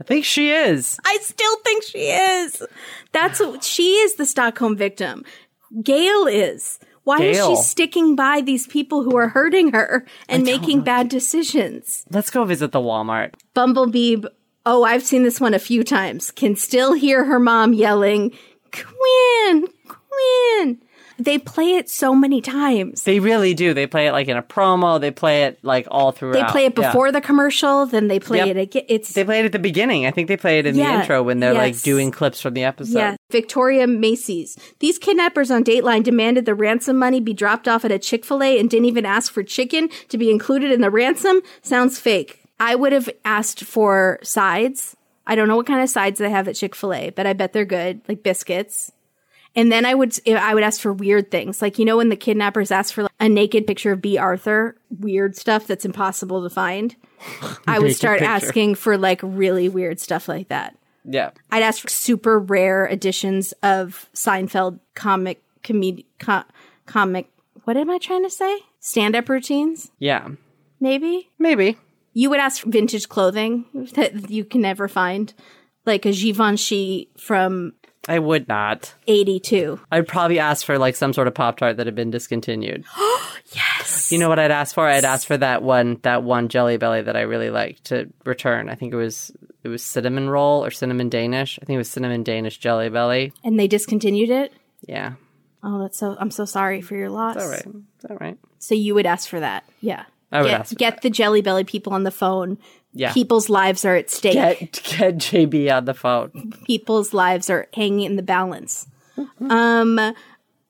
I 0.00 0.04
think 0.04 0.24
she 0.24 0.50
is. 0.50 0.98
I 1.04 1.18
still 1.20 1.56
think 1.58 1.82
she 1.84 1.98
is. 1.98 2.62
That's 3.12 3.42
she 3.66 3.92
is 3.96 4.14
the 4.14 4.24
Stockholm 4.24 4.74
victim. 4.74 5.22
Gail 5.82 6.26
is. 6.26 6.78
Why 7.04 7.18
Gail. 7.18 7.52
is 7.52 7.58
she 7.58 7.64
sticking 7.64 8.16
by 8.16 8.40
these 8.40 8.66
people 8.66 9.02
who 9.02 9.16
are 9.16 9.28
hurting 9.28 9.72
her 9.72 10.06
and 10.28 10.42
making 10.42 10.80
bad 10.80 11.08
decisions? 11.08 12.04
Let's 12.10 12.30
go 12.30 12.44
visit 12.44 12.72
the 12.72 12.80
Walmart. 12.80 13.34
Bumblebee. 13.52 14.22
Oh, 14.64 14.84
I've 14.84 15.02
seen 15.02 15.22
this 15.22 15.40
one 15.40 15.52
a 15.52 15.58
few 15.58 15.84
times. 15.84 16.30
Can 16.30 16.56
still 16.56 16.94
hear 16.94 17.24
her 17.24 17.38
mom 17.38 17.74
yelling, 17.74 18.32
"Quinn, 18.72 19.68
Quinn." 19.86 20.80
They 21.18 21.38
play 21.38 21.74
it 21.76 21.88
so 21.88 22.14
many 22.14 22.40
times. 22.40 23.04
They 23.04 23.20
really 23.20 23.54
do. 23.54 23.72
They 23.74 23.86
play 23.86 24.08
it 24.08 24.12
like 24.12 24.28
in 24.28 24.36
a 24.36 24.42
promo. 24.42 25.00
They 25.00 25.10
play 25.10 25.44
it 25.44 25.58
like 25.62 25.86
all 25.90 26.10
throughout. 26.12 26.34
They 26.34 26.44
play 26.52 26.64
it 26.66 26.74
Yeah. 26.78 26.88
before 26.88 27.12
the 27.12 27.20
commercial, 27.20 27.86
then 27.86 28.08
they 28.08 28.18
play 28.18 28.38
Yep. 28.38 28.48
it 28.48 28.56
again. 28.56 28.82
It's 28.88 29.12
They 29.12 29.24
play 29.24 29.40
it 29.40 29.44
at 29.44 29.52
the 29.52 29.58
beginning. 29.58 30.06
I 30.06 30.10
think 30.10 30.28
they 30.28 30.36
play 30.36 30.58
it 30.58 30.66
in 30.66 30.74
Yeah, 30.74 30.96
the 30.96 31.00
intro 31.02 31.22
when 31.22 31.40
they're 31.40 31.54
like 31.54 31.80
doing 31.82 32.10
clips 32.10 32.40
from 32.40 32.54
the 32.54 32.64
episode. 32.64 32.98
Yeah, 32.98 33.16
Victoria 33.30 33.86
Macy's. 33.86 34.56
These 34.80 34.98
kidnappers 34.98 35.50
on 35.50 35.62
Dateline 35.64 36.02
demanded 36.02 36.46
the 36.46 36.54
ransom 36.54 36.96
money 36.98 37.20
be 37.20 37.32
dropped 37.32 37.68
off 37.68 37.84
at 37.84 37.92
a 37.92 37.98
Chick 37.98 38.24
fil 38.24 38.42
A 38.42 38.58
and 38.58 38.68
didn't 38.68 38.86
even 38.86 39.06
ask 39.06 39.32
for 39.32 39.42
chicken 39.42 39.88
to 40.08 40.18
be 40.18 40.30
included 40.30 40.72
in 40.72 40.80
the 40.80 40.90
ransom. 40.90 41.40
Sounds 41.62 41.98
fake. 41.98 42.40
I 42.58 42.74
would 42.74 42.92
have 42.92 43.08
asked 43.24 43.64
for 43.64 44.18
sides. 44.22 44.96
I 45.26 45.34
don't 45.36 45.48
know 45.48 45.56
what 45.56 45.66
kind 45.66 45.82
of 45.82 45.88
sides 45.88 46.18
they 46.18 46.30
have 46.30 46.48
at 46.48 46.54
Chick 46.54 46.74
fil 46.74 46.92
A, 46.92 47.10
but 47.10 47.26
I 47.26 47.32
bet 47.32 47.52
they're 47.52 47.64
good, 47.64 48.00
like 48.08 48.22
biscuits. 48.22 48.92
And 49.56 49.70
then 49.70 49.86
I 49.86 49.94
would 49.94 50.18
I 50.28 50.52
would 50.54 50.64
ask 50.64 50.80
for 50.80 50.92
weird 50.92 51.30
things, 51.30 51.62
like 51.62 51.78
you 51.78 51.84
know 51.84 51.96
when 51.98 52.08
the 52.08 52.16
kidnappers 52.16 52.70
ask 52.70 52.92
for 52.92 53.04
like, 53.04 53.12
a 53.20 53.28
naked 53.28 53.66
picture 53.66 53.92
of 53.92 54.00
Bea 54.02 54.18
Arthur, 54.18 54.76
weird 54.98 55.36
stuff 55.36 55.66
that's 55.66 55.84
impossible 55.84 56.42
to 56.42 56.50
find. 56.50 56.96
I 57.66 57.78
would 57.78 57.94
start 57.94 58.18
picture. 58.18 58.32
asking 58.32 58.74
for 58.74 58.98
like 58.98 59.20
really 59.22 59.68
weird 59.68 60.00
stuff 60.00 60.28
like 60.28 60.48
that. 60.48 60.76
Yeah. 61.04 61.30
I'd 61.50 61.62
ask 61.62 61.82
for 61.82 61.88
super 61.88 62.38
rare 62.38 62.86
editions 62.86 63.52
of 63.62 64.08
Seinfeld 64.14 64.80
comic 64.94 65.42
comedi- 65.62 66.06
co- 66.18 66.44
comic. 66.86 67.28
What 67.64 67.76
am 67.76 67.90
I 67.90 67.98
trying 67.98 68.24
to 68.24 68.30
say? 68.30 68.58
Stand 68.80 69.14
up 69.14 69.28
routines, 69.28 69.90
Yeah. 69.98 70.28
maybe. 70.80 71.30
Maybe. 71.38 71.78
You 72.12 72.30
would 72.30 72.40
ask 72.40 72.62
for 72.62 72.70
vintage 72.70 73.08
clothing 73.08 73.64
that 73.94 74.30
you 74.30 74.44
can 74.44 74.60
never 74.62 74.88
find, 74.88 75.32
like 75.86 76.04
a 76.06 76.12
Givenchy 76.12 77.10
from 77.18 77.74
I 78.08 78.18
would 78.18 78.48
not. 78.48 78.94
'82. 79.06 79.80
I'd 79.90 80.06
probably 80.06 80.38
ask 80.38 80.64
for 80.64 80.78
like 80.78 80.96
some 80.96 81.12
sort 81.12 81.26
of 81.26 81.34
Pop 81.34 81.58
Tart 81.58 81.76
that 81.76 81.86
had 81.86 81.94
been 81.94 82.10
discontinued. 82.10 82.84
Yes. 83.52 84.10
You 84.10 84.18
know 84.18 84.28
what 84.28 84.38
I'd 84.38 84.50
ask 84.50 84.74
for? 84.74 84.86
I'd 84.86 85.04
ask 85.04 85.26
for 85.26 85.36
that 85.36 85.62
one 85.62 85.98
that 86.02 86.22
one 86.22 86.48
Jelly 86.48 86.76
Belly 86.76 87.02
that 87.02 87.14
I 87.14 87.20
really 87.20 87.50
liked 87.50 87.84
to 87.84 88.10
return. 88.24 88.68
I 88.68 88.74
think 88.74 88.92
it 88.92 88.96
was 88.96 89.30
it 89.62 89.68
was 89.68 89.82
cinnamon 89.82 90.28
roll 90.30 90.64
or 90.64 90.70
cinnamon 90.70 91.08
Danish. 91.08 91.58
I 91.60 91.64
think 91.64 91.74
it 91.74 91.78
was 91.78 91.90
cinnamon 91.90 92.22
Danish 92.22 92.58
Jelly 92.58 92.88
Belly. 92.88 93.32
And 93.44 93.60
they 93.60 93.68
discontinued 93.68 94.30
it. 94.30 94.52
Yeah. 94.88 95.12
Oh, 95.62 95.80
that's 95.80 95.98
so. 95.98 96.16
I'm 96.18 96.30
so 96.30 96.44
sorry 96.44 96.80
for 96.80 96.96
your 96.96 97.10
loss. 97.10 97.36
It's 97.36 97.44
all 97.44 97.50
right. 97.50 97.66
It's 97.96 98.04
all 98.10 98.16
right. 98.16 98.38
So 98.58 98.74
you 98.74 98.94
would 98.94 99.06
ask 99.06 99.28
for 99.28 99.40
that. 99.40 99.64
Yeah. 99.80 100.04
I 100.32 100.42
would 100.42 100.48
get, 100.48 100.60
ask 100.60 100.76
get 100.76 101.02
the 101.02 101.10
Jelly 101.10 101.42
Belly 101.42 101.64
people 101.64 101.92
on 101.92 102.02
the 102.02 102.10
phone. 102.10 102.58
Yeah. 102.94 103.12
People's 103.12 103.48
lives 103.50 103.84
are 103.84 103.96
at 103.96 104.08
stake. 104.10 104.34
Get 104.34 104.58
get 104.84 105.16
JB 105.16 105.76
on 105.76 105.84
the 105.84 105.94
phone. 105.94 106.52
people's 106.64 107.12
lives 107.12 107.50
are 107.50 107.66
hanging 107.74 108.00
in 108.02 108.16
the 108.16 108.22
balance. 108.22 108.86
Um, 109.48 110.14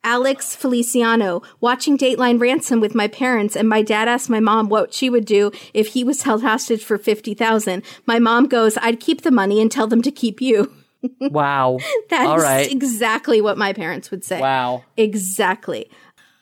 Alex 0.03 0.55
Feliciano, 0.55 1.43
watching 1.61 1.97
Dateline 1.97 2.39
Ransom 2.41 2.81
with 2.81 2.95
my 2.95 3.09
parents, 3.09 3.57
and 3.57 3.69
my 3.69 3.81
dad 3.83 4.07
asked 4.09 4.29
my 4.29 4.41
mom 4.41 4.69
what 4.69 4.93
she 4.93 5.09
would 5.09 5.25
do 5.25 5.51
if 5.73 5.89
he 5.89 6.05
was 6.05 6.23
held 6.23 6.43
hostage 6.43 6.85
for 6.85 6.99
fifty 6.99 7.33
thousand. 7.35 7.83
My 8.07 8.19
mom 8.19 8.47
goes, 8.49 8.77
"I'd 8.79 9.01
keep 9.01 9.23
the 9.23 9.31
money 9.31 9.61
and 9.63 9.71
tell 9.71 9.87
them 9.87 10.03
to 10.03 10.11
keep 10.11 10.41
you." 10.41 10.73
Wow. 11.21 11.81
That's 12.09 12.43
right. 12.43 12.71
exactly 12.73 13.43
what 13.43 13.59
my 13.59 13.75
parents 13.75 14.11
would 14.11 14.25
say. 14.25 14.41
Wow. 14.41 14.85
Exactly. 14.97 15.91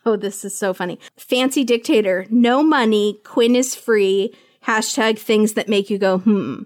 Oh, 0.07 0.15
this 0.15 0.45
is 0.45 0.57
so 0.57 0.73
funny. 0.73 1.01
Fancy 1.17 1.65
dictator, 1.65 2.27
no 2.31 2.63
money, 2.63 3.19
Quinn 3.25 3.57
is 3.57 3.75
free, 3.75 4.33
hashtag 4.67 5.19
things 5.19 5.55
that 5.55 5.69
make 5.69 5.91
you 5.91 5.99
go, 5.99 6.19
hmm. 6.19 6.63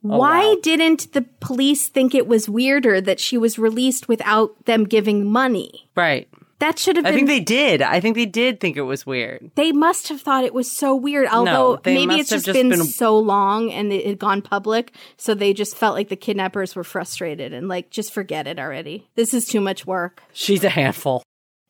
Why 0.00 0.46
wow. 0.46 0.56
didn't 0.62 1.12
the 1.12 1.22
police 1.40 1.88
think 1.88 2.14
it 2.14 2.28
was 2.28 2.48
weirder 2.48 3.00
that 3.00 3.18
she 3.18 3.36
was 3.36 3.58
released 3.58 4.06
without 4.06 4.64
them 4.64 4.84
giving 4.84 5.26
money? 5.26 5.88
Right. 5.96 6.28
That 6.60 6.78
should 6.78 6.96
have 6.96 7.04
been. 7.04 7.14
I 7.14 7.16
think 7.16 7.28
they 7.28 7.40
did. 7.40 7.82
I 7.82 8.00
think 8.00 8.16
they 8.16 8.26
did 8.26 8.58
think 8.58 8.76
it 8.76 8.82
was 8.82 9.06
weird. 9.06 9.50
they 9.54 9.70
must 9.70 10.08
have 10.08 10.20
thought 10.20 10.44
it 10.44 10.54
was 10.54 10.70
so 10.70 10.94
weird. 10.94 11.28
Although 11.28 11.76
they 11.82 11.94
maybe 11.94 12.20
it's 12.20 12.30
just, 12.30 12.46
just 12.46 12.56
been, 12.56 12.70
been- 12.70 12.84
so 12.84 13.16
long 13.18 13.70
and 13.70 13.92
it 13.92 14.04
had 14.06 14.18
gone 14.18 14.42
public, 14.42 14.92
so 15.16 15.34
they 15.34 15.52
just 15.52 15.76
felt 15.76 15.94
like 15.94 16.08
the 16.08 16.16
kidnappers 16.16 16.74
were 16.74 16.84
frustrated 16.84 17.52
and 17.52 17.68
like, 17.68 17.90
just 17.90 18.12
forget 18.12 18.48
it 18.48 18.58
already. 18.58 19.06
This 19.14 19.34
is 19.34 19.46
too 19.46 19.60
much 19.60 19.86
work. 19.86 20.22
She's 20.32 20.64
a 20.64 20.68
handful. 20.68 21.22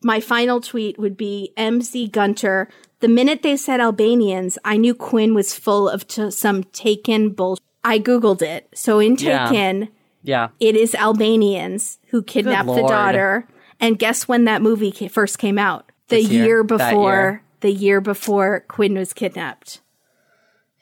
My 0.03 0.19
final 0.19 0.61
tweet 0.61 0.97
would 0.97 1.17
be 1.17 1.51
MZ 1.57 2.11
Gunter. 2.11 2.69
The 3.01 3.07
minute 3.07 3.41
they 3.43 3.57
said 3.57 3.79
Albanians, 3.79 4.57
I 4.65 4.77
knew 4.77 4.93
Quinn 4.93 5.33
was 5.33 5.53
full 5.53 5.87
of 5.89 6.07
t- 6.07 6.31
some 6.31 6.63
Taken 6.65 7.29
bullshit. 7.31 7.63
I 7.83 7.99
Googled 7.99 8.41
it. 8.41 8.67
So 8.73 8.99
in 8.99 9.15
Yeah. 9.17 9.47
Taken, 9.49 9.89
Yeah. 10.23 10.49
it 10.59 10.75
is 10.75 10.93
Albanians 10.95 11.99
who 12.09 12.21
kidnapped 12.23 12.67
the 12.67 12.81
daughter. 12.81 13.47
And 13.79 13.97
guess 13.97 14.27
when 14.27 14.43
that 14.45 14.61
movie 14.61 14.91
ca- 14.91 15.07
first 15.07 15.37
came 15.39 15.57
out? 15.57 15.89
The 16.09 16.17
This 16.17 16.29
year? 16.29 16.45
year 16.45 16.63
before. 16.63 17.13
year. 17.13 17.43
The 17.61 17.71
year 17.71 18.01
before 18.01 18.65
Quinn 18.67 18.95
was 18.97 19.13
kidnapped. 19.13 19.81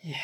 Yeah. 0.02 0.16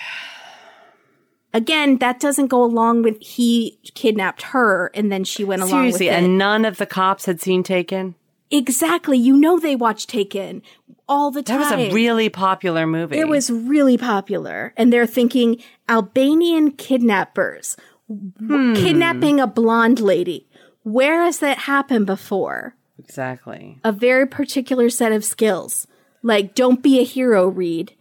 Again, 1.54 1.98
that 2.00 2.20
doesn't 2.20 2.48
go 2.48 2.64
along 2.64 3.04
with 3.04 3.18
he 3.22 3.78
kidnapped 3.94 4.42
her 4.44 4.90
and 4.96 5.12
then 5.12 5.24
she 5.24 5.44
went 5.44 5.62
along 5.62 5.92
with 5.92 6.02
it. 6.02 6.08
and 6.08 6.38
none 6.38 6.66
of 6.66 6.78
the 6.78 6.86
cops 6.88 7.26
had 7.26 7.40
seen 7.42 7.62
Taken. 7.62 8.16
Exactly. 8.58 9.18
You 9.18 9.36
know 9.36 9.60
they 9.60 9.76
watch 9.76 10.08
Taken 10.08 10.62
all 11.10 11.32
the 11.32 11.44
time. 11.44 11.60
That 11.62 11.78
was 11.78 11.90
a 11.92 11.94
really 11.94 12.30
popular 12.30 12.86
movie. 12.88 13.18
It 13.18 13.28
was 13.28 13.50
really 13.52 13.98
popular. 13.98 14.74
And 14.78 14.92
they're 14.94 15.06
thinking 15.08 15.62
Albanian 15.90 16.72
kidnappers 16.72 17.76
Hmm. 18.10 18.74
kidnapping 18.76 19.40
a 19.40 19.48
blonde 19.48 20.00
lady. 20.00 20.48
Where 20.84 21.24
has 21.24 21.40
that 21.40 21.60
happened 21.60 22.06
before? 22.06 22.76
exactly. 23.00 23.80
A 23.84 23.92
very 23.92 24.26
particular 24.28 24.90
set 24.90 25.12
of 25.12 25.26
skills. 25.26 25.88
Like, 26.22 26.54
don't 26.56 26.82
be 26.82 27.00
a 27.00 27.04
hero, 27.04 27.48
Reed. 27.48 27.94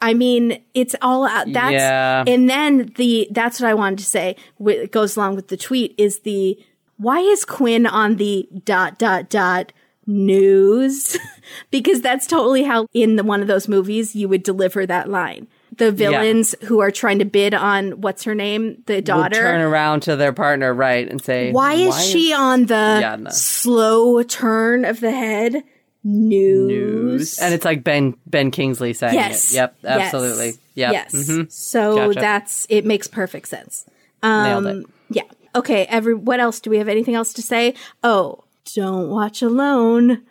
I 0.00 0.12
mean, 0.14 0.62
it's 0.74 0.94
all 1.00 1.26
out. 1.26 1.52
That's, 1.52 1.72
Yeah. 1.72 2.24
and 2.26 2.50
then 2.50 2.92
the, 2.96 3.28
that's 3.30 3.60
what 3.60 3.70
I 3.70 3.74
wanted 3.74 4.00
to 4.00 4.04
say. 4.04 4.36
It 4.66 4.90
goes 4.92 5.16
along 5.16 5.36
with 5.36 5.48
the 5.48 5.56
tweet 5.56 5.94
is 5.96 6.20
the, 6.20 6.58
why 6.96 7.20
is 7.20 7.44
Quinn 7.46 7.86
on 7.86 8.16
the 8.16 8.48
dot, 8.64 8.98
dot, 8.98 9.30
dot 9.30 9.72
news? 10.06 11.16
because 11.70 12.00
that's 12.00 12.26
totally 12.26 12.62
how 12.62 12.86
in 12.92 13.16
the, 13.16 13.24
one 13.24 13.40
of 13.40 13.46
those 13.48 13.68
movies 13.68 14.14
you 14.16 14.28
would 14.28 14.42
deliver 14.42 14.86
that 14.86 15.08
line. 15.08 15.46
The 15.76 15.90
villains 15.90 16.54
who 16.64 16.80
are 16.80 16.90
trying 16.90 17.18
to 17.20 17.24
bid 17.24 17.54
on 17.54 18.00
what's 18.02 18.24
her 18.24 18.34
name, 18.34 18.82
the 18.86 18.96
Would 18.96 19.04
daughter. 19.04 19.36
turn 19.36 19.60
around 19.62 20.00
to 20.02 20.16
their 20.16 20.32
partner, 20.34 20.74
right, 20.74 21.08
and 21.08 21.22
say, 21.22 21.50
why 21.50 21.74
is 21.74 22.04
she 22.06 22.32
on 22.34 22.66
the 22.66 22.98
Yeah, 23.00 23.16
slow 23.30 24.22
turn 24.22 24.84
of 24.84 25.00
the 25.00 25.10
head? 25.12 25.62
News. 26.04 26.68
news? 26.68 27.38
And 27.38 27.54
it's 27.54 27.64
like 27.64 27.84
Ben 27.84 28.14
Ben 28.26 28.50
Kingsley 28.50 28.92
saying 28.92 29.14
Yes. 29.14 29.52
it. 29.52 29.54
Yep, 29.56 29.76
Yes. 29.84 30.00
absolutely. 30.14 30.52
Yep. 30.74 30.92
Yes. 30.92 31.12
mhm. 31.14 31.50
So 31.52 31.94
Gotcha. 32.08 32.20
that's 32.20 32.66
it 32.68 32.84
makes 32.84 33.06
perfect 33.06 33.46
sense. 33.48 33.86
Um 34.22 34.42
Nailed 34.64 34.66
it. 34.66 34.86
yeah. 35.10 35.22
Okay, 35.54 35.84
every 35.86 36.14
what 36.14 36.40
else 36.40 36.58
do 36.60 36.70
we 36.70 36.78
have 36.78 36.88
anything 36.88 37.14
else 37.14 37.32
to 37.34 37.42
say? 37.42 37.74
Oh, 38.02 38.42
don't 38.74 39.08
watch 39.08 39.42
alone. 39.42 40.22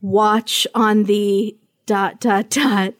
Watch 0.00 0.66
on 0.74 1.04
the 1.04 1.56
dot 1.86 2.20
dot 2.20 2.50
dot 2.50 2.94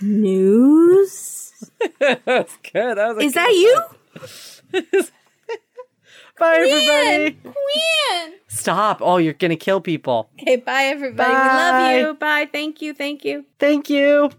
news. 0.00 1.52
That's 1.98 2.56
good. 2.72 2.98
That 2.98 3.16
was 3.16 3.24
Is 3.24 3.34
good 3.34 3.40
that 3.40 3.50
you? 3.52 3.82
Bye, 6.38 6.56
everybody. 6.56 7.30
Queen. 7.42 8.34
Stop. 8.48 8.98
Oh, 9.00 9.18
you're 9.18 9.34
going 9.34 9.50
to 9.50 9.56
kill 9.56 9.80
people. 9.80 10.28
Okay, 10.40 10.56
bye 10.56 10.84
everybody. 10.84 11.30
We 11.30 11.36
love 11.36 11.96
you. 11.96 12.14
Bye. 12.14 12.48
Thank 12.50 12.82
you. 12.82 12.92
Thank 12.92 13.24
you. 13.24 13.44
Thank 13.58 13.88
you. 13.88 14.30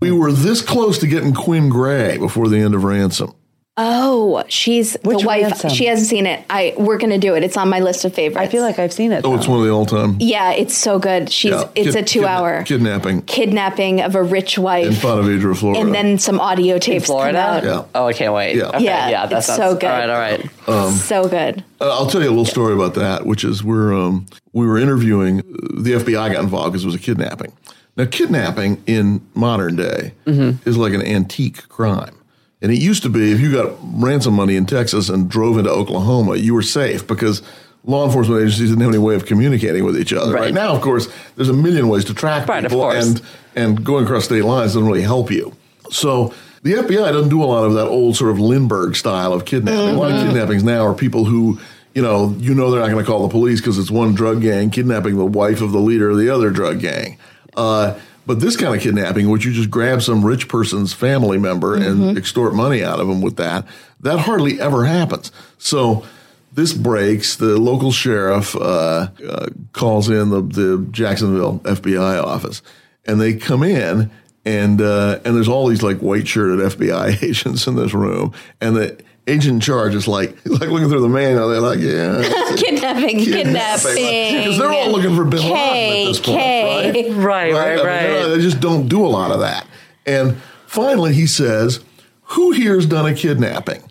We 0.00 0.10
were 0.10 0.32
this 0.32 0.60
close 0.62 0.98
to 0.98 1.06
getting 1.06 1.34
Quinn 1.34 1.68
Gray 1.68 2.18
before 2.18 2.48
the 2.48 2.58
end 2.58 2.74
of 2.74 2.84
Ransom. 2.84 3.34
Oh, 3.82 4.44
she's 4.48 4.94
Which 5.02 5.20
the 5.20 5.26
wife. 5.26 5.42
ransom? 5.44 5.70
She 5.70 5.86
hasn't 5.86 6.06
seen 6.08 6.26
it. 6.26 6.44
I 6.50 6.74
we're 6.76 6.98
gonna 6.98 7.16
do 7.18 7.34
it. 7.34 7.42
It's 7.42 7.56
on 7.56 7.70
my 7.70 7.80
list 7.80 8.04
of 8.04 8.12
favorites. 8.14 8.36
I 8.38 8.46
feel 8.50 8.62
like 8.62 8.78
I've 8.78 8.92
seen 8.92 9.10
it. 9.10 9.24
Oh, 9.24 9.34
it's 9.36 9.48
one 9.48 9.58
of 9.58 9.64
the 9.64 9.70
all 9.70 9.86
time. 9.86 10.16
yeah, 10.20 10.52
it's 10.52 10.76
so 10.76 10.98
good. 10.98 11.30
She's 11.30 11.52
Yeah, 11.52 11.68
it's 11.74 11.94
kid- 11.94 12.04
a 12.04 12.06
two 12.06 12.26
hour 12.26 12.62
kidnapping 12.64 13.22
kidnapping 13.22 14.02
of 14.02 14.14
a 14.14 14.22
rich 14.22 14.58
wife. 14.58 14.84
in 14.86 14.92
wife, 14.92 15.00
Ponte 15.02 15.24
Vedra, 15.24 15.56
Florida. 15.56 15.80
and 15.80 15.94
then 15.94 16.18
some 16.18 16.38
audio 16.40 16.78
tapes 16.78 17.06
come 17.06 17.14
Florida. 17.16 17.38
out. 17.38 17.64
Yeah. 17.64 17.84
Oh, 17.94 18.06
I 18.06 18.12
can't 18.12 18.34
wait. 18.34 18.56
Yeah. 18.56 18.64
Okay, 18.68 18.84
Yeah, 18.84 19.08
yeah, 19.08 19.26
that 19.26 19.38
it's 19.38 19.46
sounds 19.46 19.58
so 19.58 19.74
good. 19.74 19.90
All 19.90 20.18
right, 20.18 20.50
all 20.68 20.88
right. 20.88 20.94
so 20.98 21.26
good. 21.28 21.64
Uh, 21.80 21.88
I'll 21.90 22.06
tell 22.06 22.20
you 22.22 22.28
a 22.28 22.30
little 22.30 22.44
story 22.44 22.74
about 22.74 22.94
that, 22.96 23.24
which 23.24 23.44
is 23.44 23.64
we're 23.64 23.94
um, 23.94 24.26
we 24.52 24.66
were 24.66 24.76
interviewing 24.76 25.38
the 25.38 25.92
FBI 25.94 26.32
got 26.32 26.42
involved 26.44 26.72
because 26.72 26.82
it 26.84 26.86
was 26.86 26.94
a 26.94 26.98
kidnapping. 26.98 27.52
Now, 27.96 28.04
kidnapping 28.04 28.82
in 28.86 29.20
modern 29.34 29.76
day 29.76 30.12
is 30.26 30.76
like 30.76 30.92
an 30.92 31.02
antique 31.02 31.66
crime, 31.68 32.14
and 32.62 32.70
it 32.72 32.80
used 32.80 33.02
to 33.04 33.08
be 33.08 33.32
if 33.32 33.40
you 33.40 33.52
got 33.52 33.72
ransom 33.82 34.34
money 34.34 34.56
in 34.56 34.66
Texas 34.66 35.08
and 35.08 35.28
drove 35.30 35.58
into 35.58 35.70
Oklahoma, 35.70 36.36
you 36.36 36.54
were 36.54 36.62
safe 36.62 37.06
because 37.06 37.42
law 37.84 38.04
enforcement 38.06 38.40
agencies 38.42 38.68
didn't 38.68 38.82
have 38.82 38.90
any 38.90 38.98
way 38.98 39.14
of 39.14 39.24
communicating 39.26 39.84
with 39.84 39.98
each 39.98 40.12
other. 40.12 40.32
Right, 40.34 40.40
Right. 40.42 40.54
now, 40.54 40.74
of 40.74 40.82
course, 40.82 41.08
there's 41.36 41.48
a 41.48 41.54
million 41.54 41.88
ways 41.88 42.04
to 42.06 42.14
track 42.14 42.46
Right, 42.48 42.64
of 42.64 42.70
people, 42.70 42.82
course. 42.84 43.06
and 43.06 43.22
and 43.56 43.84
going 43.84 44.04
across 44.04 44.24
state 44.26 44.44
lines 44.44 44.74
doesn't 44.74 44.86
really 44.86 45.02
help 45.02 45.30
you. 45.30 45.54
So 45.90 46.32
the 46.62 46.74
FBI 46.74 47.10
doesn't 47.12 47.30
do 47.30 47.42
a 47.42 47.46
lot 47.46 47.64
of 47.64 47.72
that 47.74 47.86
old 47.86 48.16
sort 48.16 48.30
of 48.30 48.38
Lindbergh 48.38 48.94
style 48.94 49.32
of 49.32 49.44
kidnapping. 49.44 49.94
A 49.96 49.98
lot 49.98 50.12
of 50.12 50.22
kidnappings 50.26 50.62
now 50.62 50.84
are 50.86 50.94
people 50.94 51.24
who, 51.24 51.58
you 51.94 52.02
know, 52.02 52.34
you 52.38 52.54
know 52.54 52.70
they're 52.70 52.80
not 52.80 52.90
going 52.90 53.02
to 53.04 53.10
call 53.10 53.22
the 53.26 53.32
police 53.32 53.60
because 53.60 53.78
it's 53.78 53.90
one 53.90 54.14
drug 54.14 54.42
gang 54.42 54.70
kidnapping 54.70 55.16
the 55.16 55.24
wife 55.26 55.62
of 55.62 55.72
the 55.72 55.80
leader 55.80 56.10
of 56.10 56.18
the 56.18 56.28
other 56.28 56.50
drug 56.50 56.78
gang. 56.80 57.16
Uh, 57.56 57.98
but 58.30 58.38
this 58.38 58.56
kind 58.56 58.76
of 58.76 58.80
kidnapping, 58.80 59.28
which 59.28 59.44
you 59.44 59.52
just 59.52 59.72
grab 59.72 60.00
some 60.02 60.24
rich 60.24 60.46
person's 60.46 60.92
family 60.92 61.36
member 61.36 61.74
and 61.74 62.16
extort 62.16 62.54
money 62.54 62.80
out 62.80 63.00
of 63.00 63.08
them 63.08 63.20
with 63.20 63.34
that, 63.38 63.66
that 63.98 64.20
hardly 64.20 64.60
ever 64.60 64.84
happens. 64.84 65.32
So 65.58 66.06
this 66.52 66.72
breaks. 66.72 67.34
The 67.34 67.58
local 67.58 67.90
sheriff 67.90 68.54
uh, 68.54 69.08
uh, 69.28 69.46
calls 69.72 70.08
in 70.08 70.30
the, 70.30 70.42
the 70.42 70.86
Jacksonville 70.92 71.58
FBI 71.64 72.22
office, 72.22 72.62
and 73.04 73.20
they 73.20 73.34
come 73.34 73.64
in, 73.64 74.12
and 74.44 74.80
uh, 74.80 75.18
and 75.24 75.34
there's 75.34 75.48
all 75.48 75.66
these 75.66 75.82
like 75.82 75.98
white 75.98 76.28
shirted 76.28 76.60
FBI 76.60 77.20
agents 77.28 77.66
in 77.66 77.74
this 77.74 77.92
room, 77.92 78.32
and 78.60 78.76
the 78.76 79.04
agent 79.26 79.54
in 79.54 79.60
charge 79.60 79.94
is 79.94 80.08
like 80.08 80.30
like 80.44 80.68
looking 80.68 80.88
through 80.88 81.00
the 81.00 81.08
manual. 81.08 81.48
They're 81.48 81.60
like, 81.60 81.78
yeah, 81.78 82.22
Kidnapping, 82.56 83.18
kidnapping. 83.18 83.94
because 83.94 84.58
they're 84.58 84.72
all 84.72 84.90
looking 84.90 85.14
for 85.16 85.24
Bin 85.24 85.42
Laden 85.42 85.52
at 85.52 86.06
this 86.08 86.20
point, 86.20 86.36
right? 86.36 86.94
K. 86.94 87.10
Right, 87.12 87.52
right, 87.52 87.54
I 87.54 87.76
mean, 87.76 87.86
right. 87.86 88.28
they 88.28 88.40
just 88.40 88.60
don't 88.60 88.88
do 88.88 89.04
a 89.04 89.08
lot 89.08 89.30
of 89.30 89.40
that. 89.40 89.66
And 90.06 90.36
finally, 90.66 91.14
he 91.14 91.26
says, 91.26 91.80
"Who 92.22 92.52
here's 92.52 92.86
done 92.86 93.06
a 93.06 93.14
kidnapping?" 93.14 93.82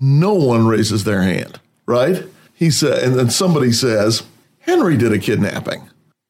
No 0.00 0.34
one 0.34 0.66
raises 0.66 1.04
their 1.04 1.22
hand. 1.22 1.60
Right? 1.86 2.24
He 2.54 2.70
said, 2.70 3.02
and 3.02 3.14
then 3.14 3.30
somebody 3.30 3.72
says, 3.72 4.22
"Henry 4.60 4.96
did 4.96 5.12
a 5.12 5.18
kidnapping," 5.18 5.88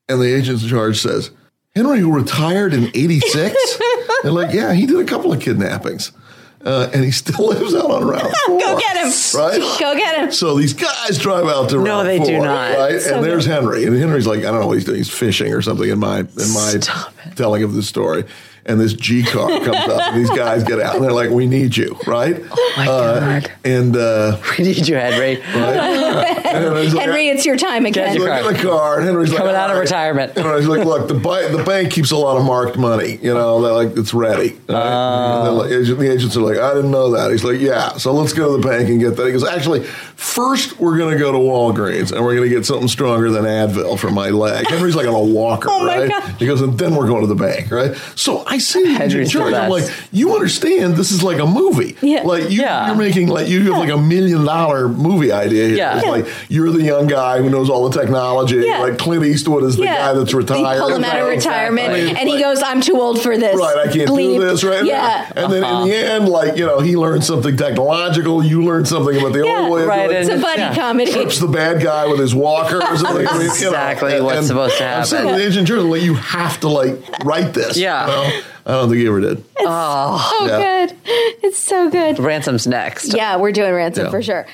and 0.09 0.21
the 0.21 0.35
agent 0.35 0.63
in 0.63 0.69
charge 0.69 1.01
says, 1.01 1.31
"Henry, 1.75 2.01
who 2.01 2.13
retired 2.13 2.73
in 2.75 2.87
'86." 2.95 3.55
They're 4.23 4.33
like, 4.33 4.55
"Yeah, 4.55 4.73
he 4.73 4.87
did 4.87 4.99
a 4.99 5.05
couple 5.05 5.33
of 5.33 5.41
kidnappings." 5.41 6.13
Uh, 6.65 6.89
and 6.95 7.05
he 7.05 7.11
still 7.11 7.49
lives 7.51 7.75
out 7.75 7.91
on 7.91 8.07
Route 8.07 8.23
4. 8.47 8.59
Go 8.59 8.79
get 8.79 8.97
him. 8.97 9.13
Right? 9.39 9.61
Go 9.81 9.95
get 9.95 10.19
him. 10.19 10.33
So 10.33 10.57
these 10.57 10.73
guys 10.73 11.19
drive 11.19 11.45
out 11.47 11.69
to 11.71 11.79
Ralph. 11.79 11.87
No, 11.87 11.99
Route 11.99 12.07
they 12.07 12.19
do 12.19 12.39
not. 12.39 12.77
Right? 12.79 13.01
So 13.01 13.17
and 13.17 13.25
there's 13.25 13.47
good. 13.47 13.53
Henry. 13.53 13.85
And 13.85 13.97
Henry's 13.97 14.27
like, 14.27 14.41
I 14.41 14.51
don't 14.51 14.61
know 14.61 14.67
what 14.69 14.75
he's 14.79 14.85
doing. 14.85 14.97
He's 14.99 15.11
fishing 15.11 15.53
or 15.53 15.61
something 15.63 15.89
in 15.91 15.99
my 15.99 16.21
in 16.21 16.27
my 16.55 16.77
Stop 16.81 17.15
telling 17.37 17.63
of 17.65 17.75
the 17.75 17.83
story. 17.83 18.25
And 18.67 18.81
this 18.81 18.95
G 18.95 19.23
car 19.23 19.47
comes 19.61 19.77
up 19.77 20.01
and 20.15 20.17
these 20.19 20.31
guys 20.31 20.65
get 20.65 20.81
out 20.81 20.95
and 20.95 21.05
they're 21.05 21.13
like, 21.13 21.29
We 21.29 21.47
need 21.47 21.77
you, 21.77 21.99
right? 22.07 22.43
Oh 22.51 22.73
my 22.79 22.87
God. 22.87 23.53
And 23.63 23.95
uh 23.95 24.39
We 24.59 24.65
need 24.65 24.89
you, 24.89 24.95
Henry. 24.97 25.37
right? 25.55 26.41
And 26.55 26.65
Henry's 26.65 26.95
like, 26.95 27.05
Henry, 27.07 27.29
it's 27.29 27.45
your 27.47 27.57
time 27.57 27.87
again. 27.87 28.15
your 28.17 28.25
Look 28.29 28.33
at 28.47 28.57
the 28.57 28.63
car, 28.69 28.99
and 28.99 29.07
Henry's 29.07 29.31
like, 29.31 29.39
Coming 29.39 29.55
out 29.55 29.71
of 29.71 29.71
"All 29.71 29.77
right." 29.77 29.81
retirement. 29.83 30.33
And 30.37 30.45
Henry's 30.47 30.67
like, 30.67 30.85
look, 30.85 31.09
the, 31.09 31.15
bi- 31.15 31.49
the 31.49 31.63
bank 31.65 31.91
keeps 31.93 32.11
a 32.11 32.17
lot 32.17 32.37
of 32.37 32.45
marked 32.45 32.77
money. 32.77 33.19
You 33.23 33.35
know, 33.35 33.61
they're 33.63 33.73
like, 33.73 33.97
it's 33.97 34.15
ready. 34.15 34.51
Right? 34.69 35.47
And 35.49 35.57
like- 35.59 35.69
the 35.71 36.11
agents 36.13 36.37
are 36.37 36.41
like, 36.41 36.59
I 36.59 36.75
didn't 36.75 36.91
know 36.91 37.11
that. 37.13 37.31
He's 37.31 37.45
like, 37.45 37.61
yeah. 37.61 37.93
So 37.99 38.13
let's 38.13 38.33
go 38.33 38.57
to 38.57 38.63
the 38.63 38.69
bank 38.69 38.89
and 38.89 39.01
get 39.01 39.17
that. 39.17 39.27
He 39.27 39.33
goes, 39.33 39.45
actually, 39.45 39.85
first 39.85 40.79
we're 40.81 40.97
going 40.99 41.13
to 41.13 41.19
go 41.19 41.33
to 41.33 41.39
Walgreens 41.39 42.13
and 42.13 42.25
we're 42.25 42.35
going 42.37 42.49
to 42.49 42.55
get 42.55 42.65
something 42.67 42.89
stronger 42.89 43.31
than 43.31 43.45
Advil 43.45 43.99
for 43.99 44.11
my 44.11 44.31
leg. 44.31 44.67
Henry's 44.69 44.97
like 44.97 45.07
on 45.07 45.15
a 45.15 45.21
walker, 45.21 45.69
Oh, 45.71 45.87
right? 45.87 46.09
God. 46.09 46.23
He 46.39 46.47
goes, 46.47 46.61
and 46.61 46.79
then 46.79 46.95
we're 46.95 47.07
going 47.07 47.21
to 47.23 47.27
the 47.27 47.35
bank, 47.35 47.71
right? 47.71 47.95
So 48.17 48.45
I 48.47 48.59
see 48.59 48.83
the 48.83 48.89
agent 49.03 49.03
in 49.03 49.11
Henry's 49.11 49.33
the. 49.33 49.43
I'm 49.63 49.71
like, 49.71 49.85
you 50.13 50.35
understand 50.35 50.95
this 50.95 51.11
is 51.11 51.23
like 51.23 51.39
a 51.39 51.47
movie. 51.47 51.97
Yeah. 52.01 52.23
Like 52.23 52.51
you, 52.51 52.63
Yeah. 52.63 52.87
you're 52.89 52.97
making 52.97 53.29
like 53.29 53.49
you 53.49 53.73
have 53.73 53.79
like 53.79 53.91
a 53.91 53.99
million 53.99 54.45
dollar 54.45 54.89
movie 54.89 55.33
idea 55.33 55.69
here. 55.69 55.77
Yeah. 55.77 55.97
It's 55.97 56.05
Yeah. 56.05 56.11
like 56.11 56.44
you're 56.49 56.71
the 56.71 56.83
young 56.83 57.07
guy 57.07 57.39
who 57.43 57.51
knows 57.51 57.69
all 57.71 57.89
the 57.89 57.99
technology. 58.01 58.57
Yeah. 58.67 58.81
Like 58.81 58.99
Clint 58.99 59.25
Eastwood 59.25 59.65
is 59.65 59.77
the 59.77 59.85
Yeah. 59.85 59.97
guy 59.97 60.13
that's 60.15 60.33
They 60.33 60.39
retired. 60.39 60.79
pull 60.81 60.95
him 60.95 61.05
out 61.05 61.17
of 61.21 61.29
retirement, 61.29 61.93
Exactly. 61.93 62.21
and 62.21 62.29
he 62.29 62.41
goes, 62.41 62.63
"I'm 62.63 62.81
too 62.81 63.01
old 63.01 63.21
for 63.23 63.37
this." 63.37 63.57
Right, 63.57 63.77
I 63.89 63.93
can't 63.93 64.09
Bleep. 64.11 64.39
do 64.39 64.45
this, 64.47 64.65
right? 64.65 64.85
Yeah. 64.85 65.27
And 65.37 65.53
then 65.53 65.63
in 65.65 65.89
the 65.89 65.95
uh-huh. 65.97 66.15
end, 66.15 66.29
like, 66.29 66.57
you 66.57 66.67
know, 66.67 66.81
he 66.81 66.97
learns 66.97 67.27
something 67.27 67.57
technological, 67.57 68.45
you 68.45 68.63
learn 68.65 68.85
something 68.85 69.17
about 69.19 69.33
the 69.33 69.45
Yeah. 69.45 69.61
old 69.61 69.71
way 69.73 69.83
of 69.83 69.89
Right, 69.89 70.11
It's 70.11 70.29
a 70.29 70.37
buddy 70.39 70.61
Yeah. 70.61 70.75
comedy. 70.75 71.13
Trips 71.13 71.39
the 71.39 71.49
bad 71.49 71.83
guy 71.83 72.07
with 72.07 72.21
his 72.21 72.35
walker 72.35 72.77
or 72.79 72.97
something. 72.97 73.27
I 73.27 73.33
mean, 73.33 73.41
you 73.43 73.47
know, 73.47 73.53
Exactly 73.69 74.15
and- 74.17 74.25
what's 74.25 74.39
and 74.39 74.47
supposed 74.47 74.79
to 74.79 74.85
I'm 74.85 75.05
saying 75.05 75.25
happen. 75.25 75.39
to 75.39 75.45
the 75.45 75.49
agent 75.51 75.71
in 75.71 75.91
like, 75.91 76.03
you 76.03 76.15
have 76.15 76.61
to 76.61 76.69
like 76.69 76.97
write 77.25 77.55
this. 77.55 77.77
Yeah. 77.77 78.07
you 78.07 78.13
know? 78.13 78.41
I 78.67 78.71
don't 78.73 78.89
think 78.89 79.01
he 79.03 79.07
ever 79.07 79.21
did. 79.21 79.45
Oh, 79.61 80.47
Yeah. 80.49 80.87
good. 80.87 80.97
It's 81.43 81.59
so 81.59 81.91
good. 81.91 82.19
Ransom's 82.19 82.67
next. 82.67 83.15
Yeah, 83.15 83.37
we're 83.37 83.53
doing 83.53 83.75
ransom 83.75 84.07
Yeah. 84.07 84.11
for 84.11 84.23
sure. 84.23 84.47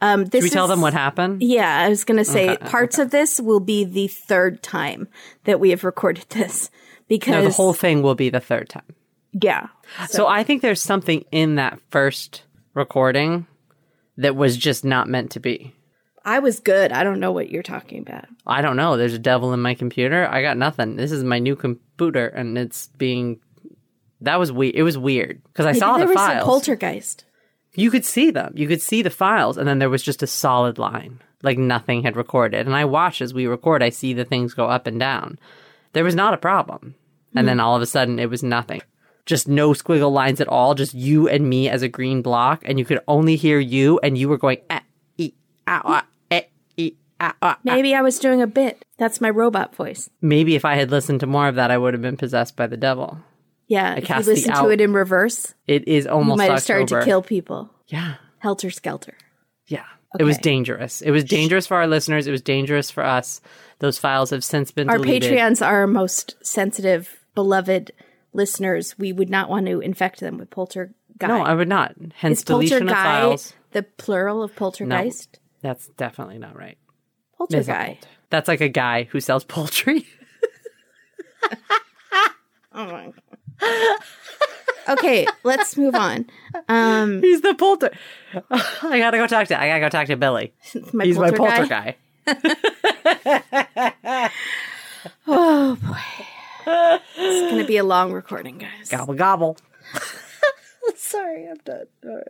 Um, 0.00 0.24
this 0.26 0.40
Should 0.42 0.44
we 0.44 0.50
tell 0.50 0.64
is- 0.66 0.70
them 0.70 0.80
what 0.82 0.92
happened? 0.92 1.42
Yeah, 1.42 1.78
I 1.78 1.88
was 1.88 2.04
going 2.04 2.18
to 2.18 2.24
say 2.24 2.50
Okay, 2.50 2.68
parts 2.68 2.98
of 2.98 3.10
this 3.10 3.40
will 3.40 3.60
be 3.60 3.84
the 3.84 4.08
third 4.08 4.62
time 4.62 5.08
that 5.44 5.58
we 5.60 5.70
have 5.70 5.84
recorded 5.84 6.26
this 6.30 6.70
because 7.08 7.32
No, 7.32 7.42
the 7.42 7.50
whole 7.50 7.72
thing 7.72 8.02
will 8.02 8.14
be 8.14 8.28
the 8.28 8.40
third 8.40 8.68
time. 8.68 8.94
yeah. 9.32 9.68
So 10.08 10.26
I 10.26 10.42
think 10.42 10.60
there's 10.62 10.82
something 10.82 11.24
in 11.32 11.54
that 11.54 11.78
first 11.90 12.42
recording 12.74 13.46
that 14.18 14.36
was 14.36 14.56
just 14.56 14.84
not 14.84 15.08
meant 15.08 15.30
to 15.32 15.40
be. 15.40 15.72
I 16.24 16.40
was 16.40 16.58
good. 16.60 16.90
I 16.92 17.04
don't 17.04 17.20
know 17.20 17.30
what 17.32 17.50
you're 17.50 17.62
talking 17.62 18.00
about. 18.02 18.24
I 18.46 18.60
don't 18.60 18.76
know. 18.76 18.96
There's 18.96 19.14
a 19.14 19.18
devil 19.18 19.52
in 19.52 19.62
my 19.62 19.74
computer. 19.74 20.26
I 20.28 20.42
got 20.42 20.56
nothing. 20.58 20.96
This 20.96 21.12
is 21.12 21.22
my 21.22 21.38
new 21.38 21.54
computer, 21.54 22.26
and 22.26 22.58
it's 22.58 22.88
being. 22.98 23.38
That 24.22 24.38
was 24.40 24.50
weird. 24.50 24.74
It 24.74 24.82
was 24.82 24.98
weird 24.98 25.40
because 25.44 25.66
I 25.66 25.70
Maybe 25.70 25.78
saw 25.78 25.96
there 25.98 26.06
the 26.06 26.12
was 26.14 26.16
a 26.20 26.26
files. 26.26 26.44
poltergeist. 26.44 27.24
You 27.76 27.90
could 27.90 28.04
see 28.04 28.30
them. 28.30 28.52
You 28.56 28.66
could 28.66 28.82
see 28.82 29.02
the 29.02 29.10
files, 29.10 29.56
and 29.56 29.68
then 29.68 29.78
there 29.78 29.90
was 29.90 30.02
just 30.02 30.22
a 30.22 30.26
solid 30.26 30.78
line, 30.78 31.20
like 31.42 31.58
nothing 31.58 32.02
had 32.02 32.16
recorded. 32.16 32.66
And 32.66 32.74
I 32.74 32.84
watch 32.84 33.20
as 33.20 33.34
we 33.34 33.46
record. 33.46 33.82
I 33.82 33.90
see 33.90 34.12
the 34.12 34.24
things 34.24 34.54
go 34.54 34.66
up 34.66 34.86
and 34.86 34.98
down. 34.98 35.38
There 35.92 36.04
was 36.04 36.14
not 36.14 36.34
a 36.34 36.38
problem, 36.38 36.94
and 37.34 37.46
then 37.46 37.60
all 37.60 37.76
of 37.76 37.82
a 37.82 37.86
sudden 37.86 38.18
it 38.18 38.30
was 38.30 38.42
nothing. 38.42 38.82
Just 39.24 39.48
no 39.48 39.72
squiggle 39.72 40.12
lines 40.12 40.40
at 40.40 40.48
all. 40.48 40.74
Just 40.74 40.94
you 40.94 41.28
and 41.28 41.48
me 41.48 41.68
as 41.68 41.82
a 41.82 41.88
green 41.88 42.22
block, 42.22 42.62
and 42.64 42.78
you 42.78 42.84
could 42.84 43.00
only 43.08 43.36
hear 43.36 43.58
you, 43.58 43.98
and 44.02 44.16
you 44.16 44.28
were 44.28 44.38
going 44.38 44.58
ah, 44.70 44.82
e, 45.18 45.32
ah, 45.66 45.82
ah, 45.84 46.06
eh, 46.30 46.42
e, 46.76 46.92
ah, 47.20 47.34
ah. 47.42 47.58
Maybe 47.64 47.94
I 47.94 48.02
was 48.02 48.18
doing 48.18 48.40
a 48.40 48.46
bit. 48.46 48.84
That's 48.98 49.20
my 49.20 49.30
robot 49.30 49.74
voice. 49.74 50.08
Maybe 50.20 50.54
if 50.54 50.64
I 50.64 50.76
had 50.76 50.90
listened 50.90 51.20
to 51.20 51.26
more 51.26 51.48
of 51.48 51.56
that, 51.56 51.70
I 51.70 51.78
would 51.78 51.94
have 51.94 52.02
been 52.02 52.16
possessed 52.16 52.56
by 52.56 52.66
the 52.66 52.76
devil. 52.76 53.18
Yeah, 53.68 53.94
if 53.94 54.02
you 54.02 54.06
cast 54.06 54.26
the 54.26 54.32
listen 54.34 54.54
to 54.54 54.68
it 54.70 54.80
in 54.80 54.92
reverse, 54.92 55.54
It 55.66 55.88
is 55.88 56.04
you 56.04 56.10
almost 56.10 56.38
might 56.38 56.50
have 56.50 56.62
started 56.62 56.88
to 56.88 57.04
kill 57.04 57.22
people. 57.22 57.70
Yeah, 57.88 58.14
Helter 58.38 58.70
skelter. 58.70 59.14
yeah. 59.66 59.84
It 60.18 60.24
was 60.24 60.38
dangerous. 60.38 61.02
It 61.02 61.10
was 61.10 61.24
dangerous 61.24 61.66
for 61.66 61.76
our 61.76 61.86
listeners. 61.86 62.26
It 62.26 62.30
was 62.30 62.40
dangerous 62.40 62.90
for 62.90 63.04
us. 63.04 63.42
Those 63.80 63.98
files 63.98 64.30
have 64.30 64.42
since 64.42 64.70
been 64.70 64.88
Our 64.88 64.96
deleted. 64.96 65.30
Patreons 65.30 65.60
are 65.60 65.80
our 65.80 65.86
most 65.86 66.36
sensitive, 66.42 67.20
beloved 67.34 67.90
listeners. 68.32 68.98
We 68.98 69.12
would 69.12 69.28
not 69.28 69.50
want 69.50 69.66
to 69.66 69.80
infect 69.80 70.20
them 70.20 70.38
with 70.38 70.48
poltergeist. 70.48 70.94
No, 71.20 71.42
I 71.42 71.52
would 71.54 71.68
not. 71.68 71.94
Hence 72.14 72.38
Is 72.38 72.44
deletion 72.44 72.88
of 72.88 72.94
files. 72.94 73.52
the 73.72 73.82
plural 73.82 74.42
of 74.42 74.56
poltergeist? 74.56 75.38
That's 75.60 75.88
definitely 75.98 76.38
not 76.38 76.56
right. 76.56 76.78
Poltergeist. 77.36 78.06
That's 78.30 78.48
like 78.48 78.62
a 78.62 78.68
guy 78.70 79.04
who 79.04 79.20
sells 79.20 79.44
poultry. 79.44 80.06
Oh 82.78 83.12
Okay, 84.88 85.26
let's 85.42 85.76
move 85.76 85.96
on. 85.96 86.26
Um, 86.68 87.20
He's 87.20 87.40
the 87.40 87.54
polter. 87.54 87.90
I 88.50 89.00
gotta 89.00 89.16
go 89.16 89.26
talk 89.26 89.48
to. 89.48 89.60
I 89.60 89.66
gotta 89.66 89.80
go 89.80 89.88
talk 89.88 90.06
to 90.06 90.16
Billy. 90.16 90.52
my 90.92 91.04
He's 91.04 91.18
my 91.18 91.32
polter 91.32 91.66
polter 91.66 91.66
guy. 91.66 91.96
guy. 92.24 94.30
Oh 95.28 95.76
boy, 95.82 96.26
it's 97.16 97.50
gonna 97.50 97.64
be 97.64 97.76
a 97.76 97.84
long 97.84 98.12
recording, 98.12 98.58
guys. 98.58 98.88
Gobble 98.88 99.14
gobble. 99.14 99.56
Sorry, 100.96 101.48
I'm 101.48 101.56
done. 101.64 101.86
Wow. 102.04 102.22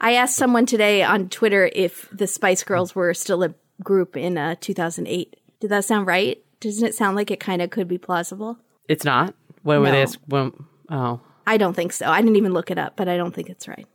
I 0.00 0.14
asked 0.14 0.36
someone 0.36 0.66
today 0.66 1.02
on 1.02 1.28
Twitter 1.28 1.70
if 1.74 2.08
the 2.10 2.26
Spice 2.26 2.64
Girls 2.64 2.94
were 2.94 3.12
still 3.14 3.42
a 3.42 3.54
group 3.82 4.16
in 4.16 4.38
uh, 4.38 4.56
2008. 4.60 5.36
Did 5.60 5.70
that 5.70 5.84
sound 5.84 6.06
right? 6.06 6.42
Doesn't 6.60 6.86
it 6.86 6.94
sound 6.94 7.16
like 7.16 7.30
it 7.30 7.40
kind 7.40 7.62
of 7.62 7.70
could 7.70 7.88
be 7.88 7.98
plausible? 7.98 8.58
It's 8.88 9.04
not. 9.04 9.34
When 9.62 9.80
were 9.80 9.86
No. 9.90 10.04
they? 10.06 10.12
When? 10.26 10.52
Oh, 10.90 11.20
I 11.46 11.56
don't 11.56 11.74
think 11.74 11.92
so. 11.92 12.06
I 12.08 12.20
didn't 12.20 12.36
even 12.36 12.52
look 12.52 12.70
it 12.70 12.78
up, 12.78 12.96
but 12.96 13.08
I 13.08 13.16
don't 13.16 13.34
think 13.34 13.48
it's 13.48 13.66
right. 13.68 13.86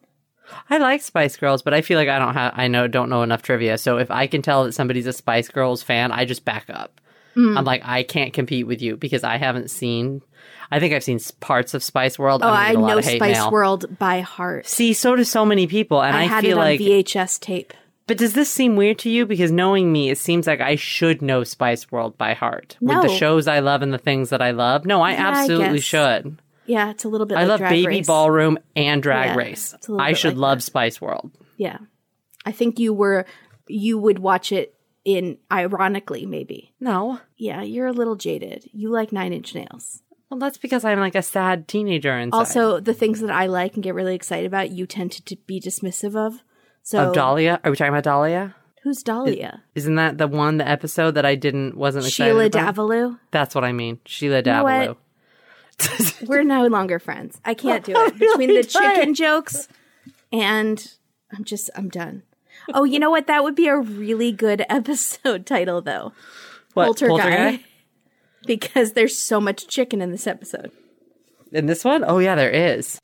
I 0.69 0.77
like 0.77 1.01
Spice 1.01 1.37
Girls, 1.37 1.61
but 1.61 1.73
I 1.73 1.81
feel 1.81 1.97
like 1.97 2.09
I 2.09 2.19
don't 2.19 2.33
have 2.33 2.53
I 2.55 2.67
know 2.67 2.87
don't 2.87 3.09
know 3.09 3.23
enough 3.23 3.41
trivia. 3.41 3.77
So 3.77 3.97
if 3.97 4.11
I 4.11 4.27
can 4.27 4.41
tell 4.41 4.63
that 4.63 4.73
somebody's 4.73 5.07
a 5.07 5.13
Spice 5.13 5.49
Girls 5.49 5.81
fan, 5.81 6.11
I 6.11 6.25
just 6.25 6.45
back 6.45 6.65
up. 6.69 7.01
Mm. 7.35 7.57
I'm 7.57 7.65
like 7.65 7.81
I 7.83 8.03
can't 8.03 8.33
compete 8.33 8.67
with 8.67 8.81
you 8.81 8.95
because 8.95 9.23
I 9.23 9.37
haven't 9.37 9.69
seen. 9.69 10.21
I 10.71 10.79
think 10.79 10.93
I've 10.93 11.03
seen 11.03 11.19
parts 11.39 11.73
of 11.73 11.83
Spice 11.83 12.17
World. 12.17 12.41
Oh, 12.43 12.47
I 12.47 12.73
lot 12.73 12.95
know 12.95 13.01
Spice 13.01 13.19
mail. 13.19 13.51
World 13.51 13.97
by 13.99 14.21
heart. 14.21 14.67
See, 14.67 14.93
so 14.93 15.15
do 15.15 15.23
so 15.23 15.45
many 15.45 15.67
people, 15.67 16.01
and 16.01 16.15
I, 16.15 16.21
I, 16.21 16.23
had 16.25 16.43
feel 16.43 16.57
it 16.57 16.61
on 16.61 16.65
like. 16.65 16.79
VHS 16.79 17.39
tape. 17.39 17.73
But 18.07 18.17
does 18.17 18.33
this 18.33 18.49
seem 18.49 18.75
weird 18.75 18.99
to 18.99 19.09
you? 19.09 19.25
Because 19.25 19.51
knowing 19.51 19.91
me, 19.91 20.09
it 20.09 20.17
seems 20.17 20.47
like 20.47 20.61
I 20.61 20.75
should 20.75 21.21
know 21.21 21.43
Spice 21.43 21.91
World 21.91 22.17
by 22.17 22.33
heart 22.33 22.77
with 22.81 23.01
the 23.01 23.09
shows 23.09 23.47
I 23.47 23.59
love 23.59 23.81
and 23.81 23.93
the 23.93 23.97
things 23.97 24.29
that 24.29 24.41
I 24.41 24.51
love. 24.51 24.85
No, 24.85 25.01
I 25.01 25.13
Yeah, 25.13 25.27
absolutely 25.29 25.77
guess. 25.79 25.83
should. 25.83 26.37
Yeah, 26.67 26.89
it's 26.91 27.03
a 27.03 27.09
little 27.09 27.27
bit. 27.27 27.37
I 27.37 27.43
like 27.45 27.59
love 27.61 27.69
Baby 27.69 27.87
Race. 27.87 28.07
Ballroom 28.07 28.57
and 28.75 29.01
Drag 29.03 29.29
Yeah, 29.29 29.35
Race. 29.35 29.73
it's 29.73 29.87
a 29.87 29.91
little 29.91 30.05
I 30.05 30.13
should 30.13 30.33
like 30.35 30.41
love 30.41 30.57
that. 30.59 30.63
Spice 30.63 30.99
World. 31.01 31.31
Yeah, 31.57 31.77
I 32.45 32.51
think 32.51 32.79
you 32.79 32.93
were. 32.93 33.25
You 33.67 33.97
would 33.97 34.19
watch 34.19 34.51
it 34.51 34.75
in 35.03 35.37
ironically, 35.51 36.25
maybe. 36.25 36.73
No. 36.79 37.19
Yeah, 37.37 37.61
you're 37.61 37.87
a 37.87 37.91
little 37.93 38.15
jaded. 38.15 38.67
You 38.73 38.89
like 38.89 39.11
Nine 39.11 39.33
Inch 39.33 39.53
Nails. 39.55 40.01
Well, 40.29 40.39
that's 40.39 40.57
because 40.57 40.83
I'm 40.83 40.99
like 40.99 41.13
a 41.15 41.21
sad 41.21 41.67
teenager 41.67 42.17
inside. 42.17 42.37
Also, 42.37 42.79
the 42.79 42.93
things 42.95 43.21
that 43.21 43.29
I 43.31 43.45
like 43.45 43.75
and 43.75 43.83
get 43.83 43.93
really 43.93 44.15
excited 44.15 44.47
about, 44.47 44.71
you 44.71 44.87
tend 44.87 45.11
to, 45.13 45.23
to 45.25 45.35
be 45.45 45.59
dismissive 45.61 46.15
of. 46.15 46.43
So, 46.85 47.09
of 47.09 47.13
Dahlia. 47.13 47.59
Are 47.63 47.71
we 47.71 47.77
talking 47.77 47.93
about 47.93 48.03
Dahlia? 48.03 48.55
who's 48.85 49.01
Dahlia? 49.01 49.63
Isn't 49.73 49.95
that 49.95 50.19
the 50.19 50.27
one, 50.27 50.57
the 50.57 50.67
episode 50.67 51.15
that 51.15 51.25
I 51.25 51.33
didn't 51.33 51.75
wasn't 51.75 52.05
excited 52.05 52.29
Sheila 52.33 52.45
about? 52.45 52.75
Davalloo. 52.75 53.19
That's 53.31 53.55
what 53.55 53.63
I 53.63 53.71
mean. 53.71 53.99
Sheila 54.05 54.43
what? 54.61 54.97
We're 56.27 56.43
no 56.43 56.67
longer 56.67 56.99
friends. 56.99 57.41
I 57.43 57.55
can't 57.55 57.83
do 57.83 57.93
it 57.95 58.19
between 58.19 58.53
the 58.53 58.63
chicken 58.63 59.15
jokes 59.15 59.67
and 60.31 60.93
I'm 61.35 61.43
just 61.43 61.71
I'm 61.75 61.89
done. 61.89 62.21
Oh, 62.75 62.83
you 62.83 62.99
know 62.99 63.09
what? 63.09 63.25
That 63.25 63.43
would 63.43 63.55
be 63.55 63.67
a 63.67 63.77
really 63.77 64.31
good 64.31 64.63
episode 64.69 65.47
title, 65.47 65.81
though. 65.81 66.13
What? 66.75 66.85
Poltergeist. 66.85 67.63
Because 68.45 68.93
there's 68.93 69.17
so 69.17 69.41
much 69.41 69.67
chicken 69.67 69.99
in 69.99 70.11
this 70.11 70.27
episode. 70.27 70.71
In 71.51 71.65
this 71.65 71.83
one? 71.83 72.03
Oh 72.05 72.19
yeah, 72.19 72.35
there 72.35 72.51
is. 72.51 72.99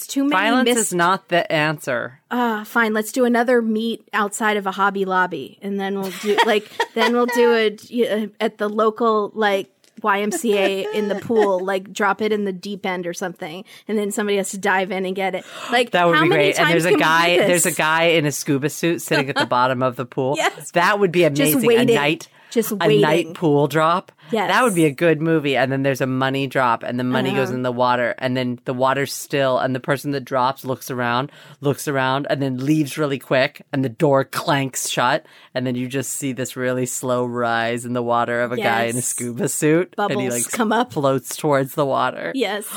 It's 0.00 0.06
too 0.06 0.22
many 0.24 0.32
Violence 0.32 0.64
missed. 0.64 0.78
is 0.78 0.94
not 0.94 1.28
the 1.28 1.50
answer. 1.52 2.20
Ah, 2.30 2.64
fine. 2.64 2.94
Let's 2.94 3.12
do 3.12 3.26
another 3.26 3.60
meet 3.60 4.08
outside 4.14 4.56
of 4.56 4.66
a 4.66 4.70
Hobby 4.70 5.04
Lobby, 5.04 5.58
and 5.60 5.78
then 5.78 6.00
we'll 6.00 6.12
do 6.22 6.38
like 6.46 6.70
then 6.94 7.12
we'll 7.12 7.26
do 7.26 7.52
it 7.52 7.82
uh, 8.10 8.28
at 8.40 8.56
the 8.56 8.68
local 8.68 9.30
like 9.34 9.70
YMCA 10.00 10.94
in 10.94 11.08
the 11.08 11.16
pool, 11.16 11.62
like 11.62 11.92
drop 11.92 12.22
it 12.22 12.32
in 12.32 12.44
the 12.44 12.52
deep 12.52 12.86
end 12.86 13.06
or 13.06 13.12
something, 13.12 13.62
and 13.86 13.98
then 13.98 14.10
somebody 14.10 14.38
has 14.38 14.50
to 14.52 14.58
dive 14.58 14.90
in 14.90 15.04
and 15.04 15.14
get 15.14 15.34
it. 15.34 15.44
Like 15.70 15.90
That 15.90 16.06
would 16.06 16.16
how 16.16 16.22
be 16.22 16.30
great. 16.30 16.58
And 16.58 16.70
there's 16.70 16.86
a 16.86 16.88
can 16.88 16.96
we 16.96 17.02
do 17.02 17.04
guy. 17.04 17.36
There's 17.46 17.66
a 17.66 17.72
guy 17.72 18.04
in 18.04 18.24
a 18.24 18.32
scuba 18.32 18.70
suit 18.70 19.02
sitting 19.02 19.28
at 19.28 19.36
the 19.36 19.46
bottom 19.58 19.82
of 19.82 19.96
the 19.96 20.06
pool. 20.06 20.34
Yes. 20.36 20.70
that 20.70 20.98
would 20.98 21.12
be 21.12 21.24
amazing. 21.24 21.70
A 21.70 21.84
night, 21.84 22.28
Just 22.50 22.72
a 22.72 23.00
night 23.00 23.34
pool 23.34 23.68
drop. 23.68 24.10
Yes. 24.32 24.48
that 24.48 24.62
would 24.62 24.74
be 24.74 24.84
a 24.84 24.90
good 24.92 25.20
movie. 25.20 25.56
And 25.56 25.70
then 25.72 25.82
there's 25.82 26.00
a 26.00 26.06
money 26.06 26.46
drop, 26.46 26.82
and 26.82 26.98
the 27.00 27.04
money 27.04 27.30
goes 27.32 27.48
Uh-huh. 27.48 27.56
in 27.56 27.62
the 27.62 27.72
water, 27.72 28.14
and 28.18 28.36
then 28.36 28.58
the 28.64 28.74
water's 28.74 29.12
still, 29.12 29.58
and 29.58 29.74
the 29.74 29.80
person 29.80 30.10
that 30.12 30.24
drops 30.24 30.64
looks 30.64 30.90
around, 30.90 31.30
looks 31.60 31.86
around, 31.88 32.26
and 32.30 32.40
then 32.42 32.58
leaves 32.64 32.96
really 32.98 33.18
quick, 33.18 33.62
and 33.72 33.84
the 33.84 33.88
door 33.88 34.24
clanks 34.24 34.88
shut, 34.88 35.26
and 35.54 35.66
then 35.66 35.74
you 35.74 35.88
just 35.88 36.12
see 36.12 36.32
this 36.32 36.56
really 36.56 36.86
slow 36.86 37.24
rise 37.24 37.84
in 37.84 37.92
the 37.92 38.02
water 38.02 38.40
of 38.40 38.52
a 38.52 38.56
guy 38.56 38.84
in 38.84 38.96
a 38.96 39.02
scuba 39.02 39.48
suit, 39.48 39.94
and 39.98 40.20
he 40.20 40.30
like 40.30 40.48
come 40.50 40.72
up. 40.72 40.92
floats 40.92 41.36
towards 41.36 41.74
the 41.74 41.86
water. 41.86 42.32
Yes, 42.34 42.68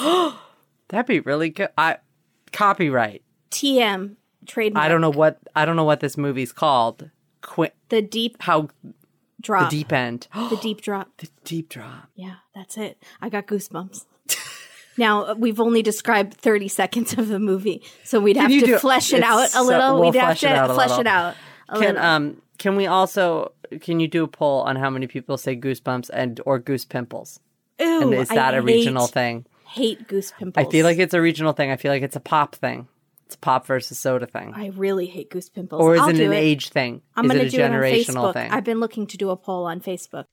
That'd 0.90 1.08
be 1.08 1.20
really 1.22 1.50
good. 1.50 1.70
I 1.78 1.98
copyright. 2.52 3.24
TM 3.52 4.16
trademark. 4.46 4.86
I 4.86 4.88
don't 4.90 5.02
know 5.02 5.10
what 5.12 5.40
I 5.56 5.66
don't 5.66 5.76
know 5.76 5.84
what 5.84 6.00
this 6.00 6.18
movie's 6.18 6.52
called. 6.52 7.10
Qu- 7.42 7.68
the 7.90 8.02
deep 8.02 8.38
how 8.42 8.70
drop. 9.44 9.70
the 9.70 9.78
deep 9.78 9.94
end. 9.94 10.28
the 10.34 10.58
deep 10.62 10.82
drop. 10.82 11.10
the 11.18 11.30
deep 11.44 11.70
drop. 11.70 12.10
Yeah, 12.16 12.36
that's 12.56 12.78
it. 12.78 13.02
I 13.22 13.30
got 13.30 13.46
goosebumps. 13.46 14.06
now 14.98 15.34
we've 15.34 15.60
only 15.60 15.82
described 15.82 16.34
thirty 16.36 16.68
seconds 16.68 17.14
of 17.14 17.28
the 17.28 17.40
movie, 17.40 17.84
so 18.04 18.20
we'd 18.20 18.38
have 18.38 18.50
to 18.50 18.60
do- 18.60 18.78
flesh 18.80 19.14
it 19.14 19.24
out 19.24 19.46
a 19.46 19.48
so- 19.50 19.64
little. 19.64 20.00
we'll 20.00 20.12
we'd 20.12 20.20
have 20.20 20.40
to 20.40 20.48
it 20.48 20.74
flesh 20.74 20.90
little. 20.90 21.02
it 21.02 21.08
out 21.08 21.36
a 21.70 21.74
Can 21.74 21.82
little. 21.96 22.02
um 22.04 22.42
can 22.58 22.76
we 22.76 22.88
also 22.88 23.52
can 23.82 24.00
you 24.00 24.08
do 24.08 24.24
a 24.24 24.28
poll 24.28 24.62
on 24.62 24.76
how 24.76 24.90
many 24.90 25.08
people 25.08 25.38
say 25.38 25.56
goosebumps 25.56 26.10
and 26.14 26.40
or 26.46 26.60
goose 26.60 26.86
pimples? 26.86 27.40
Ew, 27.80 28.02
And 28.04 28.14
is 28.14 28.30
I 28.32 28.36
that 28.36 28.54
a 28.56 28.62
regional 28.62 29.06
hate- 29.08 29.14
thing? 29.14 29.46
Hate 29.66 30.08
goose 30.08 30.32
pimples. 30.38 30.64
I 30.68 30.70
feel 30.70 30.86
like 30.86 31.00
it's 31.00 31.16
a 31.16 31.22
regional 31.22 31.54
thing. 31.54 31.72
I 31.72 31.78
feel 31.78 31.92
like 31.92 32.04
it's 32.04 32.16
a 32.16 32.20
pop 32.20 32.54
thing. 32.56 32.88
It's 33.34 33.40
pop 33.40 33.66
versus 33.66 33.98
soda 33.98 34.28
thing. 34.28 34.54
I 34.56 34.68
really 34.68 35.08
hate 35.08 35.32
goose 35.32 35.50
pimples. 35.50 35.82
Or 35.82 35.96
is 35.96 36.02
I'll 36.02 36.10
it 36.10 36.20
an 36.20 36.34
it. 36.34 36.36
age 36.36 36.70
thing? 36.70 37.02
I'm 37.16 37.26
is 37.26 37.32
going 37.32 37.42
it 37.48 37.50
to 37.50 37.56
a 37.56 37.60
do 37.60 37.64
it 37.64 37.66
on 37.66 37.72
generational 37.72 38.06
Facebook. 38.30 38.34
thing? 38.34 38.52
I've 38.52 38.64
been 38.64 38.80
looking 38.80 39.08
to 39.08 39.18
do 39.18 39.32
a 39.32 39.36
poll 39.36 39.66
on 39.66 39.82
Facebook. 39.82 40.26